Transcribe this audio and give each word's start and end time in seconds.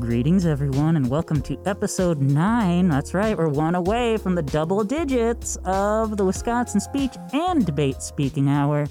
Greetings, 0.00 0.46
everyone, 0.46 0.96
and 0.96 1.10
welcome 1.10 1.42
to 1.42 1.60
episode 1.66 2.22
9. 2.22 2.88
That's 2.88 3.12
right, 3.12 3.36
we're 3.36 3.50
one 3.50 3.74
away 3.74 4.16
from 4.16 4.34
the 4.34 4.42
double 4.42 4.82
digits 4.82 5.58
of 5.66 6.16
the 6.16 6.24
Wisconsin 6.24 6.80
Speech 6.80 7.16
and 7.34 7.66
Debate 7.66 8.00
Speaking 8.00 8.48
Hour. 8.48 8.86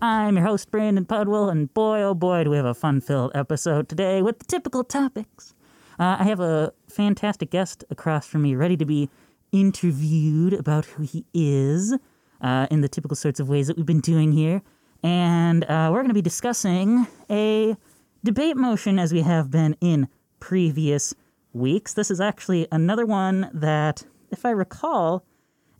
I'm 0.00 0.36
your 0.36 0.46
host, 0.46 0.70
Brandon 0.70 1.04
Pudwell, 1.04 1.50
and 1.50 1.72
boy, 1.74 2.00
oh 2.00 2.14
boy, 2.14 2.44
do 2.44 2.50
we 2.50 2.56
have 2.56 2.64
a 2.64 2.72
fun 2.72 3.02
filled 3.02 3.32
episode 3.34 3.90
today 3.90 4.22
with 4.22 4.38
the 4.38 4.46
typical 4.46 4.82
topics. 4.84 5.54
Uh, 5.98 6.16
I 6.20 6.24
have 6.24 6.40
a 6.40 6.72
fantastic 6.88 7.50
guest 7.50 7.84
across 7.90 8.26
from 8.26 8.40
me 8.40 8.54
ready 8.54 8.78
to 8.78 8.86
be 8.86 9.10
interviewed 9.52 10.54
about 10.54 10.86
who 10.86 11.02
he 11.02 11.26
is 11.34 11.94
uh, 12.40 12.68
in 12.70 12.80
the 12.80 12.88
typical 12.88 13.16
sorts 13.16 13.38
of 13.38 13.50
ways 13.50 13.66
that 13.66 13.76
we've 13.76 13.84
been 13.84 14.00
doing 14.00 14.32
here. 14.32 14.62
And 15.02 15.64
uh, 15.64 15.90
we're 15.92 16.00
going 16.00 16.08
to 16.08 16.14
be 16.14 16.22
discussing 16.22 17.06
a 17.28 17.76
debate 18.24 18.56
motion 18.56 18.98
as 18.98 19.12
we 19.12 19.20
have 19.20 19.50
been 19.50 19.76
in 19.82 20.08
previous 20.44 21.14
weeks. 21.54 21.94
This 21.94 22.10
is 22.10 22.20
actually 22.20 22.68
another 22.70 23.06
one 23.06 23.48
that, 23.54 24.04
if 24.30 24.44
I 24.44 24.50
recall, 24.50 25.24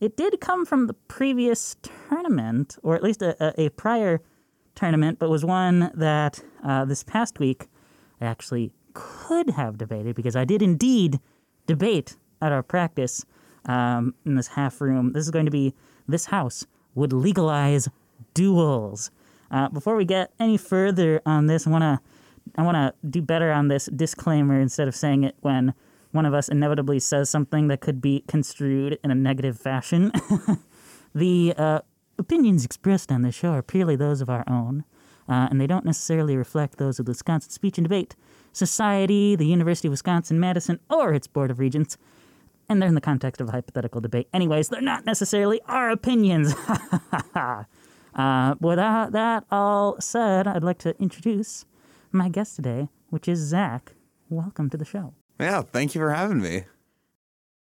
it 0.01 0.17
did 0.17 0.41
come 0.41 0.65
from 0.65 0.87
the 0.87 0.95
previous 0.95 1.77
tournament, 1.83 2.79
or 2.83 2.95
at 2.95 3.03
least 3.03 3.21
a, 3.21 3.37
a, 3.45 3.67
a 3.67 3.69
prior 3.69 4.23
tournament, 4.75 5.19
but 5.19 5.29
was 5.29 5.45
one 5.45 5.91
that 5.95 6.43
uh, 6.65 6.87
this 6.87 7.03
past 7.03 7.39
week 7.39 7.67
I 8.23 8.25
actually 8.25 8.73
could 8.95 9.51
have 9.51 9.77
debated 9.77 10.17
because 10.17 10.35
I 10.35 10.47
did 10.47 10.63
indeed 10.63 11.21
debate 11.67 12.17
at 12.41 12.51
our 12.51 12.63
practice 12.63 13.27
um, 13.67 14.15
in 14.25 14.37
this 14.37 14.49
half 14.49 14.81
room. 14.81 15.13
This 15.13 15.25
is 15.25 15.31
going 15.31 15.45
to 15.45 15.51
be 15.51 15.75
this 16.09 16.25
house 16.25 16.65
would 16.95 17.13
legalize 17.13 17.87
duels. 18.33 19.11
Uh, 19.51 19.69
before 19.69 19.95
we 19.95 20.07
get 20.07 20.33
any 20.41 20.57
further 20.57 21.21
on 21.27 21.49
this, 21.49 21.67
I 21.67 21.71
want 21.71 21.83
to 21.83 22.01
I 22.57 22.63
want 22.63 22.77
to 22.77 22.95
do 23.09 23.21
better 23.21 23.51
on 23.53 23.69
this 23.69 23.87
disclaimer 23.87 24.61
instead 24.61 24.89
of 24.89 24.95
saying 24.95 25.25
it 25.25 25.37
when 25.41 25.75
one 26.13 26.27
of 26.27 26.35
us 26.35 26.49
inevitably 26.49 27.01
says 27.01 27.29
something 27.29 27.67
that 27.69 27.81
could 27.81 28.01
be 28.01 28.25
construed 28.29 28.99
in 29.03 29.11
a 29.11 29.15
negative 29.15 29.59
fashion. 29.59 30.13
the 31.15 31.53
uh, 31.59 31.81
opinions 32.19 32.65
expressed 32.65 33.11
on 33.11 33.23
this 33.23 33.35
show 33.35 33.51
are 33.51 33.63
purely 33.63 33.97
those 33.97 34.21
of 34.21 34.31
our 34.31 34.45
own, 34.47 34.85
uh, 35.29 35.49
and 35.51 35.61
they 35.61 35.67
don't 35.67 35.85
necessarily 35.85 36.37
reflect 36.37 36.79
those 36.79 37.01
of 37.01 37.07
the 37.07 37.11
Wisconsin 37.11 37.51
Speech 37.51 37.79
and 37.79 37.85
Debate 37.85 38.15
Society, 38.53 39.35
the 39.35 39.47
University 39.47 39.89
of 39.89 39.93
Wisconsin 39.93 40.39
Madison, 40.39 40.79
or 40.89 41.13
its 41.13 41.27
Board 41.27 41.51
of 41.51 41.59
Regents. 41.59 41.99
And 42.69 42.81
they're 42.81 42.89
in 42.89 42.95
the 42.95 43.01
context 43.01 43.41
of 43.41 43.49
a 43.49 43.53
hypothetical 43.53 44.01
debate. 44.01 44.29
Anyways, 44.33 44.69
they're 44.69 44.81
not 44.81 45.05
necessarily 45.05 45.61
our 45.67 45.91
opinions. 45.91 46.55
uh, 47.35 48.55
with 48.61 48.77
that, 48.77 49.13
that 49.13 49.45
all 49.51 50.01
said, 50.01 50.47
I'd 50.47 50.63
like 50.63 50.79
to 50.79 50.97
introduce 51.01 51.67
my 52.15 52.29
guest 52.29 52.57
today, 52.57 52.89
which 53.11 53.29
is 53.29 53.41
Zach. 53.41 53.93
Welcome 54.31 54.71
to 54.71 54.77
the 54.77 54.85
show. 54.85 55.13
Yeah, 55.39 55.63
thank 55.63 55.95
you 55.95 56.01
for 56.01 56.13
having 56.13 56.41
me. 56.41 56.65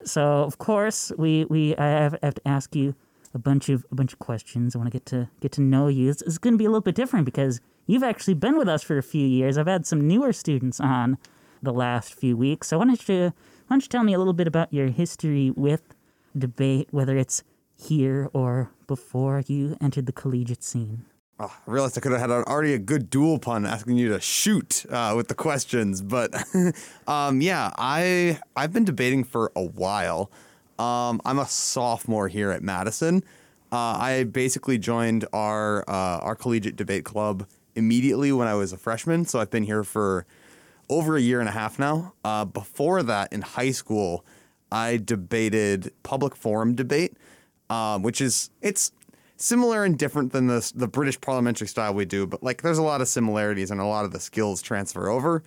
So, 0.05 0.23
of 0.23 0.59
course, 0.59 1.13
we, 1.17 1.45
we 1.45 1.77
I 1.77 1.87
have, 1.87 2.19
have 2.23 2.35
to 2.35 2.49
ask 2.49 2.75
you 2.75 2.95
a 3.33 3.39
bunch 3.39 3.69
of 3.69 3.87
a 3.93 3.95
bunch 3.95 4.13
of 4.13 4.19
questions. 4.19 4.75
I 4.75 4.79
want 4.79 4.91
to 4.91 4.99
get 4.99 5.07
to 5.07 5.29
get 5.41 5.53
to 5.53 5.61
know 5.61 5.89
you. 5.89 6.11
It's, 6.11 6.23
it's 6.23 6.39
going 6.39 6.55
to 6.55 6.59
be 6.59 6.65
a 6.65 6.69
little 6.69 6.81
bit 6.81 6.95
different 6.95 7.27
because 7.27 7.61
you've 7.87 8.03
actually 8.03 8.35
been 8.35 8.59
with 8.59 8.69
us 8.69 8.83
for 8.83 8.99
a 8.99 9.03
few 9.03 9.27
years. 9.27 9.57
I've 9.57 9.67
had 9.67 9.87
some 9.87 10.07
newer 10.07 10.33
students 10.33 10.81
on 10.81 11.19
the 11.63 11.73
last 11.73 12.15
few 12.15 12.37
weeks. 12.37 12.69
So, 12.69 12.79
why 12.79 12.87
don't 12.87 13.09
you 13.09 13.25
why 13.25 13.33
don't 13.69 13.83
you 13.83 13.89
tell 13.89 14.03
me 14.03 14.15
a 14.15 14.19
little 14.19 14.33
bit 14.33 14.49
about 14.49 14.73
your 14.73 14.89
history 14.89 15.51
with 15.51 15.95
debate, 16.37 16.89
whether 16.91 17.17
it's 17.17 17.45
here 17.77 18.29
or 18.33 18.71
before 18.87 19.43
you 19.47 19.77
entered 19.81 20.07
the 20.07 20.13
collegiate 20.13 20.65
scene? 20.65 21.05
Oh, 21.43 21.51
I 21.67 21.71
realized 21.71 21.97
I 21.97 22.03
could 22.03 22.13
have 22.13 22.21
had 22.21 22.31
already 22.31 22.75
a 22.75 22.79
good 22.79 23.09
duel 23.09 23.39
pun 23.39 23.65
asking 23.65 23.97
you 23.97 24.11
to 24.11 24.21
shoot 24.21 24.85
uh, 24.91 25.15
with 25.17 25.29
the 25.29 25.35
questions, 25.35 26.03
but 26.03 26.35
um, 27.07 27.41
yeah, 27.41 27.71
I 27.79 28.39
I've 28.55 28.75
been 28.75 28.85
debating 28.85 29.25
for 29.25 29.51
a 29.57 29.65
while. 29.65 30.31
Um, 30.79 31.19
I'm 31.25 31.39
a 31.39 31.47
sophomore 31.47 32.29
here 32.29 32.51
at 32.51 32.63
Madison. 32.63 33.25
Uh, 33.73 33.97
I 33.99 34.25
basically 34.25 34.77
joined 34.77 35.25
our 35.33 35.83
uh, 35.89 36.19
our 36.19 36.35
collegiate 36.35 36.77
debate 36.77 37.07
club 37.07 37.47
immediately 37.75 38.33
when 38.33 38.47
I 38.47 38.53
was 38.53 38.75
a 38.75 38.77
freshman, 38.77 39.25
so 39.25 39.41
I've 39.41 39.51
been 39.51 39.65
here 39.65 39.83
for 39.83 40.27
over 40.91 41.17
a 41.17 41.21
year 41.23 41.41
and 41.41 41.49
a 41.49 41.53
half 41.53 41.79
now. 41.79 42.13
Uh, 42.23 42.45
before 42.45 43.03
that, 43.03 43.33
in 43.33 43.41
high 43.41 43.71
school, 43.71 44.27
I 44.71 44.99
debated 45.03 45.91
public 46.03 46.37
forum 46.37 46.75
debate, 46.75 47.17
um, 47.71 48.03
which 48.03 48.21
is 48.21 48.51
it's 48.61 48.93
similar 49.41 49.85
and 49.85 49.99
different 49.99 50.33
than 50.33 50.47
the 50.47 50.71
the 50.75 50.87
British 50.87 51.21
parliamentary 51.21 51.67
style 51.67 51.95
we 51.95 52.05
do, 52.05 52.27
but 52.27 52.43
like 52.43 52.63
there's 52.63 52.79
a 52.79 52.83
lot 52.83 53.01
of 53.01 53.09
similarities 53.09 53.71
and 53.71 53.81
a 53.81 53.85
lot 53.85 54.05
of 54.05 54.13
the 54.13 54.21
skills 54.21 54.63
transfer 54.63 55.09
over. 55.09 55.43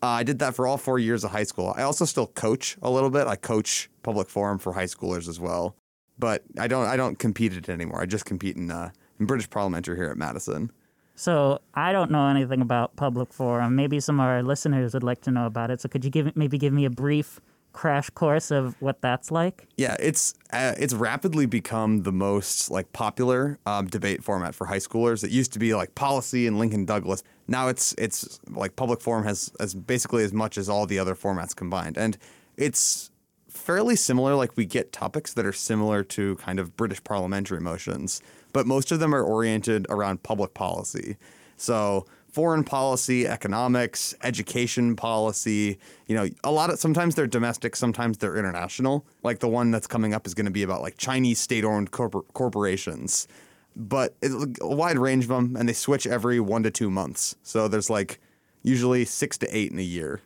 Uh, 0.00 0.06
I 0.06 0.22
did 0.22 0.38
that 0.38 0.54
for 0.54 0.66
all 0.66 0.76
four 0.76 1.00
years 1.00 1.24
of 1.24 1.32
high 1.32 1.42
school. 1.42 1.74
I 1.76 1.82
also 1.82 2.04
still 2.04 2.28
coach 2.28 2.76
a 2.82 2.90
little 2.90 3.10
bit. 3.10 3.26
I 3.26 3.34
coach 3.34 3.90
public 4.04 4.28
forum 4.28 4.58
for 4.58 4.72
high 4.74 4.84
schoolers 4.84 5.28
as 5.28 5.40
well, 5.40 5.74
but 6.18 6.44
I 6.58 6.68
don't 6.68 6.86
I 6.86 6.96
don't 6.96 7.18
compete 7.18 7.52
at 7.52 7.58
it 7.58 7.68
anymore. 7.68 8.00
I 8.00 8.06
just 8.06 8.24
compete 8.24 8.56
in 8.56 8.70
uh, 8.70 8.90
in 9.18 9.26
British 9.26 9.50
parliamentary 9.50 9.96
here 9.96 10.10
at 10.10 10.16
Madison. 10.16 10.70
So 11.16 11.60
I 11.74 11.90
don't 11.90 12.12
know 12.12 12.28
anything 12.28 12.60
about 12.60 12.94
public 12.94 13.32
forum. 13.32 13.74
Maybe 13.74 13.98
some 13.98 14.20
of 14.20 14.26
our 14.26 14.40
listeners 14.40 14.94
would 14.94 15.02
like 15.02 15.20
to 15.22 15.32
know 15.32 15.46
about 15.46 15.72
it. 15.72 15.80
So 15.80 15.88
could 15.88 16.04
you 16.04 16.12
give 16.12 16.36
maybe 16.36 16.58
give 16.58 16.72
me 16.72 16.84
a 16.84 16.90
brief 16.90 17.40
crash 17.78 18.10
course 18.10 18.50
of 18.50 18.74
what 18.82 19.00
that's 19.00 19.30
like? 19.30 19.68
Yeah, 19.76 19.96
it's 20.00 20.34
uh, 20.52 20.74
it's 20.78 20.92
rapidly 20.92 21.46
become 21.46 22.02
the 22.02 22.10
most 22.10 22.72
like 22.72 22.92
popular 22.92 23.56
um, 23.66 23.86
debate 23.86 24.24
format 24.24 24.52
for 24.56 24.66
high 24.66 24.80
schoolers. 24.80 25.22
It 25.22 25.30
used 25.30 25.52
to 25.52 25.60
be 25.60 25.76
like 25.76 25.94
policy 25.94 26.48
and 26.48 26.58
Lincoln 26.58 26.84
Douglas. 26.84 27.22
Now 27.46 27.68
it's 27.68 27.94
it's 27.96 28.40
like 28.50 28.74
public 28.74 29.00
forum 29.00 29.22
has 29.26 29.52
as 29.60 29.76
basically 29.76 30.24
as 30.24 30.32
much 30.32 30.58
as 30.58 30.68
all 30.68 30.86
the 30.86 30.98
other 30.98 31.14
formats 31.14 31.54
combined, 31.54 31.96
and 31.96 32.18
it's 32.56 33.12
fairly 33.48 33.94
similar. 33.94 34.34
Like 34.34 34.56
we 34.56 34.66
get 34.66 34.92
topics 34.92 35.32
that 35.34 35.46
are 35.46 35.52
similar 35.52 36.02
to 36.02 36.34
kind 36.36 36.58
of 36.58 36.76
British 36.76 37.04
parliamentary 37.04 37.60
motions, 37.60 38.20
but 38.52 38.66
most 38.66 38.90
of 38.90 38.98
them 38.98 39.14
are 39.14 39.22
oriented 39.22 39.86
around 39.88 40.24
public 40.24 40.52
policy. 40.52 41.16
So 41.56 42.06
foreign 42.30 42.62
policy, 42.62 43.26
economics, 43.26 44.14
education 44.22 44.96
policy. 44.96 45.78
You 46.06 46.14
know, 46.14 46.28
a 46.44 46.50
lot 46.50 46.70
of 46.70 46.78
sometimes 46.78 47.14
they're 47.14 47.26
domestic, 47.26 47.74
sometimes 47.74 48.18
they're 48.18 48.36
international. 48.36 49.06
Like 49.22 49.40
the 49.40 49.48
one 49.48 49.70
that's 49.70 49.86
coming 49.86 50.14
up 50.14 50.26
is 50.26 50.34
going 50.34 50.46
to 50.46 50.52
be 50.52 50.62
about 50.62 50.82
like 50.82 50.96
Chinese 50.96 51.40
state-owned 51.40 51.90
corpor- 51.90 52.24
corporations, 52.34 53.28
but 53.74 54.14
it's 54.22 54.60
a 54.60 54.68
wide 54.68 54.98
range 54.98 55.24
of 55.24 55.30
them, 55.30 55.56
and 55.56 55.68
they 55.68 55.72
switch 55.72 56.06
every 56.06 56.40
one 56.40 56.62
to 56.62 56.70
two 56.70 56.90
months. 56.90 57.36
So 57.42 57.68
there's 57.68 57.90
like 57.90 58.20
usually 58.62 59.04
six 59.04 59.38
to 59.38 59.56
eight 59.56 59.72
in 59.72 59.78
a 59.78 59.82
year. 59.82 60.20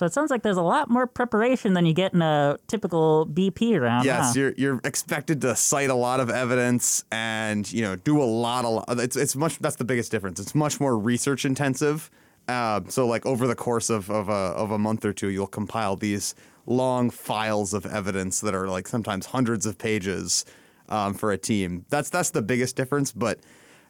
So 0.00 0.06
it 0.06 0.14
sounds 0.14 0.30
like 0.30 0.42
there's 0.42 0.56
a 0.56 0.62
lot 0.62 0.88
more 0.88 1.06
preparation 1.06 1.74
than 1.74 1.84
you 1.84 1.92
get 1.92 2.14
in 2.14 2.22
a 2.22 2.56
typical 2.68 3.28
BP 3.30 3.78
round. 3.78 4.06
Yes, 4.06 4.28
huh? 4.28 4.40
you're 4.40 4.54
you're 4.56 4.80
expected 4.82 5.42
to 5.42 5.54
cite 5.54 5.90
a 5.90 5.94
lot 5.94 6.20
of 6.20 6.30
evidence 6.30 7.04
and 7.12 7.70
you 7.70 7.82
know 7.82 7.96
do 7.96 8.22
a 8.22 8.24
lot 8.24 8.64
of 8.64 8.98
it's 8.98 9.14
it's 9.14 9.36
much 9.36 9.58
that's 9.58 9.76
the 9.76 9.84
biggest 9.84 10.10
difference. 10.10 10.40
It's 10.40 10.54
much 10.54 10.80
more 10.80 10.98
research 10.98 11.44
intensive. 11.44 12.10
Uh, 12.48 12.80
so 12.88 13.06
like 13.06 13.26
over 13.26 13.46
the 13.46 13.54
course 13.54 13.90
of 13.90 14.10
of 14.10 14.30
a 14.30 14.32
of 14.32 14.70
a 14.70 14.78
month 14.78 15.04
or 15.04 15.12
two, 15.12 15.28
you'll 15.28 15.46
compile 15.46 15.96
these 15.96 16.34
long 16.64 17.10
files 17.10 17.74
of 17.74 17.84
evidence 17.84 18.40
that 18.40 18.54
are 18.54 18.68
like 18.68 18.88
sometimes 18.88 19.26
hundreds 19.26 19.66
of 19.66 19.76
pages 19.76 20.46
um, 20.88 21.12
for 21.12 21.30
a 21.30 21.36
team. 21.36 21.84
That's 21.90 22.08
that's 22.08 22.30
the 22.30 22.40
biggest 22.40 22.74
difference. 22.74 23.12
But 23.12 23.40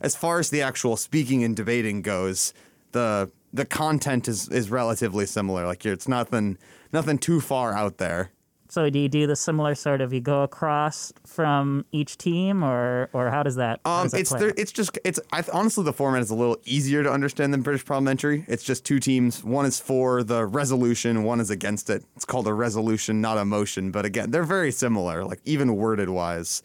as 0.01 0.17
far 0.17 0.41
as 0.41 0.51
the 0.51 0.63
actual 0.63 0.97
speaking 0.97 1.45
and 1.45 1.55
debating 1.55 2.03
goes, 2.03 2.53
the 2.91 3.31
the 3.53 3.65
content 3.65 4.29
is 4.29 4.49
is 4.49 4.71
relatively 4.71 5.27
similar. 5.27 5.67
Like 5.67 5.85
it's 5.85 6.09
nothing 6.09 6.59
nothing 6.93 7.19
too 7.19 7.41
far 7.41 7.73
out 7.73 7.99
there. 7.99 8.31
So 8.71 8.89
do 8.89 9.01
you 9.01 9.09
do 9.09 9.27
the 9.27 9.35
similar 9.35 9.75
sort 9.75 10.01
of 10.01 10.13
you 10.13 10.21
go 10.21 10.45
across 10.45 11.13
from 11.27 11.85
each 11.91 12.17
team, 12.19 12.63
or 12.63 13.11
or 13.13 13.29
how 13.29 13.43
does 13.43 13.57
that? 13.57 13.81
Um, 13.85 14.05
does 14.05 14.13
that 14.13 14.21
it's 14.21 14.31
there, 14.31 14.55
it's 14.57 14.71
just 14.71 14.97
it's 15.05 15.19
I, 15.33 15.43
honestly 15.53 15.83
the 15.83 15.93
format 15.93 16.23
is 16.23 16.31
a 16.31 16.37
little 16.37 16.57
easier 16.65 17.03
to 17.03 17.11
understand 17.11 17.53
than 17.53 17.63
British 17.63 17.85
parliamentary. 17.85 18.45
It's 18.47 18.63
just 18.63 18.85
two 18.85 19.01
teams. 19.01 19.43
One 19.43 19.67
is 19.67 19.81
for 19.81 20.23
the 20.23 20.47
resolution, 20.47 21.25
one 21.25 21.41
is 21.41 21.51
against 21.51 21.91
it. 21.91 22.05
It's 22.15 22.25
called 22.25 22.47
a 22.47 22.55
resolution, 22.55 23.21
not 23.21 23.39
a 23.39 23.45
motion. 23.45 23.91
But 23.91 24.05
again, 24.05 24.31
they're 24.31 24.45
very 24.45 24.71
similar, 24.71 25.25
like 25.25 25.41
even 25.45 25.75
worded 25.75 26.09
wise. 26.09 26.63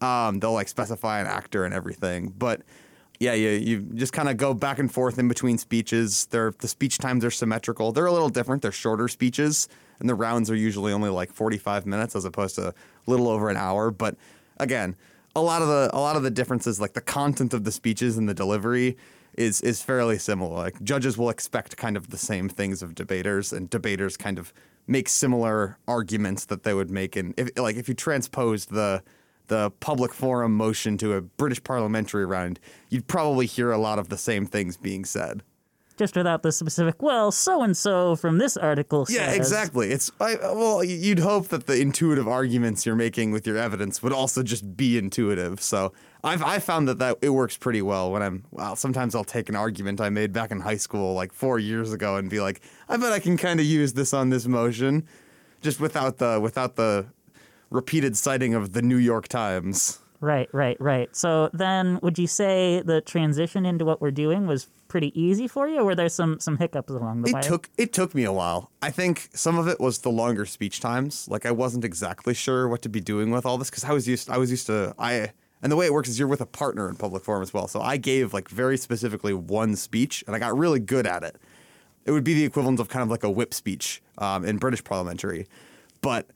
Um, 0.00 0.38
they'll 0.38 0.52
like 0.52 0.68
specify 0.68 1.18
an 1.18 1.26
actor 1.26 1.64
and 1.64 1.74
everything, 1.74 2.32
but 2.38 2.62
yeah, 3.20 3.34
you, 3.34 3.50
you 3.50 3.80
just 3.94 4.12
kind 4.12 4.28
of 4.28 4.36
go 4.36 4.54
back 4.54 4.78
and 4.78 4.92
forth 4.92 5.18
in 5.18 5.26
between 5.26 5.58
speeches. 5.58 6.26
They're, 6.26 6.52
the 6.58 6.68
speech 6.68 6.98
times 6.98 7.24
are 7.24 7.30
symmetrical. 7.30 7.90
They're 7.90 8.06
a 8.06 8.12
little 8.12 8.28
different. 8.28 8.62
They're 8.62 8.72
shorter 8.72 9.08
speeches, 9.08 9.68
and 9.98 10.08
the 10.08 10.14
rounds 10.14 10.50
are 10.50 10.56
usually 10.56 10.92
only 10.92 11.10
like 11.10 11.32
45 11.32 11.84
minutes 11.84 12.14
as 12.14 12.24
opposed 12.24 12.54
to 12.56 12.68
a 12.68 12.74
little 13.06 13.28
over 13.28 13.48
an 13.48 13.56
hour. 13.56 13.90
But 13.90 14.16
again, 14.58 14.94
a 15.34 15.42
lot 15.42 15.62
of 15.62 15.68
the 15.68 15.90
a 15.92 15.98
lot 16.00 16.16
of 16.16 16.22
the 16.22 16.30
differences, 16.30 16.80
like 16.80 16.92
the 16.92 17.00
content 17.00 17.54
of 17.54 17.64
the 17.64 17.72
speeches 17.72 18.16
and 18.16 18.28
the 18.28 18.34
delivery, 18.34 18.96
is 19.34 19.60
is 19.62 19.82
fairly 19.82 20.18
similar. 20.18 20.56
Like 20.56 20.82
judges 20.82 21.18
will 21.18 21.30
expect 21.30 21.76
kind 21.76 21.96
of 21.96 22.10
the 22.10 22.18
same 22.18 22.48
things 22.48 22.82
of 22.82 22.94
debaters, 22.94 23.52
and 23.52 23.68
debaters 23.68 24.16
kind 24.16 24.38
of 24.38 24.52
make 24.86 25.08
similar 25.08 25.76
arguments 25.86 26.46
that 26.46 26.62
they 26.62 26.72
would 26.72 26.90
make 26.90 27.14
And 27.14 27.34
if 27.36 27.50
like 27.58 27.76
if 27.76 27.88
you 27.88 27.94
transposed 27.94 28.70
the 28.70 29.02
the 29.48 29.70
public 29.80 30.14
forum 30.14 30.54
motion 30.54 30.96
to 30.98 31.14
a 31.14 31.20
British 31.20 31.62
parliamentary 31.62 32.24
round, 32.26 32.60
you'd 32.88 33.06
probably 33.08 33.46
hear 33.46 33.70
a 33.72 33.78
lot 33.78 33.98
of 33.98 34.08
the 34.08 34.18
same 34.18 34.46
things 34.46 34.76
being 34.76 35.04
said. 35.04 35.42
just 35.98 36.14
without 36.14 36.42
the 36.44 36.52
specific. 36.52 37.02
Well, 37.02 37.32
so 37.32 37.60
and 37.62 37.76
so 37.76 38.14
from 38.14 38.38
this 38.38 38.56
article. 38.56 39.04
Yeah, 39.08 39.26
says." 39.26 39.36
exactly. 39.36 39.90
It's 39.90 40.12
I, 40.20 40.36
well, 40.36 40.84
you'd 40.84 41.18
hope 41.18 41.48
that 41.48 41.66
the 41.66 41.80
intuitive 41.80 42.28
arguments 42.28 42.86
you're 42.86 42.94
making 42.94 43.32
with 43.32 43.46
your 43.46 43.56
evidence 43.56 44.00
would 44.02 44.12
also 44.12 44.44
just 44.44 44.76
be 44.76 44.96
intuitive. 44.96 45.60
So 45.60 45.92
I've 46.22 46.42
I 46.42 46.60
found 46.60 46.86
that 46.86 46.98
that 47.00 47.18
it 47.20 47.30
works 47.30 47.56
pretty 47.56 47.82
well 47.82 48.12
when 48.12 48.22
I'm 48.22 48.44
well. 48.52 48.76
Sometimes 48.76 49.14
I'll 49.16 49.24
take 49.24 49.48
an 49.48 49.56
argument 49.56 50.00
I 50.00 50.08
made 50.08 50.32
back 50.32 50.52
in 50.52 50.60
high 50.60 50.76
school, 50.76 51.14
like 51.14 51.32
four 51.32 51.58
years 51.58 51.92
ago, 51.92 52.14
and 52.16 52.30
be 52.30 52.40
like, 52.40 52.60
I 52.88 52.96
bet 52.96 53.12
I 53.12 53.18
can 53.18 53.36
kind 53.36 53.58
of 53.58 53.66
use 53.66 53.94
this 53.94 54.14
on 54.14 54.30
this 54.30 54.46
motion, 54.46 55.04
just 55.62 55.80
without 55.80 56.18
the 56.18 56.38
without 56.40 56.76
the 56.76 57.06
repeated 57.70 58.16
citing 58.16 58.54
of 58.54 58.72
the 58.72 58.82
New 58.82 58.96
York 58.96 59.28
Times. 59.28 59.98
Right, 60.20 60.48
right, 60.52 60.80
right. 60.80 61.14
So 61.14 61.48
then, 61.52 62.00
would 62.02 62.18
you 62.18 62.26
say 62.26 62.82
the 62.84 63.00
transition 63.00 63.64
into 63.64 63.84
what 63.84 64.00
we're 64.00 64.10
doing 64.10 64.46
was 64.46 64.68
pretty 64.88 65.18
easy 65.20 65.46
for 65.46 65.68
you, 65.68 65.78
or 65.78 65.84
were 65.84 65.94
there 65.94 66.08
some 66.08 66.40
some 66.40 66.56
hiccups 66.56 66.90
along 66.90 67.22
the 67.22 67.32
way? 67.32 67.40
It 67.40 67.44
took 67.44 67.70
it 67.78 67.92
took 67.92 68.14
me 68.14 68.24
a 68.24 68.32
while. 68.32 68.70
I 68.82 68.90
think 68.90 69.28
some 69.32 69.58
of 69.58 69.68
it 69.68 69.78
was 69.78 69.98
the 69.98 70.10
longer 70.10 70.44
speech 70.44 70.80
times. 70.80 71.28
Like 71.28 71.46
I 71.46 71.52
wasn't 71.52 71.84
exactly 71.84 72.34
sure 72.34 72.68
what 72.68 72.82
to 72.82 72.88
be 72.88 73.00
doing 73.00 73.30
with 73.30 73.46
all 73.46 73.58
this 73.58 73.70
because 73.70 73.84
I 73.84 73.92
was 73.92 74.08
used 74.08 74.28
I 74.28 74.38
was 74.38 74.50
used 74.50 74.66
to 74.66 74.94
I 74.98 75.30
and 75.62 75.70
the 75.70 75.76
way 75.76 75.86
it 75.86 75.92
works 75.92 76.08
is 76.08 76.18
you're 76.18 76.28
with 76.28 76.40
a 76.40 76.46
partner 76.46 76.88
in 76.88 76.96
public 76.96 77.22
forum 77.22 77.42
as 77.42 77.54
well. 77.54 77.68
So 77.68 77.80
I 77.80 77.96
gave 77.96 78.32
like 78.32 78.48
very 78.48 78.76
specifically 78.76 79.34
one 79.34 79.76
speech 79.76 80.24
and 80.26 80.34
I 80.34 80.40
got 80.40 80.56
really 80.56 80.80
good 80.80 81.06
at 81.06 81.22
it. 81.22 81.36
It 82.06 82.10
would 82.10 82.24
be 82.24 82.34
the 82.34 82.44
equivalent 82.44 82.80
of 82.80 82.88
kind 82.88 83.02
of 83.02 83.10
like 83.10 83.22
a 83.22 83.30
whip 83.30 83.52
speech 83.54 84.02
um, 84.16 84.44
in 84.44 84.56
British 84.56 84.82
parliamentary, 84.82 85.46
but. 86.00 86.26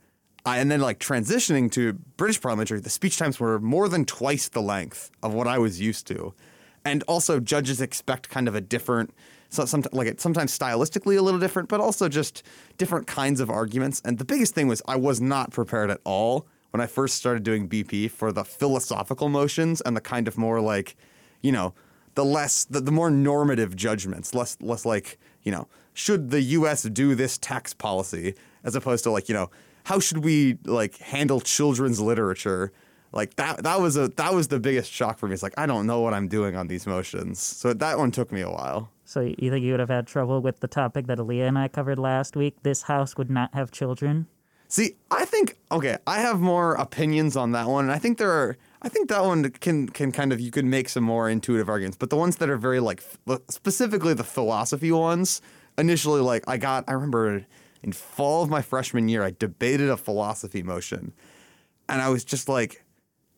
I, 0.45 0.57
and 0.57 0.69
then 0.69 0.81
like 0.81 0.99
transitioning 0.99 1.71
to 1.73 1.93
British 1.93 2.41
parliamentary, 2.41 2.79
the 2.79 2.89
speech 2.89 3.17
times 3.17 3.39
were 3.39 3.59
more 3.59 3.87
than 3.87 4.05
twice 4.05 4.49
the 4.49 4.61
length 4.61 5.09
of 5.21 5.33
what 5.33 5.47
I 5.47 5.57
was 5.57 5.79
used 5.79 6.05
to. 6.07 6.33
And 6.83 7.03
also 7.03 7.39
judges 7.39 7.79
expect 7.79 8.29
kind 8.29 8.47
of 8.47 8.55
a 8.55 8.61
different 8.61 9.13
so 9.49 9.65
some, 9.65 9.83
like 9.91 10.19
sometimes 10.19 10.57
stylistically 10.57 11.17
a 11.17 11.21
little 11.21 11.39
different 11.39 11.69
but 11.69 11.79
also 11.79 12.09
just 12.09 12.43
different 12.77 13.05
kinds 13.05 13.39
of 13.39 13.49
arguments. 13.49 14.01
And 14.03 14.17
the 14.17 14.25
biggest 14.25 14.53
thing 14.55 14.67
was 14.67 14.81
i 14.87 14.95
was 14.95 15.21
not 15.21 15.51
prepared 15.51 15.89
at 15.89 16.01
all 16.03 16.47
when 16.71 16.81
i 16.81 16.87
first 16.87 17.15
started 17.15 17.43
doing 17.43 17.69
bp 17.69 18.09
for 18.09 18.31
the 18.31 18.43
philosophical 18.43 19.29
motions 19.29 19.79
and 19.81 19.95
the 19.95 20.01
kind 20.01 20.27
of 20.27 20.37
more 20.37 20.59
like 20.59 20.95
you 21.41 21.51
know 21.51 21.73
the 22.15 22.25
less 22.25 22.65
the, 22.65 22.81
the 22.81 22.91
more 22.91 23.11
normative 23.11 23.75
judgments 23.75 24.33
less 24.33 24.57
less 24.59 24.85
like 24.85 25.19
you 25.43 25.51
know 25.51 25.67
should 25.93 26.31
the 26.31 26.41
us 26.41 26.83
do 26.83 27.13
this 27.13 27.37
tax 27.37 27.73
policy 27.73 28.33
as 28.63 28.75
opposed 28.75 29.03
to 29.03 29.11
like 29.11 29.29
you 29.29 29.35
know 29.35 29.51
how 29.83 29.99
should 29.99 30.23
we 30.23 30.57
like 30.65 30.97
handle 30.97 31.41
children's 31.41 31.99
literature 31.99 32.71
like 33.13 33.35
that 33.35 33.63
that 33.63 33.79
was 33.79 33.95
a 33.95 34.07
that 34.09 34.33
was 34.33 34.47
the 34.47 34.59
biggest 34.59 34.91
shock 34.91 35.19
for 35.19 35.27
me. 35.27 35.33
It's 35.33 35.43
like 35.43 35.53
I 35.57 35.65
don't 35.65 35.85
know 35.85 36.01
what 36.01 36.13
I'm 36.13 36.27
doing 36.27 36.55
on 36.55 36.67
these 36.67 36.87
motions. 36.87 37.39
So 37.39 37.73
that 37.73 37.97
one 37.97 38.11
took 38.11 38.31
me 38.31 38.41
a 38.41 38.49
while. 38.49 38.89
So 39.05 39.21
you 39.21 39.51
think 39.51 39.63
you 39.63 39.71
would 39.71 39.79
have 39.79 39.89
had 39.89 40.07
trouble 40.07 40.41
with 40.41 40.59
the 40.59 40.67
topic 40.67 41.05
that 41.07 41.19
Aaliyah 41.19 41.47
and 41.47 41.57
I 41.57 41.67
covered 41.67 41.99
last 41.99 42.35
week? 42.35 42.55
This 42.63 42.83
house 42.83 43.15
would 43.15 43.29
not 43.29 43.53
have 43.53 43.69
children. 43.71 44.27
See, 44.67 44.95
I 45.11 45.25
think 45.25 45.57
okay, 45.71 45.97
I 46.07 46.19
have 46.19 46.39
more 46.39 46.73
opinions 46.73 47.37
on 47.37 47.51
that 47.51 47.67
one. 47.67 47.85
And 47.85 47.93
I 47.93 47.99
think 47.99 48.17
there 48.17 48.31
are 48.31 48.57
I 48.81 48.89
think 48.89 49.09
that 49.09 49.23
one 49.23 49.47
can 49.51 49.87
can 49.89 50.11
kind 50.11 50.33
of 50.33 50.39
you 50.39 50.49
can 50.49 50.69
make 50.69 50.89
some 50.89 51.03
more 51.03 51.29
intuitive 51.29 51.69
arguments, 51.69 51.97
but 51.97 52.09
the 52.09 52.17
ones 52.17 52.37
that 52.37 52.49
are 52.49 52.57
very 52.57 52.79
like 52.79 53.03
specifically 53.49 54.15
the 54.15 54.23
philosophy 54.23 54.91
ones, 54.91 55.39
initially 55.77 56.21
like 56.21 56.43
I 56.47 56.57
got 56.57 56.83
I 56.87 56.93
remember 56.93 57.45
in 57.83 57.91
fall 57.91 58.43
of 58.43 58.49
my 58.49 58.61
freshman 58.61 59.09
year 59.09 59.23
I 59.23 59.31
debated 59.37 59.89
a 59.89 59.97
philosophy 59.97 60.63
motion. 60.63 61.13
And 61.89 62.01
I 62.01 62.09
was 62.09 62.23
just 62.23 62.49
like 62.49 62.83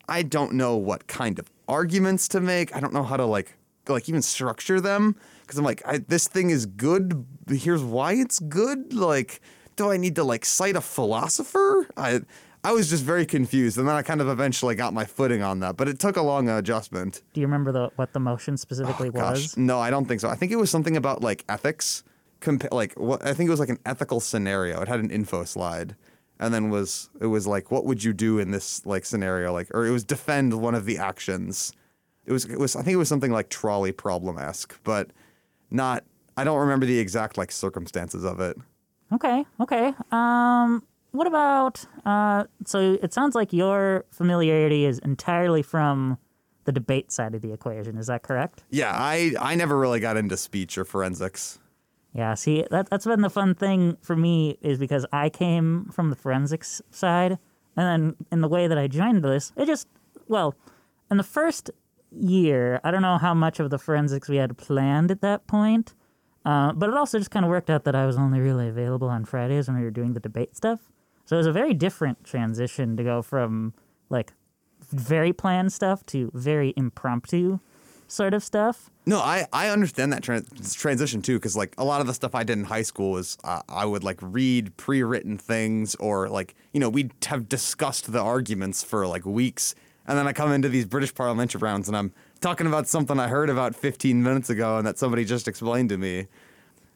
I 0.07 0.21
don't 0.21 0.53
know 0.53 0.77
what 0.77 1.07
kind 1.07 1.39
of 1.39 1.51
arguments 1.67 2.27
to 2.29 2.39
make. 2.39 2.75
I 2.75 2.79
don't 2.79 2.93
know 2.93 3.03
how 3.03 3.17
to 3.17 3.25
like 3.25 3.57
like 3.87 4.09
even 4.09 4.21
structure 4.21 4.81
them 4.81 5.15
because 5.41 5.57
I'm 5.57 5.65
like 5.65 5.81
I, 5.85 5.97
this 5.97 6.27
thing 6.27 6.49
is 6.49 6.65
good. 6.65 7.25
Here's 7.49 7.83
why 7.83 8.13
it's 8.13 8.39
good. 8.39 8.93
Like, 8.93 9.41
do 9.75 9.91
I 9.91 9.97
need 9.97 10.15
to 10.15 10.23
like 10.23 10.45
cite 10.45 10.75
a 10.75 10.81
philosopher? 10.81 11.87
I 11.97 12.21
I 12.65 12.71
was 12.71 12.89
just 12.89 13.03
very 13.03 13.27
confused, 13.27 13.77
and 13.77 13.87
then 13.87 13.95
I 13.95 14.01
kind 14.01 14.21
of 14.21 14.27
eventually 14.27 14.73
got 14.73 14.91
my 14.91 15.05
footing 15.05 15.43
on 15.43 15.59
that. 15.59 15.77
But 15.77 15.87
it 15.87 15.99
took 15.99 16.17
a 16.17 16.23
long 16.23 16.49
adjustment. 16.49 17.21
Do 17.33 17.41
you 17.41 17.45
remember 17.45 17.71
the 17.71 17.91
what 17.95 18.13
the 18.13 18.19
motion 18.19 18.57
specifically 18.57 19.11
oh, 19.13 19.19
was? 19.19 19.55
No, 19.55 19.79
I 19.79 19.91
don't 19.91 20.05
think 20.05 20.19
so. 20.19 20.29
I 20.29 20.35
think 20.35 20.51
it 20.51 20.55
was 20.55 20.71
something 20.71 20.97
about 20.97 21.21
like 21.21 21.45
ethics. 21.47 22.03
Compa- 22.45 22.71
like 22.71 22.93
what 22.93 23.25
I 23.25 23.33
think 23.33 23.47
it 23.47 23.51
was 23.51 23.59
like 23.59 23.69
an 23.69 23.79
ethical 23.85 24.19
scenario. 24.19 24.81
It 24.81 24.87
had 24.87 24.99
an 24.99 25.11
info 25.11 25.43
slide 25.43 25.95
and 26.39 26.53
then 26.53 26.69
was 26.69 27.09
it 27.19 27.27
was 27.27 27.47
like 27.47 27.71
what 27.71 27.85
would 27.85 28.03
you 28.03 28.13
do 28.13 28.39
in 28.39 28.51
this 28.51 28.85
like 28.85 29.05
scenario 29.05 29.53
like 29.53 29.67
or 29.73 29.85
it 29.85 29.91
was 29.91 30.03
defend 30.03 30.53
one 30.61 30.75
of 30.75 30.85
the 30.85 30.97
actions 30.97 31.71
it 32.25 32.33
was 32.33 32.43
it 32.45 32.59
was 32.59 32.75
i 32.75 32.81
think 32.81 32.93
it 32.93 32.97
was 32.97 33.07
something 33.07 33.31
like 33.31 33.47
trolley 33.49 33.93
problem 33.93 34.37
esque 34.37 34.77
but 34.83 35.11
not 35.71 36.03
i 36.35 36.43
don't 36.43 36.59
remember 36.59 36.85
the 36.85 36.99
exact 36.99 37.37
like 37.37 37.51
circumstances 37.53 38.25
of 38.25 38.39
it 38.41 38.57
Okay, 39.13 39.45
okay. 39.61 39.93
Um, 40.11 40.83
what 41.11 41.27
about 41.27 41.85
uh? 42.05 42.45
So 42.65 42.97
it 43.03 43.13
sounds 43.13 43.35
like 43.35 43.53
your 43.53 44.03
familiarity 44.09 44.83
is 44.85 44.97
entirely 44.99 45.61
from 45.61 46.17
the 46.63 46.71
debate 46.71 47.11
side 47.11 47.35
of 47.35 47.41
the 47.43 47.53
equation. 47.53 47.97
Is 47.97 48.07
that 48.07 48.23
correct? 48.23 48.63
yeah 48.71 48.91
i 48.93 49.31
i 49.39 49.53
never 49.55 49.77
really 49.77 49.99
got 49.99 50.17
into 50.17 50.35
speech 50.35 50.75
or 50.77 50.83
forensics 50.83 51.59
Yeah, 52.15 52.33
see, 52.35 52.65
that, 52.71 52.89
that's 52.89 53.05
been 53.05 53.21
the 53.21 53.29
fun 53.29 53.55
thing 53.55 53.97
for 54.01 54.15
me 54.15 54.57
is 54.61 54.79
because 54.79 55.05
I 55.11 55.29
came 55.29 55.89
from 55.91 56.09
the 56.09 56.15
forensics 56.15 56.81
side, 56.89 57.37
and 57.75 57.85
then 58.15 58.27
in 58.31 58.39
the 58.39 58.47
way 58.47 58.67
that 58.67 58.77
I 58.77 58.87
joined 58.87 59.21
this, 59.21 59.51
it 59.57 59.65
just, 59.65 59.87
well, 60.29 60.55
in 61.11 61.17
the 61.17 61.23
first 61.23 61.71
year, 62.17 62.79
I 62.85 62.91
don't 62.91 63.01
know 63.01 63.17
how 63.17 63.33
much 63.33 63.59
of 63.59 63.69
the 63.69 63.77
forensics 63.77 64.29
we 64.29 64.37
had 64.37 64.57
planned 64.57 65.11
at 65.11 65.19
that 65.21 65.45
point, 65.45 65.93
uh, 66.45 66.71
but 66.71 66.89
it 66.89 66.95
also 66.95 67.17
just 67.17 67.31
kind 67.31 67.43
of 67.43 67.49
worked 67.49 67.69
out 67.69 67.83
that 67.83 67.95
I 67.95 68.05
was 68.05 68.15
only 68.15 68.39
really 68.39 68.69
available 68.69 69.09
on 69.09 69.25
Fridays 69.25 69.67
when 69.67 69.77
we 69.77 69.83
were 69.83 69.91
doing 69.91 70.13
the 70.13 70.21
debate 70.21 70.55
stuff. 70.55 70.79
So 71.25 71.35
it 71.35 71.39
was 71.39 71.47
a 71.47 71.51
very 71.51 71.73
different 71.73 72.23
transition 72.23 72.95
to 72.95 73.03
go 73.03 73.21
from 73.21 73.73
like 74.09 74.31
very 74.89 75.33
planned 75.33 75.73
stuff 75.73 76.05
to 76.05 76.31
very 76.33 76.73
impromptu 76.77 77.59
sort 78.07 78.33
of 78.33 78.43
stuff. 78.43 78.89
No, 79.05 79.19
I, 79.19 79.47
I 79.53 79.69
understand 79.69 80.11
that 80.13 80.23
tran- 80.23 80.79
transition 80.79 81.21
too, 81.21 81.35
because 81.35 81.55
like 81.55 81.75
a 81.77 81.83
lot 81.83 82.01
of 82.01 82.07
the 82.07 82.13
stuff 82.13 82.33
I 82.33 82.43
did 82.43 82.57
in 82.57 82.65
high 82.65 82.81
school 82.81 83.11
was 83.11 83.37
uh, 83.43 83.61
I 83.69 83.85
would 83.85 84.03
like 84.03 84.17
read 84.21 84.75
pre 84.77 85.03
written 85.03 85.37
things 85.37 85.95
or 85.95 86.29
like, 86.29 86.55
you 86.73 86.79
know, 86.79 86.89
we'd 86.89 87.11
have 87.25 87.47
discussed 87.47 88.11
the 88.11 88.21
arguments 88.21 88.83
for 88.83 89.05
like 89.07 89.25
weeks. 89.25 89.75
And 90.07 90.17
then 90.17 90.27
I 90.27 90.33
come 90.33 90.51
into 90.51 90.69
these 90.69 90.85
British 90.85 91.13
parliamentary 91.13 91.59
rounds 91.59 91.87
and 91.87 91.97
I'm 91.97 92.13
talking 92.41 92.67
about 92.67 92.87
something 92.87 93.19
I 93.19 93.27
heard 93.27 93.49
about 93.49 93.75
15 93.75 94.21
minutes 94.21 94.49
ago 94.49 94.77
and 94.77 94.85
that 94.87 94.97
somebody 94.97 95.25
just 95.25 95.47
explained 95.47 95.89
to 95.89 95.97
me. 95.97 96.27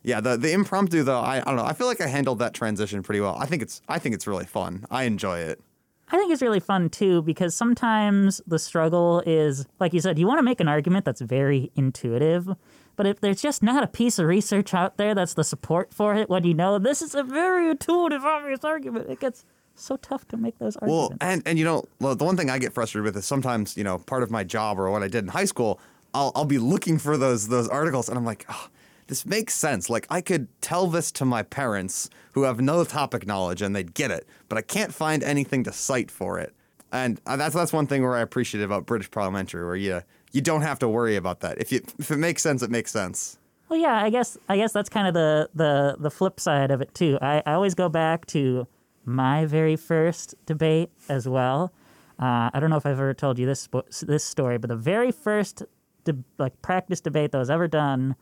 Yeah, 0.04 0.22
the, 0.22 0.38
the 0.38 0.52
impromptu 0.54 1.04
though, 1.04 1.20
I, 1.20 1.38
I 1.38 1.42
don't 1.42 1.58
know. 1.58 1.66
I 1.66 1.74
feel 1.74 1.88
like 1.88 2.02
I 2.02 2.08
handled 2.08 2.40
that 2.40 2.54
transition 2.54 3.04
pretty 3.04 3.20
well. 3.20 3.36
I 3.38 3.46
think 3.46 3.62
it's 3.62 3.82
I 3.88 4.00
think 4.00 4.16
it's 4.16 4.28
really 4.28 4.46
fun. 4.46 4.86
I 4.90 5.04
enjoy 5.04 5.40
it. 5.40 5.62
I 6.12 6.18
think 6.18 6.32
it's 6.32 6.42
really 6.42 6.60
fun 6.60 6.90
too 6.90 7.22
because 7.22 7.56
sometimes 7.56 8.42
the 8.48 8.60
struggle 8.60 9.22
is, 9.26 9.66
like 9.80 9.94
you 9.94 10.02
said, 10.02 10.18
you 10.18 10.28
want 10.28 10.40
to 10.40 10.44
make 10.44 10.60
an 10.60 10.68
argument 10.68 11.06
that's 11.06 11.22
very 11.22 11.72
intuitive, 11.76 12.50
but 12.96 13.06
if 13.06 13.22
there's 13.22 13.42
just 13.42 13.62
not 13.62 13.84
a 13.84 13.88
piece 13.88 14.18
of 14.18 14.26
research 14.26 14.74
out 14.74 14.98
there 14.98 15.14
that's 15.14 15.36
the 15.36 15.44
support 15.44 15.94
for 15.94 16.16
it, 16.16 16.30
when 16.30 16.44
you 16.44 16.54
know 16.54 16.80
this 16.80 17.02
is 17.02 17.14
a 17.14 17.24
very 17.24 17.70
intuitive, 17.70 18.24
obvious 18.26 18.64
argument, 18.64 19.10
it 19.10 19.20
gets 19.20 19.46
so 19.76 19.98
tough 19.98 20.28
to 20.30 20.38
make 20.38 20.58
those 20.60 20.76
arguments. 20.78 21.10
Well, 21.22 21.30
and 21.30 21.44
and 21.46 21.58
you 21.58 21.66
know, 21.66 21.86
well, 22.00 22.16
the 22.16 22.26
one 22.26 22.36
thing 22.36 22.50
I 22.50 22.60
get 22.60 22.74
frustrated 22.74 23.06
with 23.06 23.16
is 23.16 23.26
sometimes 23.26 23.78
you 23.78 23.84
know 23.84 24.00
part 24.00 24.24
of 24.24 24.32
my 24.32 24.44
job 24.44 24.80
or 24.80 24.90
what 24.90 25.04
I 25.04 25.08
did 25.08 25.24
in 25.24 25.30
high 25.30 25.46
school, 25.46 25.80
I'll 26.14 26.32
I'll 26.36 26.46
be 26.46 26.58
looking 26.58 26.98
for 26.98 27.18
those 27.18 27.48
those 27.48 27.68
articles, 27.68 28.10
and 28.10 28.18
I'm 28.18 28.26
like, 28.26 28.46
oh, 28.50 28.68
this 29.10 29.26
makes 29.26 29.56
sense. 29.56 29.90
Like 29.90 30.08
I 30.10 30.22
could 30.22 30.48
tell 30.62 30.88
this 30.88 31.12
to 31.14 31.26
my 31.26 31.44
parents 31.44 32.10
who 32.34 32.44
have 32.44 32.62
no 32.62 32.84
topic 32.84 33.26
knowledge 33.26 33.62
and 33.62 33.76
they'd 33.76 33.94
get 33.94 34.12
it, 34.12 34.28
but 34.48 34.58
I 34.58 34.62
can't 34.62 34.94
find 34.94 35.24
anything 35.24 35.64
to 35.66 35.74
cite 35.74 36.12
for 36.12 36.40
it. 36.40 36.54
And 36.92 37.20
uh, 37.26 37.36
that's 37.36 37.56
that's 37.56 37.74
one 37.74 37.88
thing 37.88 38.04
where 38.04 38.16
I 38.16 38.22
appreciate 38.22 38.64
about 38.64 38.86
British 38.86 39.12
parliamentary, 39.12 39.66
where 39.66 39.76
you 39.76 40.02
you 40.32 40.42
don't 40.42 40.62
have 40.62 40.80
to 40.80 40.88
worry 40.88 41.16
about 41.16 41.42
that. 41.42 41.60
If 41.60 41.72
you 41.72 41.82
if 41.98 42.12
it 42.12 42.18
makes 42.18 42.42
sense, 42.42 42.62
it 42.62 42.70
makes 42.70 42.92
sense. 42.92 43.38
Well, 43.68 43.80
yeah, 43.80 44.04
I 44.04 44.10
guess 44.10 44.38
I 44.48 44.58
guess 44.58 44.74
that's 44.74 44.90
kind 44.90 45.08
of 45.08 45.14
the 45.16 45.50
the 45.54 45.96
the 46.00 46.12
flip 46.12 46.40
side 46.40 46.72
of 46.72 46.82
it 46.82 46.94
too. 46.94 47.18
I, 47.22 47.42
I 47.46 47.54
always 47.54 47.74
go 47.74 47.90
back 47.90 48.28
to 48.28 48.68
my 49.06 49.46
very 49.46 49.76
first 49.76 50.36
debate 50.46 50.92
as 51.10 51.28
well. 51.28 51.74
Uh, 52.20 52.50
I 52.54 52.60
don't 52.60 52.70
know 52.70 52.78
if 52.78 52.86
I've 52.86 52.94
ever 52.94 53.14
told 53.16 53.40
you 53.40 53.48
this 53.48 53.68
this 54.02 54.24
story, 54.24 54.60
but 54.60 54.68
the 54.68 54.76
very 54.76 55.12
first 55.12 55.64
de- 56.04 56.24
like 56.38 56.60
practice 56.62 57.02
debate 57.02 57.32
that 57.32 57.40
was 57.40 57.50
ever 57.50 57.68
done 57.68 58.16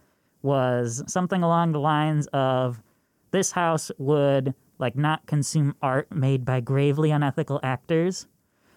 was 0.47 1.03
something 1.07 1.43
along 1.43 1.73
the 1.73 1.79
lines 1.79 2.27
of 2.33 2.81
this 3.31 3.51
house 3.51 3.91
would 3.97 4.55
like 4.79 4.95
not 4.95 5.25
consume 5.25 5.75
art 5.81 6.09
made 6.11 6.45
by 6.45 6.61
gravely 6.61 7.11
unethical 7.11 7.59
actors. 7.61 8.27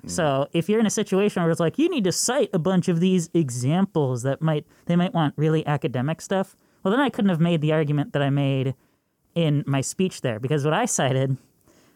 Mm. 0.05 0.11
So 0.11 0.49
if 0.53 0.69
you're 0.69 0.81
in 0.81 0.87
a 0.87 0.91
situation 0.91 1.43
where 1.43 1.51
it's 1.51 1.61
like 1.61 1.79
you 1.79 1.89
need 1.89 2.05
to 2.05 2.13
cite 2.13 2.51
a 2.53 2.59
bunch 2.59 2.89
of 2.89 2.99
these 2.99 3.31
examples 3.33 4.23
that 4.23 4.43
might 4.43 4.67
they 4.87 4.97
might 4.97 5.15
want 5.15 5.35
really 5.37 5.65
academic 5.65 6.21
stuff, 6.21 6.57
well 6.83 6.91
then 6.91 7.01
I 7.01 7.09
couldn't 7.09 7.29
have 7.31 7.41
made 7.41 7.61
the 7.61 7.73
argument 7.73 8.13
that 8.15 8.23
I 8.23 8.31
made 8.31 8.75
in 9.37 9.63
my 9.67 9.81
speech 9.81 10.23
there 10.23 10.41
because 10.41 10.65
what 10.65 10.75
I 10.75 10.87
cited, 10.87 11.37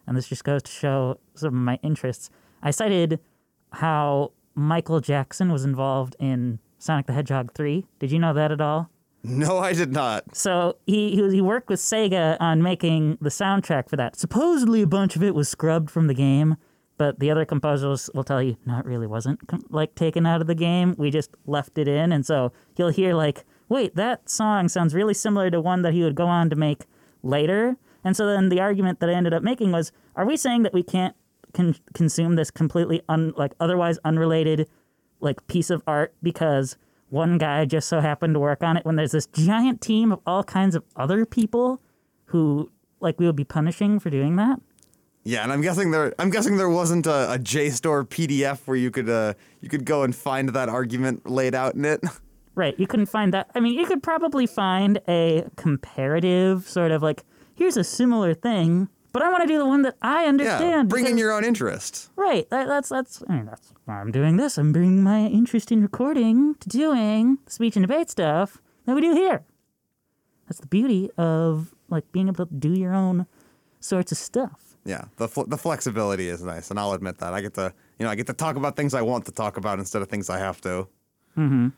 and 0.06 0.16
this 0.16 0.28
just 0.28 0.44
goes 0.44 0.62
to 0.62 0.70
show 0.70 1.18
some 1.34 1.48
of 1.48 1.54
my 1.54 1.80
interests, 1.82 2.30
I 2.62 2.70
cited 2.70 3.18
how 3.72 4.30
Michael 4.54 5.00
Jackson 5.00 5.50
was 5.50 5.64
involved 5.64 6.14
in 6.20 6.60
Sonic 6.78 7.06
the 7.06 7.12
Hedgehog 7.12 7.52
3. 7.54 7.84
Did 7.98 8.12
you 8.12 8.20
know 8.20 8.32
that 8.34 8.52
at 8.52 8.60
all? 8.60 8.90
No, 9.24 9.58
I 9.58 9.72
did 9.72 9.90
not. 9.90 10.36
So 10.36 10.76
he, 10.86 11.16
he 11.16 11.40
worked 11.40 11.70
with 11.70 11.80
Sega 11.80 12.36
on 12.40 12.62
making 12.62 13.16
the 13.22 13.30
soundtrack 13.30 13.88
for 13.88 13.96
that. 13.96 14.16
Supposedly 14.16 14.82
a 14.82 14.86
bunch 14.86 15.16
of 15.16 15.22
it 15.22 15.34
was 15.34 15.48
scrubbed 15.48 15.90
from 15.90 16.08
the 16.08 16.14
game, 16.14 16.56
but 16.98 17.18
the 17.20 17.30
other 17.30 17.46
composers 17.46 18.10
will 18.14 18.22
tell 18.22 18.42
you 18.42 18.56
not 18.66 18.84
really 18.84 19.06
wasn't 19.06 19.40
like 19.72 19.94
taken 19.94 20.26
out 20.26 20.42
of 20.42 20.46
the 20.46 20.54
game. 20.54 20.94
We 20.98 21.10
just 21.10 21.30
left 21.46 21.78
it 21.78 21.88
in, 21.88 22.12
and 22.12 22.24
so 22.26 22.52
you'll 22.76 22.90
hear 22.90 23.14
like, 23.14 23.44
wait, 23.70 23.96
that 23.96 24.28
song 24.28 24.68
sounds 24.68 24.94
really 24.94 25.14
similar 25.14 25.50
to 25.50 25.60
one 25.60 25.80
that 25.82 25.94
he 25.94 26.02
would 26.02 26.14
go 26.14 26.26
on 26.26 26.50
to 26.50 26.56
make 26.56 26.84
later. 27.22 27.76
And 28.04 28.14
so 28.14 28.26
then 28.26 28.50
the 28.50 28.60
argument 28.60 29.00
that 29.00 29.08
I 29.08 29.14
ended 29.14 29.32
up 29.32 29.42
making 29.42 29.72
was, 29.72 29.90
are 30.14 30.26
we 30.26 30.36
saying 30.36 30.64
that 30.64 30.74
we 30.74 30.82
can't 30.82 31.16
con- 31.54 31.76
consume 31.94 32.36
this 32.36 32.50
completely 32.50 33.00
un- 33.08 33.32
like 33.38 33.52
otherwise 33.58 33.98
unrelated 34.04 34.68
like 35.20 35.46
piece 35.46 35.70
of 35.70 35.82
art 35.86 36.14
because 36.22 36.76
one 37.14 37.38
guy 37.38 37.64
just 37.64 37.88
so 37.88 38.00
happened 38.00 38.34
to 38.34 38.40
work 38.40 38.62
on 38.62 38.76
it 38.76 38.84
when 38.84 38.96
there's 38.96 39.12
this 39.12 39.26
giant 39.26 39.80
team 39.80 40.10
of 40.10 40.20
all 40.26 40.42
kinds 40.42 40.74
of 40.74 40.82
other 40.96 41.24
people 41.24 41.80
who 42.26 42.70
like 43.00 43.20
we 43.20 43.26
would 43.26 43.36
be 43.36 43.44
punishing 43.44 44.00
for 44.00 44.10
doing 44.10 44.36
that? 44.36 44.60
Yeah, 45.22 45.42
and 45.42 45.52
I'm 45.52 45.62
guessing 45.62 45.92
there. 45.92 46.12
I'm 46.18 46.28
guessing 46.28 46.58
there 46.58 46.68
wasn't 46.68 47.06
a, 47.06 47.32
a 47.34 47.38
JSTOR 47.38 48.08
PDF 48.08 48.66
where 48.66 48.76
you 48.76 48.90
could 48.90 49.08
uh, 49.08 49.34
you 49.60 49.68
could 49.68 49.84
go 49.84 50.02
and 50.02 50.14
find 50.14 50.50
that 50.50 50.68
argument 50.68 51.30
laid 51.30 51.54
out 51.54 51.74
in 51.74 51.84
it. 51.84 52.02
Right. 52.56 52.78
You 52.78 52.86
couldn't 52.86 53.06
find 53.06 53.34
that. 53.34 53.50
I 53.56 53.58
mean, 53.60 53.76
you 53.76 53.84
could 53.84 54.00
probably 54.00 54.46
find 54.46 55.00
a 55.08 55.44
comparative 55.56 56.68
sort 56.68 56.92
of 56.92 57.02
like, 57.02 57.24
here's 57.56 57.76
a 57.76 57.82
similar 57.82 58.32
thing, 58.32 58.88
but 59.14 59.22
I 59.22 59.30
want 59.30 59.42
to 59.42 59.46
do 59.46 59.58
the 59.58 59.64
one 59.64 59.82
that 59.82 59.96
I 60.02 60.24
yeah, 60.24 60.28
understand. 60.28 60.88
bring 60.88 61.06
in 61.06 61.16
your 61.16 61.30
own 61.30 61.44
interest. 61.44 62.10
Right. 62.16 62.50
That, 62.50 62.66
that's 62.66 62.88
that's. 62.88 63.22
I 63.28 63.36
mean, 63.36 63.46
that's 63.46 63.72
why 63.84 64.00
I'm 64.00 64.10
doing 64.10 64.36
this. 64.36 64.58
I'm 64.58 64.72
bringing 64.72 65.04
my 65.04 65.26
interest 65.26 65.70
in 65.70 65.80
recording 65.82 66.56
to 66.56 66.68
doing 66.68 67.38
speech 67.46 67.76
and 67.76 67.86
debate 67.86 68.10
stuff 68.10 68.60
that 68.86 68.94
we 68.96 69.00
do 69.00 69.12
here. 69.12 69.44
That's 70.48 70.58
the 70.58 70.66
beauty 70.66 71.12
of 71.16 71.76
like 71.88 72.10
being 72.10 72.26
able 72.26 72.44
to 72.44 72.54
do 72.54 72.70
your 72.70 72.92
own 72.92 73.26
sorts 73.78 74.10
of 74.10 74.18
stuff. 74.18 74.76
Yeah, 74.84 75.04
the 75.16 75.28
fl- 75.28 75.44
the 75.44 75.58
flexibility 75.58 76.28
is 76.28 76.42
nice, 76.42 76.70
and 76.70 76.80
I'll 76.80 76.92
admit 76.92 77.18
that 77.18 77.32
I 77.32 77.40
get 77.40 77.54
to 77.54 77.72
you 78.00 78.04
know 78.04 78.10
I 78.10 78.16
get 78.16 78.26
to 78.26 78.32
talk 78.32 78.56
about 78.56 78.74
things 78.74 78.94
I 78.94 79.02
want 79.02 79.26
to 79.26 79.32
talk 79.32 79.56
about 79.56 79.78
instead 79.78 80.02
of 80.02 80.08
things 80.08 80.28
I 80.28 80.38
have 80.40 80.60
to. 80.62 80.88
Mm-hmm. 81.38 81.68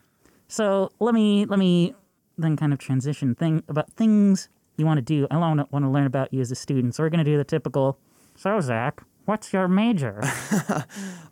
So 0.47 0.91
let 0.99 1.13
me 1.13 1.45
let 1.45 1.59
me 1.59 1.93
then 2.35 2.57
kind 2.57 2.73
of 2.73 2.79
transition 2.79 3.35
thing 3.35 3.63
about 3.67 3.93
things 3.93 4.49
you 4.77 4.85
want 4.85 4.97
to 4.97 5.01
do. 5.01 5.27
I 5.29 5.37
want 5.37 5.59
to 5.59 5.67
want 5.71 5.83
to 5.85 5.89
learn 5.89 6.05
about 6.05 6.33
you 6.33 6.41
as 6.41 6.51
a 6.51 6.55
student. 6.55 6.95
So 6.95 7.03
we're 7.03 7.09
gonna 7.09 7.23
do 7.23 7.37
the 7.37 7.43
typical. 7.43 7.99
So 8.35 8.59
Zach, 8.61 9.03
what's 9.25 9.51
your 9.53 9.67
major? 9.67 10.23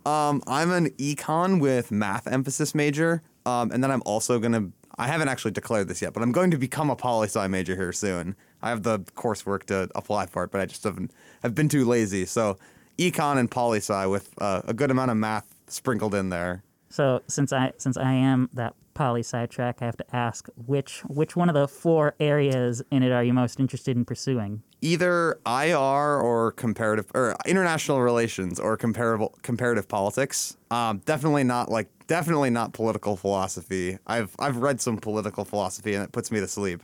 Um, 0.05 0.43
I'm 0.45 0.69
an 0.69 0.91
econ 0.91 1.59
with 1.59 1.91
math 1.91 2.27
emphasis 2.27 2.75
major, 2.75 3.23
um, 3.47 3.71
and 3.71 3.83
then 3.83 3.89
I'm 3.89 4.03
also 4.05 4.37
gonna. 4.37 4.69
I 4.99 5.07
haven't 5.07 5.29
actually 5.29 5.49
declared 5.49 5.87
this 5.87 5.99
yet, 5.99 6.13
but 6.13 6.21
I'm 6.21 6.31
going 6.31 6.51
to 6.51 6.57
become 6.59 6.91
a 6.91 6.95
poli 6.95 7.25
sci 7.25 7.47
major 7.47 7.75
here 7.75 7.91
soon. 7.91 8.35
I 8.61 8.69
have 8.69 8.83
the 8.83 8.99
coursework 8.99 9.63
to 9.63 9.89
apply 9.95 10.27
for 10.27 10.43
it, 10.43 10.51
but 10.51 10.61
I 10.61 10.67
just 10.67 10.83
haven't 10.83 11.11
I've 11.43 11.55
been 11.55 11.69
too 11.69 11.85
lazy. 11.85 12.25
So, 12.25 12.59
econ 12.99 13.37
and 13.37 13.49
poli 13.49 13.79
sci 13.79 14.05
with 14.05 14.29
uh, 14.37 14.61
a 14.65 14.75
good 14.75 14.91
amount 14.91 15.09
of 15.09 15.17
math 15.17 15.55
sprinkled 15.67 16.13
in 16.13 16.29
there. 16.29 16.61
so 16.89 17.23
since 17.27 17.51
I 17.51 17.73
since 17.79 17.97
I 17.97 18.13
am 18.13 18.47
that 18.53 18.75
poli 18.95 19.23
I 19.33 19.75
have 19.79 19.97
to 19.97 20.15
ask 20.15 20.47
which 20.65 21.01
which 21.01 21.35
one 21.35 21.49
of 21.49 21.53
the 21.53 21.67
four 21.67 22.15
areas 22.19 22.81
in 22.89 23.03
it 23.03 23.11
are 23.11 23.23
you 23.23 23.33
most 23.33 23.59
interested 23.59 23.95
in 23.95 24.05
pursuing? 24.05 24.63
Either 24.81 25.39
IR 25.45 26.19
or 26.19 26.53
comparative 26.53 27.05
or 27.13 27.35
international 27.45 28.01
relations 28.01 28.59
or 28.59 28.77
comparable 28.77 29.37
comparative 29.43 29.87
politics. 29.87 30.57
Um, 30.71 30.99
definitely 31.05 31.43
not 31.43 31.69
like 31.69 31.89
definitely 32.07 32.49
not 32.49 32.73
political 32.73 33.15
philosophy. 33.15 33.99
I've 34.07 34.35
I've 34.39 34.57
read 34.57 34.81
some 34.81 34.97
political 34.97 35.45
philosophy 35.45 35.93
and 35.93 36.03
it 36.03 36.11
puts 36.11 36.31
me 36.31 36.39
to 36.39 36.47
sleep. 36.47 36.81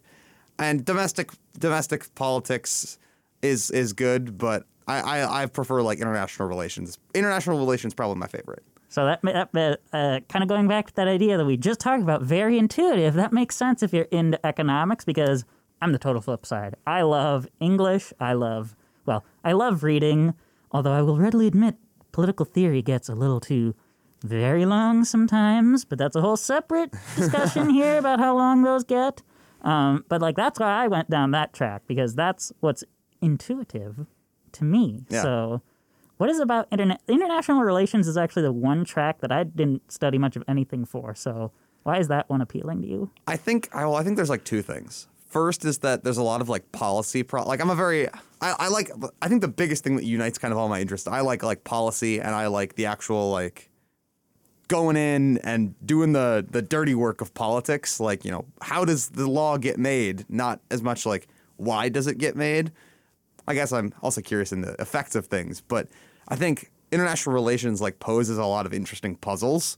And 0.60 0.86
domestic 0.86 1.32
domestic 1.58 2.14
politics 2.14 3.00
is 3.42 3.72
is 3.72 3.94
good, 3.94 4.38
but 4.38 4.66
I, 4.88 5.00
I, 5.00 5.44
I 5.44 5.46
prefer 5.46 5.82
like 5.82 6.00
international 6.00 6.48
relations. 6.48 6.98
International 7.16 7.58
relations 7.58 7.94
probably 7.94 8.18
my 8.18 8.28
favorite. 8.28 8.64
So 8.92 9.06
that 9.06 9.22
that, 9.22 9.54
that 9.54 9.80
uh, 9.94 10.20
kind 10.28 10.44
of 10.44 10.50
going 10.50 10.68
back 10.68 10.88
to 10.88 10.96
that 10.96 11.08
idea 11.08 11.38
that 11.38 11.46
we 11.46 11.56
just 11.56 11.80
talked 11.80 12.04
about, 12.04 12.24
very 12.24 12.58
intuitive. 12.58 13.14
That 13.14 13.32
makes 13.32 13.56
sense 13.56 13.82
if 13.82 13.94
you're 13.94 14.10
into 14.12 14.46
economics 14.46 15.06
because 15.06 15.46
I'm 15.82 15.94
the 15.94 15.98
total 15.98 16.22
flip 16.22 16.46
side. 16.46 16.76
I 16.86 17.04
love 17.04 17.48
English. 17.62 18.12
I 18.20 18.34
love 18.34 18.76
well, 19.06 19.24
I 19.46 19.54
love 19.54 19.84
reading. 19.84 20.34
Although 20.74 20.92
I 20.92 21.02
will 21.04 21.18
readily 21.18 21.48
admit, 21.48 21.76
political 22.12 22.46
theory 22.46 22.82
gets 22.82 23.08
a 23.08 23.16
little 23.16 23.40
too 23.40 23.76
very 24.24 24.66
long 24.66 25.06
sometimes. 25.06 25.86
But 25.86 25.98
that's 25.98 26.18
a 26.18 26.22
whole 26.22 26.38
separate 26.38 26.92
discussion 27.16 27.70
here 27.70 27.98
about 27.98 28.20
how 28.20 28.36
long 28.36 28.64
those 28.64 28.84
get. 28.84 29.22
Um, 29.62 30.04
but 30.10 30.22
like 30.22 30.36
that's 30.36 30.60
why 30.60 30.84
I 30.84 30.90
went 30.90 31.10
down 31.10 31.32
that 31.32 31.54
track 31.54 31.84
because 31.88 32.14
that's 32.14 32.52
what's 32.60 32.84
intuitive 33.22 34.06
to 34.52 34.66
me. 34.66 35.06
Yeah. 35.08 35.22
So. 35.22 35.62
What 36.22 36.30
is 36.30 36.40
about 36.40 36.68
internet? 36.72 37.02
International 37.08 37.64
relations 37.64 38.08
is 38.08 38.16
actually 38.16 38.44
the 38.44 38.52
one 38.52 38.86
track 38.86 39.22
that 39.22 39.32
I 39.32 39.44
didn't 39.44 39.92
study 39.92 40.20
much 40.20 40.36
of 40.36 40.44
anything 40.48 40.86
for. 40.86 41.16
So 41.16 41.52
why 41.82 41.98
is 41.98 42.10
that 42.10 42.30
one 42.30 42.42
appealing 42.42 42.84
to 42.84 42.88
you? 42.88 43.10
I 43.26 43.36
think 43.38 43.70
I 43.74 43.86
well, 43.86 43.96
I 43.96 44.04
think 44.04 44.18
there's 44.18 44.30
like 44.30 44.44
two 44.44 44.62
things. 44.62 45.08
First 45.26 45.66
is 45.66 45.80
that 45.80 46.04
there's 46.04 46.20
a 46.20 46.24
lot 46.24 46.40
of 46.40 46.48
like 46.48 46.72
policy 46.72 47.24
pro 47.24 47.44
like 47.44 47.60
I'm 47.60 47.72
a 47.72 47.76
very 47.76 48.08
I, 48.40 48.54
I 48.60 48.68
like 48.68 48.92
I 49.20 49.30
think 49.30 49.42
the 49.42 49.48
biggest 49.48 49.84
thing 49.84 49.96
that 49.96 50.06
unites 50.06 50.38
kind 50.38 50.52
of 50.52 50.60
all 50.60 50.70
my 50.70 50.80
interests. 50.80 51.08
I 51.08 51.22
like 51.22 51.42
like 51.42 51.64
policy 51.64 52.22
and 52.22 52.36
I 52.36 52.46
like 52.46 52.76
the 52.76 52.86
actual 52.86 53.32
like 53.32 53.72
going 54.68 54.98
in 54.98 55.40
and 55.40 55.74
doing 55.84 56.14
the 56.14 56.46
the 56.48 56.62
dirty 56.62 56.94
work 56.94 57.22
of 57.22 57.34
politics. 57.34 58.00
Like, 58.00 58.24
you 58.24 58.30
know, 58.30 58.46
how 58.62 58.86
does 58.86 59.10
the 59.10 59.28
law 59.28 59.58
get 59.58 59.80
made? 59.80 60.26
Not 60.30 60.60
as 60.70 60.84
much 60.84 61.08
like 61.08 61.30
why 61.58 61.90
does 61.90 62.06
it 62.06 62.20
get 62.20 62.36
made? 62.36 62.72
I 63.48 63.56
guess 63.56 63.72
I'm 63.72 63.92
also 64.04 64.22
curious 64.22 64.52
in 64.52 64.62
the 64.62 64.80
effects 64.80 65.16
of 65.16 65.26
things, 65.26 65.62
but 65.62 65.88
I 66.32 66.36
think 66.38 66.72
international 66.94 67.36
relations 67.36 67.82
like 67.82 68.00
poses 68.00 68.38
a 68.38 68.46
lot 68.46 68.66
of 68.66 68.74
interesting 68.74 69.18
puzzles, 69.18 69.78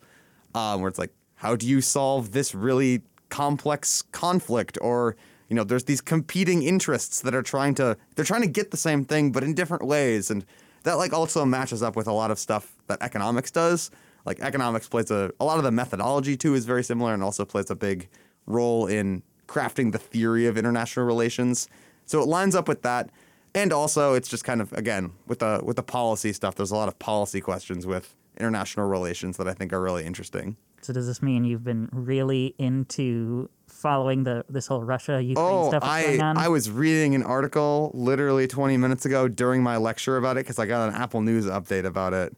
um, 0.53 0.81
where 0.81 0.87
it's 0.87 0.99
like, 0.99 1.11
how 1.33 1.55
do 1.55 1.67
you 1.67 1.81
solve 1.81 2.31
this 2.31 2.53
really 2.53 3.01
complex 3.29 4.03
conflict, 4.03 4.77
or 4.79 5.17
you 5.49 5.55
know, 5.55 5.63
there's 5.63 5.85
these 5.85 5.99
competing 5.99 6.61
interests 6.61 7.21
that 7.21 7.33
are 7.33 7.41
trying 7.41 7.73
to 7.75 7.97
they're 8.15 8.23
trying 8.23 8.43
to 8.43 8.47
get 8.47 8.69
the 8.69 8.77
same 8.77 9.03
thing, 9.03 9.31
but 9.31 9.43
in 9.43 9.55
different 9.55 9.83
ways, 9.83 10.29
and 10.29 10.45
that 10.83 10.93
like 10.93 11.11
also 11.11 11.43
matches 11.43 11.81
up 11.81 11.95
with 11.95 12.07
a 12.07 12.13
lot 12.13 12.29
of 12.29 12.37
stuff 12.37 12.75
that 12.85 13.01
economics 13.01 13.49
does. 13.49 13.89
Like 14.23 14.39
economics 14.39 14.87
plays 14.87 15.09
a 15.09 15.31
a 15.39 15.45
lot 15.45 15.57
of 15.57 15.63
the 15.63 15.71
methodology 15.71 16.37
too 16.37 16.53
is 16.53 16.65
very 16.65 16.83
similar, 16.83 17.15
and 17.15 17.23
also 17.23 17.45
plays 17.45 17.71
a 17.71 17.75
big 17.75 18.07
role 18.45 18.85
in 18.85 19.23
crafting 19.47 19.91
the 19.91 19.97
theory 19.97 20.45
of 20.45 20.55
international 20.55 21.07
relations. 21.07 21.67
So 22.05 22.21
it 22.21 22.27
lines 22.27 22.53
up 22.53 22.67
with 22.67 22.83
that. 22.83 23.09
And 23.55 23.71
also 23.71 24.13
it's 24.13 24.27
just 24.27 24.43
kind 24.43 24.61
of 24.61 24.73
again 24.73 25.11
with 25.27 25.39
the 25.39 25.61
with 25.63 25.75
the 25.75 25.83
policy 25.83 26.33
stuff, 26.33 26.55
there's 26.55 26.71
a 26.71 26.75
lot 26.75 26.87
of 26.87 26.97
policy 26.99 27.39
questions 27.41 27.85
with 27.85 28.15
international 28.39 28.87
relations 28.87 29.37
that 29.37 29.47
I 29.47 29.53
think 29.53 29.71
are 29.73 29.81
really 29.81 30.05
interesting. 30.05 30.57
So 30.81 30.91
does 30.91 31.07
this 31.07 31.21
mean 31.21 31.45
you've 31.45 31.63
been 31.63 31.87
really 31.93 32.55
into 32.57 33.49
following 33.67 34.23
the 34.23 34.43
this 34.49 34.67
whole 34.67 34.83
Russia 34.83 35.21
Ukraine 35.21 35.47
Oh, 35.47 35.69
stuff 35.69 35.81
that's 35.81 35.93
I 35.93 36.03
going 36.03 36.21
on? 36.21 36.37
I 36.37 36.47
was 36.49 36.69
reading 36.69 37.15
an 37.15 37.23
article 37.23 37.91
literally 37.93 38.47
20 38.47 38.75
minutes 38.77 39.05
ago 39.05 39.27
during 39.27 39.63
my 39.63 39.77
lecture 39.77 40.17
about 40.17 40.37
it 40.37 40.41
because 40.41 40.59
I 40.59 40.65
got 40.65 40.89
an 40.89 40.95
Apple 40.95 41.21
News 41.21 41.45
update 41.45 41.85
about 41.85 42.13
it. 42.13 42.35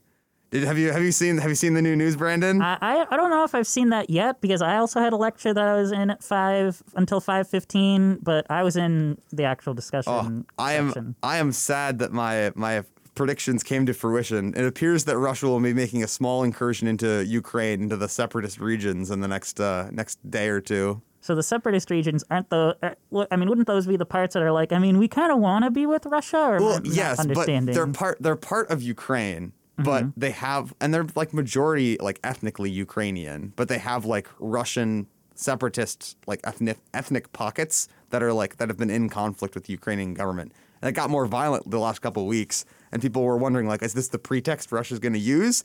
Have 0.63 0.77
you 0.77 0.91
have 0.91 1.01
you 1.03 1.11
seen 1.11 1.37
have 1.37 1.49
you 1.49 1.55
seen 1.55 1.73
the 1.73 1.81
new 1.81 1.95
news, 1.95 2.15
Brandon? 2.15 2.61
I, 2.61 2.77
I 2.81 3.07
I 3.09 3.17
don't 3.17 3.29
know 3.29 3.43
if 3.43 3.53
I've 3.53 3.67
seen 3.67 3.89
that 3.89 4.09
yet 4.09 4.41
because 4.41 4.61
I 4.61 4.77
also 4.77 4.99
had 4.99 5.13
a 5.13 5.17
lecture 5.17 5.53
that 5.53 5.67
I 5.67 5.75
was 5.75 5.91
in 5.91 6.09
at 6.09 6.23
five 6.23 6.81
until 6.95 7.19
five 7.19 7.47
fifteen, 7.47 8.19
but 8.21 8.45
I 8.49 8.63
was 8.63 8.75
in 8.75 9.17
the 9.31 9.43
actual 9.43 9.73
discussion. 9.73 10.45
Oh, 10.57 10.63
I 10.63 10.73
am. 10.73 11.15
I 11.23 11.37
am 11.37 11.51
sad 11.51 11.99
that 11.99 12.11
my 12.11 12.51
my 12.55 12.83
predictions 13.15 13.63
came 13.63 13.85
to 13.85 13.93
fruition. 13.93 14.53
It 14.55 14.65
appears 14.65 15.05
that 15.05 15.17
Russia 15.17 15.47
will 15.47 15.59
be 15.59 15.73
making 15.73 16.03
a 16.03 16.07
small 16.07 16.43
incursion 16.43 16.87
into 16.87 17.25
Ukraine, 17.25 17.81
into 17.83 17.97
the 17.97 18.09
separatist 18.09 18.59
regions 18.59 19.09
in 19.09 19.21
the 19.21 19.27
next 19.27 19.59
uh, 19.59 19.89
next 19.91 20.19
day 20.29 20.49
or 20.49 20.61
two. 20.61 21.01
So 21.21 21.33
the 21.33 21.41
separatist 21.41 21.89
regions 21.89 22.23
aren't 22.29 22.51
the. 22.51 22.77
Are, 22.83 23.27
I 23.31 23.35
mean, 23.35 23.49
wouldn't 23.49 23.65
those 23.65 23.87
be 23.87 23.97
the 23.97 24.05
parts 24.05 24.35
that 24.35 24.43
are 24.43 24.51
like? 24.51 24.71
I 24.71 24.77
mean, 24.77 24.99
we 24.99 25.07
kind 25.07 25.31
of 25.31 25.39
want 25.39 25.65
to 25.65 25.71
be 25.71 25.87
with 25.87 26.05
Russia, 26.05 26.37
or 26.37 26.59
Well, 26.59 26.81
yes, 26.83 27.17
but 27.17 27.21
understanding? 27.21 27.73
they're 27.73 27.87
part 27.87 28.21
they're 28.21 28.35
part 28.35 28.69
of 28.69 28.83
Ukraine, 28.83 29.53
but 29.77 30.03
mm-hmm. 30.03 30.19
they 30.19 30.31
have 30.31 30.73
and 30.79 30.93
they're 30.93 31.07
like 31.15 31.33
majority 31.33 31.97
like 31.99 32.19
ethnically 32.23 32.69
Ukrainian, 32.69 33.53
but 33.55 33.67
they 33.67 33.77
have 33.77 34.05
like 34.05 34.27
Russian 34.39 35.07
separatist 35.35 36.17
like 36.27 36.39
ethnic 36.43 36.77
ethnic 36.93 37.31
pockets 37.33 37.89
that 38.09 38.23
are 38.23 38.33
like 38.33 38.57
that 38.57 38.69
have 38.69 38.77
been 38.77 38.89
in 38.89 39.09
conflict 39.09 39.53
with 39.53 39.65
the 39.65 39.73
Ukrainian 39.73 40.13
government. 40.13 40.53
And 40.81 40.89
it 40.89 40.93
got 40.93 41.09
more 41.09 41.25
violent 41.25 41.69
the 41.69 41.79
last 41.79 41.99
couple 41.99 42.23
of 42.23 42.27
weeks, 42.27 42.65
and 42.91 43.01
people 43.01 43.23
were 43.23 43.37
wondering 43.37 43.67
like, 43.67 43.81
is 43.81 43.93
this 43.93 44.09
the 44.09 44.19
pretext 44.19 44.71
Russia's 44.71 44.99
going 44.99 45.13
to 45.13 45.19
use? 45.19 45.63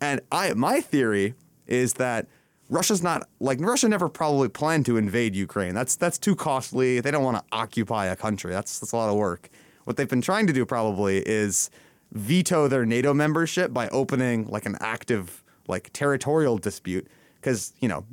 And 0.00 0.20
I 0.30 0.52
my 0.54 0.80
theory 0.80 1.34
is 1.66 1.94
that 1.94 2.26
Russia's 2.70 3.02
not 3.02 3.28
like 3.40 3.60
Russia 3.60 3.88
never 3.88 4.08
probably 4.08 4.48
planned 4.48 4.86
to 4.86 4.96
invade 4.96 5.34
Ukraine. 5.34 5.74
That's 5.74 5.96
that's 5.96 6.18
too 6.18 6.36
costly. 6.36 7.00
They 7.00 7.10
don't 7.10 7.24
want 7.24 7.38
to 7.38 7.44
occupy 7.50 8.06
a 8.06 8.16
country. 8.16 8.52
That's 8.52 8.78
that's 8.78 8.92
a 8.92 8.96
lot 8.96 9.08
of 9.08 9.16
work. 9.16 9.48
What 9.84 9.96
they've 9.96 10.08
been 10.08 10.20
trying 10.20 10.46
to 10.48 10.52
do 10.52 10.66
probably 10.66 11.18
is 11.26 11.70
veto 12.12 12.68
their 12.68 12.86
NATO 12.86 13.12
membership 13.12 13.72
by 13.72 13.88
opening 13.88 14.46
like 14.48 14.66
an 14.66 14.76
active 14.80 15.42
like 15.66 15.90
territorial 15.92 16.58
dispute 16.58 17.06
because 17.36 17.72
you 17.80 17.88
know 17.88 18.04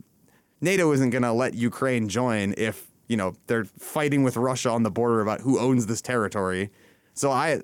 NATO 0.61 0.91
isn't 0.91 1.09
going 1.09 1.23
to 1.23 1.31
let 1.31 1.53
Ukraine 1.53 2.09
join 2.09 2.53
if 2.57 2.87
you 3.07 3.17
know 3.17 3.35
they're 3.47 3.65
fighting 3.65 4.23
with 4.23 4.37
Russia 4.37 4.69
on 4.69 4.83
the 4.83 4.91
border 4.91 5.21
about 5.21 5.41
who 5.41 5.59
owns 5.59 5.85
this 5.85 6.01
territory. 6.01 6.71
So 7.13 7.31
I, 7.31 7.61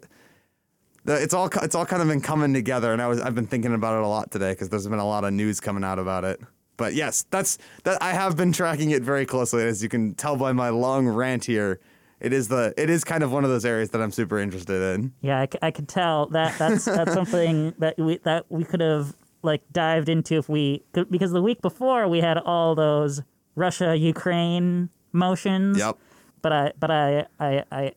the, 1.06 1.22
it's 1.22 1.34
all 1.34 1.50
it's 1.62 1.76
all 1.76 1.86
kind 1.86 2.02
of 2.02 2.08
been 2.08 2.22
coming 2.22 2.54
together, 2.54 2.94
and 2.94 3.02
I 3.02 3.08
was 3.08 3.20
I've 3.20 3.36
been 3.36 3.48
thinking 3.48 3.74
about 3.74 3.98
it 3.98 4.04
a 4.04 4.08
lot 4.08 4.32
today 4.32 4.52
because 4.52 4.70
there's 4.70 4.88
been 4.88 5.00
a 5.00 5.08
lot 5.08 5.24
of 5.24 5.34
news 5.34 5.60
coming 5.60 5.84
out 5.84 6.00
about 6.00 6.24
it. 6.24 6.40
But 6.78 6.94
yes, 6.94 7.26
that's 7.30 7.58
that 7.84 8.02
I 8.02 8.14
have 8.14 8.38
been 8.38 8.52
tracking 8.52 8.92
it 8.92 9.04
very 9.04 9.26
closely, 9.26 9.64
as 9.64 9.84
you 9.84 9.90
can 9.90 10.16
tell 10.16 10.36
by 10.36 10.52
my 10.52 10.70
long 10.70 11.08
rant 11.08 11.46
here. 11.46 11.80
It 12.22 12.34
is 12.34 12.48
the 12.50 12.74
it 12.78 12.90
is 12.90 13.04
kind 13.04 13.24
of 13.24 13.32
one 13.32 13.44
of 13.44 13.50
those 13.50 13.66
areas 13.66 13.90
that 13.92 14.02
I'm 14.02 14.12
super 14.12 14.38
interested 14.40 14.82
in. 14.96 15.14
Yeah, 15.22 15.40
I, 15.42 15.46
c- 15.52 15.60
I 15.62 15.72
can 15.72 15.86
tell 15.88 16.28
that 16.28 16.58
that's 16.60 16.86
that's 16.86 17.14
something 17.20 17.74
that 17.80 17.98
we 17.98 18.18
that 18.20 18.46
we 18.50 18.64
could 18.64 18.80
have 18.82 19.16
like 19.44 19.62
dived 19.72 20.08
into 20.08 20.36
if 20.38 20.48
we 20.48 20.84
could- 20.94 21.10
because 21.10 21.32
the 21.32 21.42
week 21.42 21.62
before 21.62 22.08
we 22.08 22.20
had 22.22 22.38
all 22.38 22.76
those 22.76 23.22
Russia 23.56 23.96
Ukraine 23.98 24.90
motions. 25.12 25.78
Yep. 25.80 25.98
But 26.42 26.52
I 26.54 26.72
but 26.80 26.92
I 26.92 27.26
I, 27.40 27.64
I 27.72 27.94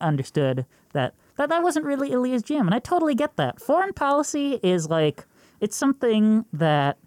understood 0.00 0.64
that, 0.92 1.14
that 1.36 1.48
that 1.48 1.62
wasn't 1.62 1.84
really 1.86 2.10
Ilya's 2.12 2.42
jam, 2.42 2.66
and 2.66 2.74
I 2.74 2.78
totally 2.78 3.14
get 3.14 3.36
that. 3.36 3.60
Foreign 3.60 3.92
policy 3.92 4.58
is 4.62 4.88
like 4.88 5.26
it's 5.60 5.76
something 5.76 6.44
that 6.52 6.98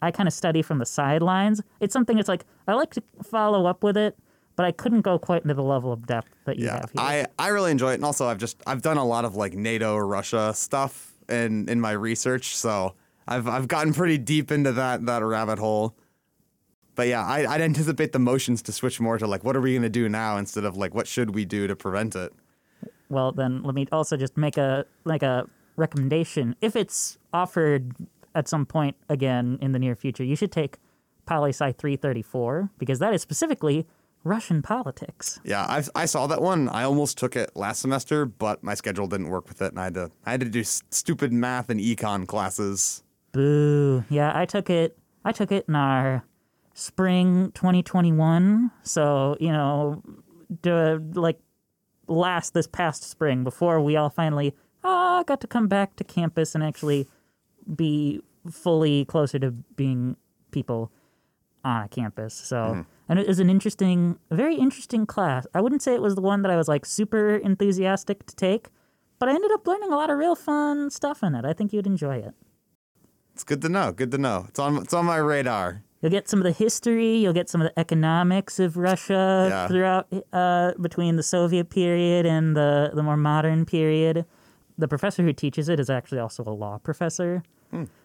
I 0.00 0.10
kind 0.10 0.26
of 0.28 0.32
study 0.32 0.62
from 0.62 0.78
the 0.78 0.86
sidelines. 0.86 1.60
It's 1.80 1.92
something 1.92 2.16
that's 2.16 2.28
like 2.28 2.44
I 2.66 2.74
like 2.74 2.92
to 2.94 3.02
follow 3.22 3.66
up 3.66 3.82
with 3.82 3.96
it, 3.96 4.16
but 4.58 4.66
I 4.66 4.72
couldn't 4.72 5.02
go 5.02 5.20
quite 5.20 5.42
into 5.42 5.54
the 5.54 5.62
level 5.62 5.92
of 5.92 6.04
depth 6.04 6.34
that 6.44 6.58
you 6.58 6.66
Yeah, 6.66 6.80
have 6.80 6.90
here. 6.90 7.00
I, 7.00 7.26
I 7.38 7.48
really 7.50 7.70
enjoy 7.70 7.92
it, 7.92 7.94
and 7.94 8.04
also 8.04 8.26
I've 8.26 8.38
just 8.38 8.60
I've 8.66 8.82
done 8.82 8.96
a 8.96 9.04
lot 9.04 9.24
of 9.24 9.36
like 9.36 9.52
NATO 9.54 9.96
Russia 9.96 10.52
stuff 10.52 11.12
in 11.28 11.68
in 11.68 11.80
my 11.80 11.92
research, 11.92 12.56
so 12.56 12.94
I've 13.28 13.46
I've 13.46 13.68
gotten 13.68 13.94
pretty 13.94 14.18
deep 14.18 14.50
into 14.50 14.72
that 14.72 15.06
that 15.06 15.22
rabbit 15.22 15.60
hole. 15.60 15.94
But 16.96 17.06
yeah, 17.06 17.24
I, 17.24 17.46
I'd 17.46 17.60
anticipate 17.60 18.10
the 18.10 18.18
motions 18.18 18.60
to 18.62 18.72
switch 18.72 18.98
more 18.98 19.16
to 19.16 19.28
like 19.28 19.44
what 19.44 19.54
are 19.54 19.60
we 19.60 19.76
gonna 19.76 19.88
do 19.88 20.08
now 20.08 20.38
instead 20.38 20.64
of 20.64 20.76
like 20.76 20.92
what 20.92 21.06
should 21.06 21.36
we 21.36 21.44
do 21.44 21.68
to 21.68 21.76
prevent 21.76 22.16
it. 22.16 22.32
Well, 23.08 23.30
then 23.30 23.62
let 23.62 23.76
me 23.76 23.86
also 23.92 24.16
just 24.16 24.36
make 24.36 24.56
a 24.56 24.86
like 25.04 25.22
a 25.22 25.46
recommendation. 25.76 26.56
If 26.60 26.74
it's 26.74 27.16
offered 27.32 27.94
at 28.34 28.48
some 28.48 28.66
point 28.66 28.96
again 29.08 29.58
in 29.62 29.70
the 29.70 29.78
near 29.78 29.94
future, 29.94 30.24
you 30.24 30.34
should 30.34 30.50
take 30.50 30.78
Poli 31.26 31.50
Sci 31.50 31.70
334 31.70 32.70
because 32.76 32.98
that 32.98 33.14
is 33.14 33.22
specifically 33.22 33.86
Russian 34.28 34.62
politics. 34.62 35.40
Yeah, 35.44 35.62
I 35.64 35.82
I 35.94 36.04
saw 36.06 36.26
that 36.28 36.40
one. 36.42 36.68
I 36.68 36.84
almost 36.84 37.18
took 37.18 37.34
it 37.36 37.50
last 37.56 37.80
semester, 37.80 38.26
but 38.26 38.62
my 38.62 38.74
schedule 38.74 39.06
didn't 39.06 39.28
work 39.30 39.48
with 39.48 39.60
it, 39.62 39.72
and 39.72 39.80
I 39.80 39.84
had 39.84 39.94
to 39.94 40.10
I 40.26 40.30
had 40.32 40.40
to 40.40 40.48
do 40.48 40.60
s- 40.60 40.82
stupid 40.90 41.32
math 41.32 41.70
and 41.70 41.80
econ 41.80 42.26
classes. 42.26 43.02
Boo. 43.32 44.04
Yeah, 44.08 44.32
I 44.34 44.44
took 44.44 44.70
it. 44.70 44.96
I 45.24 45.32
took 45.32 45.50
it 45.52 45.64
in 45.68 45.74
our 45.74 46.24
spring 46.74 47.50
2021. 47.54 48.70
So 48.82 49.36
you 49.40 49.50
know, 49.52 50.02
the 50.62 51.02
like 51.14 51.38
last 52.06 52.54
this 52.54 52.66
past 52.66 53.02
spring 53.04 53.44
before 53.44 53.80
we 53.82 53.94
all 53.96 54.08
finally 54.10 54.54
ah 54.84 55.22
got 55.24 55.40
to 55.42 55.46
come 55.46 55.68
back 55.68 55.94
to 55.96 56.04
campus 56.04 56.54
and 56.54 56.64
actually 56.64 57.06
be 57.76 58.22
fully 58.50 59.04
closer 59.04 59.38
to 59.38 59.50
being 59.76 60.16
people 60.52 60.90
on 61.64 61.84
a 61.84 61.88
campus. 61.88 62.32
So, 62.34 62.86
and 63.08 63.18
it 63.18 63.26
was 63.26 63.38
an 63.40 63.48
interesting, 63.50 64.18
a 64.30 64.34
very 64.36 64.56
interesting 64.56 65.06
class. 65.06 65.46
I 65.54 65.60
wouldn't 65.60 65.82
say 65.82 65.94
it 65.94 66.02
was 66.02 66.14
the 66.14 66.20
one 66.20 66.42
that 66.42 66.50
I 66.50 66.56
was 66.56 66.68
like 66.68 66.84
super 66.86 67.36
enthusiastic 67.36 68.26
to 68.26 68.36
take, 68.36 68.68
but 69.18 69.28
I 69.28 69.34
ended 69.34 69.50
up 69.52 69.66
learning 69.66 69.90
a 69.92 69.96
lot 69.96 70.10
of 70.10 70.18
real 70.18 70.34
fun 70.36 70.90
stuff 70.90 71.22
in 71.22 71.34
it. 71.34 71.44
I 71.44 71.52
think 71.52 71.72
you'd 71.72 71.86
enjoy 71.86 72.16
it. 72.16 72.34
It's 73.34 73.44
good 73.44 73.62
to 73.62 73.68
know. 73.68 73.92
Good 73.92 74.10
to 74.12 74.18
know. 74.18 74.46
It's 74.48 74.58
on 74.58 74.76
it's 74.78 74.92
on 74.94 75.04
my 75.06 75.16
radar. 75.16 75.82
You'll 76.02 76.12
get 76.12 76.28
some 76.28 76.38
of 76.38 76.44
the 76.44 76.52
history. 76.52 77.16
You'll 77.16 77.32
get 77.32 77.48
some 77.48 77.60
of 77.60 77.66
the 77.68 77.78
economics 77.78 78.60
of 78.60 78.76
Russia 78.76 79.46
Yeah. 79.50 79.68
throughout 79.68 80.06
uh, 80.32 80.72
between 80.80 81.16
the 81.16 81.22
Soviet 81.24 81.70
period 81.70 82.26
and 82.26 82.56
the 82.56 82.90
the 82.94 83.02
more 83.02 83.16
modern 83.16 83.64
period. 83.64 84.24
The 84.76 84.86
professor 84.88 85.22
who 85.24 85.32
teaches 85.32 85.68
it 85.68 85.80
is 85.80 85.90
actually 85.90 86.20
also 86.20 86.44
a 86.44 86.50
law 86.54 86.78
professor, 86.78 87.42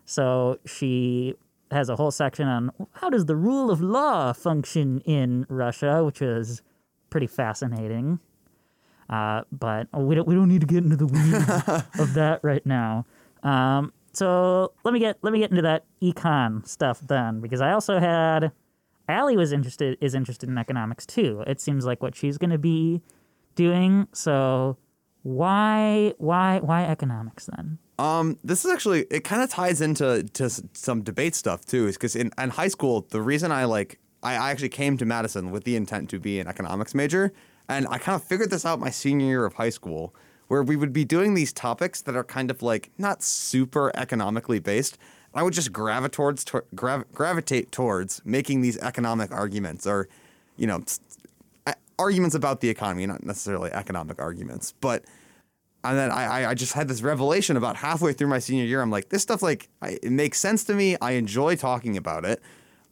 so 0.05 0.57
she 0.65 1.35
has 1.73 1.89
a 1.89 1.95
whole 1.95 2.11
section 2.11 2.47
on 2.47 2.71
how 2.93 3.09
does 3.09 3.25
the 3.25 3.35
rule 3.35 3.69
of 3.71 3.81
law 3.81 4.33
function 4.33 5.01
in 5.01 5.45
Russia, 5.49 6.03
which 6.03 6.21
is 6.21 6.61
pretty 7.09 7.27
fascinating. 7.27 8.19
Uh, 9.09 9.41
but 9.51 9.87
we 9.93 10.15
don't 10.15 10.27
we 10.27 10.33
don't 10.35 10.49
need 10.49 10.61
to 10.61 10.67
get 10.67 10.83
into 10.83 10.95
the 10.95 11.05
weeds 11.05 11.49
of 11.99 12.13
that 12.13 12.39
right 12.41 12.65
now. 12.65 13.05
Um, 13.43 13.93
so 14.13 14.73
let 14.83 14.93
me 14.93 14.99
get 14.99 15.17
let 15.21 15.33
me 15.33 15.39
get 15.39 15.51
into 15.51 15.61
that 15.63 15.85
econ 16.01 16.65
stuff 16.67 16.99
then, 17.01 17.41
because 17.41 17.61
I 17.61 17.71
also 17.71 17.99
had 17.99 18.51
Allie 19.07 19.37
was 19.37 19.51
interested 19.51 19.97
is 20.01 20.15
interested 20.15 20.49
in 20.49 20.57
economics 20.57 21.05
too. 21.05 21.43
It 21.45 21.59
seems 21.59 21.85
like 21.85 22.01
what 22.01 22.15
she's 22.15 22.37
going 22.37 22.51
to 22.51 22.57
be 22.57 23.01
doing. 23.55 24.07
So 24.13 24.77
why 25.23 26.13
why 26.17 26.59
why 26.59 26.85
economics 26.85 27.49
then? 27.55 27.79
Um, 27.99 28.37
this 28.43 28.65
is 28.65 28.71
actually 28.71 29.05
it 29.11 29.23
kind 29.23 29.41
of 29.41 29.49
ties 29.49 29.81
into 29.81 30.23
to 30.33 30.49
some 30.73 31.03
debate 31.03 31.35
stuff 31.35 31.65
too. 31.65 31.87
Is 31.87 31.95
because 31.95 32.15
in, 32.15 32.31
in 32.37 32.49
high 32.49 32.67
school, 32.67 33.05
the 33.09 33.21
reason 33.21 33.51
I 33.51 33.65
like 33.65 33.99
I, 34.21 34.35
I 34.35 34.51
actually 34.51 34.69
came 34.69 34.97
to 34.97 35.05
Madison 35.05 35.51
with 35.51 35.63
the 35.63 35.75
intent 35.75 36.09
to 36.11 36.19
be 36.19 36.39
an 36.39 36.47
economics 36.47 36.95
major, 36.95 37.33
and 37.69 37.87
I 37.89 37.97
kind 37.97 38.15
of 38.15 38.23
figured 38.23 38.49
this 38.49 38.65
out 38.65 38.79
my 38.79 38.89
senior 38.89 39.27
year 39.27 39.45
of 39.45 39.53
high 39.53 39.69
school, 39.69 40.15
where 40.47 40.63
we 40.63 40.75
would 40.75 40.93
be 40.93 41.05
doing 41.05 41.33
these 41.33 41.53
topics 41.53 42.01
that 42.01 42.15
are 42.15 42.23
kind 42.23 42.49
of 42.49 42.61
like 42.61 42.89
not 42.97 43.21
super 43.21 43.91
economically 43.95 44.59
based. 44.59 44.97
I 45.35 45.43
would 45.43 45.53
just 45.53 45.73
gravitate 45.73 46.13
towards 46.13 46.45
grav- 46.75 47.11
gravitate 47.11 47.71
towards 47.71 48.21
making 48.25 48.61
these 48.61 48.77
economic 48.79 49.31
arguments, 49.31 49.85
or 49.85 50.07
you 50.57 50.67
know, 50.67 50.83
arguments 51.99 52.35
about 52.35 52.61
the 52.61 52.69
economy, 52.69 53.05
not 53.05 53.23
necessarily 53.23 53.71
economic 53.71 54.19
arguments, 54.19 54.73
but 54.81 55.05
and 55.83 55.97
then 55.97 56.11
I, 56.11 56.49
I- 56.49 56.53
just 56.53 56.73
had 56.73 56.87
this 56.87 57.01
revelation 57.01 57.57
about 57.57 57.75
halfway 57.77 58.13
through 58.13 58.27
my 58.27 58.39
senior 58.39 58.65
year. 58.65 58.81
I'm 58.81 58.91
like, 58.91 59.09
this 59.09 59.21
stuff 59.21 59.41
like 59.41 59.69
I, 59.81 59.97
it 60.01 60.11
makes 60.11 60.39
sense 60.39 60.63
to 60.65 60.73
me. 60.73 60.95
I 61.01 61.11
enjoy 61.13 61.55
talking 61.55 61.97
about 61.97 62.25
it. 62.25 62.41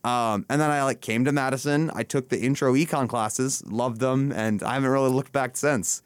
Um, 0.03 0.45
and 0.49 0.59
then 0.59 0.71
I 0.71 0.83
like 0.83 0.99
came 0.99 1.25
to 1.25 1.31
Madison. 1.31 1.91
I 1.93 2.03
took 2.03 2.29
the 2.29 2.39
intro 2.39 2.73
econ 2.73 3.07
classes, 3.07 3.63
loved 3.67 3.99
them, 3.99 4.31
and 4.31 4.63
I 4.63 4.73
haven't 4.73 4.89
really 4.89 5.11
looked 5.11 5.31
back 5.31 5.55
since. 5.55 6.01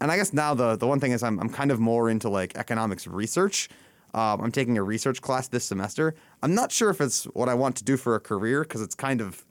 And 0.00 0.10
I 0.10 0.16
guess 0.16 0.32
now 0.32 0.54
the 0.54 0.76
the 0.76 0.86
one 0.86 0.98
thing 0.98 1.12
is 1.12 1.22
I'm 1.22 1.38
I'm 1.38 1.48
kind 1.48 1.70
of 1.70 1.78
more 1.78 2.10
into 2.10 2.28
like 2.28 2.56
economics 2.56 3.06
research. 3.06 3.68
Um, 4.12 4.40
I'm 4.40 4.50
taking 4.50 4.76
a 4.76 4.82
research 4.82 5.22
class 5.22 5.46
this 5.46 5.64
semester. 5.64 6.14
I'm 6.42 6.54
not 6.54 6.72
sure 6.72 6.90
if 6.90 7.00
it's 7.00 7.24
what 7.26 7.48
I 7.48 7.54
want 7.54 7.76
to 7.76 7.84
do 7.84 7.96
for 7.96 8.16
a 8.16 8.20
career 8.20 8.62
because 8.62 8.82
it's 8.82 8.96
kind 8.96 9.20
of 9.20 9.44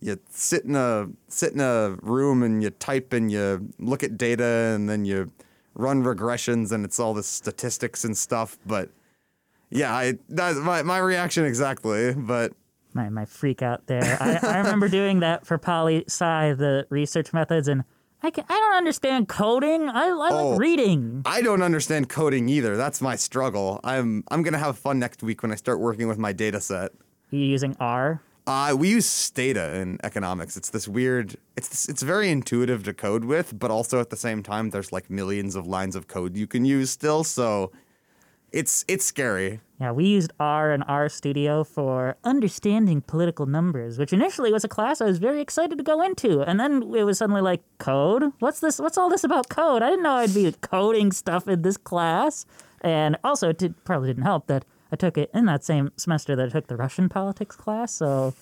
you 0.00 0.18
sit 0.30 0.64
in 0.64 0.74
a 0.74 1.08
sit 1.28 1.52
in 1.52 1.60
a 1.60 1.96
room 2.00 2.42
and 2.42 2.62
you 2.62 2.70
type 2.70 3.12
and 3.12 3.30
you 3.30 3.68
look 3.78 4.02
at 4.02 4.16
data 4.16 4.72
and 4.74 4.88
then 4.88 5.04
you 5.04 5.30
run 5.74 6.02
regressions 6.04 6.72
and 6.72 6.84
it's 6.84 6.98
all 7.00 7.14
this 7.14 7.26
statistics 7.26 8.04
and 8.04 8.16
stuff. 8.16 8.58
But 8.66 8.90
yeah, 9.70 9.94
I 9.94 10.14
that's 10.28 10.58
my 10.58 10.82
my 10.82 10.98
reaction 10.98 11.44
exactly. 11.44 12.14
But 12.14 12.52
My 12.92 13.08
my 13.08 13.24
freak 13.24 13.62
out 13.62 13.86
there. 13.86 14.16
I, 14.20 14.38
I 14.42 14.58
remember 14.58 14.88
doing 14.88 15.20
that 15.20 15.46
for 15.46 15.58
poli 15.58 16.04
sci 16.06 16.52
the 16.54 16.86
research 16.90 17.32
methods, 17.32 17.66
and 17.68 17.84
I 18.22 18.30
can, 18.30 18.44
I 18.48 18.54
don't 18.58 18.76
understand 18.76 19.28
coding. 19.28 19.88
I, 19.88 20.06
I 20.06 20.10
Oh. 20.10 20.16
like 20.50 20.58
reading. 20.60 21.22
I 21.26 21.42
don't 21.42 21.60
understand 21.62 22.08
coding 22.08 22.48
either. 22.48 22.76
That's 22.76 23.00
my 23.02 23.16
struggle. 23.16 23.80
I'm 23.84 24.24
I'm 24.30 24.42
gonna 24.42 24.58
have 24.58 24.78
fun 24.78 24.98
next 24.98 25.22
week 25.22 25.42
when 25.42 25.50
I 25.52 25.56
start 25.56 25.80
working 25.80 26.08
with 26.08 26.18
my 26.18 26.32
data 26.32 26.60
set. 26.60 26.92
You 27.30 27.40
using 27.40 27.76
R? 27.80 28.22
Uh, 28.46 28.76
we 28.78 28.90
use 28.90 29.06
Stata 29.06 29.74
in 29.76 29.98
economics. 30.04 30.56
It's 30.56 30.70
this 30.70 30.86
weird. 30.86 31.36
It's 31.56 31.68
this, 31.68 31.88
it's 31.88 32.02
very 32.02 32.30
intuitive 32.30 32.82
to 32.84 32.92
code 32.92 33.24
with, 33.24 33.58
but 33.58 33.70
also 33.70 34.00
at 34.00 34.10
the 34.10 34.16
same 34.16 34.42
time, 34.42 34.70
there's 34.70 34.92
like 34.92 35.08
millions 35.08 35.56
of 35.56 35.66
lines 35.66 35.96
of 35.96 36.08
code 36.08 36.36
you 36.36 36.46
can 36.46 36.66
use 36.66 36.90
still. 36.90 37.24
So 37.24 37.72
it's 38.52 38.84
it's 38.86 39.04
scary. 39.04 39.60
Yeah, 39.80 39.92
we 39.92 40.04
used 40.04 40.30
R 40.38 40.72
and 40.72 40.84
R 40.86 41.08
Studio 41.08 41.64
for 41.64 42.16
understanding 42.22 43.00
political 43.00 43.46
numbers, 43.46 43.98
which 43.98 44.12
initially 44.12 44.52
was 44.52 44.62
a 44.62 44.68
class 44.68 45.00
I 45.00 45.06
was 45.06 45.18
very 45.18 45.40
excited 45.40 45.78
to 45.78 45.84
go 45.84 46.02
into, 46.02 46.42
and 46.42 46.60
then 46.60 46.82
it 46.94 47.04
was 47.04 47.18
suddenly 47.18 47.40
like 47.40 47.62
code. 47.78 48.30
What's 48.40 48.60
this? 48.60 48.78
What's 48.78 48.98
all 48.98 49.08
this 49.08 49.24
about 49.24 49.48
code? 49.48 49.82
I 49.82 49.88
didn't 49.88 50.02
know 50.02 50.16
I'd 50.16 50.34
be 50.34 50.52
coding 50.60 51.12
stuff 51.12 51.48
in 51.48 51.62
this 51.62 51.78
class. 51.78 52.44
And 52.82 53.16
also, 53.24 53.48
it 53.48 53.56
did, 53.56 53.82
probably 53.84 54.10
didn't 54.10 54.24
help 54.24 54.46
that 54.48 54.66
I 54.94 54.96
took 54.96 55.18
it 55.18 55.28
in 55.34 55.46
that 55.46 55.64
same 55.64 55.90
semester 55.96 56.36
that 56.36 56.46
I 56.46 56.48
took 56.50 56.68
the 56.68 56.76
Russian 56.76 57.08
politics 57.08 57.56
class. 57.56 57.92
So, 57.92 58.32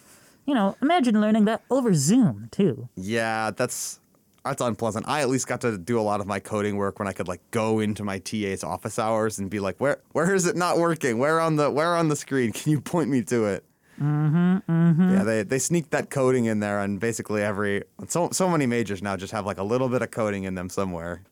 you 0.45 0.55
know, 0.55 0.77
imagine 0.83 1.19
learning 1.19 1.47
that 1.47 1.62
over 1.71 1.95
Zoom 1.95 2.49
too. 2.53 2.91
Yeah, 2.95 3.53
that's 3.53 4.01
that's 4.45 4.61
unpleasant. 4.61 5.09
I 5.09 5.23
at 5.23 5.31
least 5.31 5.47
got 5.47 5.62
to 5.62 5.79
do 5.79 5.99
a 5.99 6.03
lot 6.03 6.21
of 6.21 6.27
my 6.27 6.41
coding 6.41 6.77
work 6.77 6.99
when 6.99 7.09
I 7.09 7.12
could 7.12 7.27
like 7.27 7.41
go 7.53 7.81
into 7.81 8.05
my 8.05 8.19
TA's 8.19 8.62
office 8.62 8.99
hours 8.99 9.38
and 9.38 9.49
be 9.49 9.61
like, 9.61 9.79
where 9.79 10.03
where 10.12 10.35
is 10.35 10.45
it 10.47 10.55
not 10.55 10.77
working? 10.77 11.17
Where 11.17 11.41
on 11.41 11.57
the 11.57 11.71
where 11.71 11.97
on 11.97 12.09
the 12.09 12.17
screen? 12.17 12.53
Can 12.53 12.71
you 12.71 12.83
point 12.83 13.09
me 13.09 13.23
to 13.23 13.47
it? 13.47 13.65
Mm-hmm. 13.99 14.71
Mm-hmm. 14.71 15.11
Yeah, 15.11 15.25
they 15.25 15.43
they 15.45 15.59
sneaked 15.59 15.91
that 15.93 16.11
coding 16.11 16.45
in 16.45 16.61
there, 16.61 16.81
and 16.81 17.01
basically 17.01 17.43
every 17.43 17.85
so 18.09 18.29
so 18.31 18.47
many 18.51 18.67
majors 18.67 19.03
now 19.03 19.17
just 19.17 19.33
have 19.33 19.47
like 19.47 19.59
a 19.59 19.65
little 19.65 19.88
bit 19.88 20.03
of 20.03 20.11
coding 20.11 20.45
in 20.45 20.55
them 20.55 20.69
somewhere. 20.69 21.23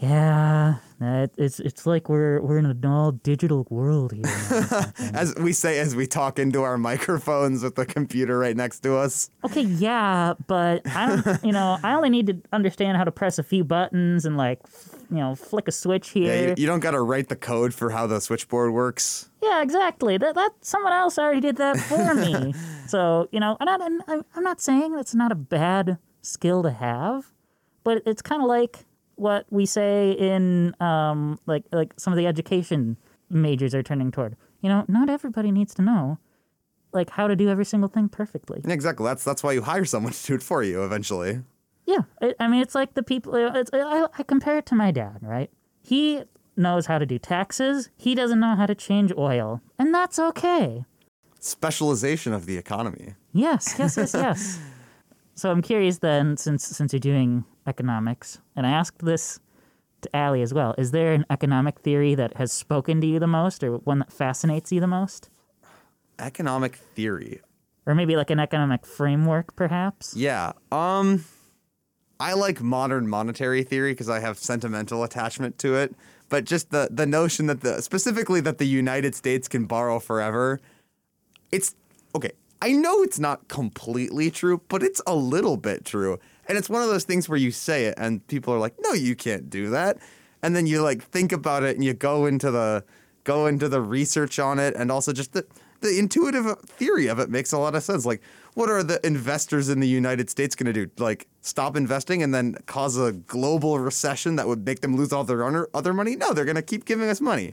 Yeah, 0.00 0.76
it's 1.00 1.60
it's 1.60 1.86
like 1.86 2.08
we're 2.08 2.40
we're 2.40 2.58
in 2.58 2.66
an 2.66 2.84
all 2.84 3.12
digital 3.12 3.66
world 3.70 4.12
here. 4.12 4.24
As 5.14 5.34
we 5.36 5.52
say 5.52 5.78
as 5.78 5.94
we 5.96 6.06
talk 6.06 6.38
into 6.38 6.62
our 6.62 6.76
microphones 6.76 7.62
with 7.62 7.76
the 7.76 7.86
computer 7.86 8.38
right 8.38 8.56
next 8.56 8.80
to 8.80 8.96
us. 8.96 9.30
okay, 9.44 9.62
yeah, 9.62 10.34
but 10.46 10.82
I 10.86 11.06
don't. 11.22 11.44
You 11.44 11.52
know, 11.52 11.78
I 11.82 11.94
only 11.94 12.10
need 12.10 12.26
to 12.26 12.42
understand 12.52 12.96
how 12.96 13.04
to 13.04 13.12
press 13.12 13.38
a 13.38 13.42
few 13.42 13.64
buttons 13.64 14.24
and 14.26 14.36
like, 14.36 14.60
you 15.10 15.16
know, 15.16 15.34
flick 15.36 15.68
a 15.68 15.72
switch 15.72 16.14
Yeah, 16.16 16.34
here. 16.34 16.48
you, 16.50 16.54
you 16.58 16.66
don't 16.66 16.80
got 16.80 16.90
to 16.92 17.00
write 17.00 17.28
the 17.28 17.36
code 17.36 17.72
for 17.72 17.90
how 17.90 18.06
the 18.06 18.20
switchboard 18.20 18.72
works. 18.72 19.30
Yeah, 19.42 19.62
exactly. 19.62 20.18
That 20.18 20.34
that 20.34 20.52
someone 20.60 20.92
else 20.92 21.18
already 21.18 21.40
did 21.40 21.56
that 21.56 21.78
for 21.78 22.14
me. 22.14 22.52
so 22.88 23.28
you 23.32 23.40
know, 23.40 23.56
and 23.60 23.70
I, 23.70 23.76
I'm 24.34 24.42
not 24.44 24.60
saying 24.60 24.92
that's 24.96 25.14
not 25.14 25.32
a 25.32 25.36
bad 25.36 25.98
skill 26.20 26.62
to 26.62 26.70
have, 26.72 27.32
but 27.84 28.02
it's 28.06 28.22
kind 28.22 28.42
of 28.42 28.48
like 28.48 28.84
what 29.16 29.46
we 29.50 29.66
say 29.66 30.12
in 30.12 30.74
um 30.80 31.38
like 31.46 31.64
like 31.72 31.92
some 31.96 32.12
of 32.12 32.16
the 32.16 32.26
education 32.26 32.96
majors 33.30 33.74
are 33.74 33.82
turning 33.82 34.10
toward. 34.10 34.36
You 34.60 34.68
know, 34.68 34.84
not 34.88 35.10
everybody 35.10 35.50
needs 35.50 35.74
to 35.74 35.82
know 35.82 36.18
like 36.92 37.10
how 37.10 37.26
to 37.26 37.36
do 37.36 37.48
every 37.50 37.64
single 37.64 37.88
thing 37.88 38.08
perfectly. 38.08 38.62
Yeah, 38.64 38.72
exactly. 38.72 39.04
That's 39.04 39.24
that's 39.24 39.42
why 39.42 39.52
you 39.52 39.62
hire 39.62 39.84
someone 39.84 40.12
to 40.14 40.26
do 40.26 40.34
it 40.34 40.42
for 40.42 40.62
you 40.62 40.84
eventually. 40.84 41.42
Yeah, 41.86 42.02
I, 42.22 42.34
I 42.40 42.48
mean, 42.48 42.62
it's 42.62 42.74
like 42.74 42.94
the 42.94 43.02
people. 43.02 43.34
It's, 43.34 43.70
I, 43.74 44.06
I 44.18 44.22
compare 44.22 44.56
it 44.56 44.66
to 44.66 44.74
my 44.74 44.90
dad, 44.90 45.18
right? 45.20 45.50
He 45.82 46.22
knows 46.56 46.86
how 46.86 46.98
to 46.98 47.04
do 47.04 47.18
taxes. 47.18 47.90
He 47.96 48.14
doesn't 48.14 48.40
know 48.40 48.54
how 48.56 48.64
to 48.64 48.74
change 48.74 49.12
oil, 49.18 49.60
and 49.78 49.92
that's 49.94 50.18
okay. 50.18 50.84
Specialization 51.40 52.32
of 52.32 52.46
the 52.46 52.56
economy. 52.56 53.14
Yes, 53.32 53.74
yes, 53.78 53.98
yes, 53.98 54.14
yes. 54.14 54.58
so 55.34 55.50
I'm 55.50 55.60
curious 55.60 55.98
then, 55.98 56.38
since 56.38 56.64
since 56.64 56.92
you're 56.94 57.00
doing 57.00 57.44
economics, 57.66 58.38
and 58.56 58.66
I 58.66 58.70
asked 58.70 59.04
this 59.04 59.40
to 60.02 60.16
Allie 60.16 60.42
as 60.42 60.52
well. 60.52 60.74
Is 60.76 60.90
there 60.90 61.12
an 61.14 61.24
economic 61.30 61.80
theory 61.80 62.14
that 62.14 62.36
has 62.36 62.52
spoken 62.52 63.00
to 63.00 63.06
you 63.06 63.18
the 63.18 63.26
most, 63.26 63.64
or 63.64 63.78
one 63.78 64.00
that 64.00 64.12
fascinates 64.12 64.70
you 64.72 64.80
the 64.80 64.86
most, 64.86 65.30
Economic 66.18 66.76
theory. 66.76 67.40
or 67.86 67.94
maybe 67.94 68.14
like 68.16 68.30
an 68.30 68.38
economic 68.38 68.86
framework, 68.86 69.56
perhaps? 69.56 70.14
Yeah. 70.16 70.52
Um 70.70 71.24
I 72.20 72.34
like 72.34 72.60
modern 72.62 73.08
monetary 73.08 73.64
theory 73.64 73.92
because 73.92 74.08
I 74.08 74.20
have 74.20 74.38
sentimental 74.38 75.02
attachment 75.02 75.58
to 75.58 75.74
it, 75.74 75.94
but 76.28 76.44
just 76.44 76.70
the 76.70 76.88
the 76.90 77.06
notion 77.06 77.46
that 77.46 77.62
the 77.62 77.82
specifically 77.82 78.40
that 78.42 78.58
the 78.58 78.66
United 78.66 79.14
States 79.16 79.48
can 79.48 79.64
borrow 79.66 79.98
forever. 79.98 80.60
It's 81.50 81.74
okay. 82.14 82.32
I 82.64 82.72
know 82.72 83.02
it's 83.02 83.18
not 83.18 83.48
completely 83.48 84.30
true, 84.30 84.62
but 84.68 84.82
it's 84.82 85.02
a 85.06 85.14
little 85.14 85.58
bit 85.58 85.84
true. 85.84 86.18
And 86.48 86.56
it's 86.56 86.70
one 86.70 86.80
of 86.80 86.88
those 86.88 87.04
things 87.04 87.28
where 87.28 87.36
you 87.36 87.50
say 87.50 87.84
it 87.84 87.94
and 87.98 88.26
people 88.26 88.54
are 88.54 88.58
like, 88.58 88.74
"No, 88.80 88.94
you 88.94 89.14
can't 89.14 89.50
do 89.50 89.68
that." 89.68 89.98
And 90.42 90.56
then 90.56 90.66
you 90.66 90.80
like 90.80 91.02
think 91.02 91.30
about 91.30 91.62
it 91.62 91.76
and 91.76 91.84
you 91.84 91.92
go 91.92 92.24
into 92.24 92.50
the 92.50 92.82
go 93.24 93.46
into 93.46 93.68
the 93.68 93.82
research 93.82 94.38
on 94.38 94.58
it 94.58 94.74
and 94.76 94.90
also 94.90 95.12
just 95.12 95.34
the 95.34 95.44
the 95.82 95.98
intuitive 95.98 96.58
theory 96.60 97.06
of 97.06 97.18
it 97.18 97.28
makes 97.28 97.52
a 97.52 97.58
lot 97.58 97.74
of 97.74 97.82
sense. 97.82 98.06
Like, 98.06 98.22
what 98.54 98.70
are 98.70 98.82
the 98.82 98.98
investors 99.06 99.68
in 99.68 99.80
the 99.80 99.88
United 99.88 100.30
States 100.30 100.54
going 100.54 100.72
to 100.72 100.86
do? 100.86 100.90
Like, 100.96 101.28
stop 101.42 101.76
investing 101.76 102.22
and 102.22 102.32
then 102.32 102.56
cause 102.64 102.96
a 102.96 103.12
global 103.12 103.78
recession 103.78 104.36
that 104.36 104.48
would 104.48 104.64
make 104.64 104.80
them 104.80 104.96
lose 104.96 105.12
all 105.12 105.24
their 105.24 105.44
other 105.44 105.68
other 105.74 105.92
money? 105.92 106.16
No, 106.16 106.32
they're 106.32 106.46
going 106.46 106.54
to 106.56 106.62
keep 106.62 106.86
giving 106.86 107.10
us 107.10 107.20
money. 107.20 107.52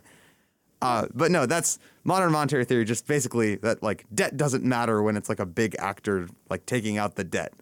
Uh, 0.82 1.08
but 1.14 1.32
no, 1.32 1.46
that's 1.46 1.78
modern 2.04 2.32
monetary 2.32 2.66
theory. 2.66 2.86
Just 2.86 3.08
basically 3.08 3.56
that 3.58 3.84
like 3.84 4.06
debt 4.14 4.38
doesn't 4.38 4.64
matter 4.64 5.02
when 5.04 5.16
it's 5.18 5.30
like 5.30 5.40
a 5.40 5.46
big 5.46 5.76
actor 5.80 6.28
like 6.50 6.66
taking 6.66 6.98
out 6.98 7.16
the 7.16 7.24
debt. 7.24 7.54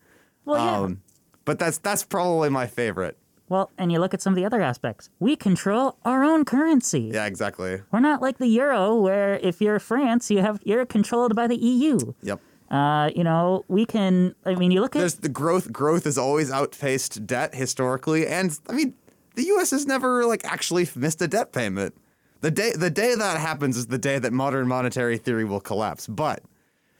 Well, 0.45 0.65
yeah. 0.65 0.79
Um, 0.79 1.01
but 1.45 1.59
that's 1.59 1.77
that's 1.77 2.03
probably 2.03 2.49
my 2.49 2.67
favorite. 2.67 3.17
well, 3.49 3.71
and 3.77 3.91
you 3.91 3.99
look 3.99 4.13
at 4.13 4.21
some 4.21 4.33
of 4.33 4.37
the 4.37 4.45
other 4.45 4.61
aspects. 4.61 5.09
We 5.19 5.35
control 5.35 5.97
our 6.05 6.23
own 6.23 6.45
currency. 6.45 7.11
Yeah, 7.13 7.25
exactly. 7.25 7.81
We're 7.91 7.99
not 7.99 8.21
like 8.21 8.37
the 8.37 8.47
euro, 8.47 8.95
where 8.95 9.37
if 9.39 9.59
you're 9.59 9.79
France, 9.79 10.29
you 10.31 10.39
have 10.39 10.61
you're 10.63 10.85
controlled 10.85 11.35
by 11.35 11.47
the 11.47 11.57
EU. 11.57 12.13
Yep. 12.21 12.39
Uh, 12.71 13.09
you 13.15 13.23
know, 13.23 13.65
we 13.67 13.85
can. 13.85 14.35
I 14.45 14.53
mean, 14.55 14.69
you 14.71 14.79
look 14.79 14.95
at 14.95 14.99
There's 14.99 15.15
the 15.15 15.29
growth. 15.29 15.73
Growth 15.73 16.03
has 16.03 16.17
always 16.17 16.51
outpaced 16.51 17.25
debt 17.25 17.55
historically, 17.55 18.27
and 18.27 18.57
I 18.69 18.73
mean, 18.73 18.93
the 19.35 19.43
U.S. 19.45 19.71
has 19.71 19.87
never 19.87 20.25
like 20.25 20.45
actually 20.45 20.87
missed 20.95 21.21
a 21.21 21.27
debt 21.27 21.51
payment. 21.51 21.95
The 22.41 22.51
day 22.51 22.71
the 22.71 22.89
day 22.89 23.15
that 23.15 23.39
happens 23.39 23.75
is 23.75 23.87
the 23.87 23.97
day 23.97 24.17
that 24.19 24.31
modern 24.31 24.67
monetary 24.67 25.17
theory 25.17 25.43
will 25.43 25.59
collapse. 25.59 26.07
But 26.07 26.41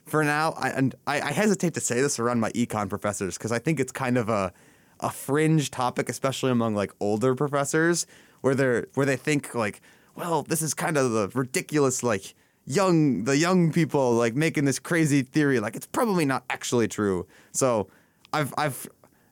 for 0.05 0.23
now, 0.23 0.53
I, 0.57 0.69
and 0.69 0.95
I, 1.07 1.21
I 1.21 1.31
hesitate 1.31 1.73
to 1.75 1.79
say 1.79 2.01
this 2.01 2.19
around 2.19 2.39
my 2.39 2.51
econ 2.51 2.89
professors 2.89 3.37
because 3.37 3.51
I 3.51 3.59
think 3.59 3.79
it's 3.79 3.91
kind 3.91 4.17
of 4.17 4.27
a 4.29 4.51
a 4.99 5.09
fringe 5.09 5.71
topic, 5.71 6.09
especially 6.09 6.51
among 6.51 6.75
like 6.75 6.91
older 6.99 7.35
professors, 7.35 8.05
where 8.41 8.53
they're 8.53 8.87
where 8.95 9.05
they 9.05 9.15
think 9.15 9.55
like, 9.55 9.81
well, 10.15 10.43
this 10.43 10.61
is 10.61 10.73
kind 10.73 10.97
of 10.97 11.11
the 11.11 11.29
ridiculous 11.33 12.03
like 12.03 12.35
young 12.65 13.23
the 13.23 13.37
young 13.37 13.71
people 13.71 14.13
like 14.13 14.35
making 14.35 14.65
this 14.65 14.77
crazy 14.77 15.23
theory 15.23 15.59
like 15.59 15.75
it's 15.75 15.87
probably 15.87 16.25
not 16.25 16.43
actually 16.49 16.87
true. 16.87 17.25
So 17.53 17.87
I've 18.33 18.53
I've 18.57 18.87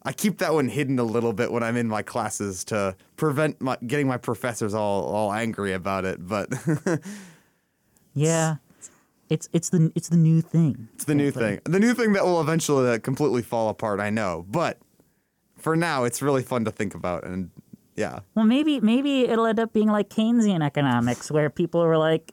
I 0.08 0.14
keep 0.14 0.38
that 0.38 0.54
one 0.54 0.70
hidden 0.70 1.00
a 1.00 1.04
little 1.04 1.34
bit 1.34 1.52
when 1.52 1.64
I'm 1.64 1.76
in 1.76 1.90
my 1.90 2.02
classes 2.02 2.64
to 2.66 2.96
prevent 3.18 3.60
my 3.60 3.76
getting 3.86 4.08
my 4.08 4.16
professors 4.16 4.74
all 4.74 5.04
all 5.04 5.34
angry 5.34 5.74
about 5.74 6.06
it. 6.06 6.26
But 6.26 6.48
yeah, 8.14 8.56
it's 9.30 9.50
it's 9.52 9.70
the 9.70 9.92
it's 9.96 10.08
the 10.08 10.16
new 10.16 10.40
thing. 10.40 10.88
it's 10.96 11.04
the 11.04 11.14
new 11.14 11.30
thing, 11.30 11.60
the 11.66 11.80
new 11.80 11.94
thing 11.94 12.14
that 12.14 12.24
will 12.24 12.40
eventually 12.40 12.90
uh, 12.90 13.00
completely 13.00 13.42
fall 13.42 13.68
apart. 13.68 14.00
I 14.00 14.10
know, 14.10 14.46
but 14.48 14.78
for 15.58 15.76
now, 15.76 16.06
it's 16.06 16.22
really 16.22 16.42
fun 16.42 16.64
to 16.64 16.72
think 16.72 16.96
about, 16.96 17.26
and 17.26 17.50
yeah, 17.98 18.20
Well, 18.34 18.46
maybe 18.46 18.80
maybe 18.80 19.24
it'll 19.24 19.46
end 19.46 19.60
up 19.60 19.74
being 19.74 19.90
like 19.90 20.08
Keynesian 20.08 20.64
economics, 20.66 21.30
where 21.30 21.50
people 21.50 21.82
were 21.82 21.98
like, 21.98 22.32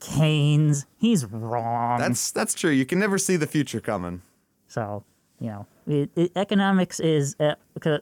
Keynes, 0.00 0.84
he's 0.96 1.26
wrong. 1.26 2.00
that's 2.00 2.32
that's 2.32 2.54
true. 2.54 2.72
You 2.72 2.84
can 2.86 2.98
never 2.98 3.18
see 3.18 3.36
the 3.36 3.46
future 3.46 3.80
coming. 3.80 4.22
So, 4.66 5.04
you 5.38 5.46
know, 5.46 5.66
economics 5.88 7.00
is 7.00 7.36
uh, 7.40 7.54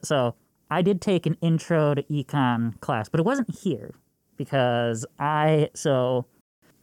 so 0.03 0.35
I 0.69 0.81
did 0.81 1.01
take 1.01 1.25
an 1.25 1.37
intro 1.41 1.93
to 1.93 2.03
econ 2.03 2.79
class, 2.79 3.09
but 3.09 3.19
it 3.19 3.25
wasn't 3.25 3.53
here 3.55 3.93
because 4.37 5.05
I 5.19 5.69
so 5.73 6.25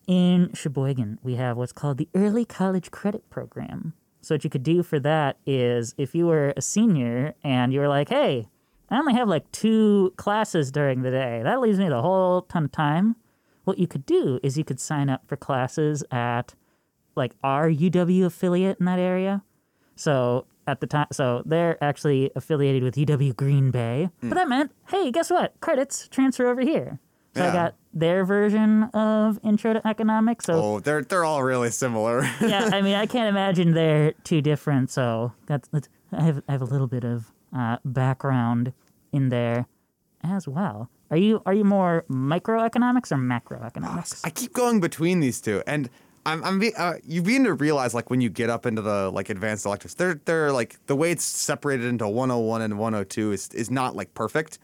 in 0.06 0.52
Sheboygan 0.54 1.18
we 1.22 1.36
have 1.36 1.56
what's 1.56 1.72
called 1.72 1.98
the 1.98 2.08
early 2.14 2.44
college 2.44 2.90
credit 2.90 3.28
program. 3.30 3.94
So 4.20 4.34
what 4.34 4.44
you 4.44 4.50
could 4.50 4.62
do 4.62 4.82
for 4.82 5.00
that 5.00 5.38
is 5.46 5.94
if 5.96 6.14
you 6.14 6.26
were 6.26 6.52
a 6.56 6.62
senior 6.62 7.34
and 7.42 7.72
you 7.72 7.80
were 7.80 7.88
like, 7.88 8.10
"Hey, 8.10 8.48
I 8.90 8.98
only 8.98 9.14
have 9.14 9.28
like 9.28 9.50
two 9.52 10.12
classes 10.16 10.70
during 10.70 11.02
the 11.02 11.10
day. 11.10 11.40
That 11.42 11.60
leaves 11.60 11.78
me 11.78 11.88
the 11.88 12.02
whole 12.02 12.42
ton 12.42 12.64
of 12.64 12.72
time." 12.72 13.16
What 13.64 13.78
you 13.78 13.86
could 13.86 14.06
do 14.06 14.40
is 14.42 14.58
you 14.58 14.64
could 14.64 14.80
sign 14.80 15.08
up 15.08 15.26
for 15.26 15.36
classes 15.36 16.02
at 16.10 16.54
like 17.16 17.32
our 17.42 17.68
UW 17.68 18.26
affiliate 18.26 18.78
in 18.80 18.86
that 18.86 18.98
area. 18.98 19.42
So 19.96 20.46
at 20.66 20.80
the 20.80 20.86
time, 20.86 21.06
so 21.12 21.42
they're 21.46 21.82
actually 21.82 22.30
affiliated 22.36 22.82
with 22.82 22.94
UW 22.94 23.34
Green 23.34 23.70
Bay. 23.70 24.10
But 24.20 24.34
that 24.34 24.48
meant, 24.48 24.72
hey, 24.88 25.10
guess 25.10 25.30
what? 25.30 25.58
Credits 25.60 26.08
transfer 26.08 26.46
over 26.48 26.60
here. 26.60 27.00
So 27.36 27.44
I 27.46 27.52
got 27.52 27.74
their 27.94 28.24
version 28.24 28.84
of 28.92 29.38
Intro 29.44 29.72
to 29.72 29.86
Economics. 29.86 30.46
So 30.46 30.54
Oh, 30.54 30.80
they're 30.80 31.02
they're 31.02 31.24
all 31.24 31.42
really 31.44 31.70
similar. 31.70 32.22
yeah, 32.40 32.70
I 32.72 32.82
mean, 32.82 32.94
I 32.96 33.06
can't 33.06 33.28
imagine 33.28 33.72
they're 33.72 34.12
too 34.24 34.40
different. 34.42 34.90
So 34.90 35.32
that's, 35.46 35.68
that's 35.68 35.88
I 36.12 36.22
have 36.22 36.42
I 36.48 36.52
have 36.52 36.62
a 36.62 36.66
little 36.66 36.88
bit 36.88 37.04
of 37.04 37.30
uh, 37.56 37.76
background 37.84 38.72
in 39.12 39.28
there 39.28 39.66
as 40.24 40.48
well. 40.48 40.90
Are 41.12 41.16
you 41.16 41.40
are 41.46 41.54
you 41.54 41.64
more 41.64 42.04
microeconomics 42.10 43.12
or 43.12 43.16
macroeconomics? 43.16 44.20
I 44.24 44.30
keep 44.30 44.52
going 44.52 44.80
between 44.80 45.20
these 45.20 45.40
two, 45.40 45.62
and 45.68 45.88
I'm, 46.26 46.44
I'm 46.44 46.58
be, 46.58 46.74
uh, 46.74 46.94
you 47.04 47.22
begin 47.22 47.44
to 47.44 47.54
realize 47.54 47.94
like 47.94 48.10
when 48.10 48.20
you 48.20 48.28
get 48.28 48.50
up 48.50 48.66
into 48.66 48.82
the 48.82 49.10
like 49.10 49.30
advanced 49.30 49.64
electives, 49.64 49.94
they're 49.94 50.20
they're 50.24 50.52
like 50.52 50.84
the 50.86 50.96
way 50.96 51.10
it's 51.10 51.24
separated 51.24 51.86
into 51.86 52.06
101 52.06 52.62
and 52.62 52.78
102 52.78 53.32
is 53.32 53.48
is 53.48 53.70
not 53.70 53.96
like 53.96 54.12
perfect. 54.14 54.58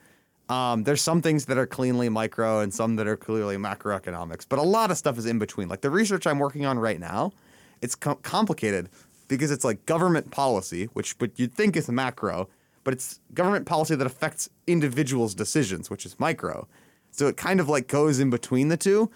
Um, 0.48 0.84
there's 0.84 1.02
some 1.02 1.22
things 1.22 1.46
that 1.46 1.58
are 1.58 1.66
cleanly 1.66 2.08
micro 2.08 2.60
and 2.60 2.72
some 2.72 2.96
that 2.96 3.08
are 3.08 3.16
clearly 3.16 3.56
macroeconomics, 3.56 4.46
but 4.48 4.58
a 4.60 4.62
lot 4.62 4.90
of 4.90 4.98
stuff 4.98 5.18
is 5.18 5.26
in 5.26 5.38
between. 5.38 5.68
Like 5.68 5.80
the 5.80 5.90
research 5.90 6.26
I'm 6.26 6.38
working 6.38 6.64
on 6.64 6.78
right 6.78 7.00
now, 7.00 7.32
it's 7.80 7.96
com- 7.96 8.18
complicated 8.22 8.88
because 9.26 9.50
it's 9.50 9.64
like 9.64 9.84
government 9.86 10.30
policy, 10.30 10.84
which 10.92 11.18
but 11.18 11.38
you'd 11.38 11.52
think 11.54 11.76
is 11.76 11.88
macro, 11.90 12.48
but 12.84 12.94
it's 12.94 13.18
government 13.34 13.66
policy 13.66 13.96
that 13.96 14.06
affects 14.06 14.48
individuals' 14.66 15.34
decisions, 15.34 15.90
which 15.90 16.06
is 16.06 16.20
micro. 16.20 16.68
So 17.10 17.26
it 17.26 17.36
kind 17.36 17.60
of 17.60 17.68
like 17.68 17.88
goes 17.88 18.20
in 18.20 18.30
between 18.30 18.68
the 18.68 18.76
two. 18.76 19.10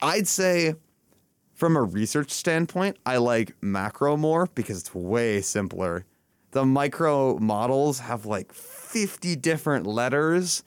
I'd 0.00 0.28
say 0.28 0.76
from 1.54 1.76
a 1.76 1.82
research 1.82 2.30
standpoint, 2.30 2.96
I 3.06 3.16
like 3.18 3.54
macro 3.60 4.16
more 4.16 4.48
because 4.54 4.80
it's 4.80 4.94
way 4.94 5.40
simpler. 5.40 6.04
The 6.50 6.64
micro 6.64 7.38
models 7.38 8.00
have 8.00 8.26
like 8.26 8.52
50 8.52 9.36
different 9.36 9.86
letters 9.86 10.62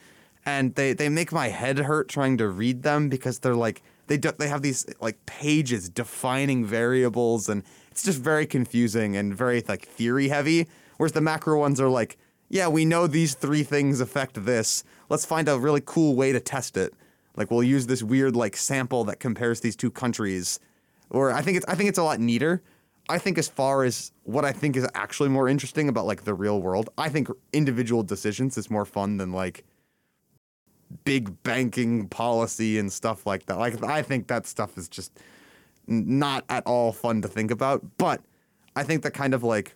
and 0.46 0.76
they, 0.76 0.94
they 0.94 1.10
make 1.10 1.32
my 1.32 1.50
head 1.50 1.78
hurt 1.78 2.08
trying 2.08 2.38
to 2.38 2.48
read 2.48 2.84
them 2.84 3.10
because 3.10 3.40
they're 3.40 3.56
like 3.56 3.82
they 4.08 4.18
do, 4.18 4.32
they 4.38 4.48
have 4.48 4.62
these 4.62 4.86
like 5.02 5.26
pages 5.26 5.90
defining 5.90 6.66
variables 6.66 7.50
and 7.50 7.64
it's 7.92 8.04
just 8.04 8.20
very 8.20 8.46
confusing 8.46 9.18
and 9.18 9.36
very 9.36 9.62
like 9.68 9.86
theory 9.86 10.30
heavy 10.30 10.68
whereas 10.96 11.12
the 11.12 11.22
macro 11.22 11.60
ones 11.60 11.82
are 11.82 11.90
like 11.90 12.18
yeah, 12.50 12.68
we 12.68 12.86
know 12.86 13.08
these 13.08 13.34
three 13.34 13.64
things 13.64 14.00
affect 14.00 14.46
this. 14.46 14.84
Let's 15.10 15.26
find 15.26 15.50
a 15.50 15.60
really 15.60 15.82
cool 15.86 16.16
way 16.16 16.32
to 16.32 16.40
test 16.40 16.78
it. 16.78 16.94
Like 17.36 17.52
we'll 17.52 17.64
use 17.64 17.88
this 17.88 18.02
weird 18.02 18.36
like 18.36 18.56
sample 18.56 19.04
that 19.06 19.20
compares 19.20 19.60
these 19.60 19.76
two 19.76 19.92
countries. 19.92 20.60
Or 21.10 21.32
I 21.32 21.42
think 21.42 21.58
it's 21.58 21.66
I 21.68 21.76
think 21.76 21.90
it's 21.90 21.98
a 21.98 22.04
lot 22.04 22.20
neater. 22.20 22.62
I 23.10 23.18
think 23.18 23.38
as 23.38 23.48
far 23.48 23.84
as 23.84 24.12
what 24.24 24.44
I 24.44 24.52
think 24.52 24.76
is 24.76 24.88
actually 24.94 25.30
more 25.30 25.48
interesting 25.48 25.88
about 25.88 26.06
like 26.06 26.26
the 26.26 26.34
real 26.34 26.62
world, 26.62 26.90
I 26.98 27.10
think 27.10 27.30
individual 27.54 28.04
decisions 28.04 28.58
is 28.58 28.70
more 28.70 28.86
fun 28.86 29.18
than 29.18 29.32
like 29.32 29.64
big 31.06 31.42
banking 31.44 32.08
policy 32.10 32.78
and 32.78 32.92
stuff 32.92 33.26
like 33.26 33.46
that. 33.46 33.58
Like 33.58 33.82
I 33.84 34.02
think 34.02 34.28
that 34.28 34.46
stuff 34.46 34.78
is 34.78 34.90
just 34.90 35.18
not 35.88 36.44
at 36.50 36.66
all 36.66 36.92
fun 36.92 37.22
to 37.22 37.28
think 37.28 37.52
about. 37.52 37.98
But 37.98 38.22
I 38.76 38.84
think 38.84 39.04
that 39.04 39.12
kind 39.12 39.34
of 39.34 39.44
like 39.44 39.76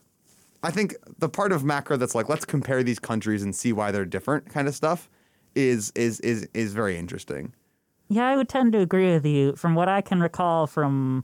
I 0.64 0.72
think 0.72 0.96
the 1.20 1.30
part 1.30 1.52
of 1.52 1.64
macro 1.64 1.98
that's 1.98 2.16
like 2.16 2.30
let's 2.30 2.46
compare 2.46 2.84
these 2.84 3.00
countries 3.00 3.44
and 3.44 3.56
see 3.56 3.74
why 3.74 3.92
they're 3.92 4.06
different 4.06 4.50
kind 4.50 4.68
of 4.68 4.76
stuff 4.76 5.10
is 5.56 5.92
is 5.96 6.20
is 6.20 6.48
is 6.54 6.74
very 6.74 6.98
interesting. 6.98 7.54
Yeah, 8.12 8.28
I 8.28 8.36
would 8.36 8.50
tend 8.50 8.74
to 8.74 8.80
agree 8.80 9.14
with 9.14 9.26
you. 9.26 9.56
From 9.56 9.74
what 9.74 9.88
I 9.88 10.02
can 10.02 10.20
recall 10.20 10.68
from 10.68 11.24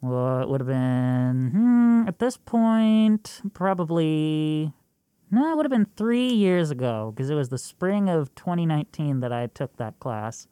what 0.00 0.48
would 0.48 0.62
have 0.62 0.68
been 0.68 1.50
hmm, 1.52 2.04
at 2.08 2.18
this 2.18 2.38
point, 2.38 3.42
probably 3.52 4.72
no, 5.30 5.52
it 5.52 5.56
would 5.56 5.66
have 5.66 5.70
been 5.70 5.88
three 5.96 6.28
years 6.28 6.70
ago 6.70 7.12
because 7.14 7.28
it 7.28 7.34
was 7.34 7.50
the 7.50 7.58
spring 7.58 8.08
of 8.08 8.34
2019 8.36 9.20
that 9.20 9.32
I 9.32 9.48
took 9.48 9.76
that 9.76 10.00
class. 10.00 10.46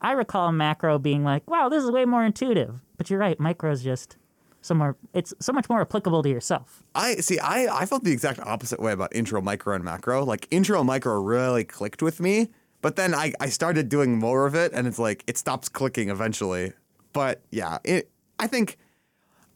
I 0.00 0.12
recall 0.12 0.50
macro 0.50 0.98
being 0.98 1.24
like, 1.24 1.48
"Wow, 1.50 1.68
this 1.68 1.84
is 1.84 1.90
way 1.90 2.06
more 2.06 2.24
intuitive." 2.24 2.80
But 2.96 3.10
you're 3.10 3.18
right, 3.18 3.38
micro 3.38 3.70
is 3.70 3.82
just 3.82 4.16
so 4.62 4.74
more. 4.74 4.96
It's 5.12 5.34
so 5.40 5.52
much 5.52 5.68
more 5.68 5.82
applicable 5.82 6.22
to 6.22 6.28
yourself. 6.30 6.82
I 6.94 7.16
see. 7.16 7.38
I 7.38 7.82
I 7.82 7.84
felt 7.84 8.04
the 8.04 8.12
exact 8.12 8.40
opposite 8.40 8.80
way 8.80 8.92
about 8.92 9.14
intro, 9.14 9.42
micro, 9.42 9.74
and 9.74 9.84
macro. 9.84 10.24
Like 10.24 10.48
intro, 10.50 10.82
micro 10.84 11.20
really 11.20 11.64
clicked 11.64 12.02
with 12.02 12.18
me, 12.18 12.48
but 12.80 12.96
then 12.96 13.14
I 13.14 13.32
I 13.40 13.48
started 13.48 13.88
doing 13.88 14.18
more 14.18 14.46
of 14.46 14.54
it, 14.54 14.72
and 14.72 14.86
it's 14.86 14.98
like 14.98 15.24
it 15.26 15.36
stops 15.36 15.68
clicking 15.68 16.10
eventually. 16.10 16.72
But 17.12 17.42
yeah, 17.50 17.78
it. 17.84 18.10
I 18.40 18.46
think, 18.46 18.76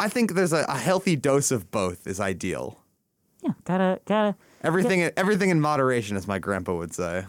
I 0.00 0.08
think 0.08 0.34
there's 0.34 0.52
a, 0.52 0.64
a 0.68 0.76
healthy 0.76 1.14
dose 1.14 1.52
of 1.52 1.70
both 1.70 2.06
is 2.06 2.18
ideal. 2.18 2.80
Yeah, 3.42 3.52
gotta 3.64 4.00
gotta. 4.06 4.36
Everything 4.62 5.02
everything 5.16 5.50
in 5.50 5.60
moderation, 5.60 6.16
as 6.16 6.26
my 6.26 6.38
grandpa 6.38 6.74
would 6.74 6.94
say. 6.94 7.24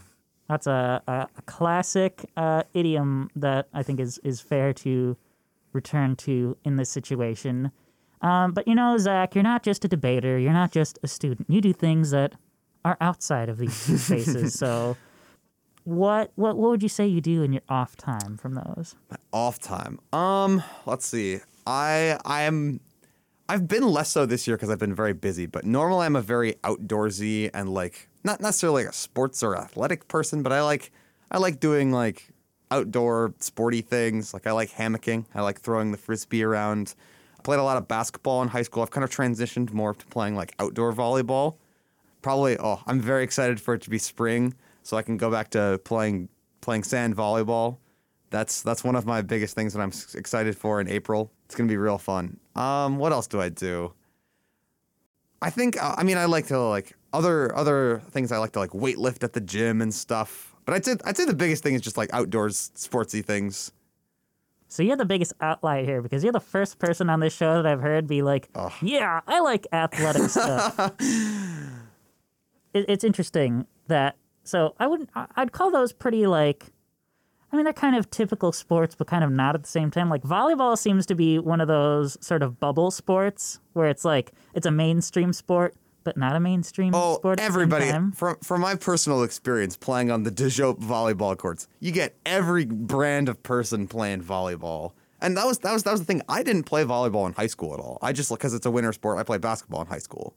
That's 0.50 0.68
a, 0.68 1.02
a, 1.08 1.28
a 1.38 1.42
classic 1.44 2.30
uh, 2.36 2.64
idiom 2.74 3.30
that 3.36 3.68
I 3.74 3.82
think 3.82 4.00
is, 4.00 4.20
is 4.20 4.42
fair 4.42 4.74
to 4.74 5.18
return 5.72 6.16
to 6.18 6.58
in 6.64 6.76
this 6.76 6.90
situation. 6.90 7.72
Um, 8.22 8.52
but 8.52 8.68
you 8.68 8.76
know, 8.76 8.98
Zach, 8.98 9.36
you're 9.36 9.44
not 9.44 9.64
just 9.64 9.84
a 9.86 9.88
debater. 9.88 10.38
You're 10.38 10.54
not 10.54 10.72
just 10.72 11.00
a 11.04 11.08
student. 11.08 11.50
You 11.50 11.62
do 11.62 11.74
things 11.74 12.12
that 12.12 12.34
are 12.86 12.98
outside 13.02 13.50
of 13.50 13.58
these 13.58 13.74
spaces. 14.04 14.54
so, 14.54 14.98
what 15.84 16.32
what 16.36 16.58
what 16.58 16.72
would 16.72 16.84
you 16.84 16.90
say 16.90 17.06
you 17.06 17.22
do 17.22 17.44
in 17.44 17.54
your 17.54 17.62
off 17.70 17.96
time 17.98 18.38
from 18.38 18.56
those? 18.56 18.96
Off 19.32 19.60
time. 19.60 20.00
Um, 20.12 20.64
let's 20.86 21.06
see. 21.06 21.40
I 21.68 22.18
I 22.26 22.44
am 22.44 22.80
I've 23.50 23.68
been 23.68 23.84
less 23.84 24.10
so 24.10 24.26
this 24.26 24.48
year 24.48 24.56
because 24.56 24.70
I've 24.70 24.80
been 24.80 24.96
very 24.96 25.14
busy, 25.14 25.46
but 25.46 25.66
normally 25.66 26.06
I'm 26.06 26.16
a 26.16 26.22
very 26.22 26.54
outdoorsy 26.64 27.50
and 27.54 27.74
like 27.74 28.10
not 28.24 28.40
necessarily 28.40 28.86
a 28.86 28.94
sports 28.94 29.44
or 29.44 29.58
athletic 29.58 30.08
person, 30.08 30.44
but 30.44 30.54
I 30.54 30.62
like 30.62 30.92
I 31.30 31.38
like 31.38 31.60
doing 31.60 31.92
like 31.92 32.30
outdoor 32.72 33.34
sporty 33.40 33.82
things. 33.82 34.34
Like 34.34 34.48
I 34.48 34.52
like 34.52 34.72
hammocking. 34.72 35.26
I 35.36 35.42
like 35.42 35.60
throwing 35.60 35.92
the 35.92 35.98
frisbee 35.98 36.44
around. 36.44 36.96
I 37.38 37.42
played 37.42 37.60
a 37.60 37.64
lot 37.64 37.78
of 37.78 37.88
basketball 37.88 38.42
in 38.42 38.48
high 38.48 38.62
school. 38.62 38.84
I've 38.84 38.92
kind 38.92 39.04
of 39.04 39.10
transitioned 39.10 39.74
more 39.74 39.94
to 39.94 40.06
playing 40.08 40.36
like 40.36 40.56
outdoor 40.60 40.94
volleyball. 40.94 41.58
Probably 42.22 42.58
oh, 42.58 42.82
I'm 42.88 43.02
very 43.02 43.24
excited 43.24 43.60
for 43.60 43.74
it 43.74 43.82
to 43.82 43.90
be 43.90 43.98
spring 43.98 44.56
so 44.84 44.98
I 44.98 45.02
can 45.02 45.18
go 45.18 45.32
back 45.32 45.50
to 45.52 45.80
playing 45.84 46.30
playing 46.62 46.84
sand 46.84 47.16
volleyball. 47.16 47.78
That's 48.30 48.62
that's 48.62 48.84
one 48.84 48.96
of 48.96 49.06
my 49.06 49.22
biggest 49.22 49.56
things 49.56 49.74
that 49.74 49.82
I'm 49.82 49.92
excited 50.14 50.58
for 50.58 50.80
in 50.80 50.88
April. 50.88 51.32
It's 51.46 51.56
gonna 51.56 51.70
be 51.70 51.78
real 51.78 51.98
fun. 51.98 52.40
Um, 52.56 52.98
what 52.98 53.12
else 53.12 53.28
do 53.28 53.42
I 53.42 53.50
do? 53.50 53.94
I 55.42 55.50
think 55.50 55.82
uh, 55.82 55.96
I 55.98 56.04
mean 56.04 56.18
I 56.18 56.26
like 56.26 56.48
to 56.48 56.60
like 56.60 56.96
other 57.12 57.56
other 57.56 58.02
things 58.12 58.32
I 58.32 58.38
like 58.38 58.54
to 58.54 58.60
like 58.60 58.72
weightlift 58.72 59.24
at 59.24 59.34
the 59.34 59.42
gym 59.42 59.82
and 59.82 59.94
stuff. 59.94 60.56
But 60.66 60.76
I'd 60.76 60.86
say 60.86 60.96
I'd 61.06 61.18
say 61.18 61.26
the 61.26 61.34
biggest 61.34 61.64
thing 61.64 61.74
is 61.74 61.82
just 61.82 61.98
like 61.98 62.12
outdoors 62.14 62.72
sportsy 62.76 63.24
things. 63.24 63.72
So 64.68 64.82
you're 64.82 64.98
the 64.98 65.06
biggest 65.06 65.34
outlier 65.40 65.86
here 65.86 66.02
because 66.02 66.24
you're 66.24 66.34
the 66.34 66.40
first 66.40 66.80
person 66.80 67.08
on 67.08 67.20
this 67.20 67.36
show 67.36 67.62
that 67.62 67.66
I've 67.72 67.82
heard 67.82 68.08
be 68.08 68.24
like, 68.24 68.50
"Yeah, 68.82 69.22
I 69.28 69.40
like 69.42 69.68
athletic 69.72 70.32
stuff." 70.32 70.80
it, 72.74 72.86
it's 72.88 73.04
interesting 73.04 73.68
that. 73.88 74.16
So 74.44 74.76
I 74.80 74.88
wouldn't. 74.88 75.10
I'd 75.36 75.52
call 75.52 75.72
those 75.72 75.94
pretty 75.94 76.28
like. 76.28 76.68
I 77.52 77.56
mean, 77.56 77.66
they're 77.66 77.74
kind 77.74 77.96
of 77.96 78.10
typical 78.10 78.52
sports, 78.52 78.96
but 78.96 79.06
kind 79.08 79.24
of 79.24 79.30
not 79.32 79.54
at 79.54 79.62
the 79.62 79.70
same 79.70 79.92
time. 79.92 80.10
Like 80.10 80.24
volleyball 80.24 80.76
seems 80.78 81.06
to 81.06 81.16
be 81.16 81.38
one 81.38 81.62
of 81.62 81.68
those 81.68 82.18
sort 82.26 82.42
of 82.42 82.60
bubble 82.60 82.90
sports 82.90 83.60
where 83.74 83.88
it's 83.90 84.04
like 84.04 84.32
it's 84.56 84.66
a 84.66 84.72
mainstream 84.72 85.34
sport, 85.34 85.76
but 86.04 86.18
not 86.18 86.36
a 86.36 86.40
mainstream 86.40 86.94
Oh, 86.96 87.16
sport. 87.18 87.40
at 87.40 87.46
the 87.46 87.54
same 87.54 87.62
everybody! 87.72 88.12
From 88.16 88.38
from 88.42 88.62
my 88.62 88.74
personal 88.76 89.22
experience 89.24 89.78
playing 89.78 90.10
on 90.10 90.24
the 90.24 90.32
Dejope 90.32 90.80
volleyball 90.82 91.38
courts, 91.38 91.68
you 91.80 91.92
get 91.92 92.18
every 92.26 92.66
brand 92.66 93.30
of 93.30 93.44
person 93.44 93.88
playing 93.88 94.24
volleyball, 94.24 94.94
and 95.22 95.38
that 95.38 95.46
was 95.46 95.60
that 95.60 95.74
was 95.74 95.84
that 95.84 95.92
was 95.92 96.00
the 96.02 96.06
thing. 96.08 96.24
I 96.28 96.42
didn't 96.42 96.64
play 96.64 96.84
volleyball 96.84 97.28
in 97.28 97.34
high 97.34 97.46
school 97.48 97.76
at 97.76 97.80
all. 97.80 98.00
I 98.02 98.14
just 98.14 98.32
because 98.32 98.56
it's 98.56 98.66
a 98.66 98.72
winter 98.72 98.92
sport. 98.94 99.20
I 99.20 99.24
played 99.24 99.42
basketball 99.42 99.82
in 99.82 99.88
high 99.88 100.00
school. 100.00 100.36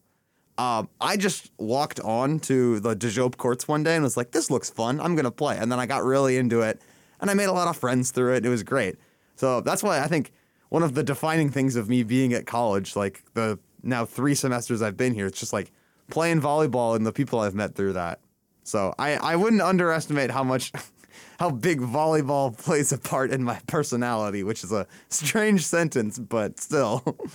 Um, 0.59 0.88
I 1.01 1.16
just 1.16 1.51
walked 1.59 2.01
on 2.01 2.40
to 2.40 2.81
the 2.81 2.97
Dejope 2.97 3.37
courts 3.37 3.69
one 3.69 3.83
day 3.83 3.95
and 3.95 4.03
was 4.03 4.16
like, 4.16 4.33
"This 4.33 4.51
looks 4.51 4.71
fun. 4.71 5.01
I'm 5.01 5.14
gonna 5.14 5.31
play." 5.31 5.59
And 5.59 5.71
then 5.71 5.79
I 5.79 5.87
got 5.87 6.05
really 6.05 6.38
into 6.38 6.62
it, 6.62 6.81
and 7.21 7.31
I 7.31 7.35
made 7.35 7.47
a 7.47 7.53
lot 7.53 7.69
of 7.69 7.77
friends 7.77 8.11
through 8.11 8.35
it. 8.35 8.47
It 8.47 8.49
was 8.49 8.62
great. 8.62 8.97
So 9.37 9.61
that's 9.61 9.83
why 9.83 10.01
I 10.01 10.07
think 10.07 10.33
one 10.71 10.83
of 10.83 10.95
the 10.95 11.03
defining 11.03 11.51
things 11.51 11.77
of 11.77 11.88
me 11.88 12.03
being 12.03 12.33
at 12.33 12.47
college, 12.47 12.97
like 12.97 13.23
the 13.35 13.59
now 13.83 14.05
three 14.05 14.35
semesters 14.35 14.83
I've 14.83 14.97
been 14.97 15.14
here, 15.14 15.27
it's 15.27 15.38
just 15.38 15.53
like 15.53 15.73
playing 16.11 16.40
volleyball 16.40 16.97
and 16.97 17.07
the 17.07 17.12
people 17.12 17.40
I've 17.40 17.55
met 17.55 17.75
through 17.75 17.95
that. 17.95 18.21
So 18.64 18.95
I, 18.99 19.14
I 19.16 19.37
wouldn't 19.37 19.62
underestimate 19.62 20.31
how 20.31 20.42
much 20.42 20.73
how 21.38 21.51
big 21.51 21.81
volleyball 21.81 22.57
plays 22.57 22.92
a 22.92 22.99
part 22.99 23.31
in 23.31 23.42
my 23.42 23.61
personality, 23.66 24.42
which 24.42 24.64
is 24.64 24.73
a 24.73 24.87
strange 25.09 25.64
sentence, 25.66 26.19
but 26.19 26.59
still. 26.59 27.16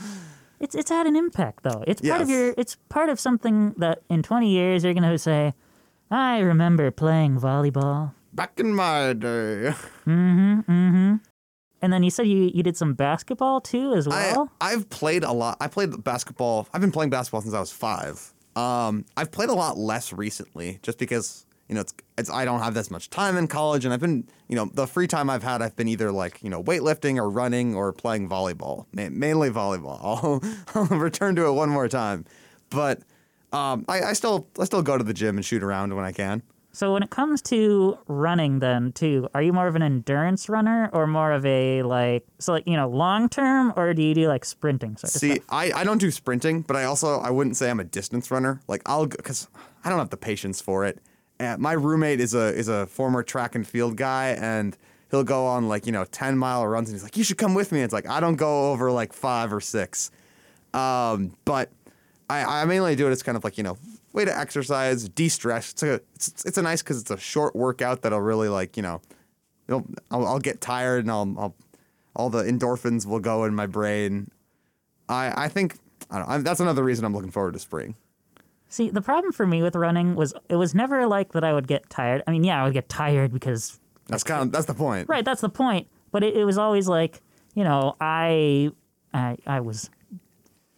It's 0.61 0.75
it's 0.75 0.89
had 0.89 1.07
an 1.07 1.15
impact 1.15 1.63
though. 1.63 1.83
It's 1.87 2.01
part 2.01 2.21
of 2.21 2.29
your 2.29 2.53
it's 2.57 2.77
part 2.89 3.09
of 3.09 3.19
something 3.19 3.73
that 3.77 4.03
in 4.09 4.21
20 4.23 4.49
years 4.49 4.83
you're 4.83 4.93
going 4.93 5.09
to 5.09 5.17
say, 5.17 5.53
"I 6.09 6.39
remember 6.39 6.91
playing 6.91 7.39
volleyball." 7.39 8.13
Back 8.33 8.59
in 8.59 8.73
my 8.73 9.13
day. 9.13 9.73
Mhm, 10.05 10.65
mhm. 10.65 11.19
And 11.81 11.91
then 11.91 12.03
you 12.03 12.09
said 12.11 12.27
you 12.27 12.51
you 12.53 12.63
did 12.63 12.77
some 12.77 12.93
basketball 12.93 13.59
too 13.59 13.93
as 13.93 14.07
I, 14.07 14.33
well? 14.33 14.51
I've 14.61 14.89
played 14.89 15.23
a 15.23 15.31
lot. 15.31 15.57
I 15.59 15.67
played 15.67 16.03
basketball. 16.03 16.67
I've 16.73 16.81
been 16.81 16.91
playing 16.91 17.09
basketball 17.09 17.41
since 17.41 17.53
I 17.55 17.59
was 17.59 17.71
five. 17.71 18.33
Um, 18.55 19.05
I've 19.17 19.31
played 19.31 19.49
a 19.49 19.53
lot 19.53 19.77
less 19.77 20.13
recently, 20.13 20.79
just 20.83 20.97
because 20.99 21.45
you 21.71 21.75
know 21.75 21.81
it's 21.81 21.93
it's 22.17 22.29
I 22.29 22.43
don't 22.43 22.59
have 22.59 22.73
this 22.73 22.91
much 22.91 23.09
time 23.09 23.37
in 23.37 23.47
college, 23.47 23.85
and 23.85 23.93
I've 23.93 24.01
been 24.01 24.27
you 24.49 24.57
know 24.57 24.69
the 24.73 24.85
free 24.85 25.07
time 25.07 25.29
I've 25.29 25.41
had, 25.41 25.61
I've 25.61 25.75
been 25.77 25.87
either 25.87 26.11
like 26.11 26.43
you 26.43 26.49
know 26.49 26.61
weightlifting 26.61 27.15
or 27.15 27.29
running 27.29 27.73
or 27.75 27.93
playing 27.93 28.27
volleyball, 28.27 28.85
Ma- 28.91 29.09
mainly 29.09 29.49
volleyball. 29.49 29.97
I'll, 30.75 30.85
I'll 30.91 30.97
return 30.99 31.35
to 31.37 31.45
it 31.45 31.53
one 31.53 31.69
more 31.69 31.87
time, 31.87 32.25
but 32.69 32.99
um, 33.53 33.85
I, 33.87 34.01
I 34.01 34.13
still 34.13 34.49
I 34.59 34.65
still 34.65 34.81
go 34.81 34.97
to 34.97 35.03
the 35.03 35.13
gym 35.13 35.37
and 35.37 35.45
shoot 35.45 35.63
around 35.63 35.95
when 35.95 36.03
I 36.03 36.11
can. 36.11 36.43
So 36.73 36.93
when 36.93 37.03
it 37.03 37.09
comes 37.09 37.41
to 37.43 37.97
running 38.07 38.59
then 38.59 38.91
too, 38.91 39.29
are 39.33 39.41
you 39.41 39.53
more 39.53 39.67
of 39.67 39.75
an 39.75 39.81
endurance 39.81 40.49
runner 40.49 40.89
or 40.91 41.07
more 41.07 41.31
of 41.31 41.45
a 41.45 41.83
like 41.83 42.25
so 42.39 42.51
like, 42.51 42.67
you 42.67 42.75
know, 42.75 42.89
long 42.89 43.29
term 43.29 43.71
or 43.77 43.93
do 43.93 44.01
you 44.01 44.13
do 44.13 44.27
like 44.27 44.43
sprinting 44.43 44.97
sort 44.97 45.11
See? 45.11 45.41
I, 45.49 45.71
I 45.73 45.83
don't 45.85 45.99
do 45.99 46.11
sprinting, 46.11 46.61
but 46.61 46.75
I 46.75 46.83
also 46.83 47.19
I 47.19 47.29
wouldn't 47.29 47.55
say 47.55 47.69
I'm 47.69 47.79
a 47.79 47.85
distance 47.85 48.29
runner. 48.29 48.61
Like 48.67 48.81
I'll 48.85 49.05
because 49.05 49.47
I 49.85 49.89
don't 49.89 49.99
have 49.99 50.09
the 50.09 50.17
patience 50.17 50.59
for 50.59 50.85
it. 50.85 50.99
Uh, 51.41 51.57
my 51.57 51.73
roommate 51.73 52.19
is 52.19 52.35
a 52.35 52.53
is 52.53 52.67
a 52.67 52.85
former 52.85 53.23
track 53.23 53.55
and 53.55 53.67
field 53.67 53.97
guy, 53.97 54.29
and 54.39 54.77
he'll 55.09 55.23
go 55.23 55.47
on 55.47 55.67
like 55.67 55.85
you 55.87 55.91
know 55.91 56.05
ten 56.05 56.37
mile 56.37 56.65
runs, 56.67 56.89
and 56.89 56.95
he's 56.95 57.03
like, 57.03 57.17
"You 57.17 57.23
should 57.23 57.37
come 57.37 57.55
with 57.55 57.71
me." 57.71 57.81
It's 57.81 57.93
like 57.93 58.07
I 58.07 58.19
don't 58.19 58.35
go 58.35 58.71
over 58.71 58.91
like 58.91 59.11
five 59.11 59.51
or 59.51 59.59
six, 59.59 60.11
um, 60.73 61.35
but 61.45 61.71
I, 62.29 62.61
I 62.61 62.65
mainly 62.65 62.95
do 62.95 63.07
it 63.07 63.11
as 63.11 63.23
kind 63.23 63.35
of 63.35 63.43
like 63.43 63.57
you 63.57 63.63
know 63.63 63.77
way 64.13 64.25
to 64.25 64.37
exercise, 64.37 65.09
de 65.09 65.29
stress. 65.29 65.71
It's 65.71 65.83
a 65.83 65.93
it's, 66.15 66.45
it's 66.45 66.57
a 66.57 66.61
nice 66.61 66.83
because 66.83 67.01
it's 67.01 67.11
a 67.11 67.17
short 67.17 67.55
workout 67.55 68.03
that'll 68.03 68.21
really 68.21 68.49
like 68.49 68.77
you 68.77 68.83
know, 68.83 69.01
I'll, 69.67 69.85
I'll 70.11 70.39
get 70.39 70.61
tired 70.61 71.05
and 71.05 71.11
I'll, 71.11 71.35
I'll 71.37 71.55
all 72.15 72.29
the 72.29 72.43
endorphins 72.43 73.05
will 73.05 73.19
go 73.19 73.45
in 73.45 73.55
my 73.55 73.65
brain. 73.65 74.29
I 75.09 75.45
I 75.45 75.47
think 75.47 75.77
I 76.11 76.19
don't 76.19 76.27
know, 76.27 76.35
I'm, 76.35 76.43
that's 76.43 76.59
another 76.59 76.83
reason 76.83 77.03
I'm 77.03 77.15
looking 77.15 77.31
forward 77.31 77.53
to 77.53 77.59
spring. 77.59 77.95
See, 78.71 78.89
the 78.89 79.01
problem 79.01 79.33
for 79.33 79.45
me 79.45 79.61
with 79.61 79.75
running 79.75 80.15
was 80.15 80.33
it 80.47 80.55
was 80.55 80.73
never 80.73 81.05
like 81.05 81.33
that 81.33 81.43
I 81.43 81.51
would 81.51 81.67
get 81.67 81.89
tired. 81.89 82.23
I 82.25 82.31
mean, 82.31 82.43
yeah, 82.45 82.61
I 82.61 82.63
would 82.63 82.73
get 82.73 82.87
tired 82.87 83.33
because 83.33 83.79
That's 84.07 84.23
kind 84.23 84.43
of 84.43 84.51
that's 84.53 84.65
the 84.65 84.73
point. 84.73 85.09
right, 85.09 85.25
that's 85.25 85.41
the 85.41 85.49
point. 85.49 85.87
But 86.11 86.23
it, 86.23 86.35
it 86.37 86.45
was 86.45 86.57
always 86.57 86.87
like, 86.87 87.21
you 87.53 87.63
know, 87.65 87.95
I 87.99 88.71
I 89.13 89.35
I 89.45 89.59
was 89.59 89.89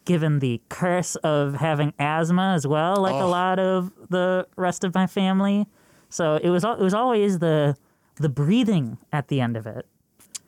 given 0.06 0.40
the 0.40 0.60
curse 0.70 1.16
of 1.18 1.54
having 1.56 1.94
asthma 2.00 2.54
as 2.56 2.66
well, 2.68 2.98
like 2.98 3.14
a 3.14 3.24
Oh. 3.24 3.30
lot 3.30 3.60
of 3.60 3.92
the 4.10 4.48
rest 4.58 4.84
of 4.84 4.94
my 4.96 5.06
family. 5.08 5.68
So 6.10 6.36
it 6.42 6.50
was 6.50 6.64
it 6.64 6.80
was 6.80 6.94
always 6.96 7.40
the 7.40 7.76
the 8.16 8.30
breathing 8.30 8.98
at 9.12 9.28
the 9.28 9.40
end 9.40 9.56
of 9.56 9.68
it. 9.68 9.86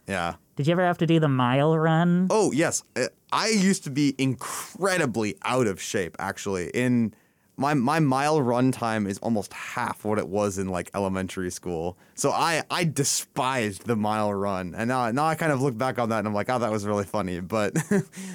Yeah. 0.07 0.35
Did 0.55 0.67
you 0.67 0.71
ever 0.71 0.83
have 0.85 0.97
to 0.99 1.05
do 1.07 1.19
the 1.19 1.27
mile 1.27 1.77
run? 1.77 2.27
Oh 2.31 2.51
yes, 2.51 2.83
Uh, 2.95 3.07
I 3.31 3.49
used 3.49 3.83
to 3.83 3.89
be 3.91 4.15
incredibly 4.17 5.35
out 5.43 5.67
of 5.67 5.81
shape. 5.81 6.15
Actually, 6.19 6.69
in 6.73 7.13
my 7.57 7.73
my 7.73 7.99
mile 7.99 8.41
run 8.41 8.71
time 8.71 9.07
is 9.07 9.17
almost 9.19 9.53
half 9.53 10.03
what 10.03 10.17
it 10.17 10.27
was 10.27 10.57
in 10.57 10.67
like 10.69 10.89
elementary 10.93 11.51
school. 11.51 11.97
So 12.15 12.31
I 12.31 12.63
I 12.69 12.83
despised 12.83 13.85
the 13.85 13.95
mile 13.95 14.33
run, 14.33 14.73
and 14.75 14.87
now 14.87 15.11
now 15.11 15.25
I 15.25 15.35
kind 15.35 15.51
of 15.51 15.61
look 15.61 15.77
back 15.77 15.99
on 15.99 16.09
that 16.09 16.19
and 16.19 16.27
I'm 16.27 16.33
like, 16.33 16.49
oh, 16.49 16.59
that 16.59 16.71
was 16.71 16.85
really 16.85 17.05
funny. 17.05 17.39
But 17.39 17.77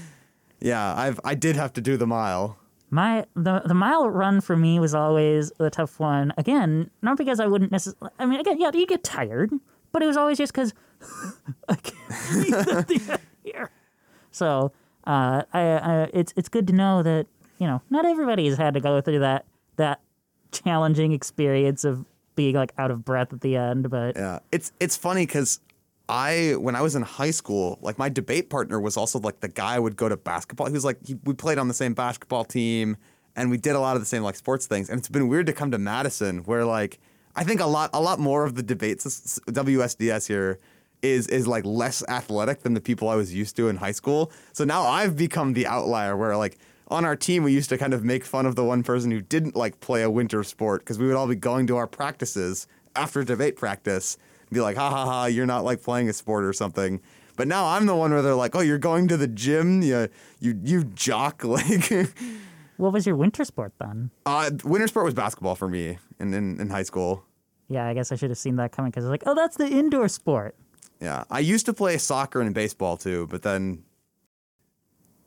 yeah, 0.61 0.95
I've 0.95 1.21
I 1.25 1.35
did 1.35 1.57
have 1.57 1.73
to 1.75 1.81
do 1.81 1.97
the 1.97 2.07
mile. 2.07 2.59
My 2.91 3.25
the 3.35 3.63
the 3.65 3.75
mile 3.75 4.09
run 4.09 4.41
for 4.41 4.57
me 4.57 4.81
was 4.81 4.95
always 4.95 5.53
the 5.59 5.71
tough 5.71 6.01
one. 6.01 6.33
Again, 6.37 6.91
not 7.03 7.17
because 7.17 7.41
I 7.41 7.47
wouldn't 7.47 7.71
necessarily. 7.71 8.13
I 8.19 8.27
mean, 8.27 8.41
again, 8.41 8.61
yeah, 8.61 8.71
you 8.75 8.87
get 8.87 9.05
tired, 9.05 9.53
but 9.93 10.03
it 10.03 10.07
was 10.07 10.17
always 10.17 10.39
just 10.39 10.53
because 10.53 10.75
I 11.69 11.77
can't 11.77 12.09
the 12.89 13.21
here. 13.45 13.71
So 14.33 14.73
uh, 15.07 15.43
I, 15.53 15.61
I 15.61 16.11
it's 16.13 16.33
it's 16.37 16.49
good 16.49 16.67
to 16.67 16.73
know 16.73 17.03
that 17.03 17.27
you 17.61 17.67
know 17.67 17.81
not 17.91 18.05
everybody 18.05 18.49
has 18.49 18.59
had 18.59 18.75
to 18.75 18.81
go 18.81 19.01
through 19.01 19.21
that 19.21 19.45
that 19.77 20.01
challenging 20.51 21.13
experience 21.13 21.85
of 21.85 22.05
being 22.35 22.55
like 22.55 22.73
out 22.79 22.91
of 22.91 23.05
breath 23.05 23.33
at 23.33 23.43
the 23.43 23.57
end. 23.57 23.91
But 23.91 24.17
Yeah, 24.17 24.41
it's 24.51 24.73
it's 24.81 24.97
funny 24.97 25.27
because 25.27 25.61
I 26.09 26.55
when 26.59 26.75
I 26.75 26.81
was 26.81 26.97
in 26.97 27.03
high 27.03 27.31
school, 27.31 27.79
like 27.83 27.99
my 27.99 28.09
debate 28.09 28.51
partner 28.51 28.81
was 28.81 28.97
also 28.97 29.19
like 29.21 29.41
the 29.41 29.49
guy 29.49 29.75
I 29.75 29.79
would 29.79 29.97
go 29.97 30.09
to 30.09 30.17
basketball. 30.17 30.67
He 30.67 30.73
was 30.73 30.85
like 30.85 30.99
he, 31.07 31.17
we 31.25 31.35
played 31.35 31.59
on 31.59 31.69
the 31.69 31.75
same 31.75 31.95
basketball 31.95 32.45
team, 32.45 32.97
and 33.37 33.51
we 33.51 33.59
did 33.59 33.77
a 33.77 33.81
lot 33.81 33.95
of 33.95 34.03
the 34.03 34.07
same 34.07 34.23
like 34.23 34.37
sports 34.37 34.67
things. 34.67 34.89
And 34.89 34.99
it's 34.99 35.09
been 35.09 35.29
weird 35.29 35.47
to 35.47 35.53
come 35.53 35.71
to 35.71 35.79
Madison 35.79 36.39
where 36.39 36.65
like 36.65 36.99
I 37.37 37.45
think 37.45 37.61
a 37.61 37.67
lot 37.67 37.91
a 37.93 38.01
lot 38.01 38.19
more 38.19 38.45
of 38.45 38.55
the 38.55 38.63
debates 38.63 39.41
WSDS 39.47 40.27
here 40.27 40.59
is 41.03 41.27
is 41.29 41.47
like 41.47 41.65
less 41.65 42.03
athletic 42.09 42.63
than 42.63 42.75
the 42.75 42.81
people 42.81 43.09
I 43.09 43.15
was 43.15 43.35
used 43.35 43.55
to 43.57 43.69
in 43.69 43.77
high 43.77 43.93
school. 43.93 44.33
So 44.53 44.65
now 44.65 44.83
I've 44.83 45.17
become 45.17 45.53
the 45.53 45.67
outlier 45.67 46.17
where 46.17 46.37
like 46.37 46.59
on 46.91 47.05
our 47.05 47.17
team 47.17 47.43
we 47.43 47.53
used 47.53 47.69
to 47.71 47.79
kind 47.79 47.95
of 47.95 48.05
make 48.05 48.25
fun 48.25 48.47
of 48.47 48.57
the 48.57 48.65
one 48.65 48.83
person 48.83 49.11
who 49.11 49.21
didn't 49.21 49.57
like 49.57 49.81
play 49.81 50.03
a 50.03 50.11
winter 50.11 50.43
sport 50.45 50.81
because 50.83 50.99
we 50.99 51.07
would 51.07 51.17
all 51.17 51.27
be 51.29 51.37
going 51.37 51.67
to 51.69 51.77
our 51.77 51.87
practices 51.87 52.67
after 52.97 53.23
debate 53.25 53.57
practice 53.57 54.17
and 54.41 54.51
be 54.51 54.61
like 54.61 54.77
ha 54.77 54.91
ha 54.91 55.05
ha 55.05 55.25
you're 55.27 55.47
not 55.47 55.65
like 55.65 55.83
playing 55.83 56.09
a 56.09 56.13
sport 56.13 56.45
or 56.45 56.53
something. 56.53 57.01
But 57.37 57.49
now 57.49 57.65
I'm 57.69 57.87
the 57.87 57.97
one 57.97 58.11
where 58.11 58.21
they're 58.21 58.35
like, 58.35 58.55
"Oh, 58.55 58.61
you're 58.61 58.77
going 58.77 59.09
to 59.09 59.17
the 59.17 59.29
gym? 59.29 59.81
You 59.83 60.09
you 60.41 60.61
you 60.63 60.85
jock 60.85 61.43
like." 61.57 61.91
what 62.77 62.93
was 62.93 63.07
your 63.07 63.17
winter 63.17 63.45
sport 63.45 63.73
then? 63.79 64.11
uh, 64.27 64.51
winter 64.65 64.87
sport 64.89 65.07
was 65.07 65.15
basketball 65.15 65.55
for 65.55 65.69
me 65.69 65.97
in, 66.19 66.35
in, 66.35 66.61
in 66.61 66.69
high 66.69 66.83
school. 66.83 67.25
Yeah, 67.69 67.87
I 67.87 67.95
guess 67.95 68.11
I 68.13 68.17
should 68.17 68.31
have 68.31 68.39
seen 68.39 68.57
that 68.57 68.73
coming 68.73 68.91
because 68.91 69.05
I 69.05 69.09
was 69.09 69.13
like, 69.13 69.23
oh, 69.27 69.35
that's 69.35 69.57
the 69.57 69.69
indoor 69.69 70.09
sport. 70.09 70.55
Yeah, 71.01 71.25
I 71.31 71.39
used 71.39 71.65
to 71.67 71.73
play 71.73 71.97
soccer 71.99 72.41
and 72.41 72.53
baseball 72.55 72.97
too, 72.99 73.27
but 73.29 73.43
then 73.43 73.85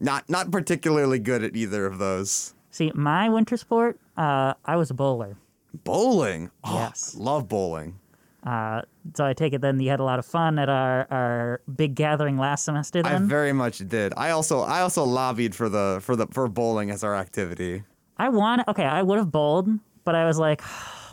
not 0.04 0.30
not 0.30 0.52
particularly 0.52 1.20
good 1.20 1.44
at 1.44 1.56
either 1.56 1.86
of 1.86 1.98
those. 1.98 2.54
See, 2.72 2.92
my 2.96 3.30
winter 3.30 3.58
sport, 3.58 4.00
uh, 4.18 4.54
I 4.66 4.76
was 4.76 4.89
a 4.89 4.94
bowler. 4.94 5.38
Bowling, 5.84 6.52
oh, 6.63 6.76
Yes. 6.76 7.16
love 7.18 7.48
bowling. 7.48 8.00
Uh, 8.44 8.82
so 9.13 9.26
I 9.26 9.34
take 9.34 9.54
it 9.54 9.62
then 9.62 9.80
you 9.80 9.89
had 9.89 10.02
a 10.02 10.04
lot 10.04 10.20
of 10.20 10.26
fun 10.26 10.60
at 10.60 10.68
our, 10.68 11.08
our 11.10 11.62
big 11.74 11.96
gathering 11.96 12.38
last 12.38 12.66
semester 12.66 13.02
I 13.06 13.18
very 13.18 13.54
much 13.54 13.80
did. 13.88 14.13
I 14.18 14.32
also 14.32 14.60
I 14.60 14.82
also 14.82 15.04
lobbied 15.06 15.56
for 15.56 15.70
the 15.70 16.00
for 16.02 16.16
the 16.16 16.28
for 16.28 16.48
bowling 16.50 16.92
as 16.92 17.04
our 17.04 17.16
activity. 17.16 17.84
I 18.18 18.30
want 18.30 18.68
okay, 18.68 18.84
I 18.84 19.02
would 19.02 19.18
have 19.18 19.32
bowled, 19.32 19.70
but 20.04 20.16
I 20.16 20.26
was 20.26 20.38
like, 20.39 20.62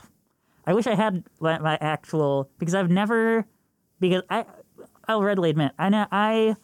I 0.67 0.75
wish 0.75 0.87
I 0.87 0.95
had 0.95 1.25
my, 1.41 1.59
my 1.59 1.79
actual 1.81 2.51
because 2.59 2.75
I've 2.75 2.91
never 2.91 3.47
because 4.01 4.23
I 4.29 4.45
I'll 5.07 5.23
readily 5.23 5.51
admit 5.51 5.73
I 5.79 5.89
know 5.89 6.07
I 6.11 6.57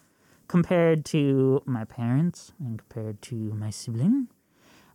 compared 0.48 1.04
to 1.06 1.62
my 1.66 1.84
parents 1.84 2.52
and 2.60 2.78
compared 2.78 3.22
to 3.22 3.34
my 3.34 3.70
sibling, 3.70 4.28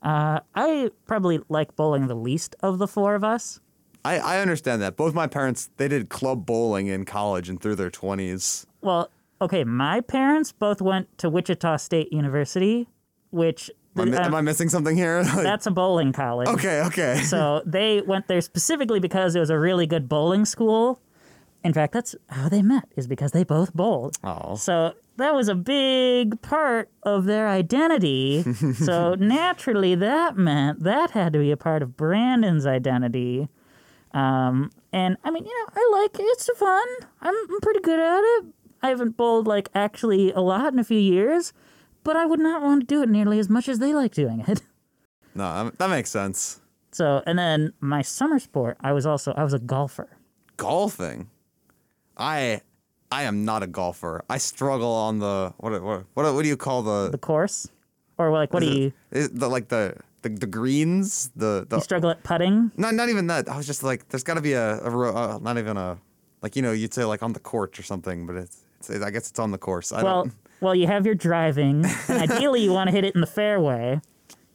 uh, 0.03 0.39
I 0.55 0.89
probably 1.05 1.39
like 1.49 1.75
bowling 1.75 2.07
the 2.07 2.15
least 2.15 2.55
of 2.61 2.77
the 2.79 2.87
four 2.87 3.15
of 3.15 3.23
us. 3.23 3.59
I, 4.03 4.17
I 4.17 4.39
understand 4.39 4.81
that. 4.81 4.95
Both 4.97 5.13
my 5.13 5.27
parents 5.27 5.69
they 5.77 5.87
did 5.87 6.09
club 6.09 6.45
bowling 6.45 6.87
in 6.87 7.05
college 7.05 7.49
and 7.49 7.61
through 7.61 7.75
their 7.75 7.91
twenties. 7.91 8.65
Well, 8.81 9.11
okay, 9.41 9.63
my 9.63 10.01
parents 10.01 10.51
both 10.51 10.81
went 10.81 11.15
to 11.19 11.29
Wichita 11.29 11.77
State 11.77 12.11
University, 12.11 12.87
which 13.29 13.69
Am, 13.95 14.01
I 14.03 14.05
mi- 14.05 14.17
uh, 14.17 14.25
am 14.25 14.33
I 14.35 14.41
missing 14.41 14.69
something 14.69 14.95
here? 14.95 15.21
Like- 15.23 15.43
that's 15.43 15.67
a 15.67 15.71
bowling 15.71 16.13
college. 16.13 16.47
okay, 16.47 16.81
okay. 16.85 17.21
So 17.23 17.61
they 17.65 18.01
went 18.01 18.27
there 18.27 18.41
specifically 18.41 18.99
because 18.99 19.35
it 19.35 19.39
was 19.39 19.49
a 19.51 19.59
really 19.59 19.85
good 19.85 20.09
bowling 20.09 20.45
school. 20.45 20.99
In 21.63 21.73
fact, 21.73 21.93
that's 21.93 22.15
how 22.29 22.49
they 22.49 22.61
met, 22.61 22.85
is 22.95 23.05
because 23.07 23.31
they 23.33 23.43
both 23.43 23.73
bowled. 23.73 24.17
Oh. 24.23 24.55
So 24.55 24.93
that 25.17 25.35
was 25.35 25.47
a 25.47 25.53
big 25.55 26.41
part 26.41 26.89
of 27.03 27.25
their 27.25 27.47
identity. 27.47 28.43
so 28.75 29.13
naturally, 29.15 29.93
that 29.95 30.37
meant 30.37 30.83
that 30.83 31.11
had 31.11 31.33
to 31.33 31.39
be 31.39 31.51
a 31.51 31.57
part 31.57 31.83
of 31.83 31.95
Brandon's 31.95 32.65
identity. 32.65 33.47
Um, 34.13 34.71
and 34.91 35.17
I 35.23 35.29
mean, 35.31 35.45
you 35.45 35.51
know, 35.53 35.73
I 35.75 36.01
like 36.01 36.19
it. 36.19 36.23
It's 36.23 36.49
fun. 36.57 36.87
I'm, 37.21 37.35
I'm 37.49 37.59
pretty 37.61 37.79
good 37.81 37.99
at 37.99 38.19
it. 38.21 38.45
I 38.81 38.89
haven't 38.89 39.15
bowled 39.15 39.45
like 39.47 39.69
actually 39.75 40.31
a 40.31 40.41
lot 40.41 40.73
in 40.73 40.79
a 40.79 40.83
few 40.83 40.97
years, 40.99 41.53
but 42.03 42.15
I 42.15 42.25
would 42.25 42.39
not 42.39 42.61
want 42.63 42.81
to 42.81 42.87
do 42.87 43.03
it 43.03 43.09
nearly 43.09 43.37
as 43.37 43.47
much 43.49 43.69
as 43.69 43.77
they 43.79 43.93
like 43.93 44.13
doing 44.13 44.43
it. 44.47 44.61
No, 45.33 45.63
that- 45.63 45.77
that 45.77 45.89
makes 45.89 46.09
sense. 46.09 46.59
So, 46.91 47.23
and 47.25 47.39
then 47.39 47.71
my 47.79 48.01
summer 48.01 48.37
sport, 48.37 48.75
I 48.81 48.91
was 48.91 49.05
also 49.05 49.31
I 49.37 49.45
was 49.45 49.53
a 49.53 49.59
golfer. 49.59 50.09
golfing. 50.57 51.29
I 52.21 52.61
I 53.11 53.23
am 53.23 53.43
not 53.43 53.63
a 53.63 53.67
golfer. 53.67 54.23
I 54.29 54.37
struggle 54.37 54.91
on 54.91 55.19
the 55.19 55.53
what 55.57 55.71
what 55.83 56.05
what, 56.13 56.33
what 56.33 56.43
do 56.43 56.47
you 56.47 56.57
call 56.57 56.83
the, 56.83 57.09
The 57.09 57.17
course, 57.17 57.67
or 58.17 58.31
like, 58.31 58.53
what 58.53 58.61
do 58.61 58.67
you 58.67 58.93
the 59.11 59.49
like 59.49 59.67
the 59.67 59.97
the, 60.21 60.29
the 60.29 60.47
greens 60.47 61.31
the 61.35 61.65
the 61.67 61.77
you 61.77 61.81
struggle 61.81 62.09
at 62.11 62.23
putting? 62.23 62.71
not 62.77 62.93
not 62.93 63.09
even 63.09 63.27
that. 63.27 63.49
I 63.49 63.57
was 63.57 63.67
just 63.67 63.83
like 63.83 64.07
there's 64.09 64.23
got 64.23 64.35
to 64.35 64.41
be 64.41 64.53
a, 64.53 64.77
a 64.79 65.13
uh, 65.13 65.39
not 65.41 65.57
even 65.57 65.75
a 65.75 65.97
like 66.41 66.55
you 66.55 66.61
know 66.61 66.71
you'd 66.71 66.93
say 66.93 67.03
like 67.03 67.23
on 67.23 67.33
the 67.33 67.39
court 67.39 67.77
or 67.79 67.83
something, 67.83 68.25
but 68.25 68.35
it's, 68.35 68.61
it's 68.79 68.89
I 68.89 69.09
guess 69.09 69.29
it's 69.29 69.39
on 69.39 69.51
the 69.51 69.57
course. 69.57 69.91
I 69.91 70.03
Well, 70.03 70.29
well, 70.61 70.75
you 70.75 70.87
have 70.87 71.05
your 71.05 71.15
driving. 71.15 71.85
ideally, 72.09 72.63
you 72.63 72.71
want 72.71 72.87
to 72.87 72.91
hit 72.95 73.03
it 73.03 73.15
in 73.15 73.21
the 73.21 73.27
fairway. 73.27 73.99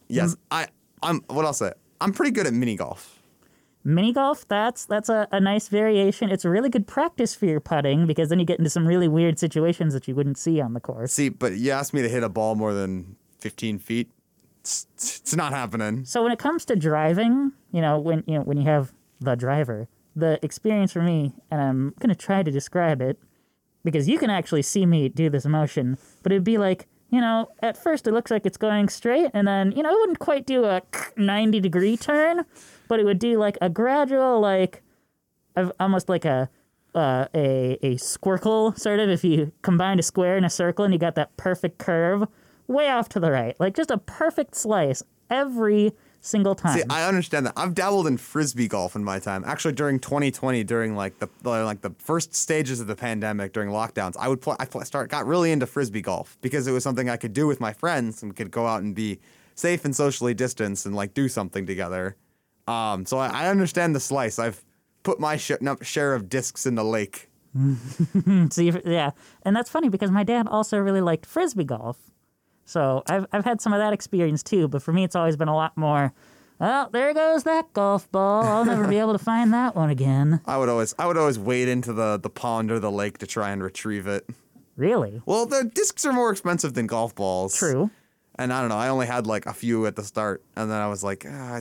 Yes, 0.07 0.35
I 0.49 0.67
I'm 1.03 1.21
what 1.27 1.45
I'll 1.45 1.53
say. 1.53 1.73
I'm 1.99 2.13
pretty 2.13 2.31
good 2.31 2.47
at 2.47 2.53
mini 2.53 2.75
golf. 2.75 3.16
Mini 3.87 4.11
golf, 4.11 4.45
that's 4.49 4.85
that's 4.85 5.07
a, 5.07 5.29
a 5.31 5.39
nice 5.39 5.69
variation. 5.69 6.29
It's 6.29 6.43
a 6.43 6.49
really 6.49 6.67
good 6.67 6.87
practice 6.87 7.33
for 7.33 7.45
your 7.45 7.61
putting 7.61 8.05
because 8.05 8.27
then 8.27 8.37
you 8.37 8.43
get 8.43 8.59
into 8.59 8.69
some 8.69 8.85
really 8.85 9.07
weird 9.07 9.39
situations 9.39 9.93
that 9.93 10.09
you 10.09 10.13
wouldn't 10.13 10.37
see 10.37 10.59
on 10.59 10.73
the 10.73 10.81
course. 10.81 11.13
See, 11.13 11.29
but 11.29 11.53
you 11.53 11.71
asked 11.71 11.93
me 11.93 12.01
to 12.01 12.09
hit 12.09 12.21
a 12.21 12.27
ball 12.27 12.55
more 12.55 12.73
than 12.73 13.15
15 13.39 13.79
feet. 13.79 14.11
It's, 14.59 14.87
it's 14.97 15.37
not 15.37 15.53
happening. 15.53 16.03
So 16.03 16.21
when 16.21 16.33
it 16.33 16.37
comes 16.37 16.65
to 16.65 16.75
driving, 16.75 17.53
you 17.71 17.79
know, 17.79 17.97
when 17.97 18.25
you 18.27 18.33
know 18.37 18.41
when 18.41 18.57
you 18.57 18.65
have 18.65 18.91
the 19.21 19.35
driver, 19.35 19.87
the 20.17 20.37
experience 20.43 20.91
for 20.91 21.01
me, 21.01 21.33
and 21.49 21.61
I'm 21.61 21.93
gonna 21.97 22.13
try 22.13 22.43
to 22.43 22.51
describe 22.51 23.01
it 23.01 23.17
because 23.85 24.09
you 24.09 24.19
can 24.19 24.29
actually 24.29 24.63
see 24.63 24.85
me 24.85 25.07
do 25.07 25.29
this 25.29 25.45
motion, 25.45 25.97
but 26.23 26.33
it'd 26.33 26.43
be 26.43 26.57
like, 26.57 26.87
you 27.09 27.21
know, 27.21 27.47
at 27.61 27.81
first 27.81 28.05
it 28.05 28.11
looks 28.11 28.31
like 28.31 28.45
it's 28.45 28.57
going 28.57 28.89
straight, 28.89 29.31
and 29.33 29.47
then 29.47 29.71
you 29.71 29.81
know 29.81 29.91
it 29.91 29.99
wouldn't 30.01 30.19
quite 30.19 30.45
do 30.45 30.65
a 30.65 30.81
90 31.15 31.61
degree 31.61 31.95
turn, 31.95 32.43
but 32.87 32.99
it 32.99 33.05
would 33.05 33.19
do 33.19 33.37
like 33.37 33.57
a 33.61 33.69
gradual, 33.69 34.39
like, 34.39 34.81
almost 35.79 36.09
like 36.09 36.25
a 36.25 36.49
uh, 36.95 37.27
a 37.35 37.77
a 37.81 37.95
squircle 37.95 38.77
sort 38.77 38.99
of. 38.99 39.09
If 39.09 39.23
you 39.23 39.51
combined 39.61 39.99
a 39.99 40.03
square 40.03 40.37
and 40.37 40.45
a 40.45 40.49
circle, 40.49 40.85
and 40.85 40.93
you 40.93 40.99
got 40.99 41.15
that 41.15 41.35
perfect 41.37 41.77
curve, 41.77 42.27
way 42.67 42.89
off 42.89 43.09
to 43.09 43.19
the 43.19 43.31
right, 43.31 43.59
like 43.59 43.75
just 43.75 43.91
a 43.91 43.97
perfect 43.97 44.55
slice 44.55 45.03
every 45.29 45.93
single 46.21 46.55
time. 46.55 46.77
See, 46.77 46.83
I 46.89 47.07
understand 47.07 47.45
that. 47.45 47.53
I've 47.55 47.73
dabbled 47.75 48.07
in 48.07 48.17
frisbee 48.17 48.67
golf 48.67 48.95
in 48.95 49.03
my 49.03 49.19
time. 49.19 49.43
Actually, 49.45 49.73
during 49.73 49.99
2020, 49.99 50.63
during 50.63 50.95
like 50.95 51.19
the 51.19 51.29
the- 51.43 51.49
like 51.63 51.81
the 51.81 51.93
first 51.99 52.33
stages 52.33 52.79
of 52.79 52.87
the 52.87 52.95
pandemic, 52.95 53.53
during 53.53 53.69
lockdowns, 53.69 54.15
I 54.19 54.27
would 54.27 54.41
play. 54.41 54.55
I 54.59 54.65
start 54.83 55.09
got 55.09 55.25
really 55.25 55.51
into 55.51 55.65
frisbee 55.65 56.01
golf 56.01 56.37
because 56.41 56.67
it 56.67 56.71
was 56.71 56.83
something 56.83 57.09
I 57.09 57.17
could 57.17 57.33
do 57.33 57.47
with 57.47 57.59
my 57.59 57.73
friends 57.73 58.23
and 58.23 58.35
could 58.35 58.51
go 58.51 58.65
out 58.65 58.81
and 58.81 58.95
be 58.95 59.19
safe 59.55 59.85
and 59.85 59.95
socially 59.95 60.33
distanced 60.33 60.85
and 60.85 60.95
like 60.95 61.13
do 61.13 61.27
something 61.27 61.65
together. 61.65 62.15
Um, 62.67 63.05
so 63.05 63.17
I, 63.17 63.27
I 63.27 63.47
understand 63.49 63.95
the 63.95 63.99
slice. 63.99 64.39
I've 64.39 64.63
put 65.03 65.19
my 65.19 65.37
sh- 65.37 65.51
share 65.81 66.13
of 66.13 66.29
discs 66.29 66.65
in 66.65 66.75
the 66.75 66.83
lake. 66.83 67.29
See, 68.51 68.71
yeah, 68.85 69.11
and 69.43 69.55
that's 69.55 69.69
funny 69.69 69.89
because 69.89 70.11
my 70.11 70.23
dad 70.23 70.47
also 70.47 70.77
really 70.77 71.01
liked 71.01 71.25
frisbee 71.25 71.63
golf, 71.63 71.97
so 72.65 73.01
I've 73.07 73.25
I've 73.31 73.45
had 73.45 73.61
some 73.61 73.73
of 73.73 73.79
that 73.79 73.93
experience 73.93 74.43
too. 74.43 74.67
But 74.67 74.83
for 74.83 74.93
me, 74.93 75.03
it's 75.03 75.15
always 75.15 75.35
been 75.37 75.47
a 75.47 75.55
lot 75.55 75.75
more. 75.75 76.13
Well, 76.59 76.89
there 76.91 77.13
goes 77.13 77.43
that 77.43 77.71
golf 77.73 78.11
ball. 78.11 78.43
I'll 78.43 78.65
never 78.65 78.87
be 78.87 78.97
able 78.97 79.13
to 79.13 79.23
find 79.23 79.53
that 79.53 79.75
one 79.75 79.89
again. 79.89 80.41
I 80.45 80.57
would 80.57 80.69
always 80.69 80.93
I 80.99 81.07
would 81.07 81.17
always 81.17 81.39
wade 81.39 81.67
into 81.67 81.93
the 81.93 82.17
the 82.17 82.29
pond 82.29 82.71
or 82.71 82.79
the 82.79 82.91
lake 82.91 83.17
to 83.19 83.27
try 83.27 83.51
and 83.51 83.63
retrieve 83.63 84.07
it. 84.07 84.27
Really? 84.75 85.21
Well, 85.25 85.45
the 85.47 85.63
discs 85.63 86.05
are 86.05 86.13
more 86.13 86.31
expensive 86.31 86.73
than 86.73 86.85
golf 86.85 87.15
balls. 87.15 87.55
True. 87.57 87.89
And 88.37 88.53
I 88.53 88.59
don't 88.59 88.69
know. 88.69 88.77
I 88.77 88.89
only 88.89 89.07
had 89.07 89.25
like 89.25 89.45
a 89.47 89.53
few 89.53 89.87
at 89.87 89.95
the 89.95 90.03
start, 90.03 90.43
and 90.55 90.69
then 90.69 90.79
I 90.79 90.87
was 90.87 91.03
like, 91.03 91.25
ah, 91.27 91.59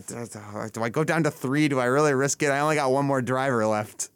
do 0.73 0.83
I 0.83 0.91
go 0.91 1.05
down 1.05 1.23
to 1.23 1.31
three? 1.31 1.69
Do 1.69 1.81
I 1.81 1.87
really 1.87 2.13
risk 2.13 2.43
it? 2.43 2.51
I 2.51 2.61
only 2.61 2.77
got 2.77 2.93
one 2.93 3.07
more 3.07 3.23
driver 3.23 3.67
left. 3.67 4.11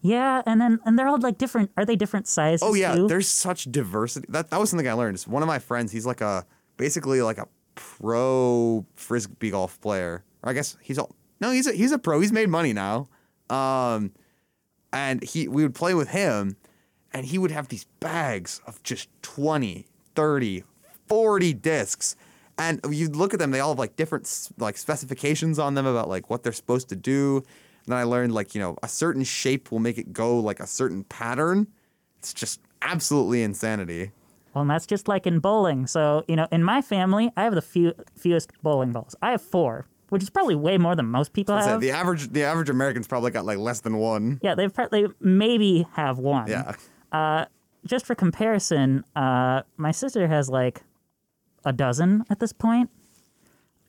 Yeah, 0.00 0.42
and 0.46 0.60
then 0.60 0.80
and 0.84 0.98
they're 0.98 1.08
all 1.08 1.18
like 1.18 1.38
different. 1.38 1.70
Are 1.76 1.84
they 1.84 1.96
different 1.96 2.26
sizes? 2.28 2.62
Oh 2.62 2.74
yeah, 2.74 2.94
too? 2.94 3.08
there's 3.08 3.28
such 3.28 3.64
diversity. 3.64 4.26
That 4.28 4.50
that 4.50 4.60
was 4.60 4.70
something 4.70 4.88
I 4.88 4.92
learned. 4.92 5.16
Is 5.16 5.26
one 5.26 5.42
of 5.42 5.48
my 5.48 5.58
friends. 5.58 5.92
He's 5.92 6.06
like 6.06 6.20
a 6.20 6.46
basically 6.76 7.22
like 7.22 7.38
a 7.38 7.48
pro 7.74 8.84
frisbee 8.94 9.50
golf 9.50 9.80
player. 9.80 10.24
Or 10.42 10.50
I 10.50 10.52
guess 10.52 10.76
he's 10.80 10.98
all 10.98 11.14
no. 11.40 11.50
He's 11.50 11.66
a 11.66 11.72
he's 11.72 11.92
a 11.92 11.98
pro. 11.98 12.20
He's 12.20 12.32
made 12.32 12.48
money 12.48 12.72
now. 12.72 13.08
Um, 13.50 14.12
and 14.92 15.22
he 15.22 15.48
we 15.48 15.62
would 15.62 15.74
play 15.74 15.94
with 15.94 16.10
him, 16.10 16.56
and 17.12 17.26
he 17.26 17.38
would 17.38 17.50
have 17.50 17.68
these 17.68 17.84
bags 17.98 18.60
of 18.66 18.82
just 18.84 19.08
20, 19.22 19.86
30, 20.14 20.64
40 21.08 21.54
discs. 21.54 22.16
And 22.58 22.80
you 22.90 23.08
look 23.08 23.32
at 23.32 23.38
them, 23.38 23.52
they 23.52 23.60
all 23.60 23.70
have 23.70 23.78
like 23.78 23.96
different 23.96 24.50
like 24.58 24.76
specifications 24.76 25.58
on 25.58 25.74
them 25.74 25.86
about 25.86 26.08
like 26.08 26.28
what 26.28 26.42
they're 26.42 26.52
supposed 26.52 26.88
to 26.88 26.96
do. 26.96 27.36
And 27.36 27.92
then 27.92 27.96
I 27.98 28.02
learned 28.02 28.34
like, 28.34 28.54
you 28.54 28.60
know, 28.60 28.76
a 28.82 28.88
certain 28.88 29.22
shape 29.24 29.70
will 29.70 29.78
make 29.78 29.96
it 29.96 30.12
go 30.12 30.38
like 30.40 30.60
a 30.60 30.66
certain 30.66 31.04
pattern. 31.04 31.68
It's 32.18 32.34
just 32.34 32.60
absolutely 32.82 33.42
insanity. 33.42 34.10
Well, 34.54 34.62
and 34.62 34.70
that's 34.70 34.86
just 34.86 35.06
like 35.06 35.26
in 35.26 35.38
bowling. 35.38 35.86
So, 35.86 36.24
you 36.26 36.34
know, 36.34 36.48
in 36.50 36.64
my 36.64 36.82
family, 36.82 37.30
I 37.36 37.44
have 37.44 37.54
the 37.54 37.62
few, 37.62 37.94
fewest 38.16 38.50
bowling 38.62 38.90
balls. 38.90 39.14
I 39.22 39.30
have 39.30 39.42
four, 39.42 39.86
which 40.08 40.22
is 40.22 40.30
probably 40.30 40.56
way 40.56 40.78
more 40.78 40.96
than 40.96 41.06
most 41.06 41.32
people 41.32 41.56
have. 41.56 41.80
the 41.80 41.92
average 41.92 42.32
the 42.32 42.42
average 42.42 42.68
American's 42.70 43.06
probably 43.06 43.30
got 43.30 43.44
like 43.44 43.58
less 43.58 43.80
than 43.80 43.98
one. 43.98 44.40
Yeah, 44.42 44.56
they've 44.56 44.72
they 44.90 45.06
maybe 45.20 45.86
have 45.92 46.18
one. 46.18 46.48
Yeah. 46.48 46.74
Uh, 47.12 47.44
Just 47.86 48.04
for 48.04 48.14
comparison, 48.16 49.04
uh, 49.14 49.62
my 49.76 49.92
sister 49.92 50.26
has 50.26 50.50
like 50.50 50.82
a 51.64 51.72
dozen 51.72 52.24
at 52.30 52.40
this 52.40 52.52
point, 52.52 52.90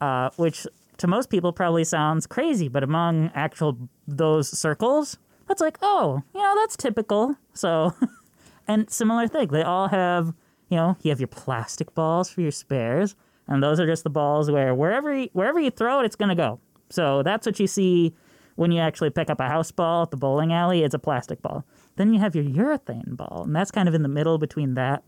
uh, 0.01 0.29
which 0.37 0.65
to 0.97 1.07
most 1.07 1.29
people 1.29 1.53
probably 1.53 1.83
sounds 1.83 2.27
crazy, 2.27 2.67
but 2.67 2.83
among 2.83 3.31
actual 3.33 3.77
those 4.07 4.49
circles, 4.57 5.17
that's 5.47 5.61
like, 5.61 5.77
oh, 5.81 6.21
you 6.33 6.41
know, 6.41 6.55
that's 6.57 6.77
typical. 6.77 7.35
So, 7.53 7.93
and 8.67 8.89
similar 8.89 9.27
thing, 9.27 9.47
they 9.47 9.63
all 9.63 9.87
have, 9.87 10.33
you 10.69 10.77
know, 10.77 10.97
you 11.01 11.09
have 11.09 11.19
your 11.19 11.27
plastic 11.27 11.93
balls 11.95 12.29
for 12.29 12.41
your 12.41 12.51
spares, 12.51 13.15
and 13.47 13.63
those 13.63 13.79
are 13.79 13.87
just 13.87 14.03
the 14.03 14.09
balls 14.09 14.51
where 14.51 14.75
wherever 14.75 15.15
you, 15.15 15.29
wherever 15.33 15.59
you 15.59 15.71
throw 15.71 16.01
it, 16.01 16.05
it's 16.05 16.15
gonna 16.15 16.35
go. 16.35 16.59
So 16.89 17.23
that's 17.23 17.45
what 17.45 17.59
you 17.59 17.67
see 17.67 18.13
when 18.55 18.71
you 18.71 18.79
actually 18.79 19.09
pick 19.09 19.29
up 19.29 19.39
a 19.39 19.47
house 19.47 19.71
ball 19.71 20.03
at 20.03 20.11
the 20.11 20.17
bowling 20.17 20.51
alley. 20.51 20.83
It's 20.83 20.93
a 20.93 20.99
plastic 20.99 21.41
ball. 21.41 21.65
Then 21.95 22.13
you 22.13 22.19
have 22.19 22.35
your 22.35 22.43
urethane 22.43 23.15
ball, 23.15 23.43
and 23.45 23.55
that's 23.55 23.71
kind 23.71 23.87
of 23.87 23.95
in 23.95 24.03
the 24.03 24.09
middle 24.09 24.37
between 24.37 24.73
that, 24.73 25.03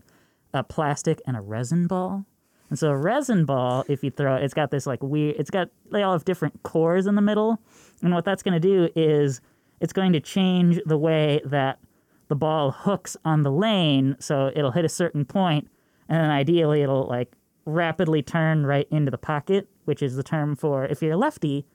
a 0.54 0.64
plastic, 0.64 1.20
and 1.26 1.36
a 1.36 1.40
resin 1.40 1.86
ball. 1.86 2.24
And 2.72 2.78
so 2.78 2.88
a 2.88 2.96
resin 2.96 3.44
ball, 3.44 3.84
if 3.86 4.02
you 4.02 4.10
throw 4.10 4.36
it, 4.36 4.44
it's 4.44 4.54
got 4.54 4.70
this 4.70 4.86
like 4.86 5.02
weird. 5.02 5.36
It's 5.38 5.50
got 5.50 5.68
they 5.90 6.02
all 6.02 6.14
have 6.14 6.24
different 6.24 6.62
cores 6.62 7.06
in 7.06 7.16
the 7.16 7.20
middle, 7.20 7.60
and 8.00 8.14
what 8.14 8.24
that's 8.24 8.42
going 8.42 8.54
to 8.54 8.60
do 8.60 8.88
is 8.96 9.42
it's 9.80 9.92
going 9.92 10.14
to 10.14 10.20
change 10.20 10.80
the 10.86 10.96
way 10.96 11.42
that 11.44 11.80
the 12.28 12.34
ball 12.34 12.70
hooks 12.70 13.14
on 13.26 13.42
the 13.42 13.52
lane, 13.52 14.16
so 14.20 14.50
it'll 14.56 14.70
hit 14.70 14.86
a 14.86 14.88
certain 14.88 15.26
point, 15.26 15.68
and 16.08 16.18
then 16.18 16.30
ideally 16.30 16.80
it'll 16.80 17.06
like 17.06 17.34
rapidly 17.66 18.22
turn 18.22 18.64
right 18.64 18.88
into 18.90 19.10
the 19.10 19.18
pocket, 19.18 19.68
which 19.84 20.02
is 20.02 20.16
the 20.16 20.22
term 20.22 20.56
for 20.56 20.86
if 20.86 21.02
you're 21.02 21.12
a 21.12 21.16
lefty, 21.18 21.66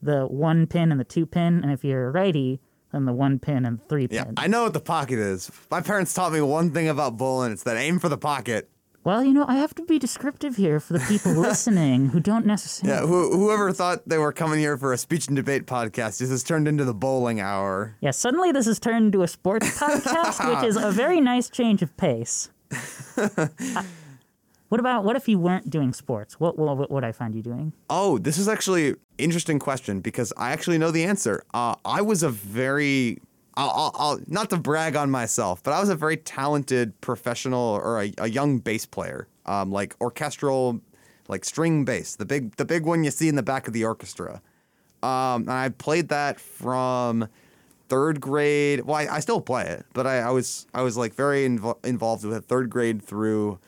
the 0.00 0.28
one 0.28 0.68
pin 0.68 0.92
and 0.92 1.00
the 1.00 1.04
two 1.04 1.26
pin, 1.26 1.60
and 1.60 1.72
if 1.72 1.82
you're 1.82 2.06
a 2.06 2.10
righty, 2.12 2.60
then 2.92 3.04
the 3.04 3.12
one 3.12 3.40
pin 3.40 3.66
and 3.66 3.82
three 3.88 4.06
pin. 4.06 4.16
Yeah. 4.18 4.32
I 4.36 4.46
know 4.46 4.62
what 4.62 4.74
the 4.74 4.80
pocket 4.80 5.18
is. 5.18 5.50
My 5.72 5.80
parents 5.80 6.14
taught 6.14 6.32
me 6.32 6.40
one 6.40 6.70
thing 6.70 6.88
about 6.88 7.16
bowling. 7.16 7.50
It's 7.50 7.64
that 7.64 7.76
aim 7.76 7.98
for 7.98 8.08
the 8.08 8.16
pocket. 8.16 8.70
Well, 9.06 9.22
you 9.22 9.32
know, 9.32 9.44
I 9.46 9.54
have 9.54 9.72
to 9.76 9.84
be 9.84 10.00
descriptive 10.00 10.56
here 10.56 10.80
for 10.80 10.94
the 10.94 10.98
people 10.98 11.30
listening 11.36 12.08
who 12.08 12.18
don't 12.18 12.44
necessarily. 12.44 12.92
Yeah, 12.92 13.06
who, 13.06 13.38
whoever 13.38 13.72
thought 13.72 14.00
they 14.04 14.18
were 14.18 14.32
coming 14.32 14.58
here 14.58 14.76
for 14.76 14.92
a 14.92 14.98
speech 14.98 15.28
and 15.28 15.36
debate 15.36 15.64
podcast, 15.64 16.18
this 16.18 16.28
has 16.28 16.42
turned 16.42 16.66
into 16.66 16.84
the 16.84 16.92
bowling 16.92 17.38
hour. 17.38 17.94
Yeah, 18.00 18.10
suddenly 18.10 18.50
this 18.50 18.66
has 18.66 18.80
turned 18.80 19.06
into 19.06 19.22
a 19.22 19.28
sports 19.28 19.78
podcast, 19.78 20.52
which 20.52 20.68
is 20.68 20.76
a 20.76 20.90
very 20.90 21.20
nice 21.20 21.48
change 21.48 21.82
of 21.82 21.96
pace. 21.96 22.50
Uh, 23.16 23.46
what 24.70 24.80
about 24.80 25.04
what 25.04 25.14
if 25.14 25.28
you 25.28 25.38
weren't 25.38 25.70
doing 25.70 25.92
sports? 25.92 26.40
What, 26.40 26.58
what, 26.58 26.76
what 26.76 26.90
would 26.90 27.04
I 27.04 27.12
find 27.12 27.32
you 27.32 27.42
doing? 27.42 27.74
Oh, 27.88 28.18
this 28.18 28.38
is 28.38 28.48
actually 28.48 28.88
an 28.88 28.96
interesting 29.18 29.60
question 29.60 30.00
because 30.00 30.32
I 30.36 30.50
actually 30.50 30.78
know 30.78 30.90
the 30.90 31.04
answer. 31.04 31.44
Uh, 31.54 31.76
I 31.84 32.02
was 32.02 32.24
a 32.24 32.28
very, 32.28 33.20
I'll, 33.56 33.70
I'll, 33.70 33.92
I'll, 33.94 34.20
not 34.26 34.50
to 34.50 34.58
brag 34.58 34.96
on 34.96 35.10
myself, 35.10 35.62
but 35.62 35.72
I 35.72 35.80
was 35.80 35.88
a 35.88 35.94
very 35.94 36.16
talented 36.16 37.00
professional 37.00 37.60
or 37.60 38.02
a, 38.02 38.12
a 38.18 38.28
young 38.28 38.58
bass 38.58 38.84
player, 38.84 39.28
um, 39.46 39.70
like 39.72 39.96
orchestral, 40.00 40.80
like 41.28 41.44
string 41.44 41.84
bass, 41.84 42.16
the 42.16 42.26
big, 42.26 42.56
the 42.56 42.64
big 42.64 42.84
one 42.84 43.02
you 43.02 43.10
see 43.10 43.28
in 43.28 43.34
the 43.36 43.42
back 43.42 43.66
of 43.66 43.72
the 43.72 43.84
orchestra. 43.84 44.42
Um, 45.02 45.42
and 45.42 45.52
I 45.52 45.68
played 45.70 46.08
that 46.08 46.38
from 46.40 47.28
third 47.88 48.20
grade. 48.20 48.80
Well, 48.84 48.96
I, 48.96 49.16
I 49.16 49.20
still 49.20 49.40
play 49.40 49.64
it, 49.66 49.86
but 49.92 50.06
I, 50.06 50.18
I 50.18 50.30
was 50.30 50.66
I 50.74 50.82
was 50.82 50.96
like 50.96 51.14
very 51.14 51.46
invo- 51.46 51.84
involved 51.84 52.24
with 52.24 52.36
it 52.36 52.44
third 52.44 52.70
grade 52.70 53.02
through 53.02 53.58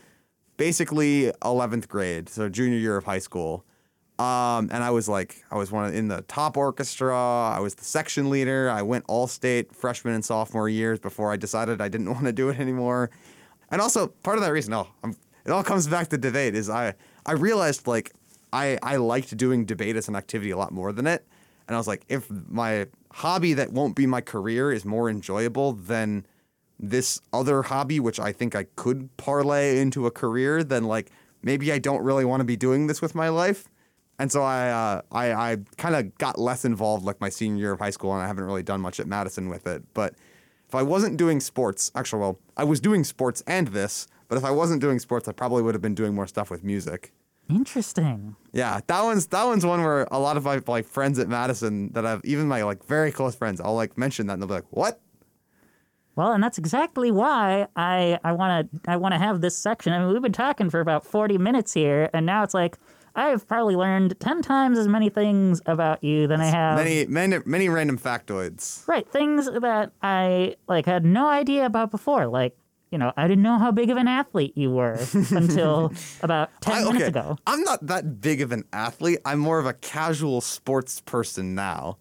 basically 0.56 1.32
11th 1.42 1.88
grade, 1.88 2.28
so 2.28 2.48
junior 2.48 2.78
year 2.78 2.96
of 2.96 3.04
high 3.04 3.20
school. 3.20 3.64
Um, 4.18 4.68
and 4.72 4.82
I 4.82 4.90
was 4.90 5.08
like, 5.08 5.44
I 5.50 5.56
was 5.56 5.70
one 5.70 5.86
of, 5.86 5.94
in 5.94 6.08
the 6.08 6.22
top 6.22 6.56
orchestra. 6.56 7.16
I 7.16 7.60
was 7.60 7.76
the 7.76 7.84
section 7.84 8.30
leader. 8.30 8.68
I 8.68 8.82
went 8.82 9.04
all 9.06 9.28
state 9.28 9.74
freshman 9.74 10.14
and 10.14 10.24
sophomore 10.24 10.68
years 10.68 10.98
before 10.98 11.32
I 11.32 11.36
decided 11.36 11.80
I 11.80 11.88
didn't 11.88 12.10
want 12.12 12.24
to 12.24 12.32
do 12.32 12.48
it 12.48 12.58
anymore. 12.58 13.10
And 13.70 13.80
also 13.80 14.08
part 14.08 14.38
of 14.38 14.44
that 14.44 14.50
reason, 14.50 14.74
oh, 14.74 14.88
I'm, 15.04 15.16
it 15.44 15.52
all 15.52 15.62
comes 15.62 15.86
back 15.86 16.08
to 16.08 16.18
debate. 16.18 16.54
Is 16.54 16.68
I 16.68 16.94
I 17.24 17.32
realized 17.32 17.86
like 17.86 18.12
I 18.52 18.78
I 18.82 18.96
liked 18.96 19.36
doing 19.36 19.64
debate 19.64 19.94
as 19.94 20.08
an 20.08 20.16
activity 20.16 20.50
a 20.50 20.56
lot 20.56 20.72
more 20.72 20.92
than 20.92 21.06
it. 21.06 21.24
And 21.68 21.74
I 21.74 21.78
was 21.78 21.86
like, 21.86 22.04
if 22.08 22.28
my 22.30 22.86
hobby 23.12 23.52
that 23.54 23.72
won't 23.72 23.94
be 23.94 24.06
my 24.06 24.20
career 24.20 24.72
is 24.72 24.84
more 24.84 25.08
enjoyable 25.08 25.72
than 25.72 26.26
this 26.80 27.20
other 27.32 27.62
hobby, 27.62 28.00
which 28.00 28.18
I 28.18 28.32
think 28.32 28.54
I 28.54 28.64
could 28.74 29.16
parlay 29.16 29.78
into 29.78 30.06
a 30.06 30.10
career, 30.10 30.64
then 30.64 30.84
like 30.84 31.10
maybe 31.42 31.72
I 31.72 31.78
don't 31.78 32.02
really 32.02 32.24
want 32.24 32.40
to 32.40 32.44
be 32.44 32.56
doing 32.56 32.86
this 32.86 33.00
with 33.00 33.14
my 33.14 33.28
life. 33.28 33.68
And 34.18 34.32
so 34.32 34.42
I 34.42 34.70
uh, 34.70 35.02
I, 35.12 35.32
I 35.32 35.56
kind 35.76 35.94
of 35.94 36.16
got 36.18 36.38
less 36.38 36.64
involved 36.64 37.04
like 37.04 37.20
my 37.20 37.28
senior 37.28 37.60
year 37.60 37.72
of 37.72 37.78
high 37.78 37.90
school, 37.90 38.12
and 38.12 38.22
I 38.22 38.26
haven't 38.26 38.44
really 38.44 38.62
done 38.62 38.80
much 38.80 38.98
at 38.98 39.06
Madison 39.06 39.48
with 39.48 39.66
it. 39.66 39.82
But 39.94 40.14
if 40.68 40.74
I 40.74 40.82
wasn't 40.82 41.16
doing 41.16 41.40
sports, 41.40 41.92
actually, 41.94 42.20
well, 42.20 42.38
I 42.56 42.64
was 42.64 42.80
doing 42.80 43.04
sports 43.04 43.42
and 43.46 43.68
this. 43.68 44.08
But 44.28 44.36
if 44.36 44.44
I 44.44 44.50
wasn't 44.50 44.80
doing 44.80 44.98
sports, 44.98 45.26
I 45.28 45.32
probably 45.32 45.62
would 45.62 45.74
have 45.74 45.82
been 45.82 45.94
doing 45.94 46.14
more 46.14 46.26
stuff 46.26 46.50
with 46.50 46.62
music. 46.62 47.12
Interesting. 47.48 48.36
Yeah, 48.52 48.80
that 48.88 49.02
one's 49.02 49.26
that 49.28 49.44
one's 49.44 49.64
one 49.64 49.80
where 49.80 50.06
a 50.10 50.18
lot 50.18 50.36
of 50.36 50.44
my 50.44 50.60
like 50.66 50.84
friends 50.84 51.18
at 51.18 51.28
Madison 51.28 51.92
that 51.92 52.04
I've 52.04 52.22
even 52.24 52.46
my 52.46 52.62
like 52.62 52.84
very 52.84 53.10
close 53.10 53.34
friends, 53.34 53.60
I'll 53.60 53.74
like 53.74 53.96
mention 53.96 54.26
that 54.26 54.34
and 54.34 54.42
they'll 54.42 54.48
be 54.48 54.54
like, 54.54 54.66
"What? 54.70 55.00
Well, 56.14 56.32
and 56.32 56.42
that's 56.42 56.58
exactly 56.58 57.10
why 57.10 57.68
I 57.74 58.18
I 58.22 58.32
want 58.32 58.70
to 58.70 58.90
I 58.90 58.96
want 58.96 59.14
to 59.14 59.18
have 59.18 59.40
this 59.40 59.56
section. 59.56 59.94
I 59.94 60.00
mean, 60.00 60.12
we've 60.12 60.20
been 60.20 60.32
talking 60.32 60.68
for 60.68 60.80
about 60.80 61.06
forty 61.06 61.38
minutes 61.38 61.72
here, 61.72 62.10
and 62.12 62.26
now 62.26 62.42
it's 62.42 62.52
like 62.54 62.76
I've 63.14 63.46
probably 63.46 63.76
learned 63.76 64.18
ten 64.20 64.42
times 64.42 64.78
as 64.78 64.88
many 64.88 65.08
things 65.10 65.60
about 65.66 66.02
you 66.02 66.26
than 66.26 66.40
I 66.40 66.46
have 66.46 66.76
Many 66.76 67.06
many 67.06 67.38
many 67.44 67.68
random 67.68 67.98
factoids." 67.98 68.86
Right, 68.86 69.08
things 69.08 69.46
that 69.46 69.92
I 70.02 70.56
like 70.68 70.86
had 70.86 71.04
no 71.04 71.28
idea 71.28 71.66
about 71.66 71.90
before. 71.90 72.26
Like, 72.26 72.56
you 72.90 72.98
know, 72.98 73.12
I 73.16 73.28
didn't 73.28 73.42
know 73.42 73.58
how 73.58 73.70
big 73.70 73.90
of 73.90 73.96
an 73.96 74.08
athlete 74.08 74.56
you 74.56 74.70
were 74.70 74.98
until 75.30 75.92
about 76.22 76.50
ten 76.60 76.74
I, 76.74 76.84
minutes 76.84 76.96
okay, 76.96 77.06
ago. 77.06 77.36
I'm 77.46 77.62
not 77.62 77.86
that 77.86 78.20
big 78.20 78.40
of 78.40 78.52
an 78.52 78.64
athlete. 78.72 79.18
I'm 79.24 79.38
more 79.38 79.58
of 79.58 79.66
a 79.66 79.74
casual 79.74 80.40
sports 80.40 81.00
person 81.00 81.54
now. 81.54 81.98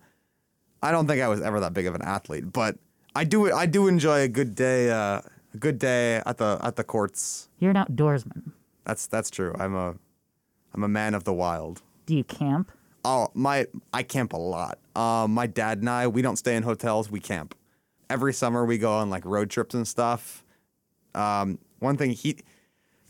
I 0.81 0.91
don't 0.91 1.07
think 1.07 1.21
I 1.21 1.27
was 1.27 1.41
ever 1.41 1.59
that 1.59 1.73
big 1.73 1.87
of 1.87 1.95
an 1.95 2.03
athlete, 2.03 2.51
but 2.51 2.77
I 3.15 3.23
do 3.23 3.51
I 3.51 3.65
do 3.65 3.87
enjoy 3.87 4.21
a 4.21 4.27
good 4.27 4.55
day 4.55 4.91
uh, 4.91 5.21
a 5.53 5.57
good 5.57 5.79
day 5.79 6.21
at 6.25 6.37
the 6.37 6.59
at 6.61 6.75
the 6.75 6.83
courts. 6.83 7.49
You're 7.59 7.71
an 7.71 7.77
outdoorsman. 7.77 8.51
That's 8.85 9.07
that's 9.07 9.29
true. 9.29 9.55
I'm 9.59 9.75
a 9.75 9.95
I'm 10.73 10.83
a 10.83 10.87
man 10.87 11.13
of 11.13 11.23
the 11.23 11.33
wild. 11.33 11.81
Do 12.05 12.15
you 12.15 12.23
camp? 12.23 12.71
Oh, 13.03 13.29
my 13.33 13.67
I 13.93 14.03
camp 14.03 14.33
a 14.33 14.37
lot. 14.37 14.79
Um, 14.95 15.33
my 15.33 15.47
dad 15.47 15.79
and 15.79 15.89
I 15.89 16.07
we 16.07 16.21
don't 16.21 16.37
stay 16.37 16.55
in 16.55 16.63
hotels. 16.63 17.09
We 17.09 17.19
camp. 17.19 17.55
Every 18.09 18.33
summer 18.33 18.65
we 18.65 18.77
go 18.77 18.91
on 18.91 19.09
like 19.09 19.25
road 19.25 19.49
trips 19.49 19.75
and 19.75 19.87
stuff. 19.87 20.43
Um, 21.13 21.59
one 21.79 21.97
thing 21.97 22.11
he 22.11 22.37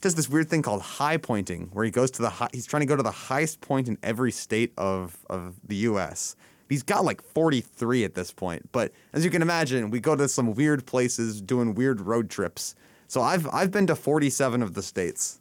does 0.02 0.16
this 0.16 0.30
weird 0.30 0.50
thing 0.50 0.62
called 0.62 0.82
high 0.82 1.18
pointing, 1.18 1.70
where 1.74 1.84
he 1.84 1.92
goes 1.92 2.12
to 2.12 2.22
the 2.22 2.30
high, 2.30 2.50
he's 2.54 2.66
trying 2.66 2.82
to 2.82 2.86
go 2.86 2.96
to 2.96 3.04
the 3.04 3.12
highest 3.12 3.62
point 3.62 3.88
in 3.88 3.98
every 4.04 4.32
state 4.32 4.72
of 4.78 5.18
of 5.30 5.56
the 5.64 5.76
U.S. 5.78 6.36
He's 6.70 6.84
got 6.84 7.06
like 7.06 7.22
43 7.22 8.04
at 8.04 8.14
this 8.14 8.32
point, 8.32 8.70
but 8.74 8.92
as 9.14 9.24
you 9.24 9.32
can 9.32 9.42
imagine, 9.42 9.90
we 9.90 10.00
go 10.00 10.16
to 10.16 10.28
some 10.28 10.54
weird 10.54 10.86
places 10.86 11.42
doing 11.42 11.76
weird 11.76 12.02
road 12.02 12.30
trips. 12.30 12.76
So 13.08 13.22
I've 13.22 13.48
I've 13.54 13.72
been 13.72 13.88
to 13.88 13.96
47 13.96 14.62
of 14.62 14.74
the 14.74 14.84
states. 14.84 15.40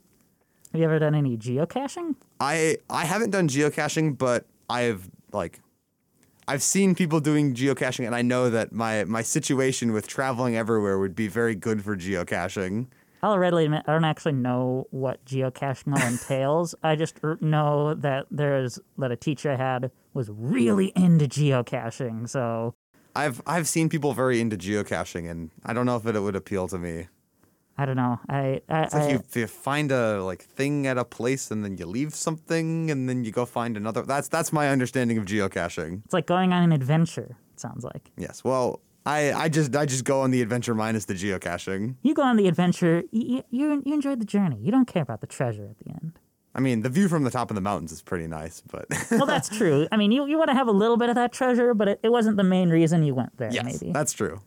Have 0.77 0.81
you 0.83 0.85
ever 0.85 0.99
done 0.99 1.15
any 1.15 1.39
geocaching? 1.39 2.17
I 2.39 2.77
I 2.91 3.07
haven't 3.07 3.31
done 3.31 3.49
geocaching, 3.49 4.19
but 4.19 4.45
I've 4.69 5.09
like 5.33 5.61
I've 6.47 6.63
seen 6.63 6.95
people 6.95 7.19
doing 7.19 7.55
geocaching, 7.55 8.05
and 8.05 8.15
I 8.15 8.21
know 8.21 8.51
that 8.51 8.73
my 8.73 9.05
my 9.05 9.23
situation 9.23 9.95
with 9.95 10.07
traveling 10.07 10.55
everywhere 10.55 10.99
would 10.99 11.15
be 11.15 11.29
very 11.29 11.55
good 11.55 11.83
for 11.83 11.97
geocaching. 11.97 12.89
I'll 13.23 13.39
readily 13.39 13.65
admit 13.65 13.85
I 13.87 13.95
don't 13.95 14.05
actually 14.05 14.35
know 14.35 14.87
what 14.91 15.25
geocaching 15.25 15.99
all 15.99 16.07
entails. 16.07 16.75
I 16.83 16.95
just 16.95 17.23
know 17.41 17.95
that 17.95 18.27
there's 18.31 18.79
that 18.99 19.11
a 19.11 19.17
teacher 19.17 19.51
I 19.53 19.57
had 19.57 19.91
was 20.13 20.29
really 20.31 20.93
into 20.95 21.25
geocaching. 21.25 22.29
So 22.29 22.75
I've 23.15 23.41
I've 23.47 23.67
seen 23.67 23.89
people 23.89 24.13
very 24.13 24.43
into 24.43 24.59
geocaching, 24.59 25.31
and 25.31 25.53
I 25.65 25.73
don't 25.73 25.87
know 25.87 25.97
if 25.97 26.05
it 26.05 26.21
would 26.21 26.37
appeal 26.37 26.69
to 26.69 26.77
me. 26.77 27.07
I 27.79 27.85
don't 27.87 27.97
know. 27.97 28.19
I 28.29 28.61
I, 28.69 28.83
It's 28.85 28.95
like 28.95 29.03
I 29.03 29.11
you, 29.13 29.23
you 29.35 29.47
find 29.47 29.93
a 29.93 30.23
like 30.25 30.43
thing 30.43 30.87
at 30.87 30.97
a 30.99 31.05
place, 31.05 31.51
and 31.51 31.65
then 31.65 31.77
you 31.77 31.87
leave 31.87 32.15
something, 32.15 32.91
and 32.91 33.09
then 33.09 33.25
you 33.25 33.33
go 33.33 33.45
find 33.47 33.77
another. 33.77 34.03
That's 34.03 34.29
that's 34.29 34.53
my 34.53 34.69
understanding 34.71 35.19
of 35.19 35.25
geocaching. 35.27 36.03
it's 36.05 36.15
like 36.15 36.27
going 36.27 36.53
on 36.53 36.63
an 36.63 36.73
adventure. 36.73 37.37
It 37.55 37.61
sounds 37.61 37.85
like 37.85 38.11
Yes. 38.17 38.43
Well, 38.45 38.81
I 39.05 39.33
I 39.33 39.49
just 39.49 39.75
I 39.77 39.85
just 39.87 40.05
go 40.05 40.21
on 40.23 40.31
the 40.31 40.43
adventure 40.43 40.75
minus 40.75 41.05
the 41.05 41.15
geocaching. 41.15 41.97
you 42.03 42.15
go 42.15 42.23
on 42.23 42.37
the 42.37 42.49
adventure. 42.49 43.03
You 43.11 43.43
you, 43.51 43.83
you 43.85 43.95
enjoyed 43.95 44.21
the 44.21 44.27
journey. 44.27 44.59
You 44.61 44.71
don't 44.73 44.87
care 44.87 45.03
about 45.03 45.21
the 45.21 45.27
treasure 45.27 45.69
at 45.71 45.79
the 45.85 45.91
end. 45.91 46.19
I 46.55 46.61
mean, 46.61 46.81
the 46.81 46.89
view 46.89 47.09
from 47.09 47.23
the 47.25 47.31
top 47.31 47.51
of 47.51 47.55
the 47.55 47.61
mountains 47.61 47.93
is 47.93 48.01
pretty 48.01 48.27
nice, 48.27 48.63
but 48.73 48.87
Well, 49.11 49.27
that's 49.27 49.51
true. 49.51 49.87
I 49.93 49.99
mean, 49.99 50.11
you, 50.11 50.25
you 50.25 50.39
want 50.39 50.49
to 50.49 50.55
have 50.55 50.69
a 50.69 50.73
little 50.73 50.97
bit 50.97 51.11
of 51.11 51.15
that 51.17 51.31
treasure, 51.31 51.75
but 51.75 51.87
it, 51.87 52.01
it 52.03 52.09
wasn't 52.09 52.39
the 52.39 52.45
main 52.45 52.71
reason 52.71 53.03
you 53.03 53.15
went 53.15 53.37
there. 53.37 53.51
yes, 53.53 53.65
maybe. 53.67 53.93
that's 53.93 54.15
true. 54.15 54.41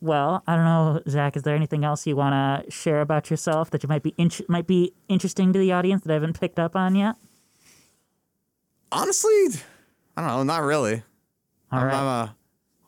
Well, 0.00 0.42
I 0.46 0.56
don't 0.56 0.64
know, 0.64 1.00
Zach. 1.08 1.36
Is 1.36 1.42
there 1.42 1.56
anything 1.56 1.84
else 1.84 2.06
you 2.06 2.16
want 2.16 2.64
to 2.64 2.70
share 2.70 3.00
about 3.00 3.30
yourself 3.30 3.70
that 3.70 3.82
you 3.82 3.88
might 3.88 4.02
be 4.02 4.14
int- 4.18 4.46
might 4.48 4.66
be 4.66 4.92
interesting 5.08 5.52
to 5.52 5.58
the 5.58 5.72
audience 5.72 6.02
that 6.04 6.10
I 6.10 6.14
haven't 6.14 6.38
picked 6.38 6.58
up 6.58 6.76
on 6.76 6.94
yet? 6.94 7.16
Honestly, 8.92 9.30
I 10.16 10.20
don't 10.20 10.26
know. 10.28 10.42
Not 10.42 10.62
really. 10.62 11.02
All 11.72 11.80
I'm, 11.80 11.86
right. 11.86 11.94
I'm 11.94 12.06
a 12.06 12.36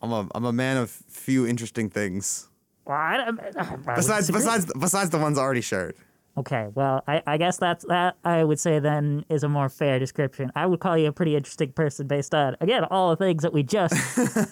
I'm 0.01 0.11
a 0.11 0.27
I'm 0.35 0.45
a 0.45 0.53
man 0.53 0.77
of 0.77 0.89
few 0.89 1.45
interesting 1.45 1.89
things. 1.89 2.47
Well, 2.85 2.95
I, 2.97 3.15
I, 3.17 3.27
I 3.27 3.95
Besides 3.95 4.27
disagree. 4.27 4.41
besides 4.41 4.71
besides 4.79 5.09
the 5.09 5.17
ones 5.17 5.37
already 5.37 5.61
shared. 5.61 5.95
Okay, 6.39 6.67
well, 6.73 7.03
I, 7.05 7.21
I 7.27 7.37
guess 7.37 7.57
that's 7.57 7.83
that. 7.89 8.15
I 8.23 8.45
would 8.45 8.61
say 8.61 8.79
then 8.79 9.25
is 9.27 9.43
a 9.43 9.49
more 9.49 9.67
fair 9.67 9.99
description. 9.99 10.51
I 10.55 10.67
would 10.67 10.79
call 10.79 10.97
you 10.97 11.07
a 11.07 11.11
pretty 11.11 11.35
interesting 11.35 11.73
person 11.73 12.07
based 12.07 12.33
on 12.33 12.55
again 12.61 12.85
all 12.85 13.09
the 13.09 13.17
things 13.17 13.43
that 13.43 13.51
we 13.51 13.61
just 13.61 13.93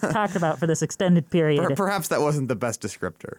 talked 0.12 0.36
about 0.36 0.58
for 0.58 0.66
this 0.66 0.82
extended 0.82 1.30
period. 1.30 1.66
Per- 1.66 1.74
perhaps 1.74 2.08
that 2.08 2.20
wasn't 2.20 2.48
the 2.48 2.56
best 2.56 2.82
descriptor. 2.82 3.38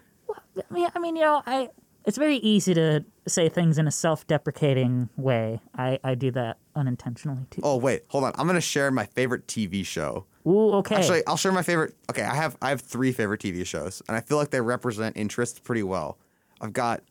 I 0.58 0.74
mean, 0.74 0.89
I 0.95 1.00
mean, 1.00 1.16
you 1.16 1.22
know, 1.22 1.43
I 1.45 1.70
it's 2.06 2.18
very 2.18 2.38
easy 2.38 2.74
to 2.74 3.06
say 3.28 3.50
things 3.50 3.78
in 3.78 3.88
a 3.88 3.91
self-deprecating 3.91 5.10
way. 5.16 5.62
I 5.78 6.00
I 6.04 6.16
do 6.16 6.32
that 6.32 6.58
unintentionally 6.76 7.45
too. 7.52 7.62
Oh 7.64 7.78
wait, 7.78 8.06
hold 8.08 8.24
on. 8.24 8.34
I'm 8.36 8.47
gonna 8.47 8.62
share 8.62 8.89
my 8.89 9.06
favorite 9.06 9.45
TV 9.45 9.86
show. 9.86 10.26
Ooh, 10.47 10.72
okay. 10.78 10.95
Actually, 10.95 11.22
I'll 11.28 11.38
share 11.38 11.52
my 11.52 11.62
favorite. 11.62 11.93
Okay, 12.10 12.24
I 12.24 12.34
have 12.34 12.58
I 12.64 12.70
have 12.70 12.82
three 12.82 13.12
favorite 13.12 13.41
TV 13.41 13.64
shows, 13.64 14.02
and 14.08 14.18
I 14.18 14.22
feel 14.22 14.38
like 14.38 14.50
they 14.50 14.62
represent 14.62 15.18
interests 15.18 15.60
pretty 15.60 15.84
well. 15.84 16.18
I've 16.62 16.74
got, 16.74 17.02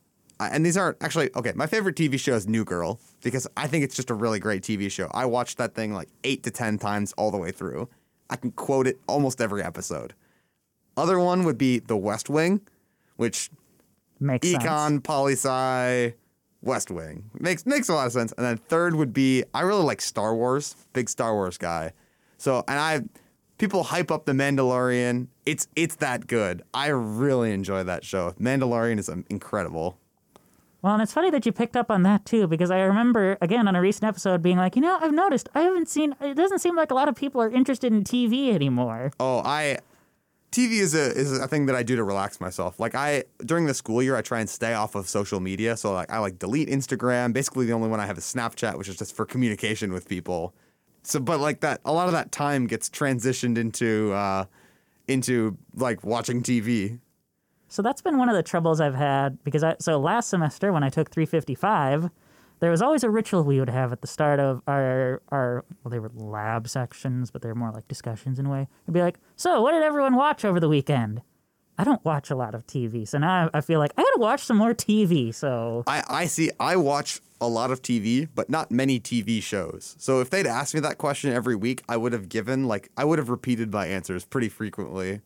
and 0.40 0.64
these 0.64 0.76
aren't 0.76 0.96
actually 1.02 1.30
okay. 1.34 1.52
My 1.54 1.66
favorite 1.66 1.96
TV 1.96 2.18
show 2.18 2.34
is 2.34 2.46
New 2.46 2.64
Girl 2.64 3.00
because 3.22 3.46
I 3.56 3.66
think 3.66 3.84
it's 3.84 3.96
just 3.96 4.10
a 4.10 4.14
really 4.14 4.38
great 4.38 4.62
TV 4.62 4.90
show. 4.90 5.10
I 5.12 5.26
watched 5.26 5.58
that 5.58 5.74
thing 5.74 5.92
like 5.92 6.08
eight 6.24 6.42
to 6.44 6.50
ten 6.50 6.78
times 6.78 7.12
all 7.16 7.30
the 7.30 7.38
way 7.38 7.50
through. 7.50 7.88
I 8.30 8.36
can 8.36 8.52
quote 8.52 8.86
it 8.86 8.98
almost 9.06 9.40
every 9.40 9.62
episode. 9.62 10.14
Other 10.96 11.18
one 11.18 11.44
would 11.44 11.58
be 11.58 11.78
The 11.78 11.96
West 11.96 12.28
Wing, 12.28 12.60
which 13.16 13.50
Makes 14.20 14.50
sense. 14.50 14.64
Econ, 14.64 15.02
Poli 15.02 15.34
Sci, 15.34 16.14
West 16.62 16.90
Wing. 16.90 17.30
Makes 17.38 17.66
makes 17.66 17.88
a 17.88 17.94
lot 17.94 18.06
of 18.06 18.12
sense. 18.12 18.32
And 18.36 18.44
then 18.44 18.56
third 18.56 18.94
would 18.94 19.12
be 19.12 19.44
I 19.54 19.60
really 19.62 19.84
like 19.84 20.00
Star 20.00 20.34
Wars. 20.34 20.74
Big 20.92 21.08
Star 21.08 21.34
Wars 21.34 21.58
guy. 21.58 21.92
So 22.36 22.64
and 22.66 22.78
I 22.78 23.02
people 23.58 23.84
hype 23.84 24.10
up 24.10 24.24
the 24.24 24.32
Mandalorian. 24.32 25.28
It's 25.46 25.68
it's 25.76 25.96
that 25.96 26.26
good. 26.26 26.62
I 26.74 26.88
really 26.88 27.52
enjoy 27.52 27.84
that 27.84 28.04
show. 28.04 28.32
Mandalorian 28.40 28.98
is 28.98 29.08
um, 29.08 29.24
incredible. 29.30 29.98
Well, 30.80 30.94
and 30.94 31.02
it's 31.02 31.12
funny 31.12 31.30
that 31.30 31.44
you 31.44 31.50
picked 31.50 31.76
up 31.76 31.90
on 31.90 32.04
that 32.04 32.24
too, 32.24 32.46
because 32.46 32.70
I 32.70 32.80
remember 32.80 33.36
again 33.40 33.66
on 33.66 33.74
a 33.74 33.80
recent 33.80 34.04
episode 34.04 34.42
being 34.42 34.56
like, 34.56 34.76
you 34.76 34.82
know, 34.82 34.98
I've 35.00 35.12
noticed 35.12 35.48
I 35.54 35.62
haven't 35.62 35.88
seen. 35.88 36.14
It 36.20 36.34
doesn't 36.34 36.60
seem 36.60 36.76
like 36.76 36.90
a 36.90 36.94
lot 36.94 37.08
of 37.08 37.16
people 37.16 37.42
are 37.42 37.50
interested 37.50 37.92
in 37.92 38.04
TV 38.04 38.54
anymore. 38.54 39.12
Oh, 39.18 39.42
I 39.44 39.78
TV 40.52 40.80
is 40.80 40.94
a 40.94 41.12
is 41.12 41.36
a 41.36 41.48
thing 41.48 41.66
that 41.66 41.74
I 41.74 41.82
do 41.82 41.96
to 41.96 42.04
relax 42.04 42.40
myself. 42.40 42.78
Like 42.78 42.94
I 42.94 43.24
during 43.44 43.66
the 43.66 43.74
school 43.74 44.02
year, 44.02 44.16
I 44.16 44.22
try 44.22 44.40
and 44.40 44.48
stay 44.48 44.72
off 44.72 44.94
of 44.94 45.08
social 45.08 45.40
media. 45.40 45.76
So 45.76 45.92
like 45.92 46.12
I 46.12 46.18
like 46.18 46.38
delete 46.38 46.68
Instagram. 46.68 47.32
Basically, 47.32 47.66
the 47.66 47.72
only 47.72 47.88
one 47.88 47.98
I 48.00 48.06
have 48.06 48.16
is 48.16 48.24
Snapchat, 48.24 48.78
which 48.78 48.88
is 48.88 48.96
just 48.96 49.14
for 49.14 49.26
communication 49.26 49.92
with 49.92 50.08
people. 50.08 50.54
So, 51.02 51.20
but 51.20 51.40
like 51.40 51.60
that, 51.60 51.80
a 51.84 51.92
lot 51.92 52.06
of 52.06 52.12
that 52.12 52.32
time 52.32 52.66
gets 52.66 52.88
transitioned 52.88 53.58
into 53.58 54.12
uh, 54.12 54.44
into 55.06 55.56
like 55.74 56.04
watching 56.04 56.42
TV. 56.42 57.00
So 57.68 57.82
that's 57.82 58.02
been 58.02 58.18
one 58.18 58.28
of 58.28 58.34
the 58.34 58.42
troubles 58.42 58.80
I've 58.80 58.94
had 58.94 59.42
because 59.44 59.62
I 59.62 59.76
so 59.78 59.98
last 59.98 60.30
semester 60.30 60.72
when 60.72 60.82
I 60.82 60.88
took 60.88 61.10
355, 61.10 62.10
there 62.60 62.70
was 62.70 62.82
always 62.82 63.04
a 63.04 63.10
ritual 63.10 63.44
we 63.44 63.60
would 63.60 63.68
have 63.68 63.92
at 63.92 64.00
the 64.00 64.06
start 64.06 64.40
of 64.40 64.62
our 64.66 65.22
our 65.28 65.64
well 65.82 65.90
they 65.90 65.98
were 65.98 66.10
lab 66.14 66.68
sections, 66.68 67.30
but 67.30 67.42
they're 67.42 67.54
more 67.54 67.70
like 67.70 67.86
discussions 67.88 68.38
in 68.38 68.46
a 68.46 68.50
way. 68.50 68.68
It'd 68.84 68.94
be 68.94 69.02
like, 69.02 69.18
"So, 69.36 69.60
what 69.60 69.72
did 69.72 69.82
everyone 69.82 70.16
watch 70.16 70.44
over 70.44 70.58
the 70.58 70.68
weekend?" 70.68 71.22
I 71.80 71.84
don't 71.84 72.04
watch 72.04 72.28
a 72.30 72.34
lot 72.34 72.56
of 72.56 72.66
TV, 72.66 73.06
so 73.06 73.18
now 73.18 73.50
I, 73.54 73.60
feel 73.60 73.78
like 73.78 73.92
I 73.96 74.02
got 74.02 74.10
to 74.14 74.20
watch 74.20 74.42
some 74.42 74.56
more 74.56 74.74
TV. 74.74 75.32
So, 75.32 75.84
I, 75.86 76.02
I 76.08 76.26
see. 76.26 76.50
I 76.58 76.74
watch 76.74 77.20
a 77.40 77.46
lot 77.46 77.70
of 77.70 77.82
TV, 77.82 78.28
but 78.34 78.50
not 78.50 78.72
many 78.72 78.98
TV 78.98 79.40
shows. 79.40 79.94
So 79.96 80.20
if 80.20 80.28
they'd 80.28 80.44
asked 80.44 80.74
me 80.74 80.80
that 80.80 80.98
question 80.98 81.32
every 81.32 81.54
week, 81.54 81.84
I 81.88 81.96
would 81.96 82.12
have 82.12 82.28
given 82.28 82.64
like 82.64 82.90
I 82.96 83.04
would 83.04 83.18
have 83.20 83.28
repeated 83.28 83.72
my 83.72 83.86
answers 83.86 84.24
pretty 84.24 84.48
frequently. 84.48 85.20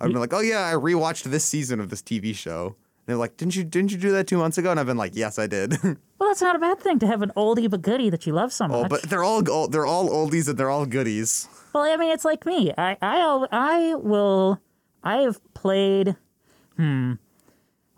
I'd 0.00 0.12
been 0.12 0.20
like, 0.20 0.32
"Oh 0.32 0.40
yeah, 0.40 0.66
I 0.68 0.74
rewatched 0.74 1.24
this 1.24 1.44
season 1.44 1.80
of 1.80 1.90
this 1.90 2.02
TV 2.02 2.34
show." 2.34 2.66
And 2.66 3.06
they're 3.06 3.16
like, 3.16 3.36
"Didn't 3.36 3.56
you 3.56 3.64
didn't 3.64 3.92
you 3.92 3.98
do 3.98 4.12
that 4.12 4.26
two 4.26 4.38
months 4.38 4.58
ago?" 4.58 4.70
And 4.70 4.78
I've 4.78 4.86
been 4.86 4.96
like, 4.96 5.14
"Yes, 5.14 5.38
I 5.38 5.46
did." 5.46 5.82
well, 5.82 5.96
that's 6.28 6.42
not 6.42 6.56
a 6.56 6.58
bad 6.58 6.80
thing 6.80 6.98
to 7.00 7.06
have 7.06 7.22
an 7.22 7.32
oldie 7.36 7.68
but 7.68 7.82
goodie 7.82 8.10
that 8.10 8.26
you 8.26 8.32
love 8.32 8.52
so 8.52 8.68
much. 8.68 8.84
oh, 8.84 8.88
but 8.88 9.02
they're 9.02 9.24
all 9.24 9.42
they're 9.68 9.86
all 9.86 10.08
oldies 10.08 10.48
and 10.48 10.56
they're 10.58 10.70
all 10.70 10.86
goodies. 10.86 11.48
Well, 11.74 11.84
I 11.84 11.96
mean, 11.96 12.10
it's 12.10 12.24
like 12.24 12.46
me. 12.46 12.72
I, 12.76 12.96
I, 13.02 13.46
I 13.52 13.94
will. 13.94 14.60
I 15.02 15.18
have 15.18 15.40
played. 15.54 16.16
Hmm. 16.76 17.14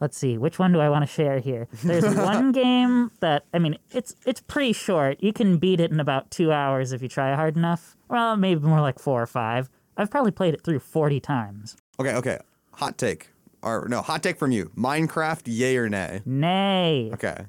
Let's 0.00 0.16
see. 0.16 0.38
Which 0.38 0.58
one 0.58 0.72
do 0.72 0.80
I 0.80 0.88
want 0.88 1.02
to 1.06 1.12
share 1.12 1.40
here? 1.40 1.68
There's 1.84 2.04
one 2.16 2.52
game 2.52 3.10
that 3.20 3.44
I 3.52 3.58
mean, 3.58 3.76
it's 3.90 4.14
it's 4.24 4.40
pretty 4.40 4.72
short. 4.72 5.22
You 5.22 5.32
can 5.32 5.58
beat 5.58 5.78
it 5.80 5.90
in 5.90 6.00
about 6.00 6.30
two 6.30 6.50
hours 6.52 6.92
if 6.92 7.02
you 7.02 7.08
try 7.08 7.34
hard 7.34 7.56
enough. 7.56 7.96
Well, 8.08 8.36
maybe 8.36 8.60
more 8.62 8.80
like 8.80 8.98
four 8.98 9.22
or 9.22 9.26
five. 9.26 9.68
I've 9.96 10.10
probably 10.10 10.30
played 10.30 10.54
it 10.54 10.64
through 10.64 10.78
forty 10.80 11.20
times. 11.20 11.76
Okay, 12.00 12.14
okay. 12.16 12.38
Hot 12.72 12.96
take. 12.98 13.28
Or 13.62 13.86
no, 13.88 14.00
hot 14.00 14.22
take 14.22 14.38
from 14.38 14.52
you. 14.52 14.70
Minecraft, 14.76 15.42
yay 15.44 15.76
or 15.76 15.88
nay? 15.88 16.22
Nay, 16.24 17.10
Okay. 17.12 17.44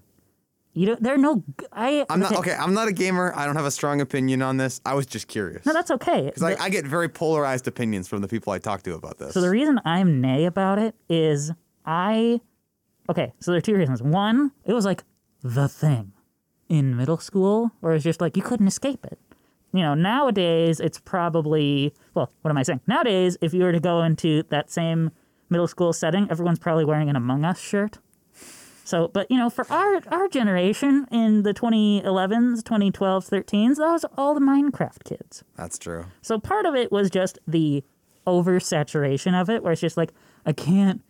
you 0.73 0.85
don't. 0.87 1.01
There 1.01 1.13
are 1.13 1.17
no. 1.17 1.41
I. 1.71 2.05
I'm 2.09 2.19
not 2.19 2.33
okay. 2.35 2.53
I'm 2.53 2.73
not 2.73 2.89
a 2.89 2.91
gamer. 2.91 3.31
I 3.35 3.45
don't 3.45 3.55
have 3.55 3.65
a 3.65 3.71
strong 3.71 4.01
opinion 4.01 4.41
on 4.41 4.57
this. 4.57 4.81
I 4.85 4.93
was 4.93 5.05
just 5.05 5.27
curious. 5.29 5.65
No, 5.65 5.71
that's 5.71 5.89
okay. 5.91 6.25
Because 6.25 6.43
I, 6.43 6.55
I 6.65 6.69
get 6.69 6.85
very 6.85 7.07
polarized 7.07 7.65
opinions 7.67 8.09
from 8.09 8.21
the 8.21 8.27
people 8.27 8.51
I 8.51 8.59
talk 8.59 8.83
to 8.83 8.93
about 8.95 9.19
this. 9.19 9.33
So 9.33 9.39
the 9.41 9.49
reason 9.49 9.79
I'm 9.85 10.19
nay 10.19 10.43
about 10.45 10.79
it 10.79 10.95
is 11.07 11.51
I 11.85 12.41
okay, 13.09 13.31
so 13.39 13.51
there 13.51 13.59
are 13.59 13.61
two 13.61 13.75
reasons. 13.75 14.01
One, 14.03 14.51
it 14.65 14.73
was 14.73 14.83
like 14.83 15.03
the 15.41 15.69
thing 15.69 16.11
in 16.67 16.97
middle 16.97 17.17
school 17.17 17.71
where 17.79 17.93
it's 17.93 18.03
just 18.03 18.19
like 18.19 18.35
you 18.35 18.43
couldn't 18.43 18.67
escape 18.67 19.05
it. 19.05 19.17
You 19.73 19.81
know, 19.81 19.93
nowadays 19.93 20.79
it's 20.79 20.99
probably 20.99 21.93
well, 22.13 22.31
what 22.41 22.51
am 22.51 22.57
I 22.57 22.63
saying? 22.63 22.81
Nowadays, 22.87 23.37
if 23.41 23.53
you 23.53 23.63
were 23.63 23.71
to 23.71 23.79
go 23.79 24.01
into 24.01 24.43
that 24.49 24.69
same 24.69 25.11
middle 25.49 25.67
school 25.67 25.93
setting, 25.93 26.27
everyone's 26.29 26.59
probably 26.59 26.85
wearing 26.85 27.09
an 27.09 27.15
Among 27.15 27.45
Us 27.45 27.59
shirt. 27.59 27.99
So, 28.83 29.07
but 29.07 29.29
you 29.31 29.37
know, 29.37 29.49
for 29.49 29.65
our 29.71 30.01
our 30.07 30.27
generation 30.27 31.07
in 31.11 31.43
the 31.43 31.53
2011s, 31.53 32.61
2012s, 32.63 32.91
13s, 33.29 33.75
that 33.77 33.91
was 33.91 34.05
all 34.17 34.33
the 34.33 34.41
Minecraft 34.41 35.03
kids. 35.05 35.43
That's 35.55 35.77
true. 35.79 36.05
So 36.21 36.39
part 36.39 36.65
of 36.65 36.75
it 36.75 36.91
was 36.91 37.09
just 37.09 37.39
the 37.47 37.83
oversaturation 38.27 39.39
of 39.39 39.49
it, 39.49 39.63
where 39.63 39.71
it's 39.71 39.81
just 39.81 39.97
like 39.97 40.11
I 40.45 40.53
can't. 40.53 41.01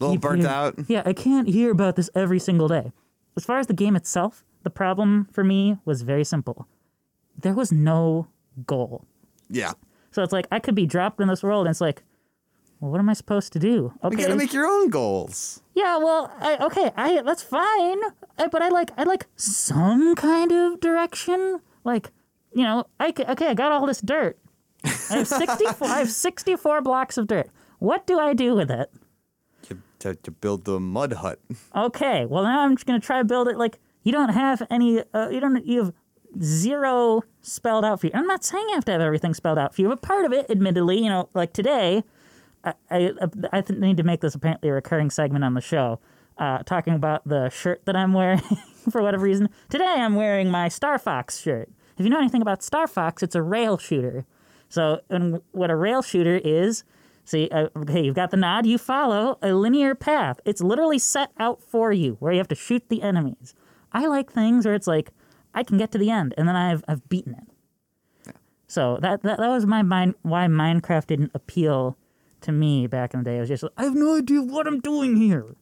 A 0.00 0.04
little 0.04 0.14
keep 0.16 0.22
burnt 0.22 0.40
hear- 0.42 0.50
out. 0.50 0.74
Yeah, 0.88 1.02
I 1.04 1.12
can't 1.12 1.48
hear 1.48 1.70
about 1.70 1.96
this 1.96 2.10
every 2.14 2.38
single 2.38 2.68
day. 2.68 2.92
As 3.36 3.44
far 3.44 3.58
as 3.58 3.66
the 3.66 3.74
game 3.74 3.96
itself, 3.96 4.44
the 4.62 4.70
problem 4.70 5.28
for 5.32 5.42
me 5.44 5.78
was 5.84 6.02
very 6.02 6.24
simple. 6.24 6.68
There 7.40 7.54
was 7.54 7.72
no 7.72 8.26
goal. 8.66 9.04
Yeah. 9.50 9.72
So 10.10 10.22
it's 10.22 10.32
like 10.32 10.46
I 10.52 10.58
could 10.60 10.74
be 10.74 10.86
dropped 10.86 11.20
in 11.20 11.28
this 11.28 11.42
world, 11.42 11.66
and 11.66 11.72
it's 11.72 11.80
like, 11.80 12.02
well, 12.80 12.90
what 12.90 12.98
am 13.00 13.08
I 13.08 13.14
supposed 13.14 13.52
to 13.54 13.58
do? 13.58 13.68
You 13.68 13.92
Okay, 14.04 14.16
gotta 14.22 14.36
make 14.36 14.52
your 14.52 14.66
own 14.66 14.88
goals. 14.90 15.60
yeah, 15.74 15.96
well, 15.98 16.32
I, 16.40 16.56
okay, 16.66 16.92
I 16.96 17.22
that's 17.22 17.42
fine, 17.42 18.00
I, 18.38 18.46
but 18.50 18.62
I 18.62 18.68
like 18.68 18.90
I 18.96 19.04
like 19.04 19.26
some 19.36 20.14
kind 20.14 20.52
of 20.52 20.80
direction. 20.80 21.60
Like, 21.84 22.10
you 22.54 22.62
know, 22.62 22.86
I 23.00 23.12
okay, 23.18 23.48
I 23.48 23.54
got 23.54 23.72
all 23.72 23.86
this 23.86 24.00
dirt. 24.00 24.38
I 24.84 24.88
have 25.18 25.28
sixty 25.28 25.66
four. 25.66 25.88
I 25.88 25.98
have 25.98 26.10
sixty 26.10 26.56
four 26.56 26.80
blocks 26.82 27.16
of 27.18 27.26
dirt. 27.26 27.50
What 27.78 28.06
do 28.06 28.18
I 28.18 28.34
do 28.34 28.54
with 28.54 28.70
it? 28.70 28.90
To, 29.62 29.78
to, 30.00 30.14
to 30.14 30.30
build 30.30 30.64
the 30.64 30.78
mud 30.78 31.14
hut. 31.14 31.40
Okay, 31.74 32.24
well 32.26 32.44
now 32.44 32.60
I'm 32.60 32.76
just 32.76 32.86
gonna 32.86 33.00
try 33.00 33.18
to 33.18 33.24
build 33.24 33.48
it. 33.48 33.56
Like 33.58 33.78
you 34.04 34.12
don't 34.12 34.28
have 34.30 34.62
any. 34.70 35.02
Uh, 35.12 35.28
you 35.30 35.40
don't. 35.40 35.64
You 35.66 35.84
have 35.84 35.92
zero 36.42 37.22
spelled 37.42 37.84
out 37.84 38.00
for 38.00 38.06
you. 38.06 38.12
I'm 38.14 38.26
not 38.26 38.44
saying 38.44 38.64
you 38.68 38.74
have 38.74 38.84
to 38.86 38.92
have 38.92 39.00
everything 39.00 39.34
spelled 39.34 39.58
out 39.58 39.74
for 39.74 39.82
you, 39.82 39.88
but 39.88 40.02
part 40.02 40.24
of 40.24 40.32
it, 40.32 40.50
admittedly, 40.50 40.98
you 40.98 41.08
know, 41.08 41.28
like 41.34 41.52
today, 41.52 42.02
I 42.64 42.74
I, 42.90 43.10
I 43.52 43.64
need 43.70 43.96
to 43.98 44.02
make 44.02 44.20
this 44.20 44.34
apparently 44.34 44.68
a 44.70 44.72
recurring 44.72 45.10
segment 45.10 45.44
on 45.44 45.54
the 45.54 45.60
show. 45.60 46.00
uh, 46.38 46.58
talking 46.64 46.94
about 46.94 47.26
the 47.26 47.48
shirt 47.50 47.84
that 47.86 47.96
I'm 47.96 48.12
wearing 48.12 48.42
for 48.90 49.02
whatever 49.02 49.24
reason. 49.24 49.48
Today 49.68 49.84
I'm 49.98 50.14
wearing 50.16 50.50
my 50.50 50.68
Star 50.68 50.98
Fox 50.98 51.40
shirt. 51.40 51.68
If 51.96 52.04
you 52.04 52.10
know 52.10 52.18
anything 52.18 52.42
about 52.42 52.62
Star 52.62 52.86
Fox, 52.86 53.22
it's 53.22 53.34
a 53.36 53.42
rail 53.42 53.78
shooter. 53.78 54.26
So, 54.68 55.00
and 55.08 55.40
what 55.52 55.70
a 55.70 55.76
rail 55.76 56.02
shooter 56.02 56.40
is, 56.42 56.82
see, 57.24 57.48
uh, 57.50 57.68
okay, 57.76 58.02
you've 58.04 58.16
got 58.16 58.30
the 58.32 58.36
nod, 58.36 58.66
you 58.66 58.78
follow 58.78 59.38
a 59.42 59.52
linear 59.52 59.94
path. 59.94 60.40
It's 60.44 60.60
literally 60.60 60.98
set 60.98 61.30
out 61.38 61.62
for 61.62 61.92
you 61.92 62.16
where 62.18 62.32
you 62.32 62.38
have 62.38 62.48
to 62.48 62.56
shoot 62.56 62.88
the 62.88 63.02
enemies. 63.02 63.54
I 63.92 64.06
like 64.06 64.32
things 64.32 64.66
where 64.66 64.74
it's 64.74 64.88
like, 64.88 65.10
I 65.54 65.62
can 65.62 65.78
get 65.78 65.92
to 65.92 65.98
the 65.98 66.10
end 66.10 66.34
and 66.36 66.48
then 66.48 66.56
I've, 66.56 66.82
I've 66.88 67.08
beaten 67.08 67.34
it. 67.34 68.34
So 68.66 68.98
that, 69.02 69.22
that 69.22 69.38
that 69.38 69.48
was 69.48 69.66
my 69.66 69.82
mind 69.82 70.14
why 70.22 70.46
Minecraft 70.46 71.06
didn't 71.06 71.30
appeal 71.34 71.96
to 72.40 72.50
me 72.50 72.86
back 72.86 73.14
in 73.14 73.20
the 73.22 73.24
day. 73.30 73.36
It 73.36 73.40
was 73.40 73.48
just 73.48 73.62
like, 73.62 73.72
I 73.76 73.84
have 73.84 73.94
no 73.94 74.16
idea 74.16 74.42
what 74.42 74.66
I'm 74.66 74.80
doing 74.80 75.16
here. 75.16 75.54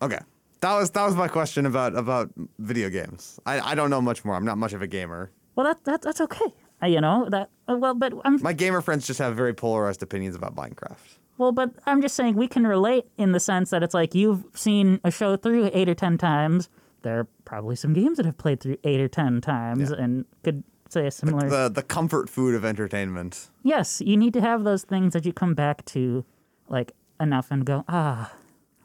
Okay. 0.00 0.18
That 0.60 0.74
was 0.74 0.90
that 0.92 1.04
was 1.04 1.14
my 1.16 1.28
question 1.28 1.66
about 1.66 1.96
about 1.96 2.30
video 2.58 2.88
games. 2.88 3.38
I, 3.46 3.60
I 3.60 3.74
don't 3.74 3.90
know 3.90 4.00
much 4.00 4.24
more. 4.24 4.34
I'm 4.34 4.44
not 4.44 4.58
much 4.58 4.72
of 4.72 4.80
a 4.82 4.86
gamer. 4.86 5.30
Well, 5.54 5.66
that, 5.66 5.84
that 5.84 6.02
that's 6.02 6.20
okay. 6.20 6.46
Uh, 6.82 6.86
you 6.86 7.00
know 7.00 7.28
that. 7.30 7.50
Uh, 7.68 7.76
well, 7.76 7.94
but 7.94 8.12
I'm 8.24 8.40
My 8.42 8.52
gamer 8.52 8.80
friends 8.80 9.06
just 9.06 9.18
have 9.18 9.36
very 9.36 9.52
polarized 9.54 10.02
opinions 10.02 10.34
about 10.34 10.54
Minecraft. 10.56 11.18
well, 11.36 11.52
but 11.52 11.70
I'm 11.86 12.00
just 12.00 12.14
saying 12.16 12.36
we 12.36 12.48
can 12.48 12.66
relate 12.66 13.04
in 13.18 13.32
the 13.32 13.40
sense 13.40 13.70
that 13.70 13.82
it's 13.82 13.94
like 13.94 14.14
you've 14.14 14.44
seen 14.54 15.00
a 15.04 15.10
show 15.10 15.36
through 15.36 15.70
eight 15.74 15.88
or 15.88 15.94
ten 15.94 16.16
times. 16.16 16.68
There 17.02 17.20
are 17.20 17.28
probably 17.44 17.76
some 17.76 17.92
games 17.92 18.16
that 18.16 18.26
have 18.26 18.38
played 18.38 18.60
through 18.60 18.78
eight 18.84 19.00
or 19.00 19.08
ten 19.08 19.40
times 19.40 19.90
and 19.90 20.24
could 20.42 20.64
say 20.88 21.06
a 21.06 21.10
similar. 21.10 21.48
The 21.48 21.68
the 21.68 21.82
comfort 21.82 22.28
food 22.28 22.54
of 22.54 22.64
entertainment. 22.64 23.50
yes, 23.62 24.00
you 24.04 24.16
need 24.16 24.32
to 24.34 24.40
have 24.40 24.64
those 24.64 24.82
things 24.84 25.12
that 25.12 25.24
you 25.24 25.32
come 25.32 25.54
back 25.54 25.84
to, 25.86 26.24
like 26.68 26.92
enough 27.20 27.50
and 27.50 27.64
go, 27.64 27.84
ah, 27.88 28.32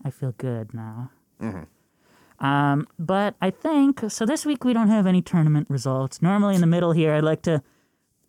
I 0.03 0.09
feel 0.09 0.33
good 0.37 0.73
now. 0.73 1.11
Um, 2.39 2.87
but 2.99 3.35
I 3.41 3.49
think 3.51 4.01
so. 4.09 4.25
This 4.25 4.45
week 4.45 4.63
we 4.65 4.73
don't 4.73 4.89
have 4.89 5.07
any 5.07 5.21
tournament 5.21 5.67
results. 5.69 6.21
Normally 6.21 6.55
in 6.55 6.61
the 6.61 6.67
middle 6.67 6.91
here, 6.91 7.13
I'd 7.13 7.23
like 7.23 7.41
to 7.43 7.61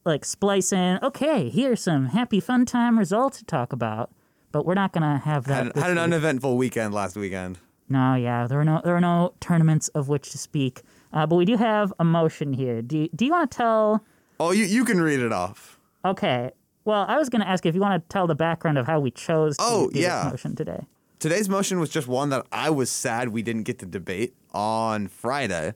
like 0.05 0.25
splice 0.25 0.73
in. 0.73 0.99
Okay, 1.03 1.49
here's 1.49 1.83
some 1.83 2.07
happy 2.07 2.39
fun 2.41 2.65
time 2.67 2.99
results 2.99 3.39
to 3.39 3.45
talk 3.45 3.73
about. 3.73 4.11
But 4.53 4.65
we're 4.67 4.75
not 4.75 4.93
gonna 4.93 5.19
have 5.19 5.47
that. 5.47 5.67
Had, 5.67 5.77
had 5.77 5.91
an 5.91 5.97
week. 5.97 6.05
uneventful 6.05 6.57
weekend 6.57 6.95
last 6.95 7.17
weekend. 7.17 7.59
No, 7.89 8.15
yeah, 8.15 8.47
there 8.47 8.59
are 8.61 8.65
no 8.65 8.81
there 8.85 8.97
are 8.97 9.01
no 9.01 9.35
tournaments 9.41 9.89
of 9.89 10.09
which 10.09 10.31
to 10.31 10.39
speak. 10.39 10.83
Uh, 11.13 11.27
but 11.27 11.37
we 11.37 11.45
do 11.45 11.57
have 11.57 11.93
a 11.99 12.05
motion 12.05 12.53
here. 12.53 12.83
Do 12.83 12.99
you, 12.99 13.09
do 13.15 13.25
you 13.25 13.31
want 13.31 13.51
to 13.51 13.57
tell? 13.57 14.05
Oh, 14.41 14.51
you 14.53 14.65
you 14.65 14.85
can 14.85 15.01
read 15.01 15.21
it 15.21 15.33
off. 15.33 15.79
Okay. 16.05 16.51
Well, 16.85 17.05
I 17.09 17.17
was 17.17 17.29
going 17.31 17.41
to 17.41 17.49
ask 17.49 17.65
if 17.65 17.75
you 17.75 17.81
want 17.81 18.03
to 18.03 18.13
tell 18.13 18.27
the 18.27 18.35
background 18.35 18.77
of 18.77 18.87
how 18.87 19.01
we 19.01 19.11
chose 19.11 19.57
Oh, 19.59 19.91
yeah. 19.95 20.29
motion 20.31 20.55
today. 20.55 20.85
Today's 21.19 21.49
motion 21.49 21.81
was 21.81 21.89
just 21.89 22.07
one 22.07 22.29
that 22.29 22.45
I 22.53 22.69
was 22.69 22.91
sad 22.91 23.31
we 23.31 23.41
didn't 23.43 23.63
get 23.63 23.79
to 23.79 23.87
debate 23.87 24.35
on 24.53 25.09
Friday, 25.09 25.73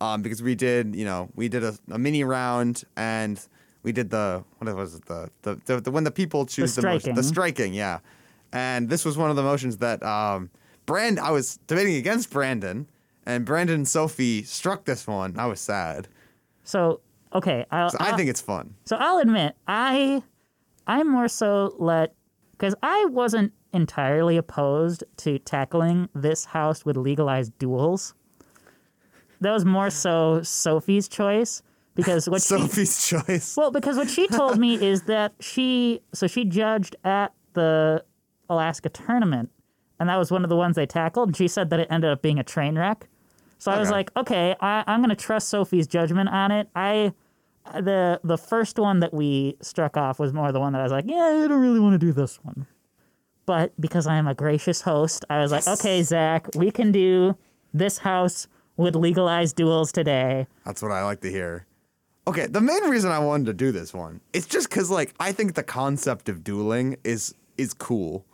um, 0.00 0.22
because 0.22 0.40
we 0.40 0.54
did, 0.54 0.94
you 0.94 1.04
know, 1.04 1.30
we 1.34 1.48
did 1.48 1.64
a, 1.64 1.74
a 1.90 1.98
mini 1.98 2.22
round 2.22 2.84
and 2.96 3.44
we 3.82 3.90
did 3.90 4.10
the 4.10 4.44
what 4.58 4.72
was 4.76 4.94
it 4.94 5.06
the 5.06 5.30
the, 5.42 5.60
the, 5.64 5.80
the 5.80 5.90
when 5.90 6.04
the 6.04 6.12
people 6.12 6.46
choose 6.46 6.76
the, 6.76 6.82
motion, 6.82 7.14
the 7.16 7.22
striking. 7.24 7.54
striking, 7.72 7.74
yeah. 7.74 7.98
And 8.52 8.88
this 8.88 9.04
was 9.04 9.16
one 9.16 9.30
of 9.30 9.36
the 9.36 9.42
motions 9.42 9.78
that 9.78 10.00
um, 10.04 10.50
Brand 10.86 11.18
I 11.20 11.30
was 11.30 11.58
debating 11.66 11.96
against 11.96 12.30
Brandon, 12.30 12.88
and 13.24 13.44
Brandon 13.44 13.76
and 13.76 13.88
Sophie 13.88 14.42
struck 14.42 14.84
this 14.84 15.06
one. 15.06 15.38
I 15.38 15.46
was 15.46 15.60
sad. 15.60 16.08
So 16.64 17.00
okay, 17.34 17.64
I'll, 17.70 17.90
So 17.90 17.98
I 18.00 18.10
I'll- 18.10 18.16
think 18.16 18.28
it's 18.30 18.40
fun. 18.40 18.74
so 18.84 18.96
I'll 18.96 19.18
admit 19.18 19.54
I 19.66 20.22
I 20.86 21.02
more 21.04 21.28
so 21.28 21.74
let 21.78 22.14
because 22.52 22.74
I 22.82 23.04
wasn't 23.06 23.52
entirely 23.72 24.36
opposed 24.36 25.02
to 25.18 25.38
tackling 25.38 26.08
this 26.14 26.44
house 26.46 26.84
with 26.84 26.96
legalized 26.96 27.56
duels. 27.58 28.14
That 29.40 29.52
was 29.52 29.64
more 29.64 29.90
so 29.90 30.42
Sophie's 30.42 31.08
choice 31.08 31.62
because 31.94 32.28
what 32.28 32.42
she 32.42 32.48
Sophie's 32.48 33.06
choice. 33.06 33.56
Well, 33.56 33.70
because 33.70 33.96
what 33.96 34.10
she 34.10 34.26
told 34.28 34.58
me 34.58 34.74
is 34.84 35.02
that 35.04 35.32
she 35.40 36.00
so 36.12 36.26
she 36.26 36.44
judged 36.44 36.96
at 37.04 37.32
the 37.54 38.04
Alaska 38.48 38.88
tournament, 38.88 39.50
and 40.00 40.08
that 40.08 40.16
was 40.16 40.30
one 40.30 40.44
of 40.44 40.50
the 40.50 40.56
ones 40.56 40.76
they 40.76 40.86
tackled. 40.86 41.28
And 41.30 41.36
she 41.36 41.48
said 41.48 41.70
that 41.70 41.80
it 41.80 41.88
ended 41.90 42.10
up 42.10 42.22
being 42.22 42.38
a 42.38 42.44
train 42.44 42.76
wreck. 42.76 43.08
So 43.58 43.70
I 43.70 43.78
was 43.78 43.88
Okay. 43.88 43.96
like, 43.96 44.10
okay, 44.16 44.56
I, 44.60 44.82
I'm 44.86 45.00
going 45.00 45.10
to 45.10 45.16
trust 45.16 45.48
Sophie's 45.48 45.86
judgment 45.86 46.28
on 46.28 46.50
it. 46.50 46.68
I 46.74 47.12
the 47.74 48.20
the 48.24 48.36
first 48.36 48.76
one 48.78 48.98
that 49.00 49.14
we 49.14 49.56
struck 49.60 49.96
off 49.96 50.18
was 50.18 50.32
more 50.32 50.50
the 50.50 50.58
one 50.58 50.72
that 50.72 50.80
I 50.80 50.82
was 50.82 50.90
like, 50.92 51.04
yeah, 51.06 51.42
I 51.44 51.46
don't 51.46 51.60
really 51.62 51.78
want 51.78 51.94
to 51.94 52.04
do 52.04 52.12
this 52.12 52.38
one. 52.42 52.66
But 53.46 53.72
because 53.80 54.06
I 54.06 54.16
am 54.16 54.26
a 54.26 54.34
gracious 54.34 54.80
host, 54.82 55.24
I 55.30 55.38
was 55.40 55.52
like, 55.52 55.66
okay, 55.68 56.02
Zach, 56.02 56.48
we 56.56 56.70
can 56.70 56.90
do 56.92 57.36
this 57.72 57.98
house 57.98 58.46
with 58.76 58.96
legalized 58.96 59.56
duels 59.56 59.92
today. 59.92 60.46
That's 60.64 60.82
what 60.82 60.90
I 60.90 61.04
like 61.04 61.20
to 61.20 61.30
hear. 61.30 61.66
Okay, 62.26 62.46
the 62.46 62.60
main 62.60 62.82
reason 62.84 63.10
I 63.10 63.18
wanted 63.18 63.46
to 63.46 63.52
do 63.52 63.72
this 63.72 63.92
one 63.92 64.20
is 64.32 64.46
just 64.46 64.68
because, 64.68 64.90
like, 64.90 65.12
I 65.18 65.32
think 65.32 65.54
the 65.54 65.62
concept 65.64 66.28
of 66.28 66.42
dueling 66.44 66.96
is 67.04 67.34
is 67.58 67.74
cool. 67.74 68.24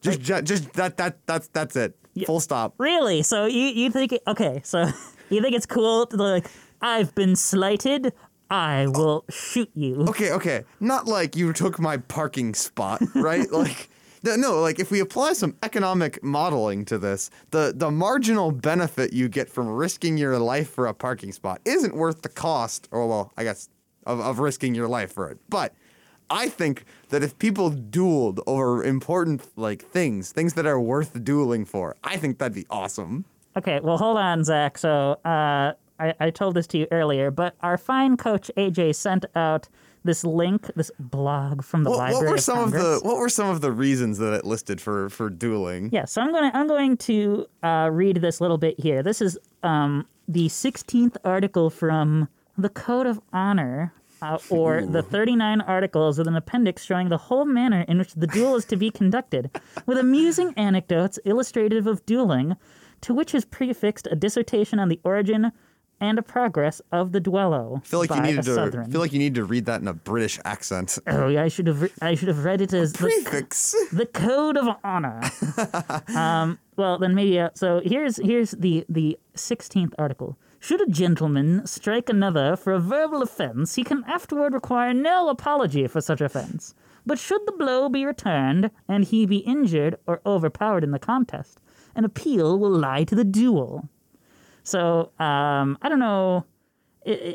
Just, 0.00 0.20
ju- 0.20 0.42
just 0.42 0.72
that 0.74 0.96
that 0.96 1.26
that's 1.26 1.48
that's 1.48 1.76
it. 1.76 1.96
Full 2.26 2.40
stop. 2.40 2.74
Really? 2.78 3.22
So 3.22 3.46
you 3.46 3.66
you 3.68 3.90
think 3.90 4.18
okay? 4.26 4.60
So 4.64 4.86
you 5.30 5.42
think 5.42 5.54
it's 5.54 5.66
cool 5.66 6.06
to 6.06 6.16
like 6.16 6.50
I've 6.80 7.14
been 7.14 7.36
slighted. 7.36 8.12
I 8.50 8.86
will 8.86 9.24
shoot 9.28 9.70
you. 9.74 10.06
Okay, 10.08 10.32
okay. 10.32 10.64
Not 10.80 11.06
like 11.06 11.36
you 11.36 11.52
took 11.52 11.78
my 11.78 11.98
parking 11.98 12.54
spot, 12.54 13.02
right? 13.14 13.50
like, 13.52 13.90
no, 14.22 14.36
no, 14.36 14.60
like 14.60 14.78
if 14.78 14.90
we 14.90 15.00
apply 15.00 15.34
some 15.34 15.54
economic 15.62 16.22
modeling 16.24 16.84
to 16.86 16.98
this, 16.98 17.30
the 17.50 17.72
the 17.76 17.90
marginal 17.90 18.50
benefit 18.50 19.12
you 19.12 19.28
get 19.28 19.50
from 19.50 19.68
risking 19.68 20.16
your 20.16 20.38
life 20.38 20.70
for 20.70 20.86
a 20.86 20.94
parking 20.94 21.32
spot 21.32 21.60
isn't 21.64 21.94
worth 21.94 22.22
the 22.22 22.28
cost, 22.28 22.88
or 22.90 23.06
well, 23.06 23.32
I 23.36 23.44
guess, 23.44 23.68
of, 24.06 24.18
of 24.20 24.38
risking 24.38 24.74
your 24.74 24.88
life 24.88 25.12
for 25.12 25.28
it. 25.28 25.38
But 25.48 25.74
I 26.30 26.48
think 26.48 26.84
that 27.08 27.22
if 27.22 27.38
people 27.38 27.70
dueled 27.70 28.40
over 28.46 28.84
important 28.84 29.42
like 29.56 29.82
things, 29.82 30.32
things 30.32 30.54
that 30.54 30.66
are 30.66 30.80
worth 30.80 31.24
dueling 31.24 31.64
for, 31.64 31.96
I 32.04 32.16
think 32.16 32.38
that'd 32.38 32.54
be 32.54 32.66
awesome. 32.70 33.24
Okay, 33.56 33.80
well 33.80 33.98
hold 33.98 34.18
on, 34.18 34.44
Zach. 34.44 34.78
So 34.78 35.18
uh, 35.24 35.72
I 35.98 36.14
I 36.20 36.30
told 36.30 36.54
this 36.54 36.66
to 36.68 36.78
you 36.78 36.86
earlier, 36.90 37.30
but 37.30 37.54
our 37.62 37.78
fine 37.78 38.16
coach 38.16 38.50
AJ 38.56 38.94
sent 38.94 39.24
out 39.34 39.68
this 40.04 40.24
link, 40.24 40.70
this 40.74 40.90
blog 40.98 41.62
from 41.62 41.84
the 41.84 41.90
What, 41.90 41.98
Library 41.98 42.24
what 42.24 42.30
were 42.30 42.34
of 42.36 42.40
some 42.40 42.58
of 42.64 42.72
the 42.72 43.00
what 43.02 43.16
were 43.16 43.28
some 43.28 43.50
of 43.50 43.60
the 43.60 43.72
reasons 43.72 44.18
that 44.18 44.32
it 44.32 44.44
listed 44.44 44.80
for 44.80 45.08
for 45.10 45.28
dueling? 45.30 45.90
Yeah, 45.92 46.04
so 46.04 46.22
I'm 46.22 46.32
going 46.32 46.50
to 46.50 46.56
I'm 46.56 46.68
going 46.68 46.96
to 46.98 47.46
uh, 47.62 47.90
read 47.92 48.16
this 48.16 48.40
little 48.40 48.58
bit 48.58 48.78
here. 48.78 49.02
This 49.02 49.20
is 49.20 49.38
um, 49.62 50.06
the 50.26 50.48
16th 50.48 51.16
article 51.24 51.70
from 51.70 52.28
the 52.56 52.68
Code 52.68 53.06
of 53.06 53.20
Honor, 53.32 53.92
uh, 54.22 54.38
or 54.50 54.84
the 54.84 55.02
39 55.02 55.60
articles 55.62 56.18
with 56.18 56.26
an 56.26 56.36
appendix 56.36 56.84
showing 56.84 57.08
the 57.08 57.18
whole 57.18 57.44
manner 57.44 57.84
in 57.88 57.98
which 57.98 58.14
the 58.14 58.26
duel 58.26 58.56
is 58.56 58.64
to 58.66 58.76
be 58.76 58.90
conducted, 58.90 59.50
with 59.86 59.98
amusing 59.98 60.52
anecdotes 60.56 61.18
illustrative 61.24 61.86
of 61.86 62.04
dueling, 62.06 62.56
to 63.00 63.14
which 63.14 63.34
is 63.34 63.44
prefixed 63.44 64.08
a 64.10 64.16
dissertation 64.16 64.78
on 64.78 64.88
the 64.88 65.00
origin 65.04 65.52
and 66.00 66.18
a 66.18 66.22
progress 66.22 66.80
of 66.92 67.12
the 67.12 67.20
duello. 67.20 67.78
I 67.78 67.80
feel 67.86 68.00
like 68.00 68.10
you 68.10 68.20
needed 68.20 68.44
to 68.44 68.54
Southern. 68.54 68.90
feel 68.90 69.00
like 69.00 69.12
you 69.12 69.18
need 69.18 69.34
to 69.34 69.44
read 69.44 69.66
that 69.66 69.80
in 69.80 69.88
a 69.88 69.94
British 69.94 70.38
accent. 70.44 70.98
oh, 71.06 71.28
yeah, 71.28 71.42
I 71.42 71.48
should 71.48 71.66
have 71.66 71.82
re- 71.82 71.92
I 72.00 72.14
should 72.14 72.28
have 72.28 72.44
read 72.44 72.60
it 72.60 72.72
as 72.72 72.92
the 72.92 72.98
Prefix. 72.98 73.74
the 73.92 74.06
code 74.06 74.56
of 74.56 74.76
honor. 74.84 75.20
um, 76.16 76.58
well, 76.76 76.98
then 76.98 77.14
maybe 77.14 77.38
uh, 77.40 77.50
so. 77.54 77.80
Here's 77.84 78.16
here's 78.18 78.52
the 78.52 78.84
the 78.88 79.18
sixteenth 79.34 79.94
article. 79.98 80.38
Should 80.60 80.80
a 80.80 80.90
gentleman 80.90 81.66
strike 81.66 82.08
another 82.08 82.56
for 82.56 82.72
a 82.72 82.80
verbal 82.80 83.22
offence, 83.22 83.76
he 83.76 83.84
can 83.84 84.04
afterward 84.06 84.52
require 84.52 84.92
no 84.92 85.28
apology 85.28 85.86
for 85.86 86.00
such 86.00 86.20
offence. 86.20 86.74
But 87.06 87.18
should 87.18 87.46
the 87.46 87.52
blow 87.52 87.88
be 87.88 88.04
returned 88.04 88.70
and 88.88 89.04
he 89.04 89.24
be 89.24 89.38
injured 89.38 89.96
or 90.06 90.20
overpowered 90.26 90.84
in 90.84 90.90
the 90.90 90.98
contest, 90.98 91.58
an 91.94 92.04
appeal 92.04 92.58
will 92.58 92.70
lie 92.70 93.04
to 93.04 93.14
the 93.14 93.24
duel. 93.24 93.88
So 94.62 95.12
um, 95.18 95.78
I 95.80 95.88
don't 95.88 96.00
know. 96.00 96.44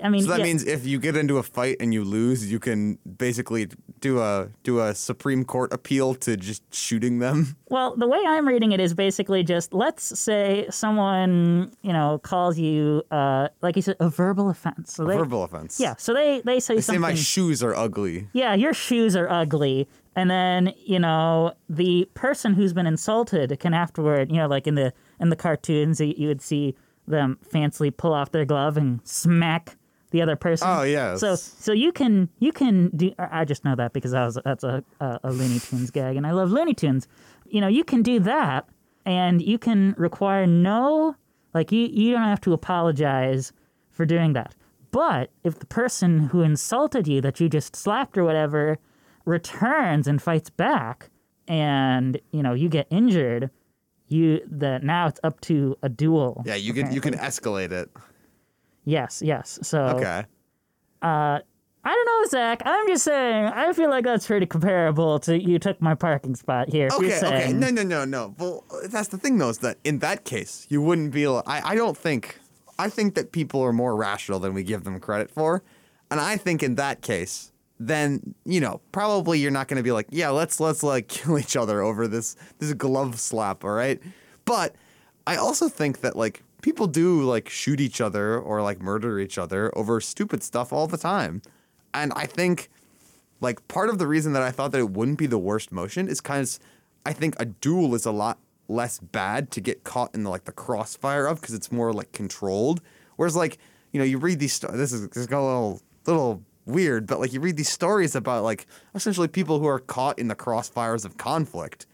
I, 0.03 0.09
mean, 0.09 0.21
So 0.21 0.29
that 0.29 0.39
yeah. 0.39 0.43
means 0.45 0.63
if 0.63 0.85
you 0.85 0.99
get 0.99 1.17
into 1.17 1.37
a 1.37 1.43
fight 1.43 1.77
and 1.79 1.93
you 1.93 2.03
lose, 2.03 2.51
you 2.51 2.59
can 2.59 2.99
basically 3.17 3.69
do 4.01 4.19
a 4.21 4.49
do 4.63 4.79
a 4.79 4.93
Supreme 4.93 5.43
Court 5.45 5.73
appeal 5.73 6.13
to 6.15 6.37
just 6.37 6.63
shooting 6.73 7.19
them. 7.19 7.55
Well, 7.73 7.95
the 7.95 8.07
way 8.07 8.21
I'm 8.23 8.47
reading 8.47 8.71
it 8.71 8.79
is 8.79 8.93
basically 8.93 9.41
just 9.41 9.73
let's 9.73 10.19
say 10.19 10.67
someone, 10.69 11.71
you 11.81 11.91
know, 11.91 12.19
calls 12.19 12.59
you, 12.59 13.01
uh, 13.09 13.47
like 13.63 13.75
you 13.75 13.81
said, 13.81 13.95
a 13.99 14.09
verbal 14.09 14.51
offense. 14.51 14.93
So 14.93 15.05
they, 15.05 15.17
Verbal 15.17 15.43
offense. 15.43 15.79
Yeah, 15.79 15.95
so 15.97 16.13
they, 16.13 16.41
they 16.45 16.59
say 16.59 16.75
They 16.75 16.81
say 16.81 16.99
my 16.99 17.15
shoes 17.15 17.63
are 17.63 17.73
ugly. 17.73 18.27
yeah, 18.33 18.53
your 18.53 18.75
shoes 18.75 19.15
are 19.15 19.27
ugly. 19.27 19.87
And 20.15 20.29
then, 20.29 20.73
you 20.85 20.99
know, 20.99 21.53
the 21.67 22.07
person 22.13 22.53
who's 22.53 22.73
been 22.73 22.85
insulted 22.85 23.59
can 23.59 23.73
afterward, 23.73 24.29
you 24.29 24.37
know, 24.37 24.47
like 24.47 24.67
in 24.67 24.75
the 24.75 24.93
in 25.19 25.29
the 25.29 25.35
cartoons, 25.35 25.99
you, 25.99 26.13
you 26.15 26.27
would 26.27 26.41
see 26.43 26.75
them 27.07 27.37
fancily 27.53 27.95
pull 27.95 28.13
off 28.13 28.31
their 28.31 28.45
glove 28.45 28.77
and 28.77 29.05
smack 29.05 29.77
the 30.11 30.21
other 30.21 30.35
person. 30.35 30.67
Oh, 30.69 30.83
yes. 30.83 31.19
So 31.19 31.35
so 31.35 31.73
you 31.73 31.91
can 31.91 32.29
you 32.39 32.51
can 32.51 32.89
do. 32.95 33.11
I 33.17 33.45
just 33.45 33.65
know 33.65 33.75
that 33.75 33.93
because 33.93 34.13
was 34.13 34.37
that's 34.45 34.63
a, 34.63 34.83
a 34.99 35.19
a 35.23 35.31
Looney 35.31 35.59
Tunes 35.59 35.91
gag, 35.91 36.15
and 36.15 36.25
I 36.25 36.31
love 36.31 36.51
Looney 36.51 36.73
Tunes. 36.73 37.07
You 37.47 37.61
know, 37.61 37.67
you 37.67 37.83
can 37.83 38.03
do 38.03 38.19
that, 38.21 38.67
and 39.05 39.41
you 39.41 39.57
can 39.57 39.95
require 39.97 40.45
no 40.45 41.15
like 41.53 41.71
you 41.71 41.87
you 41.87 42.13
don't 42.13 42.23
have 42.23 42.41
to 42.41 42.53
apologize 42.53 43.51
for 43.89 44.05
doing 44.05 44.33
that. 44.33 44.55
But 44.91 45.31
if 45.43 45.57
the 45.57 45.65
person 45.65 46.27
who 46.27 46.41
insulted 46.41 47.07
you 47.07 47.19
that 47.21 47.39
you 47.39 47.49
just 47.49 47.75
slapped 47.75 48.17
or 48.17 48.23
whatever 48.23 48.77
returns 49.25 50.07
and 50.07 50.21
fights 50.21 50.51
back 50.51 51.09
and 51.47 52.19
you 52.31 52.43
know 52.43 52.53
you 52.53 52.69
get 52.69 52.87
injured, 52.91 53.49
you 54.13 54.41
the 54.49 54.79
now 54.83 55.07
it's 55.07 55.19
up 55.23 55.41
to 55.41 55.75
a 55.81 55.89
duel. 55.89 56.43
Yeah, 56.45 56.55
you 56.55 56.73
can 56.73 56.91
you 56.91 57.01
can 57.01 57.15
escalate 57.15 57.71
it. 57.71 57.89
Yes, 58.85 59.21
yes. 59.23 59.59
So 59.63 59.81
Okay. 59.97 60.25
Uh, 61.01 61.39
I 61.85 61.91
don't 61.91 62.05
know, 62.05 62.29
Zach. 62.29 62.61
I'm 62.65 62.87
just 62.87 63.03
saying. 63.03 63.45
I 63.45 63.73
feel 63.73 63.89
like 63.89 64.05
that's 64.05 64.25
pretty 64.25 64.45
comparable 64.45 65.19
to 65.19 65.37
you 65.37 65.59
took 65.59 65.81
my 65.81 65.95
parking 65.95 66.35
spot 66.35 66.69
here. 66.69 66.87
Okay, 66.93 67.17
okay. 67.17 67.51
No, 67.51 67.69
no, 67.69 67.83
no, 67.83 68.05
no. 68.05 68.33
Well, 68.37 68.63
that's 68.85 69.09
the 69.09 69.17
thing, 69.17 69.37
though, 69.37 69.49
is 69.49 69.57
that 69.59 69.79
in 69.83 69.99
that 69.99 70.23
case, 70.23 70.65
you 70.69 70.81
wouldn't 70.81 71.11
be. 71.11 71.27
I, 71.27 71.41
I 71.45 71.75
don't 71.75 71.97
think. 71.97 72.39
I 72.79 72.89
think 72.89 73.15
that 73.15 73.33
people 73.33 73.61
are 73.61 73.73
more 73.73 73.95
rational 73.95 74.39
than 74.39 74.53
we 74.53 74.63
give 74.63 74.83
them 74.85 74.99
credit 74.99 75.29
for, 75.29 75.61
and 76.09 76.19
I 76.19 76.37
think 76.37 76.63
in 76.63 76.75
that 76.75 77.01
case, 77.01 77.51
then 77.87 78.35
you 78.45 78.59
know, 78.59 78.81
probably 78.91 79.39
you're 79.39 79.51
not 79.51 79.67
going 79.67 79.77
to 79.77 79.83
be 79.83 79.91
like, 79.91 80.07
yeah, 80.09 80.29
let's 80.29 80.59
let's 80.59 80.83
like 80.83 81.07
kill 81.09 81.37
each 81.37 81.55
other 81.55 81.81
over 81.81 82.07
this 82.07 82.35
this 82.59 82.73
glove 82.73 83.19
slap, 83.19 83.63
all 83.63 83.71
right? 83.71 84.01
But 84.45 84.75
I 85.25 85.35
also 85.35 85.69
think 85.69 86.01
that 86.01 86.15
like 86.15 86.43
people 86.61 86.87
do 86.87 87.23
like 87.23 87.49
shoot 87.49 87.79
each 87.79 88.01
other 88.01 88.37
or 88.37 88.61
like 88.61 88.81
murder 88.81 89.19
each 89.19 89.37
other 89.37 89.75
over 89.77 89.99
stupid 90.01 90.43
stuff 90.43 90.73
all 90.73 90.87
the 90.87 90.97
time, 90.97 91.41
and 91.93 92.11
I 92.15 92.25
think 92.25 92.69
like 93.41 93.67
part 93.67 93.89
of 93.89 93.99
the 93.99 94.07
reason 94.07 94.33
that 94.33 94.41
I 94.41 94.51
thought 94.51 94.71
that 94.71 94.79
it 94.79 94.91
wouldn't 94.91 95.17
be 95.17 95.27
the 95.27 95.37
worst 95.37 95.71
motion 95.71 96.07
is 96.07 96.21
because 96.21 96.59
I 97.05 97.13
think 97.13 97.35
a 97.39 97.45
duel 97.45 97.93
is 97.93 98.05
a 98.05 98.11
lot 98.11 98.39
less 98.69 98.99
bad 98.99 99.51
to 99.51 99.61
get 99.61 99.83
caught 99.83 100.15
in 100.15 100.23
the, 100.23 100.29
like 100.29 100.45
the 100.45 100.51
crossfire 100.51 101.27
of 101.27 101.41
because 101.41 101.53
it's 101.53 101.71
more 101.71 101.91
like 101.93 102.11
controlled. 102.13 102.81
Whereas 103.17 103.35
like 103.35 103.57
you 103.91 103.99
know 103.99 104.05
you 104.05 104.17
read 104.17 104.39
these 104.39 104.53
sto- 104.53 104.71
this 104.71 104.91
is 104.91 105.07
this 105.09 105.17
is 105.17 105.27
a 105.27 105.29
little 105.29 105.81
little 106.05 106.43
weird, 106.65 107.07
but 107.07 107.19
like 107.19 107.33
you 107.33 107.39
read 107.39 107.57
these 107.57 107.69
stories 107.69 108.15
about 108.15 108.43
like 108.43 108.67
essentially 108.95 109.27
people 109.27 109.59
who 109.59 109.67
are 109.67 109.79
caught 109.79 110.19
in 110.19 110.27
the 110.27 110.35
crossfires 110.35 111.05
of 111.05 111.17
conflict. 111.17 111.85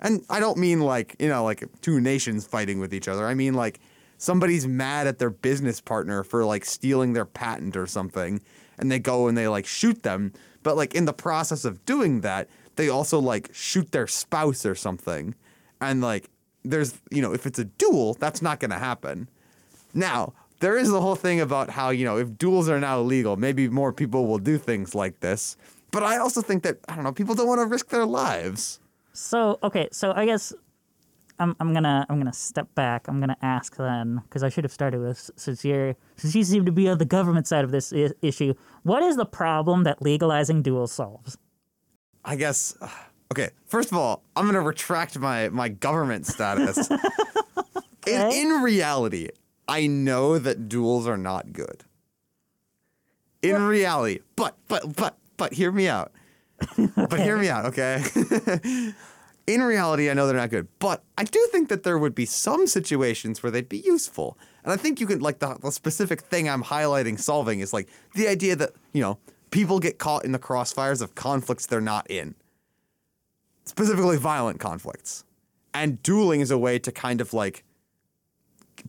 And 0.00 0.24
I 0.30 0.40
don't 0.40 0.58
mean 0.58 0.80
like, 0.80 1.16
you 1.18 1.28
know, 1.28 1.44
like 1.44 1.64
two 1.80 2.00
nations 2.00 2.46
fighting 2.46 2.78
with 2.78 2.94
each 2.94 3.08
other. 3.08 3.26
I 3.26 3.34
mean 3.34 3.54
like 3.54 3.80
somebody's 4.18 4.66
mad 4.66 5.06
at 5.06 5.18
their 5.18 5.30
business 5.30 5.80
partner 5.80 6.22
for 6.22 6.44
like 6.44 6.64
stealing 6.64 7.12
their 7.12 7.24
patent 7.24 7.76
or 7.76 7.86
something 7.86 8.40
and 8.78 8.90
they 8.90 8.98
go 8.98 9.28
and 9.28 9.36
they 9.36 9.48
like 9.48 9.66
shoot 9.66 10.02
them. 10.02 10.32
But 10.62 10.76
like 10.76 10.94
in 10.94 11.04
the 11.04 11.12
process 11.12 11.64
of 11.64 11.84
doing 11.84 12.20
that, 12.20 12.48
they 12.76 12.88
also 12.88 13.18
like 13.18 13.50
shoot 13.52 13.90
their 13.92 14.06
spouse 14.06 14.64
or 14.64 14.74
something. 14.74 15.34
And 15.80 16.00
like 16.00 16.30
there's, 16.64 17.00
you 17.10 17.22
know, 17.22 17.32
if 17.32 17.46
it's 17.46 17.58
a 17.58 17.64
duel, 17.64 18.14
that's 18.14 18.42
not 18.42 18.60
going 18.60 18.70
to 18.70 18.78
happen. 18.78 19.28
Now, 19.94 20.34
there 20.60 20.76
is 20.76 20.90
the 20.90 21.00
whole 21.00 21.16
thing 21.16 21.40
about 21.40 21.70
how, 21.70 21.90
you 21.90 22.04
know, 22.04 22.16
if 22.18 22.36
duels 22.36 22.68
are 22.68 22.80
now 22.80 23.00
illegal, 23.00 23.36
maybe 23.36 23.68
more 23.68 23.92
people 23.92 24.26
will 24.26 24.38
do 24.38 24.58
things 24.58 24.94
like 24.94 25.20
this. 25.20 25.56
But 25.90 26.02
I 26.02 26.18
also 26.18 26.42
think 26.42 26.62
that, 26.64 26.78
I 26.88 26.94
don't 26.94 27.04
know, 27.04 27.12
people 27.12 27.34
don't 27.34 27.46
want 27.48 27.60
to 27.60 27.66
risk 27.66 27.88
their 27.88 28.06
lives. 28.06 28.80
So 29.12 29.58
okay, 29.64 29.88
so 29.90 30.12
I 30.14 30.26
guess 30.26 30.52
I'm 31.40 31.56
I'm 31.60 31.72
gonna 31.72 32.06
I'm 32.08 32.18
gonna 32.18 32.32
step 32.32 32.72
back. 32.74 33.08
I'm 33.08 33.20
gonna 33.20 33.36
ask 33.42 33.76
then 33.76 34.20
because 34.24 34.42
I 34.42 34.48
should 34.48 34.64
have 34.64 34.72
started 34.72 35.00
with 35.00 35.30
since 35.36 35.64
you're 35.64 35.96
since 36.16 36.34
you 36.34 36.44
seem 36.44 36.64
to 36.66 36.72
be 36.72 36.88
on 36.88 36.98
the 36.98 37.04
government 37.04 37.46
side 37.46 37.64
of 37.64 37.70
this 37.70 37.92
I- 37.92 38.12
issue. 38.22 38.54
What 38.82 39.02
is 39.02 39.16
the 39.16 39.26
problem 39.26 39.84
that 39.84 40.02
legalizing 40.02 40.62
duels 40.62 40.92
solves? 40.92 41.36
I 42.24 42.36
guess. 42.36 42.76
Okay, 43.30 43.50
first 43.66 43.92
of 43.92 43.98
all, 43.98 44.22
I'm 44.36 44.46
gonna 44.46 44.62
retract 44.62 45.18
my 45.18 45.50
my 45.50 45.68
government 45.68 46.26
status. 46.26 46.90
in, 48.06 48.32
in 48.32 48.62
reality, 48.62 49.28
I 49.68 49.86
know 49.86 50.38
that 50.38 50.68
duels 50.68 51.06
are 51.06 51.18
not 51.18 51.52
good. 51.52 51.84
In 53.42 53.62
reality, 53.62 54.20
but 54.34 54.56
but 54.66 54.96
but 54.96 55.16
but 55.36 55.52
hear 55.52 55.70
me 55.70 55.86
out. 55.88 56.12
But 56.96 57.20
hear 57.20 57.38
me 57.38 57.48
out, 57.48 57.66
okay? 57.66 58.02
in 59.46 59.62
reality, 59.62 60.10
I 60.10 60.14
know 60.14 60.26
they're 60.26 60.36
not 60.36 60.50
good, 60.50 60.66
but 60.80 61.04
I 61.16 61.22
do 61.22 61.48
think 61.52 61.68
that 61.68 61.84
there 61.84 61.96
would 61.98 62.16
be 62.16 62.26
some 62.26 62.66
situations 62.66 63.42
where 63.42 63.52
they'd 63.52 63.68
be 63.68 63.78
useful. 63.78 64.36
And 64.64 64.72
I 64.72 64.76
think 64.76 65.00
you 65.00 65.06
can, 65.06 65.20
like, 65.20 65.38
the, 65.38 65.56
the 65.62 65.70
specific 65.70 66.22
thing 66.22 66.48
I'm 66.48 66.64
highlighting 66.64 67.18
solving 67.18 67.60
is 67.60 67.72
like 67.72 67.88
the 68.14 68.26
idea 68.26 68.56
that, 68.56 68.72
you 68.92 69.00
know, 69.00 69.18
people 69.52 69.78
get 69.78 69.98
caught 69.98 70.24
in 70.24 70.32
the 70.32 70.38
crossfires 70.38 71.00
of 71.00 71.14
conflicts 71.14 71.66
they're 71.66 71.80
not 71.80 72.10
in, 72.10 72.34
specifically 73.64 74.16
violent 74.16 74.58
conflicts. 74.58 75.24
And 75.72 76.02
dueling 76.02 76.40
is 76.40 76.50
a 76.50 76.58
way 76.58 76.78
to 76.80 76.90
kind 76.90 77.20
of 77.20 77.32
like 77.32 77.64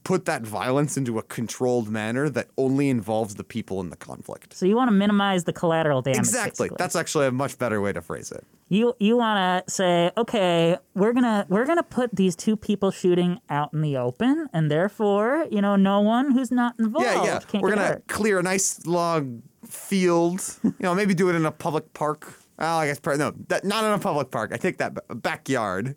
put 0.04 0.26
that 0.26 0.42
violence 0.44 0.98
into 0.98 1.18
a 1.20 1.24
controlled 1.24 1.90
manner 1.90 2.30
that 2.30 2.48
only 2.58 2.90
involves 2.90 3.36
the 3.36 3.44
people 3.44 3.80
in 3.82 3.90
the 3.90 3.96
conflict. 3.98 4.54
So 4.54 4.66
you 4.66 4.76
want 4.76 4.88
to 4.90 4.94
minimize 4.94 5.44
the 5.46 5.54
collateral 5.54 6.02
damage. 6.02 6.20
Exactly. 6.20 6.68
basically. 6.70 6.78
That's 6.78 6.96
actually 6.96 7.28
a 7.28 7.32
much 7.32 7.58
better 7.58 7.82
way 7.82 7.94
to 7.94 8.02
phrase 8.02 8.32
it. 8.32 8.44
you 8.70 8.94
you 9.00 9.18
want 9.18 9.66
to 9.68 9.72
say 9.72 10.12
okay 10.16 10.78
we're 10.94 11.14
gonna 11.14 11.46
we're 11.50 11.66
gonna 11.66 11.82
put 11.84 12.16
these 12.16 12.36
two 12.36 12.56
people 12.56 12.92
shooting 12.92 13.40
out 13.50 13.74
in 13.74 13.82
the 13.82 13.98
open 13.98 14.48
and 14.54 14.70
therefore 14.70 15.48
you 15.50 15.60
know 15.62 15.76
no 15.76 16.02
one 16.02 16.32
who's 16.32 16.52
not 16.52 16.76
involved 16.80 17.06
Yeah, 17.08 17.24
yeah. 17.24 17.40
can't 17.40 17.64
We're 17.64 17.70
gonna 17.72 17.88
hurt. 17.88 18.08
clear 18.08 18.38
a 18.40 18.44
nice 18.44 18.86
long 18.86 19.42
field. 19.66 20.42
you 20.64 20.74
know, 20.82 20.94
maybe 20.96 21.14
do 21.14 21.30
it 21.30 21.36
in 21.36 21.46
a 21.46 21.52
public 21.52 21.94
park. 21.94 22.34
Well, 22.60 22.78
I 22.78 22.88
guess 22.88 23.00
no, 23.18 23.32
that, 23.48 23.64
not 23.64 23.84
in 23.86 23.92
a 23.92 24.00
public 24.00 24.32
park. 24.32 24.52
I 24.54 24.58
take 24.58 24.78
that 24.78 24.98
backyard. 25.22 25.96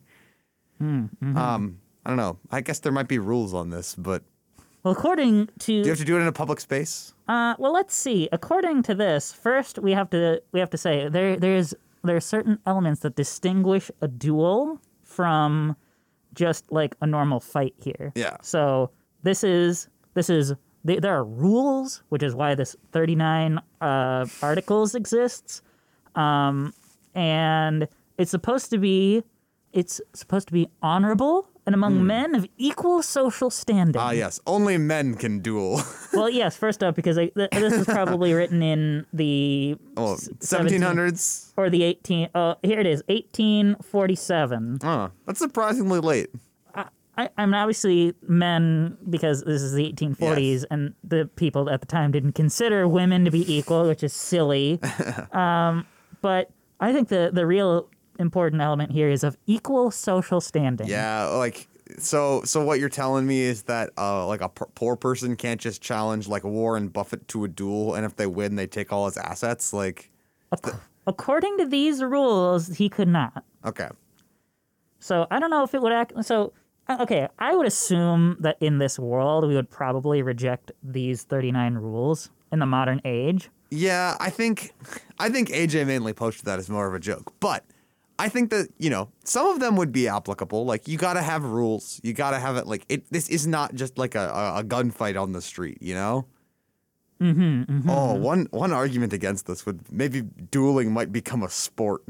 Hmm, 0.79 1.05
mm-hmm. 1.23 1.37
Um, 1.37 1.79
I 2.05 2.11
don't 2.11 2.17
know. 2.17 2.39
I 2.51 2.61
guess 2.61 2.81
there 2.81 2.93
might 2.93 3.09
be 3.09 3.19
rules 3.19 3.55
on 3.55 3.71
this, 3.71 3.95
but 3.95 4.23
well 4.83 4.93
according 4.93 5.49
to 5.61 5.67
do 5.67 5.73
you 5.73 5.89
have 5.89 5.99
to 5.99 6.05
do 6.05 6.17
it 6.17 6.21
in 6.21 6.27
a 6.27 6.33
public 6.33 6.61
space? 6.61 7.15
Uh, 7.29 7.55
well, 7.59 7.73
let's 7.73 7.95
see. 7.95 8.29
According 8.33 8.83
to 8.85 8.95
this, 8.95 9.33
first 9.33 9.79
we 9.79 9.93
have 9.93 10.11
to 10.11 10.43
we 10.53 10.61
have 10.61 10.71
to 10.71 10.79
say 10.79 11.09
there 11.09 11.37
there's 11.37 11.75
there 12.05 12.17
are 12.17 12.21
certain 12.21 12.59
elements 12.67 13.01
that 13.01 13.15
distinguish 13.15 13.91
a 14.01 14.09
duel 14.09 14.81
from 15.05 15.77
just 16.35 16.71
like 16.73 16.97
a 17.01 17.07
normal 17.07 17.41
fight 17.41 17.75
here. 17.79 18.13
Yeah. 18.15 18.37
So 18.43 18.91
this 19.23 19.45
is 19.45 19.89
this 20.15 20.29
is 20.29 20.55
there 20.85 21.01
there 21.01 21.15
are 21.15 21.25
rules, 21.25 22.03
which 22.09 22.23
is 22.23 22.35
why 22.35 22.55
this 22.55 22.75
39 22.91 23.61
uh, 23.81 24.27
articles 24.43 24.95
exists, 24.95 25.63
um, 26.17 26.75
and 27.15 27.87
it's 28.19 28.31
supposed 28.31 28.71
to 28.71 28.79
be 28.79 29.23
it's 29.73 30.01
supposed 30.13 30.49
to 30.49 30.53
be 30.53 30.69
honorable 30.83 31.49
and 31.67 31.75
among 31.75 32.05
men 32.07 32.35
of 32.35 32.47
equal 32.59 33.03
social 33.03 33.51
standing. 33.51 34.01
Ah, 34.01 34.11
yes. 34.11 34.41
Only 34.47 34.79
men 34.79 35.15
can 35.15 35.41
duel. 35.41 35.81
Well, 36.13 36.29
yes. 36.29 36.57
First 36.59 36.83
up, 36.83 36.95
because 36.95 37.17
I, 37.17 37.29
th- 37.29 37.49
this 37.53 37.75
was 37.75 37.87
probably 37.87 38.35
written 38.35 38.63
in 38.63 39.07
the 39.15 39.77
oh, 39.97 40.13
s- 40.15 40.29
17 40.41 40.81
1700s. 40.83 41.53
or 41.57 41.71
the 41.71 41.83
eighteen. 41.85 42.29
Oh, 42.35 42.57
here 42.63 42.79
it 42.81 42.87
is, 42.87 43.03
eighteen 43.09 43.77
forty-seven. 43.81 44.81
Oh, 44.85 45.11
that's 45.27 45.39
surprisingly 45.39 46.01
late. 46.01 46.29
I, 47.17 47.29
I'm 47.39 47.53
obviously 47.55 48.15
men 48.27 48.97
because 49.09 49.43
this 49.45 49.61
is 49.61 49.73
the 49.75 49.91
1840s, 49.93 50.53
Yes. 50.53 50.65
and 50.71 50.95
the 51.05 51.29
people 51.37 51.69
at 51.71 51.81
the 51.81 51.87
time 51.87 52.11
didn't 52.11 52.33
consider 52.33 52.89
women 52.89 53.25
to 53.27 53.31
be 53.31 53.45
equal, 53.55 53.87
which 53.87 54.03
is 54.03 54.13
silly. 54.15 54.81
um, 55.33 55.87
but 56.23 56.51
I 56.81 56.93
think 56.93 57.09
the 57.09 57.31
the 57.33 57.47
real 57.47 57.89
important 58.19 58.63
element 58.63 58.93
here 58.93 59.09
is 59.09 59.25
of 59.25 59.37
equal 59.47 59.91
social 59.91 60.41
standing. 60.41 60.87
Yeah, 60.89 61.27
like 61.27 61.69
so. 61.99 62.43
So 62.45 62.65
what 62.65 62.79
you're 62.81 62.89
telling 62.89 63.27
me 63.27 63.41
is 63.41 63.63
that 63.65 63.91
uh, 63.99 64.27
like 64.27 64.41
a 64.41 64.49
p- 64.49 64.65
poor 64.75 64.97
person 64.97 65.37
can't 65.37 65.61
just 65.61 65.83
challenge 65.83 66.29
like 66.29 66.45
Warren 66.45 66.89
Buffett 66.89 67.27
to 67.29 67.45
a 67.45 67.49
duel, 67.49 67.95
and 67.95 68.05
if 68.07 68.17
they 68.17 68.27
win, 68.27 68.57
they 68.57 68.67
take 68.67 68.93
all 68.93 69.07
his 69.07 69.17
assets. 69.17 69.73
Like, 69.73 70.11
Ac- 70.53 70.77
According 71.07 71.59
to 71.59 71.67
these 71.67 72.03
rules, 72.03 72.69
he 72.77 72.89
could 72.89 73.09
not. 73.09 73.45
okay, 73.65 73.89
So 75.01 75.27
I 75.31 75.39
don't 75.41 75.51
know 75.51 75.65
if 75.65 75.75
it 75.75 75.83
would 75.83 75.93
act. 75.93 76.13
So 76.25 76.53
uh, 76.89 76.99
okay, 77.01 77.29
I 77.39 77.55
would 77.55 77.67
assume 77.67 78.37
that 78.41 78.57
in 78.61 78.79
this 78.79 78.99
world 78.99 79.47
we 79.47 79.55
would 79.55 79.71
probably 79.71 80.23
reject 80.23 80.73
these 80.83 81.23
39 81.25 81.75
rules 81.75 82.31
in 82.53 82.59
the 82.59 82.67
modern 82.67 83.01
age. 83.05 83.51
yeah, 83.71 84.17
I 84.21 84.31
think 84.31 84.73
I 85.19 85.29
think 85.31 85.49
AJ 85.49 85.87
mainly 85.87 86.13
posted 86.13 86.45
that 86.45 86.59
as 86.59 86.69
more 86.71 86.87
of 86.87 86.95
a 86.95 87.01
joke, 87.01 87.33
but. 87.41 87.65
I 88.25 88.29
think 88.29 88.51
that 88.51 88.69
you 88.79 88.91
know 88.91 89.09
some 89.25 89.47
of 89.49 89.59
them 89.61 89.77
would 89.77 89.93
be 89.93 90.07
applicable. 90.09 90.65
Like 90.65 90.87
you 90.89 90.97
got 90.97 91.15
to 91.15 91.23
have 91.23 91.43
rules. 91.45 92.01
You 92.05 92.13
got 92.13 92.31
to 92.31 92.39
have 92.39 92.57
it. 92.57 92.67
Like 92.67 92.85
it. 92.89 93.03
This 93.11 93.29
is 93.29 93.47
not 93.47 93.75
just 93.75 93.99
like 93.99 94.15
a, 94.15 94.27
a, 94.31 94.61
a 94.61 94.65
gunfight 94.65 95.21
on 95.21 95.33
the 95.33 95.43
street. 95.43 95.79
You 95.81 95.95
know. 95.95 96.27
Mm-hmm, 97.21 97.89
Oh, 97.89 98.15
one 98.15 98.49
one 98.51 98.73
argument 98.73 99.13
against 99.13 99.47
this 99.47 99.65
would 99.65 99.81
maybe 99.93 100.23
dueling 100.51 100.93
might 100.93 101.13
become 101.13 101.43
a 101.43 101.49
sport. 101.49 102.03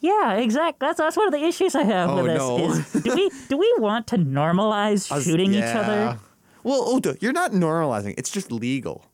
Yeah, 0.00 0.34
exactly. 0.36 0.86
That's 0.86 0.98
that's 0.98 1.16
one 1.16 1.26
of 1.26 1.32
the 1.32 1.44
issues 1.44 1.74
I 1.74 1.82
have 1.84 2.08
Oh, 2.10 2.16
with 2.22 2.26
this. 2.26 2.38
no. 2.38 2.58
Is, 2.70 3.02
do 3.04 3.14
we 3.14 3.30
do 3.48 3.58
we 3.58 3.70
want 3.78 4.06
to 4.08 4.16
normalize 4.16 5.04
shooting 5.24 5.52
each 5.52 5.62
other? 5.64 6.18
Well, 6.62 6.94
Udo, 6.96 7.16
you're 7.20 7.32
not 7.34 7.52
normalizing. 7.52 8.14
It's 8.16 8.30
just 8.30 8.50
legal. 8.50 9.04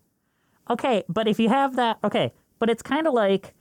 Okay, 0.71 1.03
but 1.09 1.27
if 1.29 1.39
you 1.41 1.49
have 1.49 1.75
that, 1.77 1.99
okay, 2.05 2.33
but 2.59 2.71
it's 2.71 2.83
kind 2.83 3.07
of 3.07 3.13
like. 3.15 3.53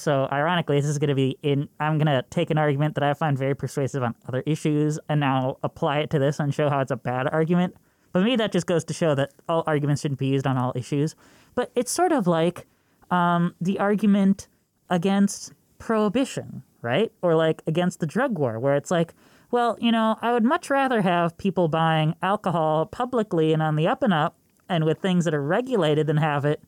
So 0.00 0.28
ironically, 0.30 0.80
this 0.80 0.88
is 0.88 0.98
going 0.98 1.08
to 1.08 1.14
be 1.14 1.38
in. 1.42 1.68
I'm 1.80 1.98
going 1.98 2.06
to 2.06 2.24
take 2.30 2.50
an 2.50 2.58
argument 2.58 2.94
that 2.94 3.04
I 3.04 3.14
find 3.14 3.36
very 3.36 3.54
persuasive 3.54 4.02
on 4.02 4.14
other 4.26 4.42
issues, 4.46 4.98
and 5.08 5.20
now 5.20 5.58
apply 5.62 5.98
it 5.98 6.10
to 6.10 6.18
this 6.18 6.40
and 6.40 6.54
show 6.54 6.68
how 6.68 6.80
it's 6.80 6.90
a 6.90 6.96
bad 6.96 7.28
argument. 7.28 7.76
But 8.12 8.20
maybe 8.20 8.36
that 8.36 8.52
just 8.52 8.66
goes 8.66 8.84
to 8.84 8.94
show 8.94 9.14
that 9.14 9.32
all 9.48 9.64
arguments 9.66 10.02
shouldn't 10.02 10.18
be 10.18 10.26
used 10.26 10.46
on 10.46 10.56
all 10.56 10.72
issues. 10.74 11.14
But 11.54 11.70
it's 11.74 11.90
sort 11.90 12.12
of 12.12 12.26
like 12.26 12.66
um, 13.10 13.54
the 13.60 13.78
argument 13.78 14.48
against 14.90 15.52
prohibition, 15.78 16.62
right? 16.82 17.12
Or 17.22 17.34
like 17.34 17.62
against 17.66 18.00
the 18.00 18.06
drug 18.06 18.38
war, 18.38 18.58
where 18.58 18.76
it's 18.76 18.90
like, 18.90 19.14
well, 19.50 19.76
you 19.80 19.92
know, 19.92 20.16
I 20.20 20.32
would 20.32 20.44
much 20.44 20.70
rather 20.70 21.02
have 21.02 21.36
people 21.38 21.68
buying 21.68 22.14
alcohol 22.22 22.86
publicly 22.86 23.52
and 23.52 23.62
on 23.62 23.76
the 23.76 23.86
up 23.86 24.02
and 24.02 24.12
up 24.12 24.36
and 24.68 24.84
with 24.84 24.98
things 24.98 25.24
that 25.24 25.34
are 25.34 25.42
regulated 25.42 26.06
than 26.06 26.18
have 26.18 26.44
it 26.44 26.62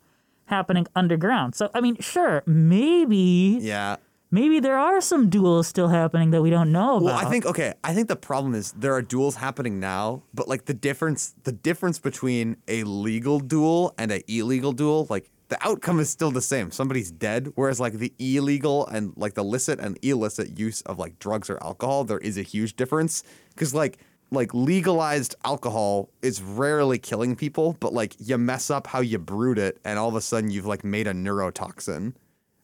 happening 0.50 0.86
underground. 0.94 1.54
So, 1.54 1.70
I 1.74 1.80
mean, 1.80 1.96
sure, 2.00 2.42
maybe, 2.46 3.58
Yeah. 3.60 3.96
maybe 4.30 4.60
there 4.60 4.76
are 4.76 5.00
some 5.00 5.30
duels 5.30 5.66
still 5.66 5.88
happening 5.88 6.30
that 6.32 6.42
we 6.42 6.50
don't 6.50 6.70
know 6.72 6.96
about. 6.96 7.04
Well, 7.04 7.16
I 7.16 7.24
think 7.30 7.46
okay. 7.46 7.74
I 7.82 7.94
think 7.94 8.08
the 8.08 8.16
problem 8.16 8.54
is 8.54 8.72
there 8.72 8.92
are 8.94 9.02
duels 9.02 9.36
happening 9.36 9.80
now, 9.80 10.22
but 10.34 10.46
like 10.48 10.66
the 10.66 10.74
difference, 10.74 11.34
the 11.44 11.52
difference 11.52 11.98
between 11.98 12.56
a 12.68 12.84
legal 12.84 13.40
duel 13.40 13.94
and 13.96 14.12
a 14.12 14.20
illegal 14.30 14.72
duel, 14.72 15.06
like 15.08 15.30
the 15.48 15.58
outcome 15.66 15.98
is 15.98 16.08
still 16.08 16.30
the 16.30 16.40
same. 16.42 16.70
Somebody's 16.70 17.10
dead. 17.10 17.52
Whereas 17.56 17.80
like 17.80 17.94
the 17.94 18.12
illegal 18.20 18.86
and 18.86 19.12
like 19.16 19.34
the 19.34 19.42
licit 19.42 19.80
and 19.80 19.98
illicit 20.02 20.58
use 20.58 20.80
of 20.82 20.98
like 20.98 21.18
drugs 21.18 21.50
or 21.50 21.58
alcohol, 21.62 22.04
there 22.04 22.18
is 22.18 22.38
a 22.38 22.42
huge 22.42 22.76
difference 22.76 23.24
because 23.50 23.74
like 23.74 23.98
like 24.30 24.54
legalized 24.54 25.34
alcohol 25.44 26.10
is 26.22 26.40
rarely 26.42 26.98
killing 26.98 27.34
people, 27.36 27.76
but 27.80 27.92
like 27.92 28.14
you 28.18 28.38
mess 28.38 28.70
up 28.70 28.86
how 28.86 29.00
you 29.00 29.18
brewed 29.18 29.58
it, 29.58 29.78
and 29.84 29.98
all 29.98 30.08
of 30.08 30.14
a 30.14 30.20
sudden 30.20 30.50
you've 30.50 30.66
like 30.66 30.84
made 30.84 31.06
a 31.06 31.12
neurotoxin. 31.12 32.14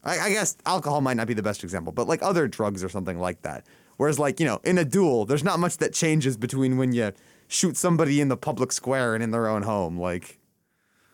I, 0.05 0.19
I 0.21 0.31
guess 0.31 0.57
alcohol 0.65 1.01
might 1.01 1.17
not 1.17 1.27
be 1.27 1.35
the 1.35 1.43
best 1.43 1.65
example, 1.65 1.93
but 1.93 2.07
like 2.07 2.23
other 2.23 2.47
drugs 2.47 2.85
or 2.85 2.89
something 2.89 3.19
like 3.19 3.43
that. 3.43 3.67
Whereas, 3.97 4.19
like, 4.19 4.39
you 4.41 4.47
know, 4.47 4.61
in 4.63 4.79
a 4.79 4.85
duel, 4.85 5.25
there's 5.25 5.43
not 5.43 5.59
much 5.59 5.79
that 5.79 5.93
changes 5.93 6.37
between 6.37 6.77
when 6.77 6.93
you 6.93 7.13
shoot 7.49 7.77
somebody 7.77 8.21
in 8.21 8.29
the 8.29 8.37
public 8.37 8.73
square 8.73 9.15
and 9.15 9.23
in 9.23 9.31
their 9.31 9.49
own 9.49 9.63
home. 9.63 9.99
Like, 9.99 10.39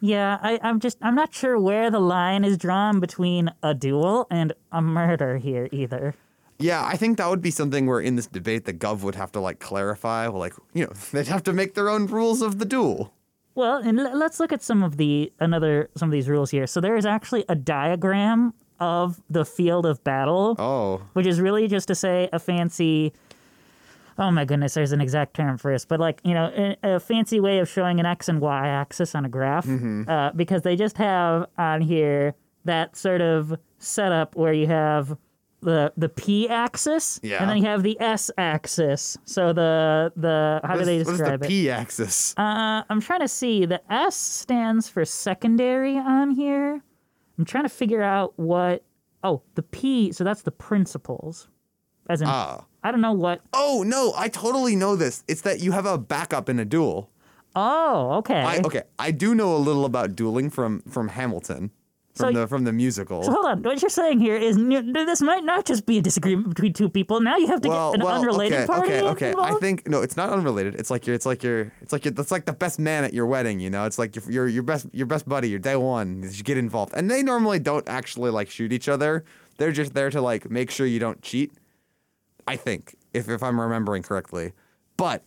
Yeah, 0.00 0.38
I, 0.42 0.59
I'm 0.62 0.80
just 0.80 0.98
I'm 1.00 1.14
not 1.14 1.32
sure 1.32 1.59
where 1.59 1.90
the 1.90 2.00
line 2.00 2.44
is 2.44 2.59
drawn 2.59 3.00
between 3.00 3.50
a 3.62 3.72
duel 3.72 4.26
and 4.30 4.53
a 4.72 4.82
murder 4.82 5.38
here 5.38 5.68
either. 5.72 6.14
Yeah, 6.62 6.84
I 6.84 6.96
think 6.96 7.18
that 7.18 7.28
would 7.28 7.42
be 7.42 7.50
something 7.50 7.86
where 7.86 8.00
in 8.00 8.16
this 8.16 8.26
debate 8.26 8.64
the 8.64 8.72
Gov 8.72 9.02
would 9.02 9.14
have 9.14 9.32
to 9.32 9.40
like 9.40 9.58
clarify. 9.60 10.28
Well, 10.28 10.40
like, 10.40 10.54
you 10.72 10.86
know, 10.86 10.92
they'd 11.12 11.26
have 11.28 11.42
to 11.44 11.52
make 11.52 11.74
their 11.74 11.88
own 11.88 12.06
rules 12.06 12.42
of 12.42 12.58
the 12.58 12.64
duel. 12.64 13.12
Well, 13.54 13.76
and 13.76 14.00
l- 14.00 14.16
let's 14.16 14.40
look 14.40 14.52
at 14.52 14.62
some 14.62 14.82
of 14.82 14.96
the 14.96 15.32
another 15.40 15.90
some 15.96 16.08
of 16.08 16.12
these 16.12 16.28
rules 16.28 16.50
here. 16.50 16.66
So 16.66 16.80
there 16.80 16.96
is 16.96 17.04
actually 17.04 17.44
a 17.48 17.54
diagram 17.54 18.54
of 18.80 19.20
the 19.28 19.44
field 19.44 19.84
of 19.86 20.02
battle, 20.04 20.56
Oh, 20.58 21.02
which 21.12 21.26
is 21.26 21.40
really 21.40 21.68
just 21.68 21.86
to 21.88 21.94
say 21.94 22.28
a 22.32 22.38
fancy. 22.38 23.12
Oh 24.18 24.30
my 24.30 24.44
goodness, 24.44 24.74
there's 24.74 24.92
an 24.92 25.00
exact 25.00 25.34
term 25.34 25.56
for 25.58 25.72
this, 25.72 25.84
but 25.84 25.98
like 26.00 26.20
you 26.24 26.34
know, 26.34 26.50
a, 26.82 26.94
a 26.96 27.00
fancy 27.00 27.40
way 27.40 27.58
of 27.58 27.68
showing 27.68 28.00
an 28.00 28.06
x 28.06 28.28
and 28.28 28.40
y 28.40 28.68
axis 28.68 29.14
on 29.14 29.24
a 29.24 29.28
graph, 29.28 29.66
uh, 29.68 30.32
because 30.36 30.62
they 30.62 30.76
just 30.76 30.96
have 30.98 31.46
on 31.58 31.80
here 31.80 32.34
that 32.64 32.94
sort 32.96 33.20
of 33.20 33.54
setup 33.78 34.36
where 34.36 34.52
you 34.52 34.66
have 34.66 35.16
the 35.62 35.92
the 35.96 36.08
p 36.08 36.48
axis, 36.48 37.18
Yeah. 37.22 37.40
and 37.40 37.48
then 37.50 37.56
you 37.58 37.64
have 37.64 37.82
the 37.82 37.98
s 38.00 38.30
axis. 38.36 39.16
So 39.24 39.52
the 39.52 40.12
the 40.16 40.60
how 40.64 40.72
do 40.74 40.78
what 40.80 40.86
they 40.86 40.96
is, 40.98 41.08
is 41.08 41.18
describe 41.18 41.40
the 41.40 41.46
it? 41.46 41.48
P 41.48 41.70
axis? 41.70 42.34
Uh, 42.36 42.82
I'm 42.90 43.00
trying 43.00 43.20
to 43.20 43.28
see. 43.28 43.64
The 43.64 43.80
S 43.92 44.16
stands 44.16 44.88
for 44.88 45.04
secondary 45.04 45.96
on 45.96 46.30
here. 46.32 46.82
I'm 47.38 47.44
trying 47.44 47.64
to 47.64 47.68
figure 47.70 48.02
out 48.02 48.34
what. 48.36 48.82
Oh, 49.24 49.42
the 49.54 49.62
P. 49.62 50.12
So 50.12 50.24
that's 50.24 50.42
the 50.42 50.50
principles. 50.50 51.48
As 52.08 52.20
in, 52.20 52.28
Ah. 52.28 52.64
I 52.82 52.90
don't 52.90 53.00
know 53.00 53.12
what. 53.12 53.40
Oh 53.52 53.84
no, 53.86 54.12
I 54.16 54.28
totally 54.28 54.74
know 54.74 54.96
this. 54.96 55.22
It's 55.28 55.42
that 55.42 55.60
you 55.60 55.70
have 55.72 55.86
a 55.86 55.96
backup 55.96 56.48
in 56.48 56.58
a 56.58 56.64
duel. 56.64 57.08
Oh, 57.54 58.14
okay. 58.14 58.40
I, 58.40 58.58
okay, 58.64 58.82
I 58.98 59.10
do 59.12 59.34
know 59.34 59.54
a 59.54 59.58
little 59.58 59.84
about 59.84 60.16
dueling 60.16 60.50
from 60.50 60.80
from 60.88 61.08
Hamilton, 61.08 61.70
from 62.14 62.34
So- 62.34 62.40
the 62.40 62.46
from 62.46 62.64
the 62.64 62.72
musical. 62.72 63.22
So 63.22 63.32
hold 63.32 63.46
on. 63.46 63.62
What 63.62 63.80
you're 63.80 63.88
saying 63.88 64.20
here 64.20 64.36
is 64.36 64.56
this 64.56 65.22
might 65.22 65.44
not 65.44 65.64
just 65.64 65.86
be 65.86 65.98
a 65.98 66.02
disagreement 66.02 66.48
between 66.50 66.72
two 66.72 66.88
people. 66.88 67.20
Now 67.20 67.36
you 67.36 67.46
have 67.46 67.62
to 67.62 67.68
well, 67.68 67.92
get 67.92 68.00
an 68.00 68.06
well, 68.06 68.20
unrelated 68.20 68.58
okay, 68.58 68.66
party 68.66 68.92
okay, 68.92 69.32
okay. 69.32 69.34
I 69.38 69.54
think 69.60 69.88
no, 69.88 70.02
it's 70.02 70.16
not 70.16 70.30
unrelated. 70.30 70.74
It's 70.74 70.90
like 70.90 71.06
you're, 71.06 71.14
it's 71.14 71.24
like 71.24 71.42
you're, 71.42 71.72
it's 71.80 71.92
like 71.92 72.04
you're, 72.04 72.12
that's 72.12 72.30
like 72.30 72.44
the 72.44 72.52
best 72.52 72.78
man 72.78 73.04
at 73.04 73.14
your 73.14 73.26
wedding. 73.26 73.60
You 73.60 73.70
know, 73.70 73.86
it's 73.86 73.98
like 73.98 74.14
your 74.14 74.24
your 74.30 74.48
your 74.48 74.62
best 74.62 74.86
your 74.92 75.06
best 75.06 75.28
buddy, 75.28 75.48
your 75.48 75.58
day 75.58 75.76
one. 75.76 76.22
You 76.30 76.42
get 76.42 76.58
involved, 76.58 76.92
and 76.94 77.10
they 77.10 77.22
normally 77.22 77.58
don't 77.58 77.88
actually 77.88 78.30
like 78.30 78.50
shoot 78.50 78.72
each 78.72 78.88
other. 78.88 79.24
They're 79.56 79.72
just 79.72 79.94
there 79.94 80.10
to 80.10 80.20
like 80.20 80.50
make 80.50 80.70
sure 80.70 80.86
you 80.86 80.98
don't 80.98 81.22
cheat. 81.22 81.52
I 82.46 82.56
think, 82.56 82.94
if 83.14 83.28
if 83.28 83.42
I'm 83.42 83.58
remembering 83.60 84.02
correctly, 84.02 84.52
but 84.96 85.22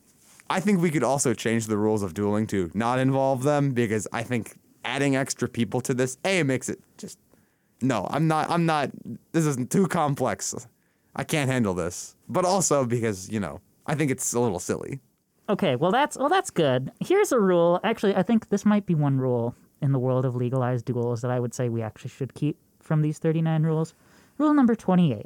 I 0.49 0.59
think 0.59 0.81
we 0.81 0.91
could 0.91 1.03
also 1.03 1.33
change 1.33 1.65
the 1.65 1.77
rules 1.77 2.03
of 2.03 2.13
dueling 2.13 2.45
to 2.47 2.69
not 2.73 2.99
involve 2.99 3.43
them 3.43 3.71
because 3.71 4.07
I 4.13 4.21
think 4.21 4.57
adding 4.86 5.15
extra 5.15 5.49
people 5.49 5.81
to 5.81 5.93
this 5.93 6.17
a 6.23 6.43
makes 6.43 6.69
it 6.69 6.79
just 6.97 7.19
no. 7.81 8.07
I'm 8.09 8.27
not. 8.27 8.49
I'm 8.49 8.65
not. 8.65 8.91
This 9.31 9.45
isn't 9.45 9.69
too 9.69 9.88
complex. 9.88 10.55
I 11.15 11.23
can't 11.23 11.49
handle 11.49 11.73
this. 11.73 12.15
But 12.27 12.45
also 12.45 12.86
because 12.86 13.29
you 13.29 13.39
know 13.39 13.61
I 13.86 13.95
think 13.95 14.11
it's 14.11 14.33
a 14.33 14.39
little 14.39 14.59
silly. 14.59 14.99
Okay, 15.49 15.75
well 15.75 15.91
that's 15.91 16.17
well 16.17 16.29
that's 16.29 16.49
good. 16.49 16.91
Here's 16.99 17.31
a 17.31 17.39
rule. 17.39 17.79
Actually, 17.83 18.15
I 18.15 18.23
think 18.23 18.49
this 18.49 18.65
might 18.65 18.86
be 18.86 18.95
one 18.95 19.19
rule 19.19 19.55
in 19.81 19.91
the 19.91 19.99
world 19.99 20.25
of 20.25 20.36
legalized 20.36 20.86
duels 20.86 21.21
that 21.21 21.31
I 21.31 21.39
would 21.39 21.53
say 21.53 21.69
we 21.69 21.81
actually 21.81 22.09
should 22.09 22.33
keep 22.33 22.57
from 22.79 23.01
these 23.01 23.19
39 23.19 23.63
rules. 23.63 23.93
Rule 24.38 24.53
number 24.53 24.75
28. 24.75 25.25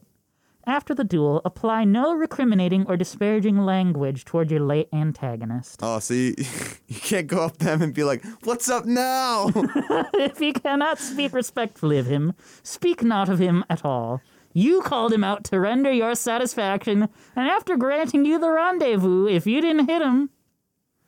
After 0.66 0.94
the 0.94 1.04
duel, 1.04 1.42
apply 1.46 1.86
no 1.86 2.14
recriminating 2.16 2.86
or 2.88 2.98
disparaging 2.98 3.58
language 3.66 4.26
toward 4.26 4.52
your 4.52 4.60
late 4.60 4.90
antagonist. 4.94 5.80
Oh, 5.82 6.00
see, 6.00 6.36
you, 6.88 7.00
can't 7.00 7.28
go 7.28 7.44
up 7.44 7.58
to 7.58 7.66
them 7.66 7.82
and 7.82 7.94
be 7.94 8.04
like, 8.04 8.24
"What's 8.44 8.70
up 8.70 8.86
now?" 8.86 9.52
if 9.56 10.40
you 10.42 10.54
cannot 10.54 11.00
speak 11.00 11.34
respectfully 11.34 11.98
of 11.98 12.06
him, 12.06 12.34
speak 12.62 13.04
not 13.04 13.30
of 13.30 13.40
him 13.40 13.64
at 13.70 13.84
all. 13.86 14.22
You 14.54 14.82
called 14.82 15.14
him 15.14 15.24
out 15.24 15.44
to 15.46 15.60
render 15.60 15.92
your 15.92 16.14
satisfaction, 16.16 17.08
and 17.36 17.48
after 17.48 17.78
granting 17.78 18.26
you 18.26 18.38
the 18.40 18.50
rendezvous, 18.52 19.28
if 19.28 19.48
you 19.48 19.62
didn't 19.62 19.88
hit 19.90 20.02
him, 20.02 20.30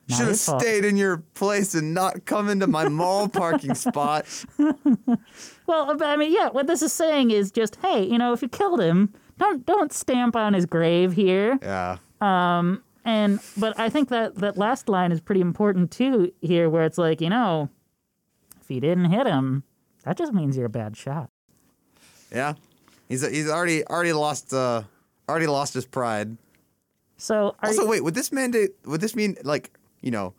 Should 0.10 0.28
have 0.28 0.38
stayed 0.38 0.86
in 0.86 0.96
your 0.98 1.18
place 1.34 1.74
and 1.76 1.94
not 1.94 2.26
come 2.26 2.50
into 2.50 2.68
my 2.68 2.88
mall 2.88 3.28
parking 3.30 3.76
spot. 3.76 4.26
Well, 5.68 5.96
but 5.96 6.08
I 6.08 6.18
mean, 6.18 6.34
yeah. 6.34 6.50
What 6.50 6.68
this 6.68 6.82
is 6.82 6.92
saying 6.92 7.32
is 7.32 7.50
just, 7.50 7.78
hey, 7.78 8.04
you 8.04 8.18
know, 8.18 8.34
if 8.34 8.42
you 8.42 8.50
killed 8.50 8.82
him, 8.82 9.14
don't 9.42 9.66
don't 9.66 9.92
stamp 9.92 10.36
on 10.36 10.54
his 10.54 10.66
grave 10.66 11.14
here. 11.14 11.60
Yeah. 11.62 11.98
Um. 12.22 12.84
And 13.04 13.40
but 13.58 13.80
I 13.80 13.90
think 13.90 14.10
that 14.10 14.36
that 14.36 14.58
last 14.58 14.88
line 14.88 15.12
is 15.12 15.20
pretty 15.20 15.42
important 15.42 15.92
too 15.92 16.32
here, 16.42 16.70
where 16.70 16.86
it's 16.86 17.00
like, 17.00 17.20
you 17.20 17.30
know, 17.30 17.70
if 18.62 18.70
you 18.70 18.80
didn't 18.80 19.06
hit 19.06 19.26
him, 19.26 19.64
that 20.04 20.18
just 20.18 20.34
means 20.34 20.56
you're 20.56 20.68
a 20.68 20.70
bad 20.70 20.96
shot. 20.96 21.30
Yeah. 22.32 22.54
He's 23.10 23.28
he's 23.28 23.50
already 23.50 23.84
already 23.88 24.14
lost 24.14 24.54
uh 24.54 24.84
already 25.28 25.48
lost 25.48 25.74
his 25.74 25.86
pride. 25.86 26.38
So 27.18 27.56
are 27.60 27.70
Also, 27.70 27.84
you, 27.84 27.90
wait, 27.90 28.04
would 28.04 28.14
this 28.14 28.32
mandate 28.32 28.72
would 28.86 29.02
this 29.02 29.16
mean 29.16 29.36
like, 29.44 29.72
you 30.02 30.12
know, 30.12 30.34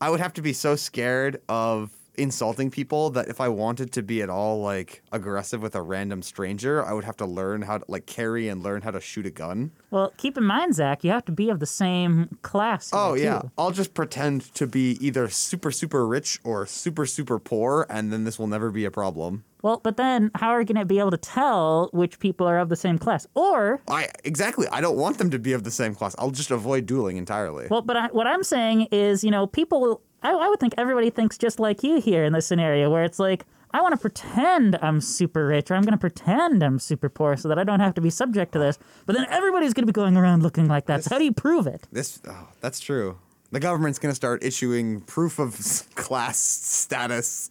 I 0.00 0.10
would 0.10 0.20
have 0.20 0.34
to 0.34 0.42
be 0.42 0.52
so 0.52 0.76
scared 0.76 1.40
of 1.48 1.90
insulting 2.18 2.70
people 2.70 3.10
that 3.10 3.28
if 3.28 3.40
I 3.40 3.48
wanted 3.48 3.92
to 3.92 4.02
be 4.02 4.22
at 4.22 4.30
all 4.30 4.60
like 4.60 5.02
aggressive 5.12 5.62
with 5.62 5.74
a 5.74 5.82
random 5.82 6.22
stranger, 6.22 6.84
I 6.84 6.92
would 6.92 7.04
have 7.04 7.16
to 7.18 7.26
learn 7.26 7.62
how 7.62 7.78
to 7.78 7.84
like 7.88 8.06
carry 8.06 8.48
and 8.48 8.62
learn 8.62 8.82
how 8.82 8.90
to 8.90 9.00
shoot 9.00 9.26
a 9.26 9.30
gun. 9.30 9.72
well, 9.90 10.12
keep 10.16 10.36
in 10.36 10.44
mind, 10.44 10.74
Zach, 10.74 11.04
you 11.04 11.10
have 11.10 11.24
to 11.26 11.32
be 11.32 11.50
of 11.50 11.60
the 11.60 11.66
same 11.66 12.38
class. 12.42 12.90
Oh 12.92 13.14
yeah, 13.14 13.40
too. 13.40 13.50
I'll 13.58 13.70
just 13.70 13.94
pretend 13.94 14.54
to 14.54 14.66
be 14.66 14.98
either 15.00 15.28
super 15.28 15.70
super 15.70 16.06
rich 16.06 16.40
or 16.44 16.66
super 16.66 17.06
super 17.06 17.38
poor 17.38 17.86
and 17.90 18.12
then 18.12 18.24
this 18.24 18.38
will 18.38 18.46
never 18.46 18.70
be 18.70 18.84
a 18.84 18.90
problem. 18.90 19.44
Well, 19.62 19.80
but 19.82 19.96
then 19.96 20.30
how 20.36 20.50
are 20.50 20.60
you 20.60 20.66
going 20.66 20.78
to 20.78 20.84
be 20.84 21.00
able 21.00 21.10
to 21.10 21.16
tell 21.16 21.88
which 21.92 22.20
people 22.20 22.46
are 22.46 22.58
of 22.58 22.68
the 22.68 22.76
same 22.76 22.98
class? 22.98 23.26
Or 23.34 23.80
I 23.88 24.08
exactly, 24.22 24.68
I 24.68 24.80
don't 24.80 24.96
want 24.96 25.18
them 25.18 25.30
to 25.30 25.40
be 25.40 25.54
of 25.54 25.64
the 25.64 25.72
same 25.72 25.94
class. 25.94 26.14
I'll 26.20 26.30
just 26.30 26.52
avoid 26.52 26.86
dueling 26.86 27.16
entirely. 27.16 27.66
Well, 27.68 27.82
but 27.82 27.96
I, 27.96 28.06
what 28.08 28.28
I'm 28.28 28.44
saying 28.44 28.88
is, 28.92 29.24
you 29.24 29.30
know, 29.30 29.46
people. 29.46 30.02
I, 30.26 30.32
I 30.32 30.48
would 30.48 30.60
think 30.60 30.74
everybody 30.76 31.10
thinks 31.10 31.38
just 31.38 31.60
like 31.60 31.82
you 31.82 32.00
here 32.00 32.24
in 32.24 32.32
this 32.32 32.46
scenario, 32.46 32.90
where 32.90 33.04
it's 33.04 33.18
like, 33.18 33.44
I 33.70 33.80
want 33.80 33.92
to 33.92 34.00
pretend 34.00 34.78
I'm 34.82 35.00
super 35.00 35.46
rich, 35.46 35.70
or 35.70 35.74
I'm 35.74 35.82
going 35.82 35.92
to 35.92 35.98
pretend 35.98 36.62
I'm 36.62 36.78
super 36.78 37.08
poor, 37.08 37.36
so 37.36 37.48
that 37.48 37.58
I 37.58 37.64
don't 37.64 37.80
have 37.80 37.94
to 37.94 38.00
be 38.00 38.10
subject 38.10 38.52
to 38.52 38.58
this. 38.58 38.78
But 39.06 39.16
then 39.16 39.26
everybody's 39.30 39.72
going 39.74 39.86
to 39.86 39.92
be 39.92 39.94
going 39.94 40.16
around 40.16 40.42
looking 40.42 40.66
like 40.66 40.86
that. 40.86 41.04
So 41.04 41.10
how 41.14 41.18
do 41.18 41.24
you 41.24 41.32
prove 41.32 41.66
it? 41.66 41.86
This, 41.92 42.20
oh, 42.28 42.48
that's 42.60 42.80
true. 42.80 43.18
The 43.52 43.60
government's 43.60 43.98
gonna 43.98 44.14
start 44.14 44.42
issuing 44.42 45.00
proof 45.02 45.38
of 45.38 45.54
class 45.94 46.36
status. 46.36 47.50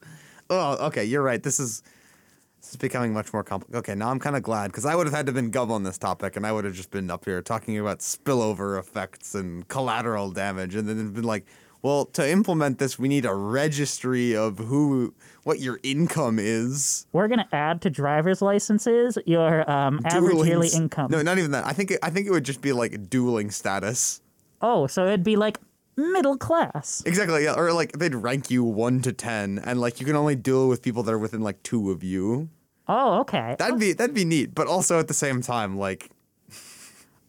Oh, 0.49 0.87
okay, 0.87 1.05
you're 1.05 1.23
right. 1.23 1.41
This 1.41 1.59
is 1.59 1.83
this 2.59 2.71
is 2.71 2.75
becoming 2.75 3.13
much 3.13 3.31
more 3.31 3.43
complicated. 3.43 3.79
Okay, 3.79 3.95
now 3.95 4.09
I'm 4.09 4.19
kind 4.19 4.35
of 4.35 4.43
glad 4.43 4.67
because 4.67 4.85
I 4.85 4.93
would 4.93 5.07
have 5.07 5.13
had 5.13 5.25
to 5.27 5.31
been 5.31 5.51
Gov 5.51 5.69
on 5.69 5.83
this 5.83 5.97
topic, 5.97 6.35
and 6.35 6.45
I 6.45 6.51
would 6.51 6.65
have 6.65 6.73
just 6.73 6.91
been 6.91 7.09
up 7.09 7.23
here 7.25 7.41
talking 7.41 7.79
about 7.79 7.99
spillover 7.99 8.77
effects 8.77 9.35
and 9.35 9.67
collateral 9.69 10.31
damage, 10.31 10.75
and 10.75 10.87
then 10.87 11.11
been 11.11 11.23
like, 11.23 11.45
well, 11.81 12.05
to 12.07 12.27
implement 12.29 12.79
this, 12.79 12.97
we 12.97 13.07
need 13.07 13.25
a 13.25 13.33
registry 13.33 14.35
of 14.35 14.57
who, 14.57 15.13
what 15.43 15.59
your 15.59 15.79
income 15.83 16.39
is. 16.39 17.05
We're 17.13 17.27
gonna 17.27 17.47
add 17.51 17.81
to 17.83 17.89
driver's 17.89 18.41
licenses 18.41 19.17
your 19.25 19.69
um, 19.69 19.99
average 20.05 20.33
yearly 20.33 20.49
Dueling's- 20.49 20.75
income. 20.75 21.11
No, 21.11 21.21
not 21.21 21.37
even 21.37 21.51
that. 21.51 21.65
I 21.65 21.73
think 21.73 21.91
it, 21.91 21.99
I 22.01 22.09
think 22.09 22.27
it 22.27 22.31
would 22.31 22.45
just 22.45 22.61
be 22.61 22.73
like 22.73 23.09
dueling 23.09 23.51
status. 23.51 24.21
Oh, 24.61 24.87
so 24.87 25.05
it'd 25.05 25.23
be 25.23 25.35
like 25.35 25.59
middle 25.97 26.37
class. 26.37 27.03
Exactly. 27.05 27.43
Yeah. 27.43 27.53
Or 27.55 27.71
like 27.71 27.91
they'd 27.93 28.15
rank 28.15 28.49
you 28.49 28.63
one 28.63 29.01
to 29.03 29.13
ten, 29.13 29.59
and 29.63 29.79
like 29.79 29.99
you 29.99 30.05
can 30.05 30.15
only 30.15 30.35
duel 30.35 30.67
with 30.67 30.81
people 30.81 31.03
that 31.03 31.11
are 31.13 31.19
within 31.19 31.41
like 31.41 31.61
two 31.63 31.91
of 31.91 32.03
you. 32.03 32.49
Oh, 32.87 33.19
okay. 33.21 33.55
That'd 33.59 33.79
be 33.79 33.93
that'd 33.93 34.15
be 34.15 34.25
neat, 34.25 34.55
but 34.55 34.67
also 34.67 34.99
at 34.99 35.07
the 35.07 35.13
same 35.13 35.41
time 35.41 35.77
like 35.77 36.09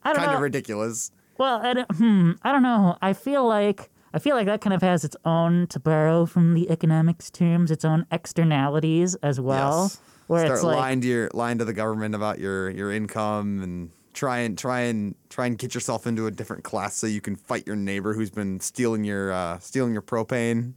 I 0.03 0.12
don't 0.12 0.16
kind 0.16 0.30
know. 0.30 0.36
of 0.36 0.42
ridiculous. 0.42 1.11
Well, 1.38 1.61
I 1.62 1.74
don't, 1.74 1.92
hmm, 1.97 2.30
I 2.42 2.53
don't 2.53 2.62
know. 2.62 2.97
I 3.03 3.12
feel 3.12 3.47
like 3.47 3.90
I 4.16 4.18
feel 4.18 4.34
like 4.34 4.46
that 4.46 4.62
kind 4.62 4.72
of 4.72 4.80
has 4.80 5.04
its 5.04 5.14
own, 5.26 5.66
to 5.66 5.78
borrow 5.78 6.24
from 6.24 6.54
the 6.54 6.70
economics 6.70 7.30
terms, 7.30 7.70
its 7.70 7.84
own 7.84 8.06
externalities 8.10 9.14
as 9.16 9.38
well. 9.38 9.82
Yes. 9.82 10.00
Where 10.26 10.46
Start 10.46 10.56
it's 10.56 10.64
like, 10.64 10.76
lying 10.78 11.00
to 11.02 11.06
your 11.06 11.30
lying 11.34 11.58
to 11.58 11.66
the 11.66 11.74
government 11.74 12.14
about 12.14 12.38
your 12.38 12.70
your 12.70 12.90
income 12.90 13.62
and 13.62 13.90
try 14.14 14.38
and 14.38 14.56
try 14.56 14.80
and 14.80 15.14
try 15.28 15.44
and 15.44 15.58
get 15.58 15.74
yourself 15.74 16.06
into 16.06 16.26
a 16.26 16.30
different 16.30 16.64
class 16.64 16.96
so 16.96 17.06
you 17.06 17.20
can 17.20 17.36
fight 17.36 17.66
your 17.66 17.76
neighbor 17.76 18.14
who's 18.14 18.30
been 18.30 18.58
stealing 18.58 19.04
your 19.04 19.32
uh, 19.32 19.58
stealing 19.58 19.92
your 19.92 20.00
propane. 20.02 20.72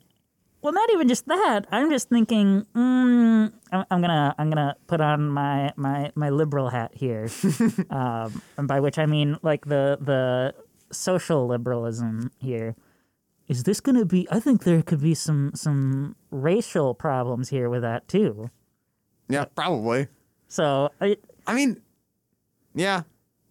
well, 0.62 0.74
not 0.74 0.92
even 0.92 1.08
just 1.08 1.26
that. 1.28 1.66
I'm 1.72 1.90
just 1.90 2.10
thinking, 2.10 2.66
mm, 2.76 3.54
I'm, 3.72 3.86
I'm 3.90 4.02
gonna 4.02 4.36
I'm 4.38 4.50
gonna 4.50 4.76
put 4.88 5.00
on 5.00 5.30
my 5.30 5.72
my 5.78 6.12
my 6.14 6.30
liberal 6.30 6.68
hat 6.68 6.92
here, 6.94 7.30
um, 7.90 8.42
and 8.58 8.68
by 8.68 8.82
which 8.82 9.00
I 9.00 9.06
mean 9.06 9.38
like 9.42 9.64
the 9.64 9.98
the 10.02 10.54
social 10.92 11.48
liberalism 11.48 12.32
here. 12.40 12.76
Is 13.50 13.64
this 13.64 13.82
gonna 13.82 14.06
be? 14.06 14.28
I 14.30 14.40
think 14.40 14.64
there 14.64 14.82
could 14.84 15.02
be 15.02 15.16
some 15.16 15.52
some 15.56 16.16
racial 16.30 16.94
problems 16.94 17.50
here 17.50 17.68
with 17.68 17.82
that 17.82 18.08
too. 18.08 18.52
Yeah, 19.28 19.46
probably. 19.46 20.08
So 20.48 20.92
I, 21.02 21.18
I 21.48 21.56
mean, 21.56 21.82
yeah, 22.76 23.02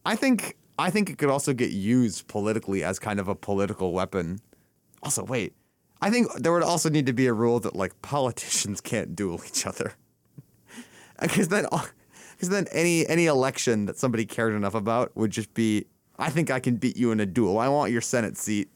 I 0.07 0.15
think 0.15 0.57
I 0.79 0.91
think 0.91 1.11
it 1.11 1.19
could 1.19 1.31
also 1.31 1.53
get 1.53 1.73
used 1.73 2.29
politically 2.29 2.85
as 2.85 3.01
kind 3.01 3.19
of 3.19 3.27
a 3.27 3.35
political 3.35 3.93
weapon. 3.93 4.41
Also, 5.03 5.25
wait, 5.25 5.55
I 6.01 6.11
think 6.11 6.33
there 6.35 6.53
would 6.53 6.63
also 6.63 6.89
need 6.89 7.07
to 7.07 7.13
be 7.13 7.27
a 7.27 7.33
rule 7.33 7.59
that 7.61 7.75
like 7.75 8.01
politicians 8.01 8.81
can't 8.93 9.17
duel 9.17 9.43
each 9.45 9.67
other, 9.67 9.95
because 11.21 11.49
then 11.49 11.67
because 12.37 12.51
then 12.51 12.69
any 12.71 13.05
any 13.09 13.27
election 13.27 13.87
that 13.87 13.99
somebody 13.99 14.25
cared 14.25 14.55
enough 14.55 14.77
about 14.77 15.17
would 15.17 15.33
just 15.33 15.53
be, 15.55 15.87
I 16.21 16.31
think 16.31 16.53
I 16.53 16.61
can 16.61 16.77
beat 16.77 16.97
you 16.97 17.11
in 17.11 17.19
a 17.19 17.27
duel. 17.27 17.59
I 17.59 17.69
want 17.69 17.91
your 17.91 18.01
Senate 18.01 18.37
seat. 18.37 18.69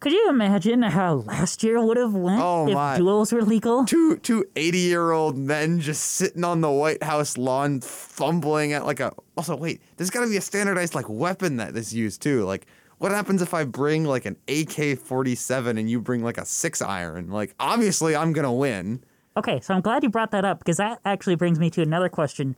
Could 0.00 0.12
you 0.12 0.28
imagine 0.30 0.82
how 0.82 1.14
last 1.14 1.64
year 1.64 1.82
would 1.84 1.96
have 1.96 2.14
went 2.14 2.40
Oh, 2.40 2.68
if 2.68 2.74
my. 2.74 2.96
duels 2.98 3.32
were 3.32 3.42
legal? 3.42 3.84
Two 3.84 4.16
two 4.18 4.44
80 4.54 4.78
year 4.78 5.10
old 5.10 5.36
men 5.36 5.80
just 5.80 6.04
sitting 6.04 6.44
on 6.44 6.60
the 6.60 6.70
White 6.70 7.02
House 7.02 7.36
lawn 7.36 7.80
fumbling 7.80 8.72
at 8.72 8.86
like 8.86 9.00
a 9.00 9.12
also 9.36 9.56
wait, 9.56 9.80
there's 9.96 10.10
gotta 10.10 10.28
be 10.28 10.36
a 10.36 10.40
standardized 10.40 10.94
like 10.94 11.08
weapon 11.08 11.56
that 11.56 11.76
is 11.76 11.92
used 11.92 12.22
too. 12.22 12.44
Like 12.44 12.66
what 12.98 13.10
happens 13.10 13.42
if 13.42 13.52
I 13.54 13.64
bring 13.64 14.04
like 14.04 14.24
an 14.24 14.36
AK 14.46 14.98
forty 15.00 15.34
seven 15.34 15.76
and 15.78 15.90
you 15.90 16.00
bring 16.00 16.22
like 16.22 16.38
a 16.38 16.44
six 16.44 16.80
iron? 16.80 17.30
Like 17.30 17.54
obviously 17.58 18.14
I'm 18.14 18.32
gonna 18.32 18.52
win. 18.52 19.02
Okay, 19.36 19.58
so 19.60 19.74
I'm 19.74 19.80
glad 19.80 20.04
you 20.04 20.10
brought 20.10 20.30
that 20.30 20.44
up 20.44 20.60
because 20.60 20.76
that 20.76 21.00
actually 21.04 21.34
brings 21.36 21.58
me 21.58 21.70
to 21.70 21.82
another 21.82 22.08
question. 22.08 22.54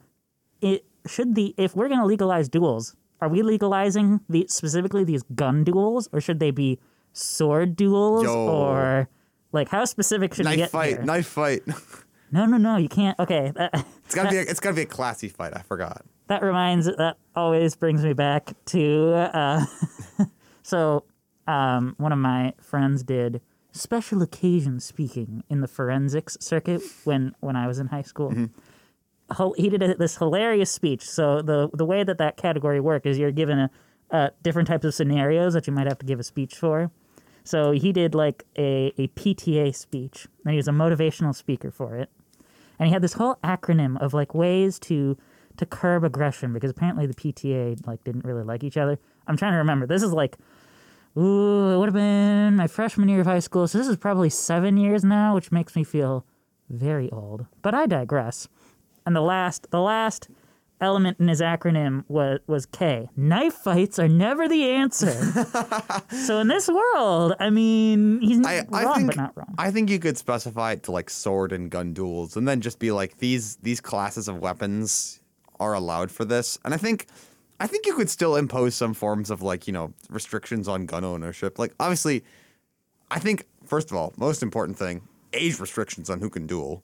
It 0.60 0.84
should 1.06 1.34
the 1.34 1.54
if 1.56 1.74
we're 1.74 1.88
going 1.88 2.00
to 2.00 2.06
legalize 2.06 2.48
duels, 2.50 2.96
are 3.22 3.28
we 3.28 3.42
legalizing 3.42 4.20
the 4.28 4.46
specifically 4.48 5.04
these 5.04 5.22
gun 5.34 5.64
duels 5.64 6.08
or 6.12 6.20
should 6.20 6.38
they 6.40 6.50
be 6.50 6.78
sword 7.12 7.76
duels 7.76 8.24
Yo. 8.24 8.48
or 8.48 9.08
like 9.52 9.68
how 9.68 9.84
specific 9.84 10.34
should 10.34 10.46
we 10.46 10.50
Knife 10.52 10.58
get 10.58 10.70
fight, 10.70 10.88
here? 10.96 11.02
knife 11.02 11.26
fight. 11.26 11.62
No, 12.32 12.46
no, 12.46 12.58
no, 12.58 12.76
you 12.76 12.88
can't. 12.88 13.18
Okay, 13.18 13.50
that, 13.56 13.74
It's 14.04 14.14
gotta 14.14 14.30
be 14.30 14.36
a, 14.36 14.42
it's 14.42 14.60
gotta 14.60 14.76
be 14.76 14.82
a 14.82 14.86
classy 14.86 15.28
fight, 15.28 15.52
I 15.56 15.62
forgot. 15.62 16.04
that 16.28 16.44
reminds 16.44 16.86
that 16.86 17.16
always 17.34 17.74
brings 17.74 18.04
me 18.04 18.12
back 18.12 18.52
to 18.66 19.14
uh 19.14 19.64
so 20.62 21.02
um 21.48 21.94
one 21.98 22.12
of 22.12 22.18
my 22.20 22.52
friends 22.60 23.02
did 23.02 23.40
special 23.72 24.22
occasion 24.22 24.78
speaking 24.78 25.42
in 25.48 25.60
the 25.60 25.66
forensics 25.66 26.36
circuit 26.40 26.82
when 27.02 27.34
when 27.40 27.56
I 27.56 27.66
was 27.66 27.80
in 27.80 27.88
high 27.88 28.02
school. 28.02 28.32
Hil- 29.36 29.54
He 29.56 29.68
did 29.68 29.82
a, 29.82 29.94
this 29.96 30.16
hilarious 30.18 30.70
speech. 30.70 31.02
So 31.02 31.42
the 31.42 31.68
the 31.72 31.84
way 31.84 32.04
that 32.04 32.18
that 32.18 32.36
category 32.36 32.78
work 32.78 33.06
is 33.06 33.18
you're 33.18 33.32
given 33.32 33.58
a 33.58 33.70
uh, 34.12 34.30
different 34.42 34.68
types 34.68 34.84
of 34.84 34.94
scenarios 34.94 35.54
that 35.54 35.66
you 35.66 35.72
might 35.72 35.86
have 35.88 35.98
to 35.98 36.06
give 36.06 36.18
a 36.20 36.24
speech 36.24 36.54
for. 36.56 36.92
So 37.44 37.72
he 37.72 37.92
did 37.92 38.14
like 38.14 38.44
a, 38.56 38.92
a 38.98 39.08
PTA 39.08 39.74
speech, 39.74 40.26
and 40.44 40.52
he 40.52 40.56
was 40.56 40.68
a 40.68 40.72
motivational 40.72 41.34
speaker 41.34 41.70
for 41.70 41.96
it. 41.96 42.10
And 42.78 42.86
he 42.86 42.92
had 42.92 43.02
this 43.02 43.14
whole 43.14 43.36
acronym 43.44 44.00
of 44.00 44.14
like 44.14 44.34
ways 44.34 44.78
to 44.80 45.16
to 45.56 45.66
curb 45.66 46.04
aggression 46.04 46.54
because 46.54 46.70
apparently 46.70 47.06
the 47.06 47.14
PTA 47.14 47.86
like 47.86 48.02
didn't 48.04 48.24
really 48.24 48.44
like 48.44 48.64
each 48.64 48.76
other. 48.76 48.98
I'm 49.26 49.36
trying 49.36 49.52
to 49.52 49.58
remember. 49.58 49.86
This 49.86 50.02
is 50.02 50.12
like 50.12 50.38
ooh, 51.16 51.74
it 51.74 51.78
would 51.78 51.88
have 51.88 51.94
been 51.94 52.56
my 52.56 52.66
freshman 52.66 53.08
year 53.08 53.20
of 53.20 53.26
high 53.26 53.40
school. 53.40 53.66
So 53.68 53.78
this 53.78 53.88
is 53.88 53.96
probably 53.96 54.30
seven 54.30 54.76
years 54.76 55.04
now, 55.04 55.34
which 55.34 55.52
makes 55.52 55.76
me 55.76 55.84
feel 55.84 56.24
very 56.68 57.10
old. 57.10 57.46
But 57.62 57.74
I 57.74 57.86
digress. 57.86 58.48
And 59.04 59.16
the 59.16 59.20
last 59.20 59.70
the 59.70 59.80
last 59.80 60.28
element 60.80 61.18
in 61.20 61.28
his 61.28 61.40
acronym 61.40 62.04
was 62.08 62.40
was 62.46 62.66
K. 62.66 63.08
Knife 63.16 63.54
fights 63.54 63.98
are 63.98 64.08
never 64.08 64.48
the 64.48 64.70
answer. 64.70 65.12
so 66.10 66.38
in 66.38 66.48
this 66.48 66.68
world, 66.68 67.34
I 67.38 67.50
mean, 67.50 68.20
he's 68.20 68.44
I, 68.44 68.58
wrong 68.68 68.68
I 68.72 68.94
think 68.94 69.06
but 69.08 69.16
not 69.16 69.36
wrong. 69.36 69.54
I 69.58 69.70
think 69.70 69.90
you 69.90 69.98
could 69.98 70.18
specify 70.18 70.72
it 70.72 70.82
to 70.84 70.92
like 70.92 71.10
sword 71.10 71.52
and 71.52 71.70
gun 71.70 71.92
duels, 71.92 72.36
and 72.36 72.46
then 72.46 72.60
just 72.60 72.78
be 72.78 72.90
like 72.90 73.18
these 73.18 73.56
these 73.56 73.80
classes 73.80 74.28
of 74.28 74.38
weapons 74.38 75.20
are 75.58 75.74
allowed 75.74 76.10
for 76.10 76.24
this. 76.24 76.58
And 76.64 76.74
I 76.74 76.76
think 76.76 77.06
I 77.60 77.66
think 77.66 77.86
you 77.86 77.94
could 77.94 78.10
still 78.10 78.36
impose 78.36 78.74
some 78.74 78.94
forms 78.94 79.30
of 79.30 79.42
like 79.42 79.66
you 79.66 79.72
know 79.72 79.92
restrictions 80.08 80.66
on 80.66 80.86
gun 80.86 81.04
ownership. 81.04 81.58
Like 81.58 81.74
obviously, 81.78 82.24
I 83.10 83.18
think 83.18 83.46
first 83.66 83.90
of 83.90 83.96
all, 83.96 84.12
most 84.16 84.42
important 84.42 84.78
thing, 84.78 85.02
age 85.32 85.60
restrictions 85.60 86.10
on 86.10 86.20
who 86.20 86.30
can 86.30 86.46
duel. 86.46 86.82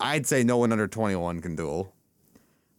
I'd 0.00 0.26
say 0.26 0.42
no 0.42 0.56
one 0.56 0.72
under 0.72 0.88
twenty 0.88 1.14
one 1.14 1.40
can 1.40 1.54
duel. 1.54 1.93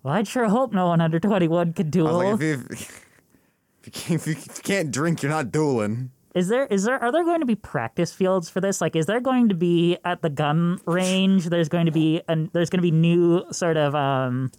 Well, 0.05 0.13
I'd 0.13 0.27
sure 0.27 0.47
hope 0.47 0.71
no 0.71 0.89
one 0.89 1.01
under 1.01 1.19
21 1.19 1.73
could 1.73 1.87
I 1.87 1.89
duel. 1.89 2.13
like, 2.13 2.39
if 2.39 2.41
you, 2.43 2.63
if 2.69 3.85
you, 3.85 3.91
can't, 3.91 4.27
if 4.27 4.27
you 4.27 4.35
can't 4.61 4.91
drink, 4.91 5.23
you're 5.23 5.31
not 5.31 5.51
dueling. 5.51 6.11
Is 6.35 6.47
there 6.47 6.67
is 6.67 6.83
there 6.83 7.01
are 7.01 7.11
there 7.11 7.23
going 7.23 7.39
to 7.39 7.45
be 7.47 7.55
practice 7.55 8.13
fields 8.13 8.47
for 8.47 8.61
this? 8.61 8.81
Like, 8.81 8.95
is 8.95 9.07
there 9.07 9.19
going 9.19 9.49
to 9.49 9.55
be 9.55 9.97
at 10.05 10.21
the 10.21 10.29
gun 10.29 10.79
range? 10.85 11.45
There's 11.45 11.69
going 11.69 11.87
to 11.87 11.91
be 11.91 12.21
and 12.27 12.51
there's 12.53 12.69
going 12.69 12.77
to 12.77 12.83
be 12.83 12.91
new 12.91 13.51
sort 13.51 13.77
of 13.77 13.95
um, 13.95 14.51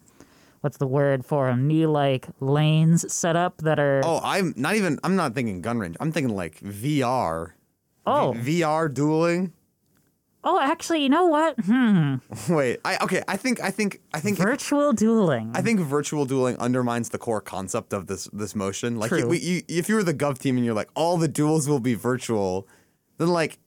what's 0.63 0.79
the 0.79 0.87
word 0.89 1.25
for 1.25 1.47
them? 1.47 1.69
New 1.69 1.89
like 1.93 2.27
lanes 2.41 3.13
set 3.13 3.37
up 3.37 3.59
that 3.59 3.79
are 3.79 4.01
Oh, 4.05 4.21
I'm 4.25 4.53
not 4.57 4.75
even. 4.75 4.99
I'm 5.05 5.15
not 5.15 5.37
thinking 5.37 5.61
gun 5.61 5.79
range. 5.79 5.97
I'm 6.01 6.11
thinking 6.11 6.35
like 6.35 6.59
VR. 6.59 7.53
oh 8.05 8.33
V- 8.37 8.63
VR 8.63 8.93
dueling. 8.93 9.53
Oh 10.47 10.59
actually 10.59 11.03
you 11.03 11.11
know 11.11 11.27
what? 11.27 11.59
Hmm, 11.61 12.17
Wait, 12.49 12.81
I 12.85 12.97
okay. 13.03 13.23
I 13.29 13.37
think 13.37 13.61
I 13.61 13.71
think 13.71 14.01
I 14.15 14.21
think 14.21 14.39
virtual 14.39 14.95
dueling. 14.95 15.51
I 15.55 15.61
think 15.61 15.81
virtual 15.81 16.25
dueling 16.25 16.57
undermines 16.59 17.11
the 17.11 17.19
core 17.19 17.43
concept 17.43 17.93
of 17.93 18.07
this 18.07 18.31
this 18.33 18.55
motion. 18.55 18.97
Like, 18.97 19.11
True. 19.11 19.35
you, 19.35 19.39
you, 19.39 19.63
if 19.69 19.89
you 19.89 19.97
were 19.97 20.03
the 20.03 20.15
Gov 20.15 20.39
team 20.39 20.57
and 20.57 20.65
you're 20.65 20.75
like, 20.75 20.89
all 20.95 21.19
the 21.19 21.29
duels 21.29 21.69
will 21.69 21.81
be 21.81 21.95
virtual, 21.95 22.67
then 23.19 23.29
like, 23.29 23.59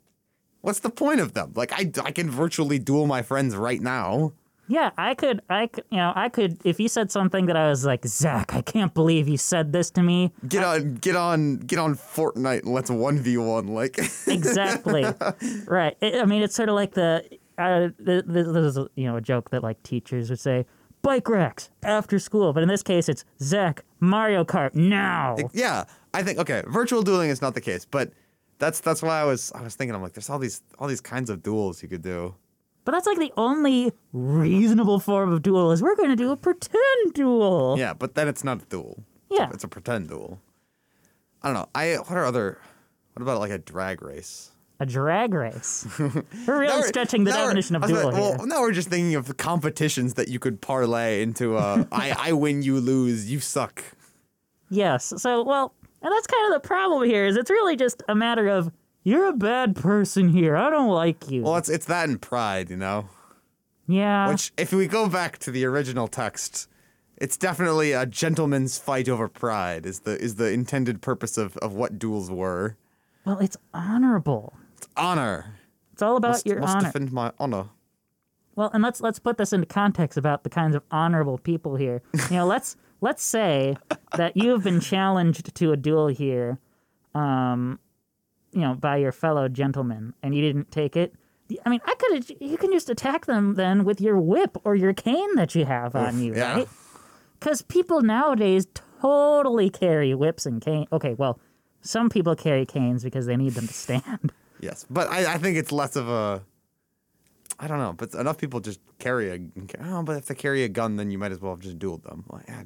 what's 0.61 0.79
the 0.79 0.89
point 0.89 1.19
of 1.19 1.33
them? 1.33 1.51
Like, 1.55 1.71
I 1.73 1.91
I 2.03 2.11
can 2.11 2.31
virtually 2.31 2.79
duel 2.79 3.05
my 3.05 3.21
friends 3.21 3.55
right 3.55 3.81
now. 3.81 4.33
Yeah, 4.69 4.91
I 4.97 5.15
could 5.15 5.41
I 5.49 5.67
could 5.67 5.83
you 5.89 5.97
know 5.97 6.13
I 6.15 6.29
could 6.29 6.59
if 6.63 6.79
you 6.79 6.87
said 6.87 7.11
something 7.11 7.47
that 7.47 7.57
I 7.57 7.69
was 7.69 7.85
like 7.85 8.05
Zach, 8.05 8.53
I 8.53 8.61
can't 8.61 8.93
believe 8.93 9.27
you 9.27 9.37
said 9.37 9.73
this 9.73 9.91
to 9.91 10.03
me. 10.03 10.31
Get 10.47 10.63
on 10.63 10.95
get 10.95 11.15
on 11.17 11.57
get 11.57 11.79
on 11.79 11.95
Fortnite 11.95 12.63
and 12.63 12.73
let's 12.73 12.89
one 12.89 13.19
v 13.19 13.35
one. 13.37 13.67
Like, 13.67 13.99
exactly 14.27 15.05
right 15.67 15.97
it, 16.01 16.21
i 16.21 16.25
mean 16.25 16.41
it's 16.41 16.55
sort 16.55 16.69
of 16.69 16.75
like 16.75 16.93
the 16.93 17.23
uh, 17.57 17.89
th- 18.05 18.25
th- 18.25 18.25
this 18.25 18.75
is 18.75 18.79
you 18.95 19.05
know 19.05 19.17
a 19.17 19.21
joke 19.21 19.49
that 19.49 19.63
like 19.63 19.81
teachers 19.83 20.29
would 20.29 20.39
say 20.39 20.65
bike 21.01 21.27
racks 21.27 21.69
after 21.83 22.19
school 22.19 22.53
but 22.53 22.63
in 22.63 22.69
this 22.69 22.83
case 22.83 23.09
it's 23.09 23.25
zach 23.41 23.83
mario 23.99 24.43
kart 24.43 24.73
now 24.75 25.35
yeah, 25.53 25.85
I 26.13 26.23
think 26.23 26.39
okay, 26.39 26.63
virtual 26.67 27.01
dueling 27.01 27.29
is 27.29 27.41
not 27.41 27.53
the 27.53 27.61
case, 27.61 27.85
but 27.85 28.11
that's 28.57 28.79
that's 28.79 29.01
why 29.01 29.21
I 29.21 29.25
was 29.25 29.51
I 29.53 29.61
was 29.61 29.75
thinking 29.75 29.95
I'm 29.95 30.01
like, 30.01 30.13
there's 30.13 30.29
all 30.29 30.39
these 30.39 30.61
all 30.77 30.87
these 30.87 31.01
kinds 31.01 31.29
of 31.29 31.43
duels 31.43 31.81
you 31.83 31.89
could 31.89 32.01
do. 32.01 32.35
But 32.89 32.95
that's 32.95 33.05
like 33.05 33.19
the 33.19 33.31
only 33.37 33.93
reasonable 34.13 34.99
form 34.99 35.31
of 35.31 35.43
duel 35.43 35.71
is 35.71 35.79
we're 35.79 35.95
going 35.95 36.09
to 36.09 36.15
do 36.15 36.31
a 36.31 36.35
pretend 36.35 37.13
duel 37.13 37.75
Yeah, 37.77 37.93
but 37.93 38.15
then 38.15 38.27
it's 38.27 38.43
not 38.43 38.63
a 38.63 38.65
duel. 38.65 39.03
Yeah. 39.29 39.51
It's 39.53 39.63
a 39.63 39.67
pretend 39.67 40.07
duel. 40.07 40.41
I 41.43 41.49
don't 41.49 41.53
know. 41.53 41.69
I 41.75 41.97
what 41.97 42.17
are 42.17 42.25
other 42.25 42.57
what 43.13 43.21
about 43.21 43.39
like 43.39 43.51
a 43.51 43.59
drag 43.59 44.01
race? 44.01 44.49
a 44.79 44.87
drag 44.87 45.35
race 45.35 45.85
we're 45.99 46.07
really 46.47 46.67
we're- 46.67 46.81
stretching 46.87 47.25
the 47.25 47.31
definition 47.31 47.75
of 47.75 47.83
duel 47.85 48.05
like, 48.05 48.15
here 48.15 48.35
Well, 48.39 48.47
now 48.47 48.61
we're 48.61 48.71
just 48.71 48.89
thinking 48.89 49.13
of 49.13 49.27
the 49.27 49.35
competitions 49.35 50.15
that 50.15 50.27
you 50.29 50.39
could 50.39 50.59
parlay 50.59 51.21
into 51.21 51.57
uh, 51.57 51.83
I, 51.91 52.15
I 52.29 52.33
win, 52.33 52.63
you 52.63 52.79
lose, 52.79 53.29
you 53.31 53.39
suck. 53.39 53.83
Yes. 54.71 55.13
So, 55.17 55.43
well, 55.43 55.75
and 56.01 56.11
that's 56.11 56.25
kind 56.25 56.51
of 56.51 56.59
the 56.59 56.67
problem 56.67 57.07
here 57.07 57.27
is 57.27 57.37
it's 57.37 57.51
really 57.51 57.75
just 57.75 58.01
a 58.09 58.15
matter 58.15 58.47
of 58.47 58.71
You're 59.03 59.27
a 59.27 59.33
bad 59.33 59.75
person 59.75 60.29
here. 60.29 60.55
I 60.55 60.69
don't 60.69 60.89
like 60.89 61.29
you. 61.29 61.43
Well, 61.43 61.55
it's 61.57 61.69
it's 61.69 61.85
that 61.85 62.09
and 62.09 62.21
pride, 62.21 62.69
you 62.69 62.77
know. 62.77 63.09
yeah. 63.87 64.29
Which, 64.29 64.51
if 64.57 64.73
we 64.73 64.87
go 64.87 65.07
back 65.07 65.37
to 65.39 65.51
the 65.51 65.65
original 65.65 66.07
text, 66.07 66.67
it's 67.17 67.37
definitely 67.37 67.91
a 67.93 68.05
gentleman's 68.05 68.77
fight 68.77 69.07
over 69.09 69.27
pride. 69.27 69.85
Is 69.85 70.01
the 70.01 70.19
is 70.19 70.35
the 70.35 70.51
intended 70.51 71.01
purpose 71.01 71.37
of 71.37 71.55
of 71.57 71.73
what 71.73 71.97
duels 71.99 72.29
were? 72.29 72.77
well, 73.25 73.39
it's 73.39 73.57
honorable. 73.73 74.53
It's 74.77 74.87
honor. 74.97 75.55
It's 75.93 76.01
all 76.01 76.15
about 76.17 76.29
Must, 76.29 76.45
your 76.45 76.59
must 76.59 76.75
honor. 76.75 76.83
Must 76.83 76.93
defend 76.93 77.11
my 77.11 77.31
honor. 77.39 77.65
Well, 78.55 78.71
and 78.73 78.83
let's 78.83 79.01
let's 79.01 79.19
put 79.19 79.37
this 79.37 79.53
into 79.53 79.65
context 79.65 80.17
about 80.17 80.43
the 80.43 80.49
kinds 80.49 80.75
of 80.75 80.83
honorable 80.91 81.37
people 81.37 81.75
here. 81.75 82.01
You 82.29 82.37
know, 82.37 82.45
let's 82.45 82.75
let's 83.01 83.23
say 83.23 83.77
that 84.17 84.35
you 84.35 84.51
have 84.51 84.63
been 84.63 84.81
challenged 84.81 85.53
to 85.55 85.71
a 85.71 85.77
duel 85.77 86.07
here, 86.07 86.59
um, 87.15 87.79
you 88.51 88.61
know, 88.61 88.73
by 88.75 88.97
your 88.97 89.11
fellow 89.11 89.47
gentlemen, 89.47 90.13
and 90.23 90.35
you 90.35 90.41
didn't 90.41 90.71
take 90.71 90.95
it. 90.95 91.13
I 91.65 91.69
mean, 91.69 91.81
I 91.85 91.95
could 91.95 92.15
have, 92.15 92.31
you 92.39 92.57
can 92.57 92.71
just 92.71 92.89
attack 92.89 93.25
them 93.25 93.55
then 93.55 93.83
with 93.83 93.99
your 93.99 94.19
whip 94.19 94.57
or 94.63 94.75
your 94.75 94.93
cane 94.93 95.35
that 95.35 95.55
you 95.55 95.65
have 95.65 95.95
on 95.95 96.21
you, 96.21 96.35
yeah. 96.35 96.53
right? 96.53 96.67
Because 97.39 97.61
people 97.63 98.01
nowadays 98.01 98.67
totally 99.01 99.69
carry 99.69 100.13
whips 100.13 100.45
and 100.45 100.61
cane. 100.61 100.85
Okay, 100.91 101.15
well, 101.15 101.39
some 101.81 102.09
people 102.09 102.35
carry 102.35 102.65
canes 102.65 103.03
because 103.03 103.25
they 103.25 103.35
need 103.37 103.53
them 103.53 103.67
to 103.67 103.73
stand. 103.73 104.31
Yes, 104.61 104.85
but 104.89 105.09
I, 105.09 105.35
I 105.35 105.37
think 105.37 105.55
it's 105.55 105.71
less 105.71 105.95
of 105.95 106.09
a. 106.09 106.43
I 107.59 107.67
don't 107.69 107.77
know, 107.77 107.93
but 107.93 108.13
enough 108.13 108.37
people 108.37 108.59
just 108.59 108.81
carry 108.97 109.29
a. 109.29 109.39
Oh, 109.81 110.03
but 110.03 110.17
if 110.17 110.25
they 110.25 110.35
carry 110.35 110.65
a 110.65 110.67
gun, 110.67 110.97
then 110.97 111.11
you 111.11 111.17
might 111.17 111.31
as 111.31 111.39
well 111.39 111.53
have 111.53 111.61
just 111.61 111.79
dueled 111.79 112.03
them. 112.03 112.25
Like, 112.29 112.49
I- 112.49 112.65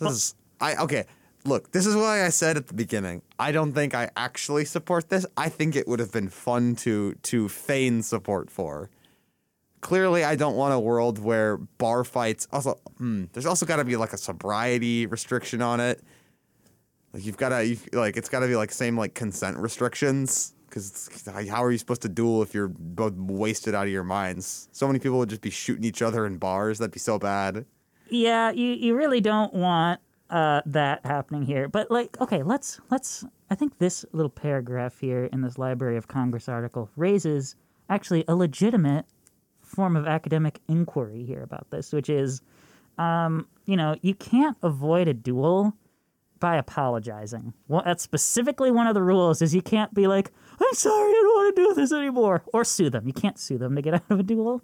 this 0.00 0.10
is 0.10 0.34
I 0.60 0.74
okay. 0.82 1.04
Look, 1.46 1.72
this 1.72 1.84
is 1.84 1.94
why 1.94 2.24
I 2.24 2.30
said 2.30 2.56
at 2.56 2.68
the 2.68 2.74
beginning. 2.74 3.20
I 3.38 3.52
don't 3.52 3.74
think 3.74 3.94
I 3.94 4.10
actually 4.16 4.64
support 4.64 5.10
this. 5.10 5.26
I 5.36 5.50
think 5.50 5.76
it 5.76 5.86
would 5.86 6.00
have 6.00 6.10
been 6.10 6.30
fun 6.30 6.74
to 6.76 7.14
to 7.14 7.48
feign 7.48 8.02
support 8.02 8.50
for. 8.50 8.88
Clearly, 9.82 10.24
I 10.24 10.36
don't 10.36 10.56
want 10.56 10.72
a 10.72 10.80
world 10.80 11.18
where 11.18 11.58
bar 11.58 12.02
fights. 12.04 12.48
Also, 12.50 12.78
hmm, 12.96 13.24
there's 13.34 13.44
also 13.44 13.66
got 13.66 13.76
to 13.76 13.84
be 13.84 13.96
like 13.96 14.14
a 14.14 14.16
sobriety 14.16 15.04
restriction 15.04 15.60
on 15.60 15.80
it. 15.80 16.02
Like 17.12 17.26
you've 17.26 17.36
got 17.36 17.50
to 17.50 17.66
you, 17.66 17.76
like 17.92 18.16
it's 18.16 18.30
got 18.30 18.40
to 18.40 18.46
be 18.46 18.56
like 18.56 18.72
same 18.72 18.96
like 18.96 19.12
consent 19.12 19.58
restrictions 19.58 20.54
because 20.66 21.08
how 21.48 21.62
are 21.62 21.70
you 21.70 21.78
supposed 21.78 22.02
to 22.02 22.08
duel 22.08 22.42
if 22.42 22.54
you're 22.54 22.68
both 22.68 23.12
wasted 23.14 23.74
out 23.74 23.84
of 23.86 23.92
your 23.92 24.02
minds? 24.02 24.68
So 24.72 24.86
many 24.86 24.98
people 24.98 25.18
would 25.18 25.28
just 25.28 25.42
be 25.42 25.50
shooting 25.50 25.84
each 25.84 26.00
other 26.00 26.24
in 26.26 26.38
bars. 26.38 26.78
That'd 26.78 26.92
be 26.92 26.98
so 26.98 27.18
bad. 27.18 27.66
Yeah, 28.08 28.50
you, 28.50 28.70
you 28.72 28.96
really 28.96 29.20
don't 29.20 29.54
want 29.54 30.00
uh, 30.34 30.60
that 30.66 31.06
happening 31.06 31.42
here. 31.42 31.68
But 31.68 31.90
like, 31.92 32.20
okay, 32.20 32.42
let's 32.42 32.80
let's. 32.90 33.24
I 33.50 33.54
think 33.54 33.78
this 33.78 34.04
little 34.12 34.30
paragraph 34.30 34.98
here 34.98 35.26
in 35.26 35.42
this 35.42 35.58
Library 35.58 35.96
of 35.96 36.08
Congress 36.08 36.48
article 36.48 36.90
raises 36.96 37.54
actually 37.88 38.24
a 38.26 38.34
legitimate 38.34 39.06
form 39.62 39.94
of 39.94 40.08
academic 40.08 40.60
inquiry 40.68 41.24
here 41.24 41.42
about 41.42 41.70
this, 41.70 41.92
which 41.92 42.10
is, 42.10 42.42
um, 42.98 43.46
you 43.66 43.76
know, 43.76 43.94
you 44.02 44.14
can't 44.14 44.56
avoid 44.62 45.06
a 45.06 45.14
duel 45.14 45.72
by 46.40 46.56
apologizing. 46.56 47.54
Well, 47.68 47.82
that's 47.84 48.02
specifically 48.02 48.72
one 48.72 48.88
of 48.88 48.94
the 48.94 49.02
rules. 49.02 49.40
Is 49.40 49.54
you 49.54 49.62
can't 49.62 49.94
be 49.94 50.08
like, 50.08 50.32
"I'm 50.60 50.74
sorry, 50.74 51.10
I 51.10 51.12
don't 51.12 51.26
want 51.36 51.56
to 51.56 51.62
do 51.62 51.74
this 51.74 51.92
anymore," 51.92 52.42
or 52.52 52.64
sue 52.64 52.90
them. 52.90 53.06
You 53.06 53.12
can't 53.12 53.38
sue 53.38 53.56
them 53.56 53.76
to 53.76 53.82
get 53.82 53.94
out 53.98 54.02
of 54.10 54.18
a 54.18 54.24
duel. 54.24 54.62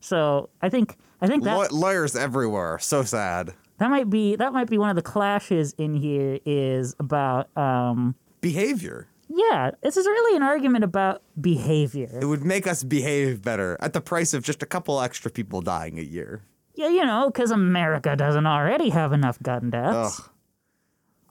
So 0.00 0.48
I 0.60 0.68
think 0.70 0.96
I 1.20 1.28
think 1.28 1.44
that 1.44 1.56
Law- 1.56 1.68
lawyers 1.70 2.16
everywhere. 2.16 2.80
So 2.80 3.04
sad. 3.04 3.54
That 3.78 3.90
might 3.90 4.08
be 4.10 4.36
that 4.36 4.52
might 4.52 4.68
be 4.70 4.78
one 4.78 4.90
of 4.90 4.96
the 4.96 5.02
clashes 5.02 5.74
in 5.78 5.94
here 5.94 6.38
is 6.44 6.94
about 6.98 7.54
um 7.56 8.14
Behavior. 8.40 9.08
yeah 9.28 9.70
this 9.82 9.96
is 9.96 10.06
really 10.06 10.36
an 10.36 10.42
argument 10.42 10.84
about 10.84 11.22
behavior 11.40 12.18
It 12.20 12.26
would 12.26 12.44
make 12.44 12.66
us 12.66 12.82
behave 12.84 13.42
better 13.42 13.76
at 13.80 13.92
the 13.92 14.00
price 14.00 14.34
of 14.34 14.42
just 14.44 14.62
a 14.62 14.66
couple 14.66 15.00
extra 15.00 15.30
people 15.30 15.60
dying 15.62 15.98
a 15.98 16.02
year. 16.02 16.42
yeah 16.74 16.88
you 16.88 17.04
know 17.04 17.30
because 17.30 17.50
america 17.50 18.14
doesn't 18.16 18.46
already 18.46 18.90
have 18.90 19.12
enough 19.12 19.40
gun 19.42 19.70
deaths 19.70 20.20
Ugh. 20.20 20.30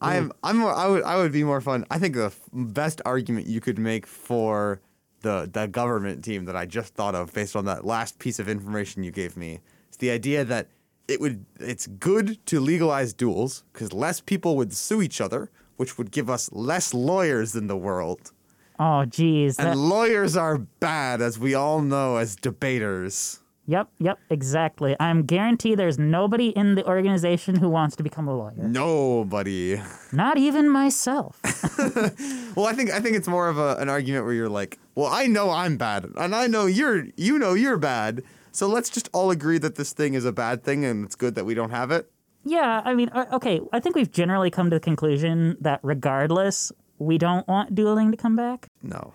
I'm 0.01 0.31
I'm 0.43 0.57
more, 0.57 0.73
I 0.73 0.87
would 0.87 1.03
I 1.03 1.15
would 1.15 1.31
be 1.31 1.43
more 1.45 1.61
fun. 1.61 1.85
I 1.89 1.97
think 1.99 2.15
the 2.15 2.25
f- 2.25 2.39
best 2.51 3.01
argument 3.05 3.47
you 3.47 3.61
could 3.61 3.79
make 3.79 4.05
for 4.05 4.81
the 5.21 5.49
the 5.51 5.67
government 5.67 6.23
team 6.23 6.45
that 6.45 6.55
I 6.55 6.65
just 6.65 6.93
thought 6.93 7.15
of 7.15 7.33
based 7.33 7.55
on 7.55 7.63
that 7.65 7.85
last 7.85 8.19
piece 8.19 8.37
of 8.37 8.49
information 8.49 9.03
you 9.03 9.11
gave 9.11 9.37
me 9.37 9.61
is 9.89 9.97
the 9.97 10.11
idea 10.11 10.43
that 10.43 10.67
it 11.07 11.19
would 11.21 11.45
it's 11.59 11.87
good 11.87 12.37
to 12.47 12.59
legalize 12.59 13.13
duels 13.13 13.63
because 13.73 13.93
less 13.93 14.19
people 14.21 14.55
would 14.57 14.73
sue 14.73 15.01
each 15.01 15.19
other, 15.21 15.49
which 15.77 15.97
would 15.97 16.11
give 16.11 16.29
us 16.29 16.49
less 16.51 16.93
lawyers 16.93 17.55
in 17.55 17.67
the 17.67 17.77
world. 17.77 18.31
oh 18.79 19.05
geez 19.05 19.57
that, 19.57 19.67
And 19.67 19.79
lawyers 19.89 20.35
are 20.35 20.57
bad, 20.79 21.21
as 21.21 21.39
we 21.39 21.53
all 21.55 21.81
know, 21.81 22.17
as 22.17 22.35
debaters. 22.35 23.39
yep 23.67 23.87
yep 24.07 24.17
exactly 24.29 24.91
i'm 24.99 25.19
guaranteed 25.25 25.75
there's 25.81 25.97
nobody 25.97 26.49
in 26.61 26.75
the 26.77 26.83
organization 26.85 27.53
who 27.61 27.67
wants 27.77 27.95
to 27.95 28.03
become 28.03 28.27
a 28.27 28.35
lawyer 28.41 28.61
Nobody. 28.99 29.81
not 30.11 30.37
even 30.37 30.69
myself 30.69 31.39
Well, 32.55 32.67
I 32.71 32.73
think 32.73 32.89
I 32.91 32.99
think 33.03 33.15
it's 33.19 33.27
more 33.27 33.47
of 33.49 33.57
a, 33.57 33.75
an 33.83 33.89
argument 33.89 34.23
where 34.25 34.33
you're 34.39 34.49
like, 34.61 34.77
well, 34.95 35.07
I 35.21 35.27
know 35.27 35.49
I'm 35.51 35.75
bad, 35.77 36.05
and 36.15 36.33
I 36.35 36.47
know 36.47 36.65
you're 36.67 37.07
you 37.17 37.37
know 37.39 37.53
you're 37.53 37.77
bad. 37.77 38.23
So 38.55 38.67
let's 38.67 38.89
just 38.89 39.09
all 39.11 39.31
agree 39.31 39.57
that 39.59 39.75
this 39.75 39.91
thing 39.91 40.13
is 40.13 40.23
a 40.23 40.31
bad 40.31 40.63
thing, 40.63 40.85
and 40.85 41.03
it's 41.05 41.15
good 41.15 41.35
that 41.35 41.45
we 41.45 41.53
don't 41.55 41.71
have 41.71 41.91
it. 41.91 42.09
yeah 42.45 42.81
i 42.85 42.93
mean 42.93 43.09
uh, 43.19 43.25
okay 43.37 43.59
i 43.73 43.79
think 43.81 43.95
we've 43.99 44.11
generally 44.21 44.51
come 44.57 44.67
to 44.69 44.75
the 44.79 44.85
conclusion 44.91 45.57
that 45.67 45.79
regardless 45.93 46.71
we 47.09 47.17
don't 47.17 47.45
want 47.53 47.73
dueling 47.79 48.11
to 48.11 48.17
come 48.25 48.35
back 48.35 48.59
No. 48.83 49.13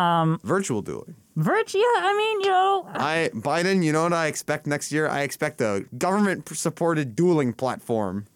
Um, 0.00 0.28
virtual 0.42 0.82
dueling. 0.82 1.14
virtue 1.36 1.78
yeah 1.78 2.00
i 2.10 2.12
mean 2.20 2.36
you 2.44 2.50
know 2.56 2.72
I 3.14 3.30
Biden. 3.48 3.76
You 3.86 3.92
know 3.94 4.02
what 4.08 4.12
I 4.12 4.26
expect 4.26 4.66
next 4.66 4.90
year? 4.94 5.04
I 5.18 5.20
expect 5.28 5.60
a 5.60 5.72
government-supported 6.06 7.14
dueling 7.16 7.52
platform 7.52 8.26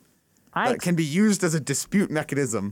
i 0.55 0.71
that 0.73 0.81
can 0.81 0.95
be 0.95 1.05
used 1.05 1.43
as 1.45 1.55
a 1.55 1.61
dispute 1.73 2.11
mechanism. 2.11 2.65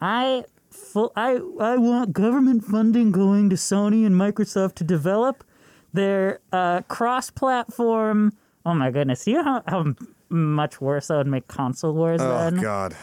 I 0.00 0.44
full 0.70 1.12
I 1.14 1.30
I 1.72 1.76
want 1.76 2.12
government 2.24 2.64
funding 2.64 3.12
going 3.12 3.44
to 3.50 3.56
Sony 3.56 4.00
and 4.08 4.14
Microsoft 4.24 4.74
to 4.80 4.84
develop 4.96 5.44
their 5.92 6.40
uh, 6.52 6.82
cross-platform. 6.82 8.32
Oh 8.64 8.74
my 8.74 8.90
goodness! 8.90 9.24
Do 9.24 9.32
you 9.32 9.36
know 9.38 9.44
how, 9.44 9.62
how 9.66 9.94
much 10.28 10.80
worse 10.80 11.08
that 11.08 11.16
would 11.16 11.26
make 11.26 11.48
console 11.48 11.94
wars? 11.94 12.20
Oh 12.20 12.38
then? 12.38 12.60
God. 12.60 12.96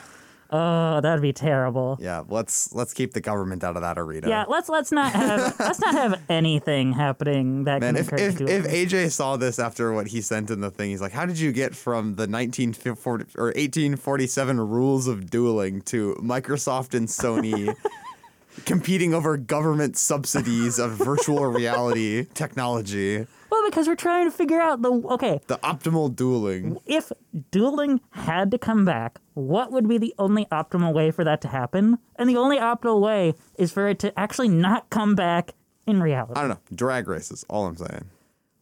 Oh, 0.51 0.99
that'd 1.01 1.21
be 1.21 1.31
terrible. 1.31 1.97
Yeah. 2.01 2.23
Let's 2.27 2.73
let's 2.73 2.93
keep 2.93 3.13
the 3.13 3.21
government 3.21 3.63
out 3.63 3.75
of 3.75 3.83
that 3.83 3.99
arena. 3.99 4.27
Yeah, 4.27 4.45
let's 4.47 4.67
let's 4.67 4.91
not 4.91 5.11
have 5.11 5.55
let's 5.59 5.79
not 5.79 5.93
have 5.93 6.21
anything 6.27 6.91
happening 6.93 7.65
that 7.65 7.81
Man, 7.81 7.95
can 7.95 8.17
if, 8.19 8.41
if, 8.41 8.41
if. 8.41 8.65
AJ 8.65 9.11
saw 9.11 9.37
this 9.37 9.59
after 9.59 9.93
what 9.93 10.07
he 10.07 10.21
sent 10.21 10.49
in 10.49 10.61
the 10.61 10.71
thing, 10.71 10.89
he's 10.89 11.01
like, 11.01 11.11
"How 11.11 11.27
did 11.27 11.37
you 11.37 11.51
get 11.51 11.75
from 11.75 12.15
the 12.15 12.23
1940 12.23 13.25
or 13.37 13.45
1847 13.47 14.59
rules 14.59 15.07
of 15.07 15.29
dueling 15.29 15.81
to 15.83 16.15
Microsoft 16.15 16.95
and 16.95 17.07
Sony 17.07 17.75
competing 18.65 19.13
over 19.13 19.37
government 19.37 19.97
subsidies 19.97 20.79
of 20.79 20.91
virtual 20.91 21.45
reality 21.45 22.25
technology, 22.33 23.25
well, 23.49 23.65
because 23.65 23.87
we're 23.87 23.95
trying 23.95 24.29
to 24.29 24.35
figure 24.35 24.59
out 24.59 24.81
the 24.81 24.91
okay. 24.91 25.39
the 25.47 25.57
optimal 25.57 26.15
dueling?" 26.15 26.77
If 26.85 27.11
dueling 27.51 28.01
had 28.11 28.51
to 28.51 28.57
come 28.57 28.85
back, 28.85 29.19
what 29.33 29.71
would 29.71 29.87
be 29.87 29.97
the 29.97 30.13
only 30.17 30.45
optimal 30.45 30.93
way 30.93 31.11
for 31.11 31.23
that 31.23 31.41
to 31.41 31.47
happen? 31.47 31.97
And 32.15 32.29
the 32.29 32.37
only 32.37 32.57
optimal 32.57 33.01
way 33.01 33.33
is 33.57 33.71
for 33.71 33.87
it 33.87 33.99
to 33.99 34.17
actually 34.19 34.49
not 34.49 34.89
come 34.89 35.15
back 35.15 35.53
in 35.87 36.01
reality. 36.01 36.33
I 36.35 36.41
don't 36.41 36.49
know. 36.49 36.59
Drag 36.73 37.07
races. 37.07 37.45
All 37.49 37.65
I'm 37.65 37.75
saying. 37.75 38.05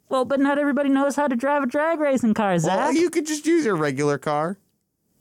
Well, 0.10 0.24
but 0.24 0.40
not 0.40 0.58
everybody 0.58 0.90
knows 0.90 1.16
how 1.16 1.28
to 1.28 1.36
drive 1.36 1.64
a 1.64 1.66
drag 1.66 2.00
racing 2.00 2.34
car, 2.34 2.58
Zach. 2.60 2.78
Well, 2.78 2.94
you 2.94 3.10
could 3.10 3.28
just 3.28 3.46
use 3.46 3.66
your 3.66 3.76
regular 3.76 4.18
car. 4.18 4.58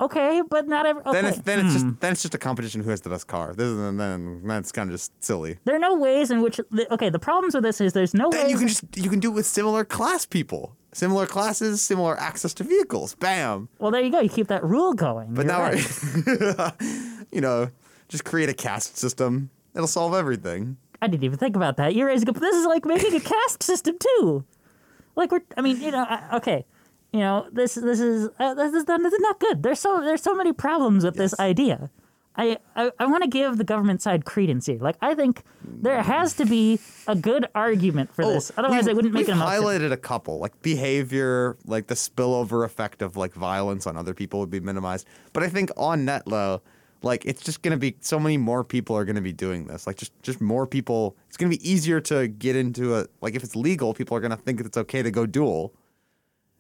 Okay, 0.01 0.43
but 0.49 0.67
not 0.69 0.87
every. 0.87 1.03
Okay. 1.03 1.13
Then 1.13 1.25
it's 1.27 1.39
then 1.39 1.59
it's 1.61 1.69
Hmm. 1.69 1.89
just 1.89 2.01
then 2.01 2.13
it's 2.13 2.23
just 2.23 2.35
a 2.35 2.39
competition 2.39 2.83
who 2.83 2.91
has 2.91 3.01
the 3.01 3.11
best 3.11 3.27
car. 3.27 3.55
This 3.55 3.67
is 3.67 3.77
then 3.79 3.97
then 3.97 4.43
that's 4.45 4.73
kind 4.73 4.91
of 4.91 4.95
just 4.95 5.13
silly. 5.23 5.59
there 5.65 5.75
are 5.77 5.79
no 5.79 5.97
ways 5.97 6.31
in 6.31 6.43
which. 6.43 6.61
The, 6.71 6.93
okay, 6.95 7.11
the 7.11 7.19
problems 7.19 7.55
with 7.55 7.65
this 7.65 7.81
is 7.81 7.93
there's 7.93 8.15
no 8.15 8.31
Then 8.31 8.43
ways. 8.45 8.53
you 8.53 8.59
can 8.59 8.69
just 8.69 8.85
you 8.97 9.11
can 9.11 9.21
do 9.21 9.31
it 9.31 9.35
with 9.35 9.47
similar 9.47 9.85
class 9.85 10.27
people, 10.27 10.77
similar 10.93 11.27
classes, 11.27 11.81
similar 11.83 12.19
access 12.21 12.53
to 12.55 12.65
vehicles. 12.65 13.15
Bam. 13.15 13.69
well, 13.79 13.91
there 13.91 14.03
you 14.03 14.11
go. 14.11 14.21
You 14.21 14.29
keep 14.29 14.49
that 14.49 14.65
rule 14.65 14.93
going. 14.95 15.35
But 15.35 15.47
You're 15.47 15.55
now 15.55 15.63
right. 15.63 15.77
we're, 16.27 16.73
you 17.33 17.41
know, 17.41 17.71
just 18.09 18.25
create 18.25 18.49
a 18.49 18.55
caste 18.55 18.97
system. 18.97 19.51
It'll 19.75 19.87
solve 19.89 20.15
everything. 20.15 20.77
I 21.03 21.09
didn't 21.09 21.25
even 21.25 21.39
think 21.39 21.57
about 21.57 21.77
that. 21.77 21.95
You're 21.95 22.07
raising 22.07 22.29
up. 22.31 22.37
This 22.37 22.57
is 22.57 22.65
like 22.67 22.85
making 22.87 23.15
a 23.15 23.21
caste 23.21 23.63
system 23.63 23.97
too. 23.99 24.45
Like 25.15 25.31
we're. 25.33 25.43
I 25.57 25.61
mean, 25.63 25.81
you 25.81 25.91
know. 25.91 26.05
I- 26.09 26.37
Okay. 26.37 26.65
You 27.17 27.23
know, 27.23 27.47
this 27.51 27.77
this 27.77 27.99
is 27.99 28.29
uh, 28.39 28.53
this 28.53 28.75
is 28.75 28.87
not, 28.87 29.03
this 29.03 29.15
is 29.15 29.21
not 29.21 29.41
good. 29.41 29.63
There's 29.63 29.81
so 29.81 30.03
there's 30.03 30.23
so 30.23 30.35
many 30.35 30.53
problems 30.53 31.03
with 31.03 31.15
this 31.15 31.33
idea. 31.41 31.89
I 32.37 32.59
I, 32.75 32.91
I 32.99 33.07
want 33.07 33.23
to 33.23 33.31
give 33.31 33.57
the 33.57 33.65
government 33.65 34.03
side 34.03 34.27
credence 34.27 34.67
here. 34.67 34.79
Like 34.79 34.97
I 35.01 35.15
think 35.15 35.43
there 35.65 36.03
has 36.03 36.35
to 36.35 36.45
be 36.45 36.79
a 37.07 37.17
good 37.17 37.47
argument 37.55 38.13
for 38.15 38.23
this. 38.27 38.53
Otherwise, 38.59 38.83
Oh, 38.83 38.87
they 38.89 38.93
wouldn't 38.95 39.15
make 39.15 39.29
we've 39.29 39.37
it 39.37 39.41
highlighted 39.41 39.93
a 39.93 39.97
couple, 39.97 40.39
like 40.39 40.61
behavior, 40.61 41.57
like 41.65 41.87
the 41.87 41.95
spillover 41.95 42.67
effect 42.67 43.01
of 43.01 43.17
like 43.17 43.33
violence 43.33 43.87
on 43.87 43.97
other 43.97 44.13
people 44.13 44.39
would 44.41 44.51
be 44.51 44.61
minimized. 44.61 45.07
But 45.33 45.43
I 45.43 45.49
think 45.49 45.71
on 45.79 46.05
net 46.05 46.29
low, 46.29 46.61
like 47.01 47.25
it's 47.25 47.43
just 47.43 47.63
gonna 47.63 47.79
be 47.79 47.97
so 48.01 48.21
many 48.21 48.37
more 48.37 48.63
people 48.63 48.95
are 48.95 49.07
gonna 49.07 49.23
be 49.23 49.33
doing 49.33 49.69
this. 49.69 49.87
Like 49.87 49.97
just 49.97 50.13
just 50.23 50.43
more 50.43 50.67
people. 50.67 51.17
It's 51.29 51.39
gonna 51.39 51.49
be 51.49 51.67
easier 51.67 51.99
to 52.03 52.29
get 52.29 52.57
into 52.57 52.95
a 52.97 53.07
like 53.23 53.35
if 53.35 53.43
it's 53.43 53.57
legal, 53.57 53.95
people 53.95 54.15
are 54.19 54.21
gonna 54.21 54.37
think 54.37 54.61
it's 54.61 54.77
okay 54.77 55.03
to 55.03 55.11
go 55.11 55.25
duel. 55.25 55.73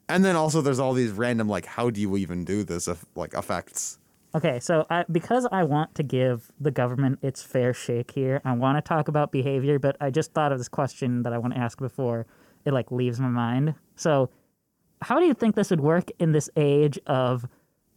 And 0.09 0.25
then 0.25 0.37
also 0.37 0.61
there's 0.61 0.79
all 0.79 0.93
these 0.93 1.11
random 1.11 1.49
like 1.49 1.67
how 1.67 1.91
do 1.91 2.01
you 2.01 2.17
even 2.17 2.45
do 2.45 2.65
this 2.65 2.89
if, 2.89 3.05
like 3.15 3.35
effects. 3.35 3.99
Okay, 4.35 4.61
so 4.61 4.87
I, 4.91 5.05
because 5.11 5.49
I 5.51 5.65
want 5.65 5.95
to 5.95 6.03
give 6.03 6.53
the 6.61 6.71
government 6.71 7.21
its 7.23 7.43
fair 7.43 7.73
shake 7.73 8.11
here, 8.11 8.43
I 8.45 8.53
want 8.53 8.77
to 8.77 8.87
talk 8.87 9.09
about 9.09 9.33
behavior, 9.33 9.79
but 9.79 9.97
I 9.99 10.11
just 10.11 10.33
thought 10.35 10.53
of 10.53 10.59
this 10.59 10.69
question 10.69 11.23
that 11.23 11.33
I 11.33 11.39
want 11.39 11.55
to 11.55 11.61
ask 11.61 11.79
before 11.79 12.27
it 12.67 12.73
like 12.73 12.93
leaves 12.93 13.19
my 13.19 13.29
mind. 13.29 13.75
So, 13.95 14.29
how 15.03 15.21
do 15.21 15.27
you 15.27 15.35
think 15.35 15.55
this 15.55 15.71
would 15.71 15.81
work 15.81 16.11
in 16.19 16.33
this 16.33 16.51
age 16.57 16.99
of 17.07 17.47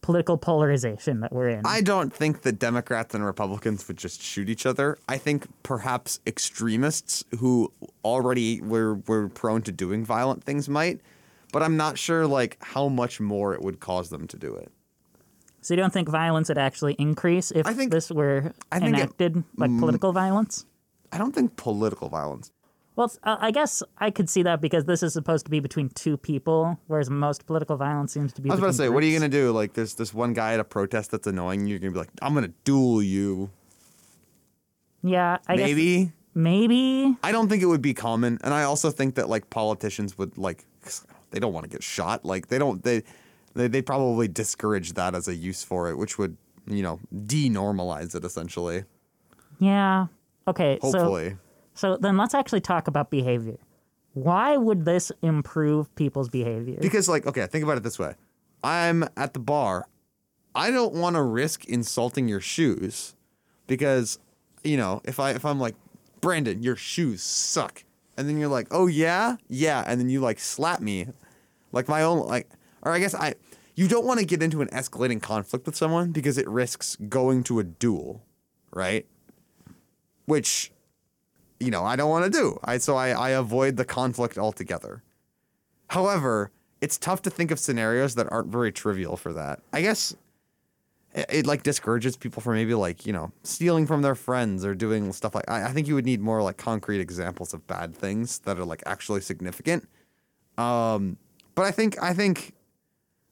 political 0.02 0.38
polarization 0.38 1.19
that 1.22 1.34
we're 1.34 1.49
in? 1.49 1.61
I 1.65 1.81
don't 1.81 2.14
think 2.14 2.44
that 2.44 2.53
Democrats 2.53 3.14
and 3.14 3.26
Republicans 3.26 3.88
would 3.88 3.98
just 3.98 4.22
shoot 4.22 4.49
each 4.49 4.65
other. 4.65 4.98
I 5.10 5.18
think 5.18 5.48
perhaps 5.64 6.19
extremists 6.26 7.23
who 7.40 7.73
already 8.06 8.61
were 8.61 8.95
were 9.07 9.27
prone 9.27 9.61
to 9.64 9.72
doing 9.72 10.06
violent 10.06 10.44
things 10.44 10.69
might, 10.69 11.02
but 11.52 11.62
I'm 11.64 11.78
not 11.78 11.98
sure 11.98 12.26
like 12.28 12.58
how 12.62 12.88
much 12.90 13.20
more 13.20 13.54
it 13.54 13.62
would 13.62 13.80
cause 13.80 14.10
them 14.10 14.28
to 14.28 14.38
do 14.38 14.56
it. 14.56 14.72
so 15.62 15.74
you 15.74 15.78
don't 15.80 15.92
think 15.94 16.08
violence 16.10 16.48
would 16.50 16.58
actually 16.58 16.94
increase 17.00 17.52
if 17.52 17.66
I 17.68 17.74
think- 17.74 17.92
this 17.92 18.10
were 18.12 18.54
I 18.72 18.80
think 18.80 18.96
it- 18.96 19.00
enacted, 19.00 19.44
like 19.58 19.72
political 19.80 20.12
violence? 20.14 20.66
I 21.12 21.18
don't 21.18 21.34
think 21.34 21.56
political 21.58 22.08
violence. 22.10 22.52
Well, 22.96 23.12
uh, 23.24 23.38
I 23.40 23.52
guess 23.52 23.82
I 23.98 24.12
could 24.12 24.30
see 24.30 24.44
that 24.44 24.60
because 24.62 24.84
this 24.86 25.02
is 25.04 25.14
supposed 25.14 25.46
to 25.46 25.50
be 25.52 25.60
between 25.62 25.88
two 25.90 26.18
people, 26.18 26.78
whereas 26.88 27.10
most 27.10 27.46
political 27.46 27.78
violence 27.78 28.12
seems 28.14 28.34
to 28.34 28.42
be. 28.42 28.50
I 28.50 28.54
was 28.54 28.60
about 28.60 28.68
to 28.68 28.74
say, 28.74 28.90
what 28.90 29.02
are 29.04 29.06
you 29.06 29.18
gonna? 29.18 29.30
gonna 29.30 29.42
do? 29.46 29.52
Like, 29.52 29.72
there's 29.74 29.96
this 29.96 30.14
one 30.14 30.34
guy 30.34 30.54
at 30.54 30.60
a 30.60 30.64
protest 30.66 31.12
that's 31.12 31.26
annoying 31.26 31.62
you. 31.66 31.70
You're 31.74 31.80
gonna 31.80 31.94
be 31.94 32.00
like, 32.00 32.10
I'm 32.22 32.34
gonna 32.34 32.52
duel 32.66 33.02
you. 33.02 33.50
Yeah, 35.02 35.38
I 35.48 35.56
guess 35.56 35.68
Maybe. 35.70 36.12
maybe. 36.36 37.18
I 37.24 37.32
don't 37.32 37.48
think 37.48 37.64
it 37.64 37.68
would 37.68 37.82
be 37.82 37.94
common, 37.94 38.38
and 38.44 38.54
I 38.54 38.64
also 38.64 38.92
think 38.92 39.16
that 39.16 39.30
like 39.30 39.50
politicians 39.50 40.18
would 40.18 40.38
like, 40.38 40.66
they 41.31 41.39
don't 41.39 41.53
want 41.53 41.64
to 41.65 41.69
get 41.69 41.84
shot. 41.84 42.26
Like, 42.26 42.47
they 42.47 42.57
don't. 42.57 42.84
They 42.84 43.03
they 43.53 43.68
they 43.68 43.81
probably 43.81 44.27
discourage 44.27 44.93
that 44.93 45.15
as 45.15 45.27
a 45.27 45.35
use 45.35 45.64
for 45.64 45.89
it, 45.89 45.97
which 45.97 46.18
would 46.18 46.38
you 46.68 46.84
know 46.84 46.99
denormalize 47.14 48.15
it 48.15 48.23
essentially. 48.23 48.84
Yeah. 49.60 50.07
Okay. 50.47 50.80
So 50.81 50.91
Hopefully. 50.91 51.38
so 51.73 51.97
then 51.97 52.18
let's 52.18 52.34
actually 52.34 52.61
talk 52.61 52.88
about 52.88 53.10
behavior. 53.10 53.57
Why 54.14 54.57
would 54.57 54.85
this 54.85 55.11
improve 55.22 55.93
people's 55.95 56.30
behavior? 56.30 56.77
Because 56.81 57.07
like, 57.07 57.26
okay, 57.27 57.45
think 57.47 57.64
about 57.64 57.77
it 57.77 57.84
this 57.84 57.99
way. 57.99 58.15
I'm 58.64 59.03
at 59.15 59.34
the 59.34 59.39
bar. 59.39 59.88
I 60.56 60.72
don't 60.72 60.95
want 60.95 61.15
to 61.15 61.22
risk 61.22 61.65
insulting 61.65 62.27
your 62.27 62.41
shoes 62.41 63.15
because, 63.68 64.19
you 64.64 64.77
know, 64.77 65.01
if 65.06 65.19
I 65.19 65.31
if 65.31 65.45
I'm 65.45 65.60
like, 65.60 65.76
Brandon, 66.22 66.64
your 66.64 66.76
shoes 66.76 67.22
suck. 67.22 67.84
And 68.20 68.28
then 68.28 68.38
you're 68.38 68.50
like, 68.50 68.68
"Oh 68.70 68.88
yeah? 68.88 69.38
Yeah." 69.48 69.82
And 69.88 69.98
then 69.98 70.10
you 70.10 70.20
like 70.20 70.40
slap 70.40 70.82
me. 70.82 71.08
Like 71.72 71.88
my 71.88 72.02
own 72.02 72.28
like 72.28 72.50
or 72.82 72.91
I 72.91 73.00
guess 73.00 73.16
I 73.16 73.36
you 73.76 73.88
don't 73.88 74.06
want 74.06 74.20
to 74.20 74.26
get 74.26 74.44
into 74.44 74.62
an 74.62 74.68
escalating 74.68 75.22
conflict 75.22 75.66
with 75.66 75.78
someone 75.78 76.12
because 76.12 76.38
it 76.38 76.46
risks 76.50 76.98
going 77.08 77.44
to 77.46 77.60
a 77.60 77.64
duel, 77.64 78.22
right? 78.74 79.06
Which 80.26 80.74
you 81.62 81.72
know, 81.72 81.86
I 81.86 81.96
don't 81.96 82.10
want 82.10 82.26
to 82.26 82.30
do. 82.30 82.60
I 82.62 82.78
so 82.78 82.98
I, 82.98 83.12
I 83.12 83.30
avoid 83.30 83.78
the 83.78 83.86
conflict 83.86 84.38
altogether. 84.38 85.02
However, 85.88 86.52
it's 86.82 86.98
tough 86.98 87.22
to 87.22 87.30
think 87.30 87.52
of 87.52 87.60
scenarios 87.60 88.16
that 88.16 88.30
aren't 88.30 88.50
very 88.50 88.74
trivial 88.74 89.16
for 89.16 89.32
that. 89.32 89.62
I 89.72 89.82
guess 89.82 90.14
it, 91.14 91.45
like 91.45 91.64
discourages 91.64 92.18
people 92.18 92.41
from 92.41 92.53
maybe 92.53 92.73
like, 92.73 93.06
you 93.06 93.14
know, 93.14 93.31
stealing 93.44 93.88
from 93.88 94.02
their 94.02 94.15
friends 94.15 94.64
or 94.64 94.76
doing 94.76 95.11
stuff 95.14 95.36
like 95.36 95.49
I, 95.49 95.65
I 95.65 95.72
think 95.73 95.88
you 95.88 95.95
would 95.95 96.06
need 96.06 96.22
more 96.22 96.41
like 96.41 96.57
concrete 96.57 96.99
examples 96.99 97.53
of 97.53 97.65
bad 97.68 97.95
things 97.95 98.40
that 98.40 98.60
are 98.60 98.65
like 98.65 98.84
actually 98.86 99.22
significant. 99.22 99.88
Um 100.57 101.18
but 101.56 101.65
I 101.65 101.72
think 101.72 102.02
I 102.02 102.14
think 102.14 102.53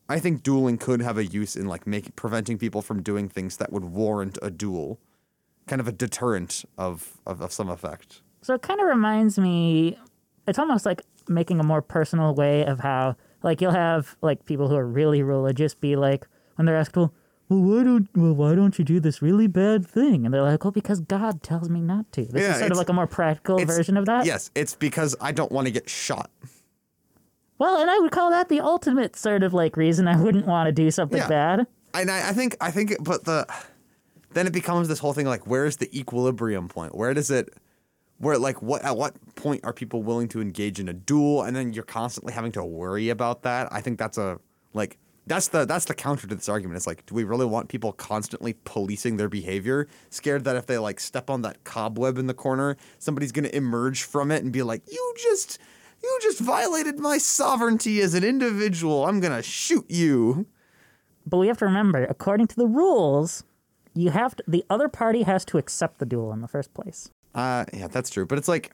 I 0.09 0.19
think 0.19 0.43
dueling 0.43 0.77
could 0.77 1.01
have 1.01 1.17
a 1.17 1.25
use 1.25 1.55
in 1.55 1.67
like 1.67 1.85
making 1.85 2.13
preventing 2.15 2.57
people 2.57 2.81
from 2.81 3.01
doing 3.01 3.29
things 3.29 3.57
that 3.57 3.71
would 3.71 3.85
warrant 3.85 4.37
a 4.41 4.49
duel. 4.49 4.99
Kind 5.67 5.81
of 5.81 5.87
a 5.89 5.91
deterrent 5.91 6.63
of, 6.77 7.17
of, 7.25 7.41
of 7.41 7.51
some 7.51 7.67
effect. 7.67 8.21
So 8.41 8.53
it 8.53 8.61
kind 8.61 8.79
of 8.79 8.87
reminds 8.87 9.37
me, 9.37 9.99
it's 10.47 10.57
almost 10.57 10.85
like 10.85 11.01
making 11.27 11.59
a 11.59 11.63
more 11.63 11.81
personal 11.81 12.33
way 12.33 12.63
of 12.63 12.79
how, 12.79 13.17
like, 13.43 13.59
you'll 13.59 13.73
have 13.73 14.15
like 14.21 14.45
people 14.45 14.69
who 14.69 14.77
are 14.77 14.87
really 14.87 15.23
religious 15.23 15.75
be 15.75 15.97
like, 15.97 16.25
when 16.55 16.65
they're 16.65 16.77
asked, 16.77 16.95
well, 16.95 17.13
well, 17.49 17.59
why 17.61 17.83
don't, 17.83 18.09
well, 18.15 18.33
why 18.33 18.55
don't 18.55 18.77
you 18.77 18.83
do 18.85 18.99
this 18.99 19.21
really 19.21 19.47
bad 19.47 19.85
thing? 19.87 20.25
And 20.25 20.33
they're 20.33 20.41
like, 20.41 20.63
well, 20.63 20.71
because 20.71 20.99
God 20.99 21.41
tells 21.43 21.69
me 21.69 21.79
not 21.81 22.11
to. 22.13 22.25
This 22.25 22.41
Yeah, 22.41 22.53
is 22.53 22.59
sort 22.59 22.71
of 22.71 22.77
like 22.77 22.89
a 22.89 22.93
more 22.93 23.07
practical 23.07 23.63
version 23.65 23.95
of 23.97 24.05
that. 24.05 24.25
Yes, 24.25 24.51
it's 24.55 24.75
because 24.75 25.15
I 25.21 25.31
don't 25.31 25.51
want 25.51 25.67
to 25.67 25.71
get 25.71 25.89
shot. 25.89 26.29
Well, 27.59 27.79
and 27.81 27.89
I 27.89 27.97
would 27.99 28.11
call 28.11 28.29
that 28.31 28.49
the 28.49 28.59
ultimate 28.59 29.15
sort 29.15 29.43
of 29.43 29.53
like 29.53 29.77
reason 29.77 30.07
I 30.07 30.15
wouldn't 30.21 30.45
want 30.45 30.67
to 30.67 30.71
do 30.71 30.91
something 30.91 31.17
Yeah. 31.17 31.27
bad. 31.27 31.67
And 31.93 32.11
I, 32.11 32.29
I 32.29 32.33
think 32.33 32.55
I 32.61 32.69
think 32.69 32.91
it, 32.91 33.03
but 33.03 33.23
the 33.23 33.47
then 34.33 34.45
it 34.45 34.53
becomes 34.53 34.87
this 34.87 34.99
whole 34.99 35.13
thing 35.13 35.25
like 35.25 35.47
where's 35.47 35.77
the 35.77 35.89
equilibrium 35.97 36.67
point? 36.67 36.93
Where 36.93 37.13
does 37.13 37.31
it 37.31 37.55
where 38.19 38.37
like 38.37 38.61
what 38.61 38.83
at 38.83 38.97
what 38.97 39.15
point 39.35 39.61
are 39.63 39.73
people 39.73 40.03
willing 40.03 40.27
to 40.29 40.41
engage 40.41 40.79
in 40.79 40.87
a 40.89 40.93
duel 40.93 41.41
and 41.43 41.55
then 41.55 41.73
you're 41.73 41.83
constantly 41.83 42.33
having 42.33 42.51
to 42.51 42.63
worry 42.63 43.09
about 43.09 43.41
that? 43.43 43.71
I 43.71 43.81
think 43.81 43.97
that's 43.97 44.17
a 44.19 44.39
like 44.73 44.97
that's 45.27 45.49
the 45.49 45.65
that's 45.65 45.85
the 45.85 45.93
counter 45.93 46.27
to 46.27 46.35
this 46.35 46.49
argument. 46.49 46.77
It's 46.77 46.87
like, 46.87 47.05
do 47.05 47.13
we 47.13 47.23
really 47.23 47.45
want 47.45 47.69
people 47.69 47.91
constantly 47.91 48.53
policing 48.63 49.17
their 49.17 49.29
behavior, 49.29 49.87
scared 50.09 50.43
that 50.45 50.55
if 50.55 50.65
they 50.65 50.77
like 50.77 50.99
step 50.99 51.29
on 51.29 51.41
that 51.43 51.63
cobweb 51.63 52.17
in 52.17 52.27
the 52.27 52.33
corner, 52.33 52.77
somebody's 52.99 53.31
gonna 53.31 53.49
emerge 53.49 54.03
from 54.03 54.31
it 54.31 54.43
and 54.43 54.51
be 54.51 54.63
like, 54.63 54.81
you 54.91 55.13
just 55.17 55.59
you 56.01 56.19
just 56.21 56.39
violated 56.39 56.99
my 56.99 57.17
sovereignty 57.17 58.01
as 58.01 58.13
an 58.13 58.23
individual. 58.23 59.05
I'm 59.05 59.19
gonna 59.19 59.43
shoot 59.43 59.85
you. 59.89 60.47
But 61.25 61.37
we 61.37 61.47
have 61.47 61.57
to 61.57 61.65
remember, 61.65 62.05
according 62.05 62.47
to 62.47 62.55
the 62.55 62.67
rules, 62.67 63.43
you 63.93 64.11
have 64.11 64.35
to, 64.37 64.43
the 64.47 64.63
other 64.69 64.87
party 64.87 65.23
has 65.23 65.43
to 65.45 65.57
accept 65.57 65.99
the 65.99 66.05
duel 66.05 66.31
in 66.31 66.41
the 66.41 66.47
first 66.47 66.73
place. 66.73 67.09
Uh, 67.35 67.65
yeah, 67.73 67.87
that's 67.87 68.09
true. 68.09 68.25
But 68.25 68.37
it's 68.37 68.47
like, 68.47 68.71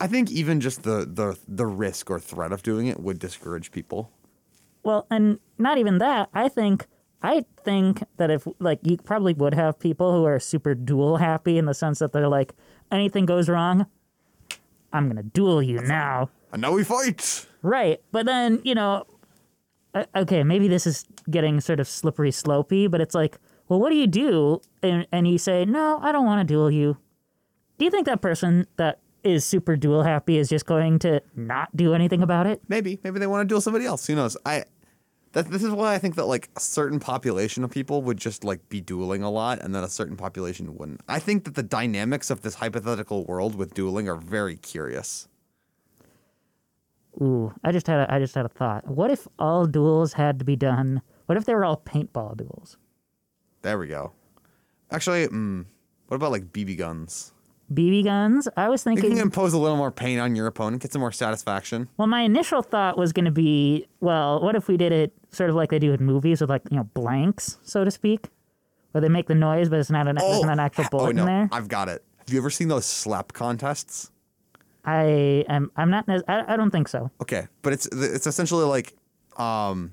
I 0.00 0.06
think 0.06 0.30
even 0.30 0.60
just 0.60 0.84
the 0.84 1.04
the 1.04 1.36
the 1.48 1.66
risk 1.66 2.10
or 2.10 2.20
threat 2.20 2.52
of 2.52 2.62
doing 2.62 2.86
it 2.86 3.00
would 3.00 3.18
discourage 3.18 3.72
people. 3.72 4.12
Well, 4.88 5.06
and 5.10 5.38
not 5.58 5.76
even 5.76 5.98
that. 5.98 6.30
I 6.32 6.48
think 6.48 6.86
I 7.22 7.44
think 7.62 8.02
that 8.16 8.30
if 8.30 8.48
like 8.58 8.78
you 8.82 8.96
probably 8.96 9.34
would 9.34 9.52
have 9.52 9.78
people 9.78 10.14
who 10.14 10.24
are 10.24 10.40
super 10.40 10.74
duel 10.74 11.18
happy 11.18 11.58
in 11.58 11.66
the 11.66 11.74
sense 11.74 11.98
that 11.98 12.12
they're 12.12 12.26
like 12.26 12.54
anything 12.90 13.26
goes 13.26 13.50
wrong, 13.50 13.84
I'm 14.90 15.06
gonna 15.06 15.24
duel 15.24 15.62
you 15.62 15.82
now. 15.82 16.30
And 16.52 16.62
now 16.62 16.72
we 16.72 16.84
fight. 16.84 17.46
Right. 17.60 18.00
But 18.12 18.24
then, 18.24 18.62
you 18.64 18.74
know, 18.74 19.04
okay, 20.16 20.42
maybe 20.42 20.68
this 20.68 20.86
is 20.86 21.04
getting 21.28 21.60
sort 21.60 21.80
of 21.80 21.86
slippery 21.86 22.30
slopey, 22.30 22.90
but 22.90 23.02
it's 23.02 23.14
like, 23.14 23.36
well, 23.68 23.80
what 23.80 23.90
do 23.90 23.96
you 23.96 24.06
do? 24.06 24.62
And, 24.82 25.06
and 25.12 25.28
you 25.28 25.36
say, 25.36 25.66
no, 25.66 25.98
I 26.00 26.12
don't 26.12 26.24
want 26.24 26.48
to 26.48 26.50
duel 26.50 26.70
you. 26.70 26.96
Do 27.76 27.84
you 27.84 27.90
think 27.90 28.06
that 28.06 28.22
person 28.22 28.66
that 28.76 29.00
is 29.22 29.44
super 29.44 29.76
duel 29.76 30.02
happy 30.02 30.38
is 30.38 30.48
just 30.48 30.64
going 30.64 30.98
to 31.00 31.20
not 31.36 31.76
do 31.76 31.92
anything 31.92 32.22
about 32.22 32.46
it? 32.46 32.62
Maybe 32.68 32.98
maybe 33.04 33.18
they 33.18 33.26
want 33.26 33.46
to 33.46 33.52
duel 33.52 33.60
somebody 33.60 33.84
else. 33.84 34.06
Who 34.06 34.14
knows? 34.14 34.34
I. 34.46 34.64
That, 35.32 35.50
this 35.50 35.62
is 35.62 35.70
why 35.70 35.94
I 35.94 35.98
think 35.98 36.14
that 36.16 36.24
like 36.24 36.48
a 36.56 36.60
certain 36.60 36.98
population 36.98 37.62
of 37.62 37.70
people 37.70 38.02
would 38.02 38.16
just 38.16 38.44
like 38.44 38.66
be 38.68 38.80
dueling 38.80 39.22
a 39.22 39.30
lot, 39.30 39.60
and 39.60 39.74
then 39.74 39.84
a 39.84 39.88
certain 39.88 40.16
population 40.16 40.76
wouldn't. 40.76 41.02
I 41.08 41.18
think 41.18 41.44
that 41.44 41.54
the 41.54 41.62
dynamics 41.62 42.30
of 42.30 42.40
this 42.42 42.54
hypothetical 42.54 43.24
world 43.24 43.54
with 43.54 43.74
dueling 43.74 44.08
are 44.08 44.16
very 44.16 44.56
curious. 44.56 45.28
Ooh, 47.20 47.52
I 47.64 47.72
just 47.72 47.86
had 47.86 48.00
a, 48.00 48.12
I 48.12 48.18
just 48.18 48.34
had 48.34 48.46
a 48.46 48.48
thought. 48.48 48.86
What 48.86 49.10
if 49.10 49.26
all 49.38 49.66
duels 49.66 50.12
had 50.14 50.38
to 50.38 50.44
be 50.44 50.56
done? 50.56 51.02
What 51.26 51.36
if 51.36 51.44
they 51.44 51.54
were 51.54 51.64
all 51.64 51.76
paintball 51.76 52.36
duels? 52.36 52.76
There 53.62 53.78
we 53.78 53.88
go. 53.88 54.12
Actually, 54.90 55.26
mm, 55.26 55.66
what 56.06 56.14
about 56.14 56.30
like 56.30 56.52
BB 56.52 56.78
guns? 56.78 57.32
BB 57.72 58.04
guns? 58.04 58.48
I 58.56 58.68
was 58.68 58.82
thinking. 58.82 59.04
You 59.04 59.10
can 59.10 59.18
impose 59.20 59.52
a 59.52 59.58
little 59.58 59.76
more 59.76 59.90
pain 59.90 60.18
on 60.18 60.34
your 60.34 60.46
opponent, 60.46 60.82
get 60.82 60.92
some 60.92 61.00
more 61.00 61.12
satisfaction. 61.12 61.88
Well, 61.96 62.08
my 62.08 62.22
initial 62.22 62.62
thought 62.62 62.96
was 62.96 63.12
going 63.12 63.26
to 63.26 63.30
be, 63.30 63.86
well, 64.00 64.42
what 64.42 64.54
if 64.54 64.68
we 64.68 64.76
did 64.76 64.92
it 64.92 65.12
sort 65.30 65.50
of 65.50 65.56
like 65.56 65.70
they 65.70 65.78
do 65.78 65.92
in 65.92 66.04
movies 66.04 66.40
with 66.40 66.50
like 66.50 66.62
you 66.70 66.76
know 66.76 66.84
blanks, 66.84 67.58
so 67.62 67.84
to 67.84 67.90
speak, 67.90 68.28
where 68.92 69.00
they 69.00 69.08
make 69.08 69.26
the 69.26 69.34
noise, 69.34 69.68
but 69.68 69.78
it's 69.78 69.90
not 69.90 70.08
an 70.08 70.16
not 70.16 70.48
an 70.48 70.60
actual 70.60 70.84
ha- 70.84 70.90
bullet 70.90 71.08
oh, 71.08 71.12
no, 71.12 71.22
in 71.22 71.26
there. 71.26 71.48
I've 71.52 71.68
got 71.68 71.88
it. 71.88 72.02
Have 72.18 72.32
you 72.32 72.40
ever 72.40 72.50
seen 72.50 72.68
those 72.68 72.86
slap 72.86 73.32
contests? 73.32 74.10
I 74.84 75.44
am 75.48 75.70
I'm 75.76 75.90
not 75.90 76.08
I, 76.08 76.54
I 76.54 76.56
don't 76.56 76.70
think 76.70 76.88
so. 76.88 77.10
Okay, 77.20 77.46
but 77.62 77.72
it's 77.72 77.86
it's 77.92 78.26
essentially 78.26 78.64
like, 78.64 78.94
um, 79.36 79.92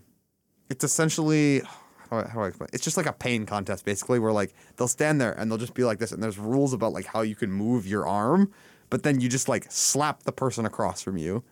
it's 0.70 0.84
essentially 0.84 1.62
how, 2.10 2.22
do 2.22 2.27
I- 2.27 2.30
how 2.30 2.40
do 2.40 2.45
I 2.45 2.48
explain? 2.49 2.69
It's 2.73 2.84
just 2.84 2.98
like 2.98 3.06
a 3.06 3.14
pain 3.14 3.45
contest, 3.45 3.86
basically, 3.86 4.19
where 4.19 4.32
like 4.32 4.53
they'll 4.77 4.88
stand 4.88 5.19
there 5.22 5.34
and 5.34 5.49
they'll 5.49 5.57
just 5.57 5.73
be 5.73 5.84
like 5.84 5.99
this, 5.99 6.11
and 6.11 6.22
there's 6.22 6.38
rules 6.38 6.73
about 6.73 6.94
like 6.94 7.06
how 7.06 7.22
you 7.22 7.36
can 7.36 7.52
move 7.52 7.86
your 7.88 8.06
arm, 8.07 8.52
but 8.90 9.03
then 9.03 9.19
you 9.22 9.30
just 9.30 9.48
like 9.49 9.65
slap 9.69 10.23
the 10.23 10.32
person 10.32 10.65
across 10.65 11.02
from 11.02 11.18
you, 11.18 11.44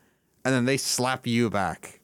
and 0.46 0.54
then 0.54 0.66
they 0.66 0.78
slap 0.78 1.26
you 1.28 1.50
back. 1.50 2.00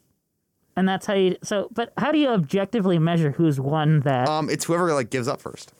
And 0.76 0.88
that's 0.88 1.06
how 1.06 1.14
you. 1.14 1.36
So, 1.44 1.68
but 1.74 1.92
how 1.98 2.12
do 2.12 2.18
you 2.18 2.30
objectively 2.30 3.00
measure 3.00 3.32
who's 3.32 3.60
won 3.60 4.00
that? 4.02 4.30
Um, 4.30 4.50
it's 4.50 4.66
whoever 4.66 4.94
like 4.94 5.10
gives 5.10 5.28
up 5.28 5.42
first, 5.42 5.74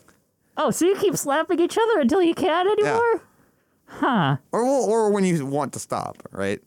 oh, 0.58 0.70
so 0.70 0.84
you 0.84 0.94
keep 0.96 1.16
slapping 1.16 1.58
each 1.60 1.78
other 1.78 2.00
until 2.00 2.22
you 2.22 2.34
can't 2.34 2.68
anymore? 2.68 3.22
Huh. 3.86 4.36
or 4.52 4.64
well, 4.64 4.82
or 4.84 5.10
when 5.10 5.24
you 5.24 5.44
want 5.46 5.72
to 5.72 5.78
stop, 5.78 6.16
right? 6.30 6.60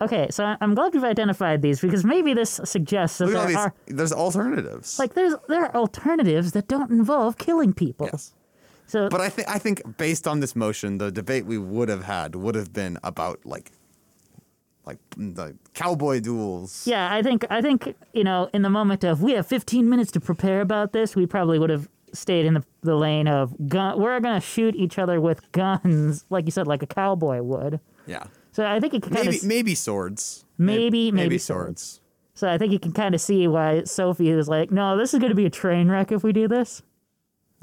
Okay, 0.00 0.26
so 0.30 0.56
I'm 0.60 0.74
glad 0.74 0.92
we've 0.92 1.04
identified 1.04 1.62
these 1.62 1.80
because 1.80 2.04
maybe 2.04 2.34
this 2.34 2.60
suggests 2.64 3.16
that 3.18 3.26
Look 3.26 3.34
at 3.34 3.38
all 3.38 3.46
there 3.46 3.48
these. 3.48 3.56
are 3.56 3.74
There's 3.86 4.12
alternatives. 4.12 4.98
like 4.98 5.14
there's 5.14 5.34
there 5.48 5.64
are 5.64 5.74
alternatives 5.74 6.52
that 6.52 6.68
don't 6.68 6.90
involve 6.90 7.38
killing 7.38 7.72
people. 7.72 8.08
yes. 8.12 8.34
So 8.86 9.08
But 9.08 9.20
I 9.22 9.30
think 9.30 9.48
I 9.48 9.58
think 9.58 9.82
based 9.96 10.28
on 10.28 10.40
this 10.40 10.54
motion, 10.54 10.98
the 10.98 11.10
debate 11.10 11.46
we 11.46 11.56
would 11.58 11.88
have 11.88 12.04
had 12.04 12.34
would 12.36 12.54
have 12.54 12.72
been 12.74 12.98
about 13.02 13.40
like 13.46 13.72
like 14.84 14.98
mm, 15.16 15.34
the 15.34 15.56
cowboy 15.74 16.20
duels. 16.20 16.86
yeah, 16.86 17.12
I 17.12 17.22
think 17.22 17.44
I 17.50 17.60
think 17.62 17.94
you 18.12 18.22
know 18.22 18.50
in 18.52 18.62
the 18.62 18.70
moment 18.70 19.02
of 19.02 19.22
we 19.22 19.32
have 19.32 19.46
15 19.46 19.88
minutes 19.88 20.12
to 20.12 20.20
prepare 20.20 20.60
about 20.60 20.92
this, 20.92 21.16
we 21.16 21.26
probably 21.26 21.58
would 21.58 21.70
have 21.70 21.88
stayed 22.12 22.46
in 22.46 22.54
the, 22.54 22.64
the 22.82 22.94
lane 22.94 23.26
of 23.28 23.54
gun. 23.68 23.98
We're 24.00 24.20
gonna 24.20 24.40
shoot 24.40 24.76
each 24.76 24.98
other 24.98 25.20
with 25.20 25.40
guns, 25.52 26.24
like 26.30 26.44
you 26.44 26.50
said, 26.52 26.66
like 26.66 26.82
a 26.82 26.86
cowboy 26.86 27.40
would. 27.42 27.80
Yeah. 28.06 28.24
So 28.56 28.64
I 28.64 28.80
think 28.80 28.94
you 28.94 29.00
can 29.00 29.12
kind 29.12 29.26
Maybe 29.26 29.36
of 29.36 29.44
maybe 29.44 29.74
swords. 29.74 30.46
Maybe- 30.56 30.82
maybe, 30.84 31.10
maybe 31.12 31.36
swords. 31.36 32.00
so 32.32 32.48
I 32.48 32.56
think 32.56 32.72
you 32.72 32.78
can 32.78 32.92
kind 32.92 33.14
of 33.14 33.20
see 33.20 33.46
why 33.46 33.84
Sophie 33.84 34.32
was 34.32 34.48
like, 34.48 34.70
no, 34.70 34.96
this 34.96 35.12
is 35.12 35.20
gonna 35.20 35.34
be 35.34 35.44
a 35.44 35.50
train 35.50 35.90
wreck 35.90 36.10
if 36.10 36.24
we 36.24 36.32
do 36.32 36.48
this. 36.48 36.82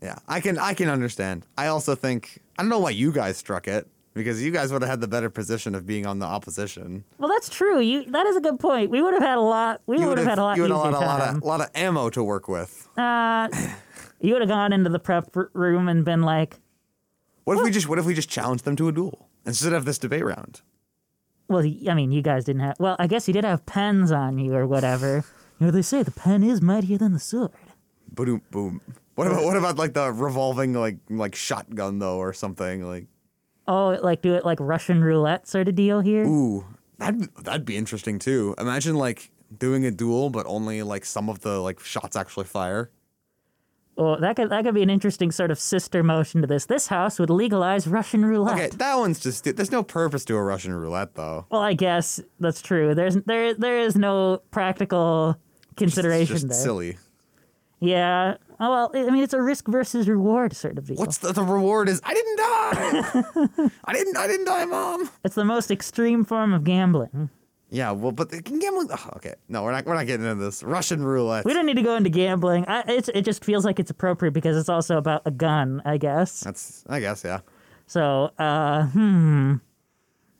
Yeah, 0.03 0.19
I 0.27 0.39
can 0.39 0.59
I 0.59 0.75
can 0.75 0.89
understand. 0.89 1.47
I 1.57 1.65
also 1.65 1.95
think 1.95 2.43
I 2.59 2.61
don't 2.61 2.69
know 2.69 2.77
why 2.77 2.91
you 2.91 3.11
guys 3.11 3.37
struck 3.37 3.67
it 3.67 3.87
because 4.13 4.43
you 4.43 4.51
guys 4.51 4.71
would 4.71 4.83
have 4.83 4.89
had 4.91 5.01
the 5.01 5.07
better 5.07 5.31
position 5.31 5.73
of 5.73 5.87
being 5.87 6.05
on 6.05 6.19
the 6.19 6.27
opposition. 6.27 7.05
Well, 7.17 7.29
that's 7.29 7.49
true. 7.49 7.79
You 7.79 8.05
that 8.11 8.27
is 8.27 8.35
a 8.35 8.41
good 8.41 8.59
point. 8.59 8.91
We 8.91 9.01
would 9.01 9.15
have 9.15 9.23
had 9.23 9.39
a 9.39 9.41
lot. 9.41 9.81
We 9.87 9.97
would 9.97 10.19
have 10.19 10.27
had 10.27 10.37
a 10.37 10.43
lot 10.43 10.57
you 10.57 10.61
would 10.61 10.69
have 10.69 10.83
had 10.83 10.93
a 10.93 10.99
lot 10.99 11.17
time. 11.25 11.37
of, 11.37 11.43
lot 11.43 11.59
of 11.61 11.71
ammo 11.73 12.11
to 12.11 12.23
work 12.23 12.47
with. 12.47 12.87
Uh, 12.95 13.49
you 14.21 14.33
would 14.33 14.43
have 14.43 14.49
gone 14.49 14.71
into 14.71 14.91
the 14.91 14.99
prep 14.99 15.35
room 15.53 15.87
and 15.87 16.05
been 16.05 16.21
like, 16.21 16.59
What 17.45 17.57
if 17.57 17.63
we 17.63 17.71
just 17.71 17.89
what 17.89 17.97
if 17.97 18.05
we 18.05 18.13
just 18.13 18.29
challenged 18.29 18.63
them 18.63 18.75
to 18.75 18.87
a 18.87 18.91
duel 18.91 19.27
instead 19.43 19.73
of 19.73 19.85
this 19.85 19.97
debate 19.97 20.23
round? 20.23 20.61
Well, 21.53 21.63
I 21.89 21.93
mean, 21.93 22.11
you 22.11 22.21
guys 22.21 22.43
didn't 22.43 22.61
have. 22.61 22.75
Well, 22.79 22.97
I 22.99 23.07
guess 23.07 23.27
you 23.27 23.33
did 23.33 23.45
have 23.45 23.65
pens 23.65 24.11
on 24.11 24.37
you 24.37 24.53
or 24.53 24.67
whatever. 24.67 25.23
you 25.59 25.65
know, 25.67 25.71
they 25.71 25.81
say 25.81 26.03
the 26.03 26.11
pen 26.11 26.43
is 26.43 26.61
mightier 26.61 26.97
than 26.97 27.13
the 27.13 27.19
sword. 27.19 27.51
Boom 28.11 28.41
boom. 28.51 28.81
What 29.15 29.27
about 29.27 29.43
what 29.45 29.55
about 29.57 29.77
like 29.77 29.93
the 29.93 30.11
revolving 30.11 30.73
like 30.73 30.97
like 31.09 31.35
shotgun 31.35 31.99
though 31.99 32.17
or 32.17 32.33
something 32.33 32.83
like 32.85 33.05
Oh, 33.67 33.97
like 34.03 34.21
do 34.21 34.33
it 34.33 34.43
like 34.43 34.59
Russian 34.59 35.01
roulette 35.03 35.47
sort 35.47 35.67
of 35.69 35.75
deal 35.75 36.01
here. 36.01 36.25
ooh 36.25 36.65
that'd 36.97 37.33
that'd 37.43 37.65
be 37.65 37.77
interesting 37.77 38.19
too. 38.19 38.53
Imagine 38.59 38.95
like 38.95 39.31
doing 39.57 39.85
a 39.85 39.91
duel 39.91 40.29
but 40.29 40.45
only 40.47 40.81
like 40.83 41.05
some 41.05 41.29
of 41.29 41.39
the 41.41 41.59
like 41.61 41.79
shots 41.79 42.15
actually 42.15 42.45
fire. 42.45 42.89
Well, 43.95 44.19
that 44.19 44.35
could 44.35 44.49
that 44.49 44.63
could 44.63 44.73
be 44.73 44.81
an 44.81 44.89
interesting 44.89 45.31
sort 45.31 45.51
of 45.51 45.59
sister 45.59 46.01
motion 46.03 46.41
to 46.41 46.47
this. 46.47 46.65
This 46.65 46.87
house 46.87 47.19
would 47.19 47.29
legalize 47.29 47.87
Russian 47.87 48.25
roulette. 48.25 48.55
Okay, 48.55 48.69
that 48.77 48.95
one's 48.95 49.19
just 49.19 49.43
there's 49.43 49.71
no 49.71 49.83
purpose 49.83 50.25
to 50.25 50.35
a 50.35 50.41
Russian 50.43 50.73
roulette 50.73 51.13
though. 51.15 51.45
Well, 51.51 51.61
I 51.61 51.73
guess 51.73 52.19
that's 52.39 52.61
true. 52.61 52.95
There's 52.95 53.15
there 53.25 53.53
there 53.53 53.77
is 53.79 53.95
no 53.95 54.41
practical 54.51 55.37
consideration 55.77 56.33
It's 56.35 56.43
just 56.43 56.53
there. 56.53 56.63
silly. 56.63 56.97
Yeah. 57.79 58.37
Oh 58.59 58.71
well, 58.71 58.91
I 58.95 59.11
mean, 59.11 59.23
it's 59.23 59.33
a 59.33 59.41
risk 59.41 59.67
versus 59.67 60.07
reward 60.07 60.55
sort 60.55 60.77
of 60.77 60.87
deal. 60.87 60.95
What's 60.97 61.17
the, 61.19 61.31
the 61.33 61.43
reward 61.43 61.89
is 61.89 62.01
I 62.03 62.13
didn't 62.13 62.37
die. 62.37 63.69
I 63.85 63.93
didn't 63.93 64.17
I 64.17 64.25
didn't 64.25 64.45
die, 64.45 64.65
mom. 64.65 65.09
It's 65.23 65.35
the 65.35 65.45
most 65.45 65.69
extreme 65.69 66.23
form 66.25 66.53
of 66.53 66.63
gambling. 66.63 67.29
Yeah, 67.73 67.89
well, 67.89 68.11
but 68.11 68.29
the 68.29 68.39
gambling. 68.39 68.87
Oh, 68.91 69.09
okay, 69.15 69.33
no, 69.49 69.63
we're 69.63 69.71
not 69.71 69.87
we're 69.87 69.95
not 69.95 70.05
getting 70.05 70.27
into 70.27 70.43
this 70.43 70.61
Russian 70.61 71.03
roulette. 71.03 71.43
We 71.43 71.53
don't 71.55 71.65
need 71.65 71.77
to 71.77 71.81
go 71.81 71.95
into 71.95 72.11
gambling. 72.11 72.65
I, 72.67 72.83
it's, 72.87 73.09
it 73.09 73.23
just 73.25 73.43
feels 73.43 73.65
like 73.65 73.79
it's 73.79 73.89
appropriate 73.89 74.31
because 74.33 74.55
it's 74.55 74.69
also 74.69 74.95
about 74.97 75.23
a 75.25 75.31
gun, 75.31 75.81
I 75.83 75.97
guess. 75.97 76.41
That's 76.41 76.83
I 76.87 76.99
guess 76.99 77.23
yeah. 77.25 77.39
So, 77.87 78.29
uh, 78.37 78.83
hmm, 78.87 79.55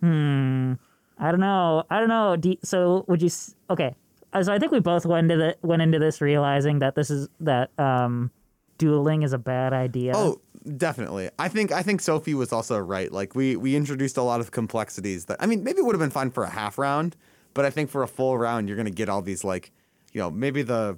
hmm. 0.02 0.74
I 1.18 1.32
don't 1.32 1.40
know. 1.40 1.84
I 1.90 2.00
don't 2.00 2.10
know. 2.10 2.36
Do 2.36 2.50
you- 2.52 2.58
so, 2.64 3.04
would 3.08 3.22
you? 3.24 3.30
Okay. 3.70 3.96
Uh, 4.32 4.44
So 4.44 4.54
I 4.54 4.60
think 4.60 4.72
we 4.72 4.80
both 4.80 5.06
went 5.06 5.32
into 5.32 5.38
the 5.44 5.58
went 5.68 5.82
into 5.82 5.98
this 6.00 6.22
realizing 6.22 6.80
that 6.80 6.94
this 6.94 7.10
is 7.10 7.30
that 7.40 7.72
um, 7.80 8.30
dueling 8.78 9.24
is 9.24 9.34
a 9.34 9.38
bad 9.40 9.74
idea. 9.74 10.14
Oh, 10.16 10.40
definitely. 10.78 11.30
I 11.40 11.48
think 11.50 11.72
I 11.72 11.82
think 11.82 12.02
Sophie 12.02 12.34
was 12.34 12.52
also 12.52 12.78
right. 12.78 13.12
Like 13.12 13.36
we 13.36 13.56
we 13.56 13.76
introduced 13.76 14.18
a 14.18 14.24
lot 14.24 14.40
of 14.40 14.52
complexities 14.52 15.26
that 15.26 15.38
I 15.40 15.46
mean 15.46 15.64
maybe 15.64 15.80
it 15.80 15.86
would 15.86 15.96
have 15.96 16.02
been 16.02 16.10
fine 16.10 16.32
for 16.32 16.44
a 16.44 16.50
half 16.50 16.78
round, 16.78 17.16
but 17.54 17.66
I 17.66 17.70
think 17.70 17.90
for 17.90 18.04
a 18.04 18.08
full 18.08 18.38
round 18.38 18.68
you're 18.68 18.78
gonna 18.78 18.92
get 18.92 19.10
all 19.10 19.22
these 19.22 19.44
like, 19.44 19.72
you 20.12 20.20
know, 20.20 20.32
maybe 20.32 20.62
the 20.62 20.98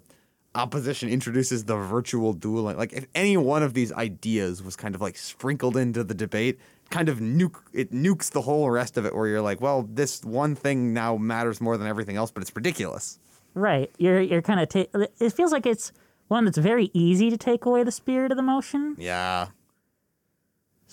opposition 0.55 1.09
introduces 1.09 1.65
the 1.65 1.75
virtual 1.75 2.33
dueling. 2.33 2.77
Like 2.77 2.93
if 2.93 3.05
any 3.13 3.37
one 3.37 3.63
of 3.63 3.73
these 3.73 3.91
ideas 3.91 4.63
was 4.63 4.75
kind 4.75 4.95
of 4.95 5.01
like 5.01 5.17
sprinkled 5.17 5.77
into 5.77 6.03
the 6.03 6.13
debate, 6.13 6.59
kind 6.89 7.09
of 7.09 7.19
nuke 7.19 7.61
it 7.73 7.91
nukes 7.91 8.31
the 8.31 8.41
whole 8.41 8.69
rest 8.69 8.97
of 8.97 9.05
it. 9.05 9.15
Where 9.15 9.27
you're 9.27 9.41
like, 9.41 9.61
well, 9.61 9.87
this 9.91 10.23
one 10.23 10.55
thing 10.55 10.93
now 10.93 11.17
matters 11.17 11.61
more 11.61 11.77
than 11.77 11.87
everything 11.87 12.15
else, 12.15 12.31
but 12.31 12.41
it's 12.41 12.55
ridiculous. 12.55 13.19
Right. 13.53 13.91
You're 13.97 14.21
you're 14.21 14.41
kind 14.41 14.59
of 14.59 14.69
ta- 14.69 15.05
it 15.19 15.33
feels 15.33 15.51
like 15.51 15.65
it's 15.65 15.91
one 16.27 16.45
that's 16.45 16.57
very 16.57 16.89
easy 16.93 17.29
to 17.29 17.37
take 17.37 17.65
away 17.65 17.83
the 17.83 17.91
spirit 17.91 18.31
of 18.31 18.37
the 18.37 18.43
motion. 18.43 18.95
Yeah. 18.97 19.47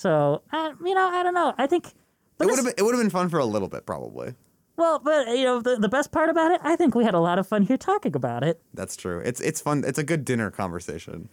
So, 0.03 0.43
uh, 0.53 0.73
you 0.85 0.95
know, 0.95 1.09
I 1.09 1.23
don't 1.23 1.35
know. 1.35 1.55
I 1.59 1.67
think 1.67 1.87
It 2.41 2.47
would 2.47 2.57
have 2.57 2.65
been 2.65 2.75
it 2.77 2.83
would 2.83 2.95
have 2.95 3.03
been 3.03 3.11
fun 3.11 3.29
for 3.29 3.39
a 3.39 3.45
little 3.47 3.69
bit 3.69 3.87
probably. 3.87 4.35
well, 4.77 4.99
but 4.99 5.29
you 5.29 5.45
know, 5.45 5.61
the, 5.61 5.77
the 5.77 5.89
best 5.89 6.11
part 6.11 6.29
about 6.29 6.51
it, 6.51 6.61
I 6.65 6.75
think 6.77 6.95
we 6.95 7.05
had 7.05 7.15
a 7.15 7.21
lot 7.21 7.39
of 7.39 7.47
fun 7.47 7.63
here 7.63 7.77
talking 7.77 8.17
about 8.17 8.43
it. 8.43 8.61
That's 8.75 8.97
true. 8.97 9.21
It's 9.25 9.41
it's 9.41 9.61
fun. 9.61 9.85
It's 9.87 9.99
a 9.99 10.05
good 10.05 10.25
dinner 10.25 10.51
conversation. 10.51 11.29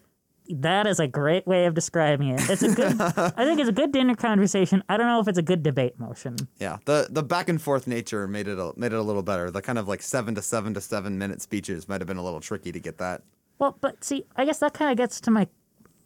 That 0.52 0.88
is 0.88 1.00
a 1.00 1.08
great 1.08 1.46
way 1.46 1.66
of 1.66 1.74
describing 1.76 2.30
it. 2.30 2.42
It's 2.50 2.64
a 2.64 2.74
good 2.74 3.00
I 3.02 3.46
think 3.46 3.60
it's 3.60 3.70
a 3.70 3.78
good 3.82 3.92
dinner 3.92 4.16
conversation. 4.16 4.84
I 4.90 4.98
don't 4.98 5.08
know 5.08 5.20
if 5.20 5.28
it's 5.28 5.38
a 5.38 5.44
good 5.52 5.64
debate 5.64 6.00
motion. 6.00 6.36
Yeah, 6.60 6.78
the 6.86 7.08
the 7.10 7.24
back 7.24 7.50
and 7.50 7.60
forth 7.62 7.88
nature 7.88 8.28
made 8.28 8.48
it 8.48 8.60
a, 8.60 8.74
made 8.76 8.94
it 8.94 9.00
a 9.00 9.02
little 9.10 9.24
better. 9.24 9.50
The 9.52 9.62
kind 9.62 9.78
of 9.80 9.88
like 9.88 10.02
seven 10.04 10.36
to 10.36 10.42
seven 10.44 10.74
to 10.76 10.82
seven 10.82 11.18
minute 11.18 11.42
speeches 11.42 11.88
might 11.90 12.02
have 12.02 12.08
been 12.08 12.18
a 12.18 12.24
little 12.24 12.40
tricky 12.42 12.72
to 12.72 12.80
get 12.80 12.98
that. 13.00 13.22
Well, 13.60 13.78
but 13.82 14.04
see, 14.04 14.26
I 14.36 14.46
guess 14.46 14.60
that 14.60 14.74
kind 14.74 14.92
of 14.92 14.98
gets 14.98 15.20
to 15.22 15.32
my 15.32 15.48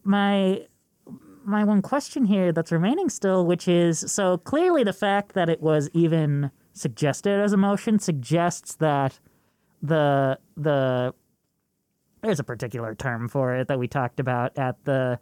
my 0.03 0.65
my 1.45 1.64
one 1.64 1.82
question 1.82 2.26
here 2.26 2.52
that's 2.52 2.72
remaining 2.72 3.10
still, 3.10 3.45
which 3.45 3.68
is 3.68 3.99
so 4.11 4.38
clearly 4.38 4.84
the 4.84 4.94
fact 4.94 5.34
that 5.34 5.49
it 5.49 5.61
was 5.61 5.90
even 5.94 6.52
suggested 6.74 7.40
as 7.40 7.53
a 7.53 7.57
motion 7.57 7.99
suggests 7.99 8.76
that 8.76 9.20
the 9.82 10.40
the 10.57 11.14
there's 12.22 12.40
a 12.40 12.44
particular 12.44 12.95
term 12.95 13.28
for 13.28 13.56
it 13.56 13.68
that 13.68 13.78
we 13.78 13.88
talked 13.88 14.20
about 14.20 14.57
at 14.57 14.84
the 14.86 15.20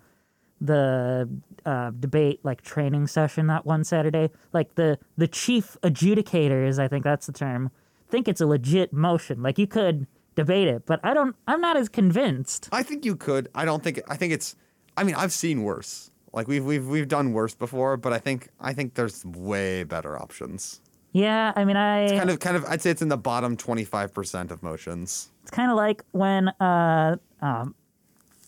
the 0.60 1.28
uh, 1.66 1.90
debate 2.00 2.40
like 2.44 2.62
training 2.62 3.08
session 3.08 3.48
that 3.48 3.66
one 3.66 3.84
Saturday. 3.84 4.30
Like 4.54 4.76
the 4.76 5.00
the 5.18 5.28
chief 5.28 5.76
adjudicators, 5.84 6.80
I 6.80 6.88
think 6.88 7.04
that's 7.04 7.26
the 7.26 7.34
term, 7.34 7.72
think 8.12 8.28
it's 8.28 8.42
a 8.42 8.46
legit 8.46 8.94
motion. 8.94 9.42
Like 9.42 9.58
you 9.58 9.66
could 9.66 10.06
debate 10.36 10.68
it, 10.68 10.86
but 10.86 11.00
I 11.04 11.14
don't. 11.14 11.36
I'm 11.48 11.62
not 11.62 11.78
as 11.78 11.90
convinced. 11.90 12.70
I 12.72 12.84
think 12.84 13.06
you 13.06 13.16
could. 13.16 13.50
I 13.56 13.66
don't 13.66 13.84
think. 13.84 14.02
I 14.08 14.18
think 14.18 14.34
it's. 14.34 14.56
I 14.96 15.04
mean, 15.04 15.16
I've 15.16 15.32
seen 15.32 15.64
worse. 15.64 16.11
Like 16.34 16.48
we've 16.48 16.64
we've 16.64 16.88
we've 16.88 17.08
done 17.08 17.34
worse 17.34 17.56
before, 17.56 17.98
but 17.98 18.14
I 18.14 18.18
think 18.20 18.50
I 18.60 18.74
think 18.74 18.94
there's 18.96 19.26
way 19.26 19.84
better 19.84 20.18
options. 20.22 20.82
Yeah, 21.14 21.52
I 21.58 21.66
mean, 21.66 21.76
I 21.76 22.18
Kind 22.18 22.30
of 22.30 22.40
kind 22.40 22.56
of. 22.56 22.64
I'd 22.66 22.82
say 22.82 22.90
it's 22.90 23.02
in 23.02 23.10
the 23.10 23.18
bottom 23.18 23.58
twenty 23.58 23.84
five 23.84 24.14
percent 24.14 24.50
of 24.52 24.64
motions. 24.64 25.30
it's 25.42 25.52
kind 25.52 25.70
of 25.70 25.76
like 25.78 26.04
when 26.12 26.48
uh 26.60 27.18
um 27.42 27.76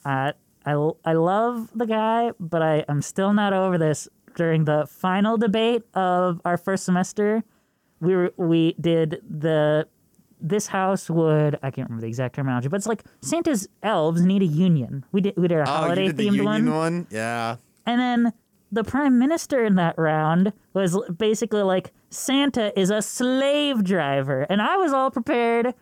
uh, 0.05 0.31
I 0.65 0.91
I 1.03 1.13
love 1.13 1.69
the 1.75 1.85
guy, 1.85 2.31
but 2.39 2.61
I 2.61 2.85
I'm 2.87 3.01
still 3.01 3.33
not 3.33 3.51
over 3.53 3.77
this. 3.77 4.07
During 4.35 4.65
the 4.65 4.87
final 4.87 5.37
debate 5.37 5.83
of 5.93 6.41
our 6.45 6.57
first 6.57 6.85
semester, 6.85 7.43
we 7.99 8.15
were 8.15 8.31
we 8.37 8.73
did 8.79 9.21
the 9.29 9.87
this 10.41 10.67
house 10.67 11.09
would 11.09 11.55
I 11.61 11.69
can't 11.69 11.87
remember 11.89 12.01
the 12.01 12.07
exact 12.07 12.35
terminology, 12.35 12.67
but 12.69 12.77
it's 12.77 12.87
like 12.87 13.03
Santa's 13.21 13.67
elves 13.83 14.21
need 14.23 14.41
a 14.41 14.45
union. 14.45 15.03
We 15.11 15.19
did 15.21 15.35
we 15.37 15.47
did 15.49 15.57
a 15.59 15.61
Oh, 15.63 15.65
holiday 15.65 16.03
you 16.03 16.07
did 16.07 16.17
the 16.17 16.23
union 16.25 16.45
one. 16.45 16.71
one? 16.73 17.07
Yeah. 17.11 17.57
And 17.85 17.99
then 17.99 18.33
the 18.71 18.83
prime 18.83 19.19
minister 19.19 19.63
in 19.63 19.75
that 19.75 19.97
round 19.97 20.53
was 20.73 20.99
basically 21.15 21.61
like 21.61 21.91
Santa 22.09 22.77
is 22.79 22.89
a 22.89 23.01
slave 23.01 23.83
driver. 23.83 24.47
And 24.49 24.61
I 24.61 24.77
was 24.77 24.93
all 24.93 25.11
prepared 25.11 25.73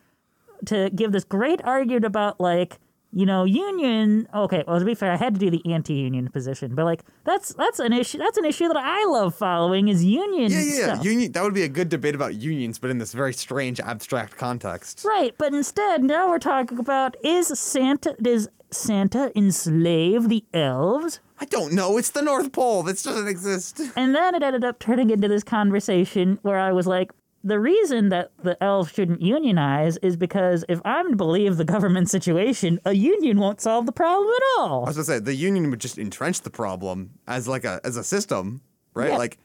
to 0.66 0.90
give 0.90 1.12
this 1.12 1.24
great 1.24 1.64
argument 1.64 2.06
about 2.06 2.40
like, 2.40 2.80
you 3.14 3.26
know, 3.26 3.44
union. 3.44 4.28
Okay, 4.34 4.64
well 4.68 4.80
to 4.80 4.86
be 4.86 4.96
fair, 4.96 5.12
I 5.12 5.18
had 5.18 5.34
to 5.34 5.40
do 5.40 5.50
the 5.50 5.62
anti-union 5.74 6.30
position, 6.30 6.76
but 6.76 6.86
like 6.86 7.04
that's 7.24 7.54
that's 7.56 7.80
an 7.80 7.94
issue. 7.94 8.18
That's 8.18 8.38
an 8.38 8.46
issue 8.46 8.68
that 8.68 8.78
I 8.78 9.06
love 9.06 9.36
following 9.36 9.88
is 9.88 10.04
union 10.04 10.52
Yeah, 10.52 10.62
yeah, 10.62 10.74
yeah. 10.80 10.94
stuff. 10.94 11.06
Union. 11.06 11.32
That 11.32 11.44
would 11.44 11.54
be 11.54 11.64
a 11.64 11.70
good 11.70 11.90
debate 11.90 12.16
about 12.16 12.36
unions, 12.36 12.80
but 12.80 12.90
in 12.90 12.98
this 12.98 13.14
very 13.14 13.34
strange 13.34 13.80
abstract 13.80 14.38
context. 14.38 15.04
Right, 15.06 15.34
but 15.38 15.54
instead 15.54 16.04
now 16.04 16.30
we're 16.30 16.40
talking 16.40 16.80
about 16.80 17.16
is 17.24 17.48
Santa 17.60 18.16
does 18.22 18.48
Santa 18.72 19.32
enslave 19.38 20.30
the 20.30 20.46
elves? 20.54 21.20
I 21.40 21.46
don't 21.46 21.74
know. 21.74 21.98
It's 21.98 22.12
the 22.12 22.22
North 22.22 22.52
Pole. 22.52 22.84
This 22.84 23.04
doesn't 23.04 23.28
exist. 23.28 23.82
And 23.96 24.14
then 24.16 24.36
it 24.36 24.44
ended 24.44 24.64
up 24.64 24.80
turning 24.80 25.10
into 25.10 25.28
this 25.28 25.44
conversation 25.44 26.38
where 26.44 26.60
I 26.60 26.72
was 26.72 26.86
like, 26.88 27.12
the 27.44 27.60
reason 27.60 28.10
that 28.10 28.32
the 28.44 28.62
elves 28.64 28.92
shouldn't 28.92 29.22
unionize 29.22 29.98
is 29.98 30.16
because 30.16 30.64
if 30.70 30.80
I'm 30.86 31.12
to 31.12 31.16
believe 31.16 31.58
the 31.58 31.66
government 31.66 32.10
situation, 32.10 32.80
a 32.86 32.94
union 32.94 33.40
won't 33.40 33.62
solve 33.62 33.86
the 33.86 33.92
problem 33.92 34.30
at 34.30 34.60
all. 34.60 34.86
I 34.86 34.90
was 34.90 34.98
gonna 34.98 35.06
say 35.06 35.20
the 35.20 35.34
union 35.34 35.70
would 35.72 35.82
just 35.82 35.98
entrench 35.98 36.42
the 36.42 36.50
problem 36.50 37.12
as 37.28 37.48
like 37.48 37.66
a 37.66 37.82
as 37.84 37.98
a 37.98 38.04
system, 38.04 38.62
right? 38.94 39.10
Yeah. 39.10 39.18
Like, 39.18 39.40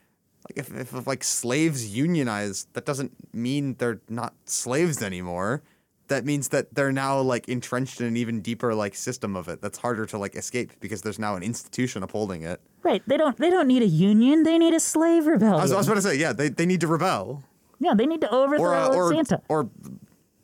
like 0.49 0.59
if, 0.59 0.75
if, 0.75 0.95
if 0.95 1.07
like 1.07 1.25
slaves 1.25 1.97
unionize, 1.97 2.67
that 2.75 2.85
doesn't 2.85 3.13
mean 3.35 3.77
they're 3.79 4.01
not 4.09 4.35
slaves 4.45 5.03
anymore. 5.03 5.63
That 6.09 6.25
means 6.25 6.49
that 6.51 6.73
they're 6.73 6.93
now 6.93 7.21
like 7.21 7.49
entrenched 7.49 8.01
in 8.01 8.07
an 8.07 8.17
even 8.17 8.41
deeper 8.41 8.75
like 8.75 8.95
system 8.95 9.35
of 9.35 9.49
it 9.49 9.61
that's 9.61 9.79
harder 9.79 10.07
to 10.07 10.19
like 10.19 10.37
escape 10.37 10.73
because 10.79 11.03
there's 11.03 11.19
now 11.19 11.35
an 11.35 11.43
institution 11.43 12.05
upholding 12.05 12.43
it. 12.43 12.61
Right? 12.85 13.03
They 13.09 13.17
don't. 13.17 13.37
They 13.39 13.51
don't 13.51 13.67
need 13.67 13.83
a 13.83 13.89
union. 13.89 14.45
They 14.45 14.59
need 14.59 14.75
a 14.75 14.79
slave 14.79 15.27
rebellion. 15.27 15.59
I 15.59 15.63
was, 15.63 15.73
I 15.73 15.77
was 15.79 15.89
about 15.89 15.95
to 15.97 16.03
say, 16.03 16.17
yeah, 16.17 16.33
they, 16.33 16.49
they 16.49 16.67
need 16.67 16.81
to 16.83 16.87
rebel 16.87 17.43
yeah, 17.79 17.95
they 17.95 18.07
need 18.07 18.21
to 18.23 18.31
overthrow 18.35 18.67
or 18.67 18.75
uh, 18.75 18.95
or 18.97 19.15
Santa. 19.15 19.43
or 19.49 19.69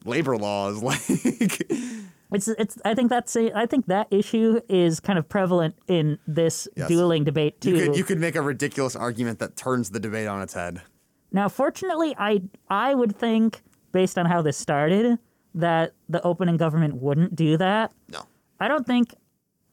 labor 0.04 0.36
laws 0.36 0.82
like 0.82 1.00
It's 2.34 2.48
it's. 2.48 2.78
I 2.84 2.94
think 2.94 3.10
that's 3.10 3.36
a, 3.36 3.52
I 3.56 3.66
think 3.66 3.86
that 3.86 4.06
issue 4.10 4.60
is 4.68 5.00
kind 5.00 5.18
of 5.18 5.28
prevalent 5.28 5.74
in 5.86 6.18
this 6.26 6.66
Yes. 6.76 6.88
dueling 6.88 7.24
debate 7.24 7.60
too. 7.60 7.70
you 7.76 7.86
could 7.86 7.96
you 7.96 8.04
could 8.04 8.18
make 8.20 8.36
a 8.36 8.40
ridiculous 8.42 8.96
argument 8.96 9.38
that 9.40 9.54
turns 9.56 9.90
the 9.90 10.00
debate 10.00 10.26
on 10.28 10.40
its 10.40 10.54
head. 10.54 10.80
Now, 11.30 11.48
fortunately, 11.50 12.14
I 12.18 12.42
I 12.70 12.94
would 12.94 13.14
think 13.16 13.62
based 13.92 14.16
on 14.16 14.24
how 14.26 14.40
this 14.40 14.56
started 14.56 15.18
that 15.54 15.92
the 16.08 16.22
opening 16.22 16.56
government 16.56 16.94
wouldn't 16.96 17.36
do 17.36 17.58
that. 17.58 17.92
No, 18.10 18.22
I 18.58 18.66
don't 18.68 18.86
think. 18.86 19.14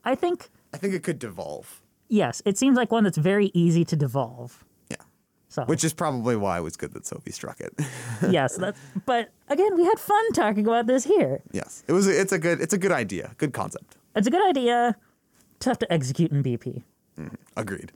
I 0.04 0.16
think 0.16 0.50
I 0.74 0.78
think 0.78 0.94
it 0.94 1.04
could 1.04 1.18
devolve. 1.20 1.82
yes. 2.10 2.42
It 2.46 2.58
seems 2.58 2.76
like 2.76 2.92
one 2.92 3.06
that's 3.06 3.18
very 3.18 3.52
easy 3.54 3.86
to 3.86 3.96
devolve. 3.96 4.66
So 5.52 5.64
Which 5.66 5.84
is 5.84 5.94
probably 5.94 6.36
why 6.36 6.60
it 6.60 6.62
was 6.62 6.78
good 6.78 6.94
that 6.94 7.08
Sophie 7.08 7.32
struck 7.32 7.60
it. 7.60 7.74
yes, 8.30 8.56
that's. 8.56 8.80
But 9.08 9.32
again, 9.48 9.76
we 9.76 9.84
had 9.84 10.00
fun 10.00 10.32
talking 10.34 10.64
about 10.64 10.86
this 10.86 11.04
here. 11.04 11.42
yes, 11.52 11.84
it 11.88 11.94
was. 11.94 12.06
It's 12.08 12.32
a 12.32 12.38
good. 12.38 12.62
It's 12.62 12.74
a 12.74 12.78
good 12.78 12.92
idea. 12.92 13.34
Good 13.38 13.52
concept. 13.52 13.98
It's 14.16 14.28
a 14.28 14.32
good 14.32 14.48
idea. 14.48 14.96
Tough 15.60 15.80
to 15.80 15.92
execute 15.92 16.32
in 16.32 16.44
BP. 16.44 16.84
Agreed. 17.58 17.92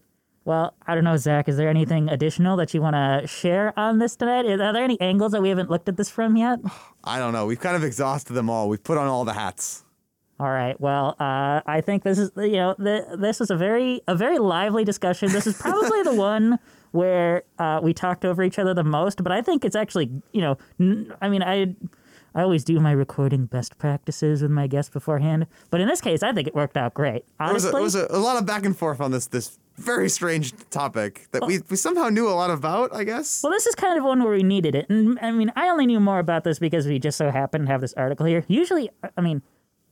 Well, 0.46 0.74
I 0.86 0.96
don't 0.96 1.06
know, 1.06 1.16
Zach. 1.16 1.48
Is 1.48 1.56
there 1.56 1.70
anything 1.70 2.10
additional 2.10 2.58
that 2.58 2.74
you 2.74 2.82
want 2.82 2.96
to 2.96 3.26
share 3.28 3.78
on 3.80 4.00
this 4.00 4.16
tonight? 4.18 4.46
Are 4.46 4.74
there 4.74 4.84
any 4.84 5.00
angles 5.00 5.32
that 5.32 5.42
we 5.42 5.48
haven't 5.50 5.70
looked 5.70 5.88
at 5.88 5.96
this 5.96 6.10
from 6.10 6.36
yet? 6.36 6.60
I 7.04 7.20
don't 7.20 7.34
know. 7.34 7.46
We've 7.46 7.60
kind 7.60 7.76
of 7.76 7.84
exhausted 7.84 8.34
them 8.34 8.50
all. 8.50 8.68
We've 8.68 8.84
put 8.84 8.98
on 8.98 9.08
all 9.08 9.24
the 9.26 9.34
hats. 9.34 9.84
All 10.40 10.50
right. 10.50 10.80
Well, 10.82 11.16
uh, 11.20 11.62
I 11.66 11.82
think 11.82 12.04
this 12.04 12.18
is 12.18 12.32
you 12.36 12.54
know 12.54 12.76
the, 12.78 13.16
this 13.18 13.40
is 13.40 13.52
a 13.52 13.56
very 13.56 14.02
a 14.08 14.16
very 14.16 14.40
lively 14.40 14.84
discussion. 14.84 15.32
This 15.32 15.48
is 15.48 15.56
probably 15.58 16.02
the 16.04 16.16
one 16.34 16.60
where 16.94 17.44
uh, 17.60 17.80
we 17.84 17.94
talked 17.94 18.24
over 18.24 18.42
each 18.42 18.58
other 18.58 18.74
the 18.74 18.84
most. 18.84 19.22
But 19.22 19.32
I 19.32 19.42
think 19.42 19.66
it's 19.66 19.76
actually 19.76 20.10
you 20.32 20.42
know 20.42 20.58
n- 20.80 21.14
I 21.22 21.28
mean 21.30 21.44
I 21.44 21.76
I 22.36 22.42
always 22.42 22.64
do 22.64 22.80
my 22.80 22.92
recording 22.92 23.46
best 23.46 23.78
practices 23.78 24.42
with 24.42 24.50
my 24.52 24.66
guests 24.68 24.90
beforehand, 24.90 25.46
but 25.70 25.82
in 25.82 25.88
this 25.88 26.02
case 26.02 26.24
I 26.24 26.32
think 26.32 26.48
it 26.48 26.56
worked 26.56 26.78
out 26.78 26.94
great. 26.94 27.26
There 27.40 27.54
was, 27.54 27.66
a, 27.66 27.72
there 27.72 27.82
was 27.82 27.96
a, 27.96 28.08
a 28.10 28.18
lot 28.18 28.38
of 28.38 28.46
back 28.46 28.66
and 28.66 28.78
forth 28.78 29.02
on 29.02 29.12
this 29.12 29.28
this 29.28 29.60
very 29.76 30.08
strange 30.08 30.54
topic 30.70 31.28
that 31.32 31.48
we, 31.48 31.60
we 31.68 31.76
somehow 31.76 32.10
knew 32.10 32.28
a 32.30 32.38
lot 32.38 32.52
about. 32.52 32.96
I 32.96 33.04
guess. 33.04 33.42
Well, 33.44 33.52
this 33.52 33.66
is 33.66 33.76
kind 33.76 33.98
of 33.98 34.04
one 34.04 34.24
where 34.24 34.34
we 34.34 34.44
needed 34.44 34.76
it. 34.76 34.90
And 34.90 35.20
I 35.20 35.32
mean, 35.32 35.52
I 35.56 35.68
only 35.70 35.86
knew 35.88 36.00
more 36.00 36.20
about 36.20 36.44
this 36.44 36.60
because 36.60 36.86
we 36.88 37.00
just 37.00 37.18
so 37.18 37.32
happened 37.32 37.66
to 37.66 37.72
have 37.72 37.82
this 37.82 37.94
article 37.96 38.26
here. 38.28 38.46
Usually, 38.48 38.90
I 39.18 39.22
mean, 39.22 39.42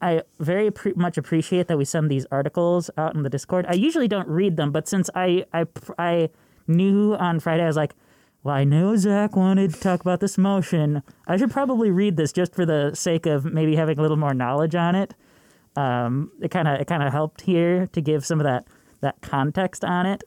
I 0.02 0.24
very 0.40 0.70
appre- 0.70 0.96
much 0.96 1.18
appreciate 1.18 1.68
that 1.68 1.78
we 1.78 1.86
send 1.86 2.10
these 2.10 2.26
articles 2.32 2.90
out 2.98 3.16
in 3.16 3.24
the 3.24 3.30
Discord. 3.30 3.66
I 3.68 3.74
usually 3.74 4.08
don't 4.08 4.28
read 4.28 4.58
them, 4.58 4.72
but 4.72 4.88
since 4.88 5.10
I, 5.16 5.46
I, 5.54 5.66
I 5.98 6.30
knew 6.68 7.16
on 7.16 7.40
Friday, 7.40 7.64
I 7.64 7.68
was 7.68 7.76
like, 7.76 7.94
well, 8.44 8.56
I 8.56 8.64
know 8.64 8.96
Zach 8.96 9.36
wanted 9.36 9.74
to 9.74 9.80
talk 9.80 10.02
about 10.02 10.20
this 10.20 10.38
motion. 10.38 11.04
I 11.28 11.38
should 11.38 11.52
probably 11.52 11.92
read 11.92 12.18
this 12.18 12.32
just 12.32 12.56
for 12.56 12.66
the 12.66 12.92
sake 12.96 13.26
of 13.28 13.46
maybe 13.46 13.76
having 13.76 14.00
a 14.00 14.02
little 14.02 14.18
more 14.18 14.34
knowledge 14.34 14.74
on 14.74 14.96
it. 14.96 15.14
Um, 15.76 16.32
it 16.42 16.50
kind 16.50 16.68
of 16.68 16.82
it 16.82 16.86
kind 16.88 17.04
of 17.04 17.12
helped 17.14 17.42
here 17.42 17.88
to 17.88 18.02
give 18.02 18.26
some 18.26 18.40
of 18.40 18.46
that 18.46 18.66
that 19.02 19.22
context 19.22 19.86
on 19.86 20.06
it. 20.06 20.24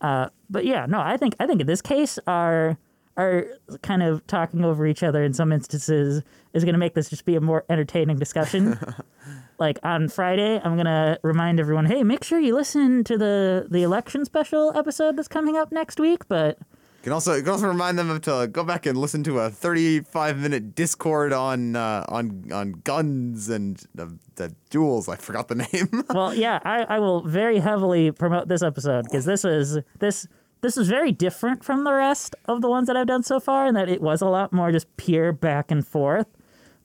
Uh, 0.00 0.28
but 0.50 0.64
yeah, 0.64 0.86
no, 0.86 1.00
I 1.00 1.16
think 1.16 1.36
I 1.38 1.46
think 1.46 1.60
in 1.60 1.66
this 1.66 1.82
case, 1.82 2.18
our 2.26 2.78
our 3.18 3.44
kind 3.82 4.02
of 4.02 4.26
talking 4.26 4.64
over 4.64 4.86
each 4.86 5.02
other 5.02 5.22
in 5.24 5.34
some 5.34 5.52
instances 5.52 6.22
is 6.54 6.64
going 6.64 6.72
to 6.74 6.78
make 6.78 6.94
this 6.94 7.10
just 7.10 7.24
be 7.24 7.34
a 7.34 7.40
more 7.40 7.64
entertaining 7.68 8.16
discussion. 8.16 8.78
like 9.58 9.78
on 9.82 10.08
Friday, 10.08 10.60
I'm 10.62 10.76
gonna 10.76 11.18
remind 11.22 11.58
everyone, 11.60 11.84
hey, 11.86 12.02
make 12.04 12.22
sure 12.24 12.38
you 12.38 12.54
listen 12.54 13.04
to 13.04 13.18
the 13.18 13.66
the 13.68 13.82
election 13.82 14.24
special 14.24 14.72
episode 14.76 15.16
that's 15.16 15.28
coming 15.28 15.56
up 15.56 15.72
next 15.72 15.98
week. 16.00 16.28
But 16.28 16.58
You 16.60 17.02
can 17.02 17.12
also 17.12 17.34
you 17.34 17.42
can 17.42 17.50
also 17.52 17.66
remind 17.66 17.98
them 17.98 18.20
to 18.20 18.48
go 18.50 18.62
back 18.64 18.86
and 18.86 18.96
listen 18.96 19.24
to 19.24 19.40
a 19.40 19.50
35 19.50 20.38
minute 20.38 20.74
Discord 20.76 21.32
on 21.32 21.74
uh, 21.74 22.04
on 22.08 22.50
on 22.52 22.72
guns 22.84 23.48
and 23.48 23.82
the, 23.94 24.16
the 24.36 24.54
duels. 24.70 25.08
I 25.08 25.16
forgot 25.16 25.48
the 25.48 25.54
name. 25.72 26.04
well, 26.14 26.32
yeah, 26.32 26.60
I, 26.64 26.84
I 26.84 26.98
will 27.00 27.22
very 27.26 27.58
heavily 27.58 28.12
promote 28.12 28.46
this 28.46 28.62
episode 28.62 29.04
because 29.04 29.24
this 29.24 29.44
is 29.44 29.78
this 29.98 30.26
this 30.60 30.76
is 30.76 30.88
very 30.88 31.12
different 31.12 31.64
from 31.64 31.84
the 31.84 31.92
rest 31.92 32.34
of 32.46 32.60
the 32.60 32.68
ones 32.68 32.86
that 32.86 32.96
I've 32.96 33.06
done 33.06 33.22
so 33.22 33.40
far, 33.40 33.66
in 33.66 33.74
that 33.74 33.88
it 33.88 34.00
was 34.00 34.20
a 34.20 34.26
lot 34.26 34.52
more 34.52 34.72
just 34.72 34.94
pure 34.96 35.32
back 35.32 35.70
and 35.70 35.86
forth. 35.86 36.26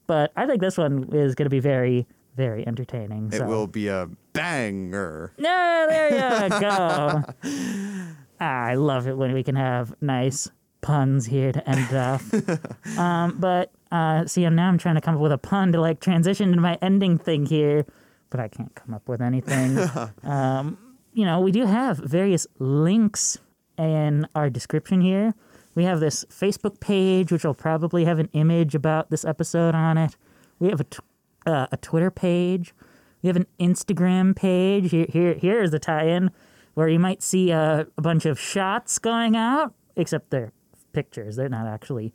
But 0.06 0.32
I 0.36 0.46
think 0.46 0.62
this 0.62 0.78
one 0.78 1.10
is 1.14 1.36
going 1.36 1.46
to 1.46 1.50
be 1.50 1.60
very 1.60 2.08
very 2.36 2.66
entertaining. 2.68 3.30
it 3.32 3.38
so. 3.38 3.46
will 3.46 3.68
be 3.68 3.88
a 3.88 4.10
banger. 4.34 5.34
No, 5.38 5.86
there 5.90 6.44
you 6.44 6.60
go. 6.60 7.24
Ah, 8.42 8.66
I 8.66 8.76
love 8.76 9.08
it 9.08 9.16
when 9.16 9.32
we 9.32 9.42
can 9.42 9.56
have 9.56 9.94
nice 10.02 10.50
puns 10.82 11.26
here 11.26 11.54
to 11.54 11.70
end 11.70 11.96
off. 11.96 12.98
um, 12.98 13.38
but 13.40 13.72
uh, 13.90 14.26
see, 14.26 14.48
now 14.50 14.68
I'm 14.68 14.78
trying 14.78 14.96
to 14.96 15.02
come 15.02 15.16
up 15.16 15.22
with 15.22 15.32
a 15.32 15.38
pun 15.38 15.72
to 15.72 15.80
like 15.80 16.02
transition 16.02 16.50
into 16.50 16.60
my 16.60 16.78
ending 16.82 17.18
thing 17.18 17.46
here, 17.46 17.86
but 18.30 18.42
I 18.42 18.50
can't 18.50 18.74
come 18.76 18.94
up 18.94 19.08
with 19.08 19.22
anything. 19.22 19.78
um, 20.24 20.78
you 21.14 21.24
know, 21.24 21.40
we 21.40 21.54
do 21.54 21.66
have 21.66 22.00
various 22.00 22.46
links 22.60 23.38
in 23.78 24.28
our 24.36 24.50
description 24.50 25.02
here. 25.02 25.34
We 25.76 25.86
have 25.86 26.00
this 26.00 26.24
Facebook 26.26 26.80
page, 26.80 27.32
which 27.32 27.44
will 27.44 27.54
probably 27.54 28.06
have 28.06 28.20
an 28.20 28.30
image 28.34 28.76
about 28.76 29.10
this 29.10 29.26
episode 29.26 29.74
on 29.74 29.98
it. 29.98 30.16
We 30.60 30.70
have 30.70 30.80
a, 30.80 30.84
t- 30.84 31.00
uh, 31.46 31.68
a 31.72 31.78
Twitter 31.78 32.12
page. 32.12 32.74
We 33.22 33.28
have 33.28 33.36
an 33.36 33.48
Instagram 33.60 34.36
page. 34.36 34.92
Here, 34.92 35.08
here, 35.10 35.34
here 35.34 35.62
is 35.64 35.72
the 35.72 35.80
tie-in 35.80 36.30
where 36.74 36.88
you 36.88 37.00
might 37.00 37.22
see 37.22 37.52
a, 37.52 37.88
a 37.98 38.02
bunch 38.02 38.26
of 38.26 38.40
shots 38.40 39.00
going 39.00 39.36
out, 39.36 39.74
except 39.96 40.30
they're 40.30 40.52
pictures. 40.92 41.36
They're 41.36 41.50
not 41.50 41.68
actually, 41.68 42.14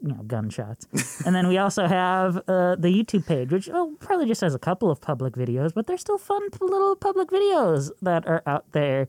you 0.00 0.08
know, 0.08 0.22
gunshots. 0.26 0.86
and 1.26 1.34
then 1.34 1.48
we 1.48 1.58
also 1.58 1.86
have 1.86 2.36
uh, 2.48 2.76
the 2.76 2.88
YouTube 2.88 3.26
page, 3.26 3.52
which 3.52 3.68
oh, 3.72 3.94
probably 4.00 4.26
just 4.26 4.40
has 4.40 4.54
a 4.54 4.58
couple 4.58 4.90
of 4.90 5.00
public 5.00 5.34
videos, 5.34 5.72
but 5.74 5.86
they're 5.86 5.98
still 5.98 6.18
fun 6.18 6.42
little 6.60 6.96
public 6.96 7.28
videos 7.28 7.90
that 8.02 8.26
are 8.26 8.42
out 8.46 8.72
there 8.72 9.08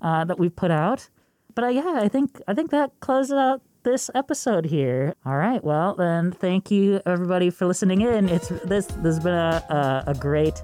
uh, 0.00 0.24
that 0.24 0.38
we've 0.38 0.54
put 0.54 0.70
out. 0.70 1.08
But 1.54 1.64
uh, 1.64 1.68
yeah, 1.68 1.94
I 1.96 2.08
think 2.08 2.40
I 2.48 2.54
think 2.54 2.70
that 2.70 2.92
closes 3.00 3.32
out 3.32 3.62
this 3.82 4.10
episode 4.14 4.66
here. 4.66 5.14
All 5.26 5.36
right, 5.36 5.62
well 5.62 5.94
then, 5.94 6.32
thank 6.32 6.70
you 6.70 7.00
everybody 7.04 7.50
for 7.50 7.66
listening 7.66 8.00
in. 8.00 8.28
It's 8.28 8.48
this 8.64 8.86
this 8.86 9.16
has 9.16 9.20
been 9.20 9.34
a, 9.34 10.04
a, 10.06 10.10
a 10.10 10.14
great 10.14 10.62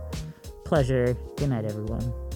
pleasure. 0.64 1.16
Good 1.36 1.50
night, 1.50 1.64
everyone. 1.64 2.27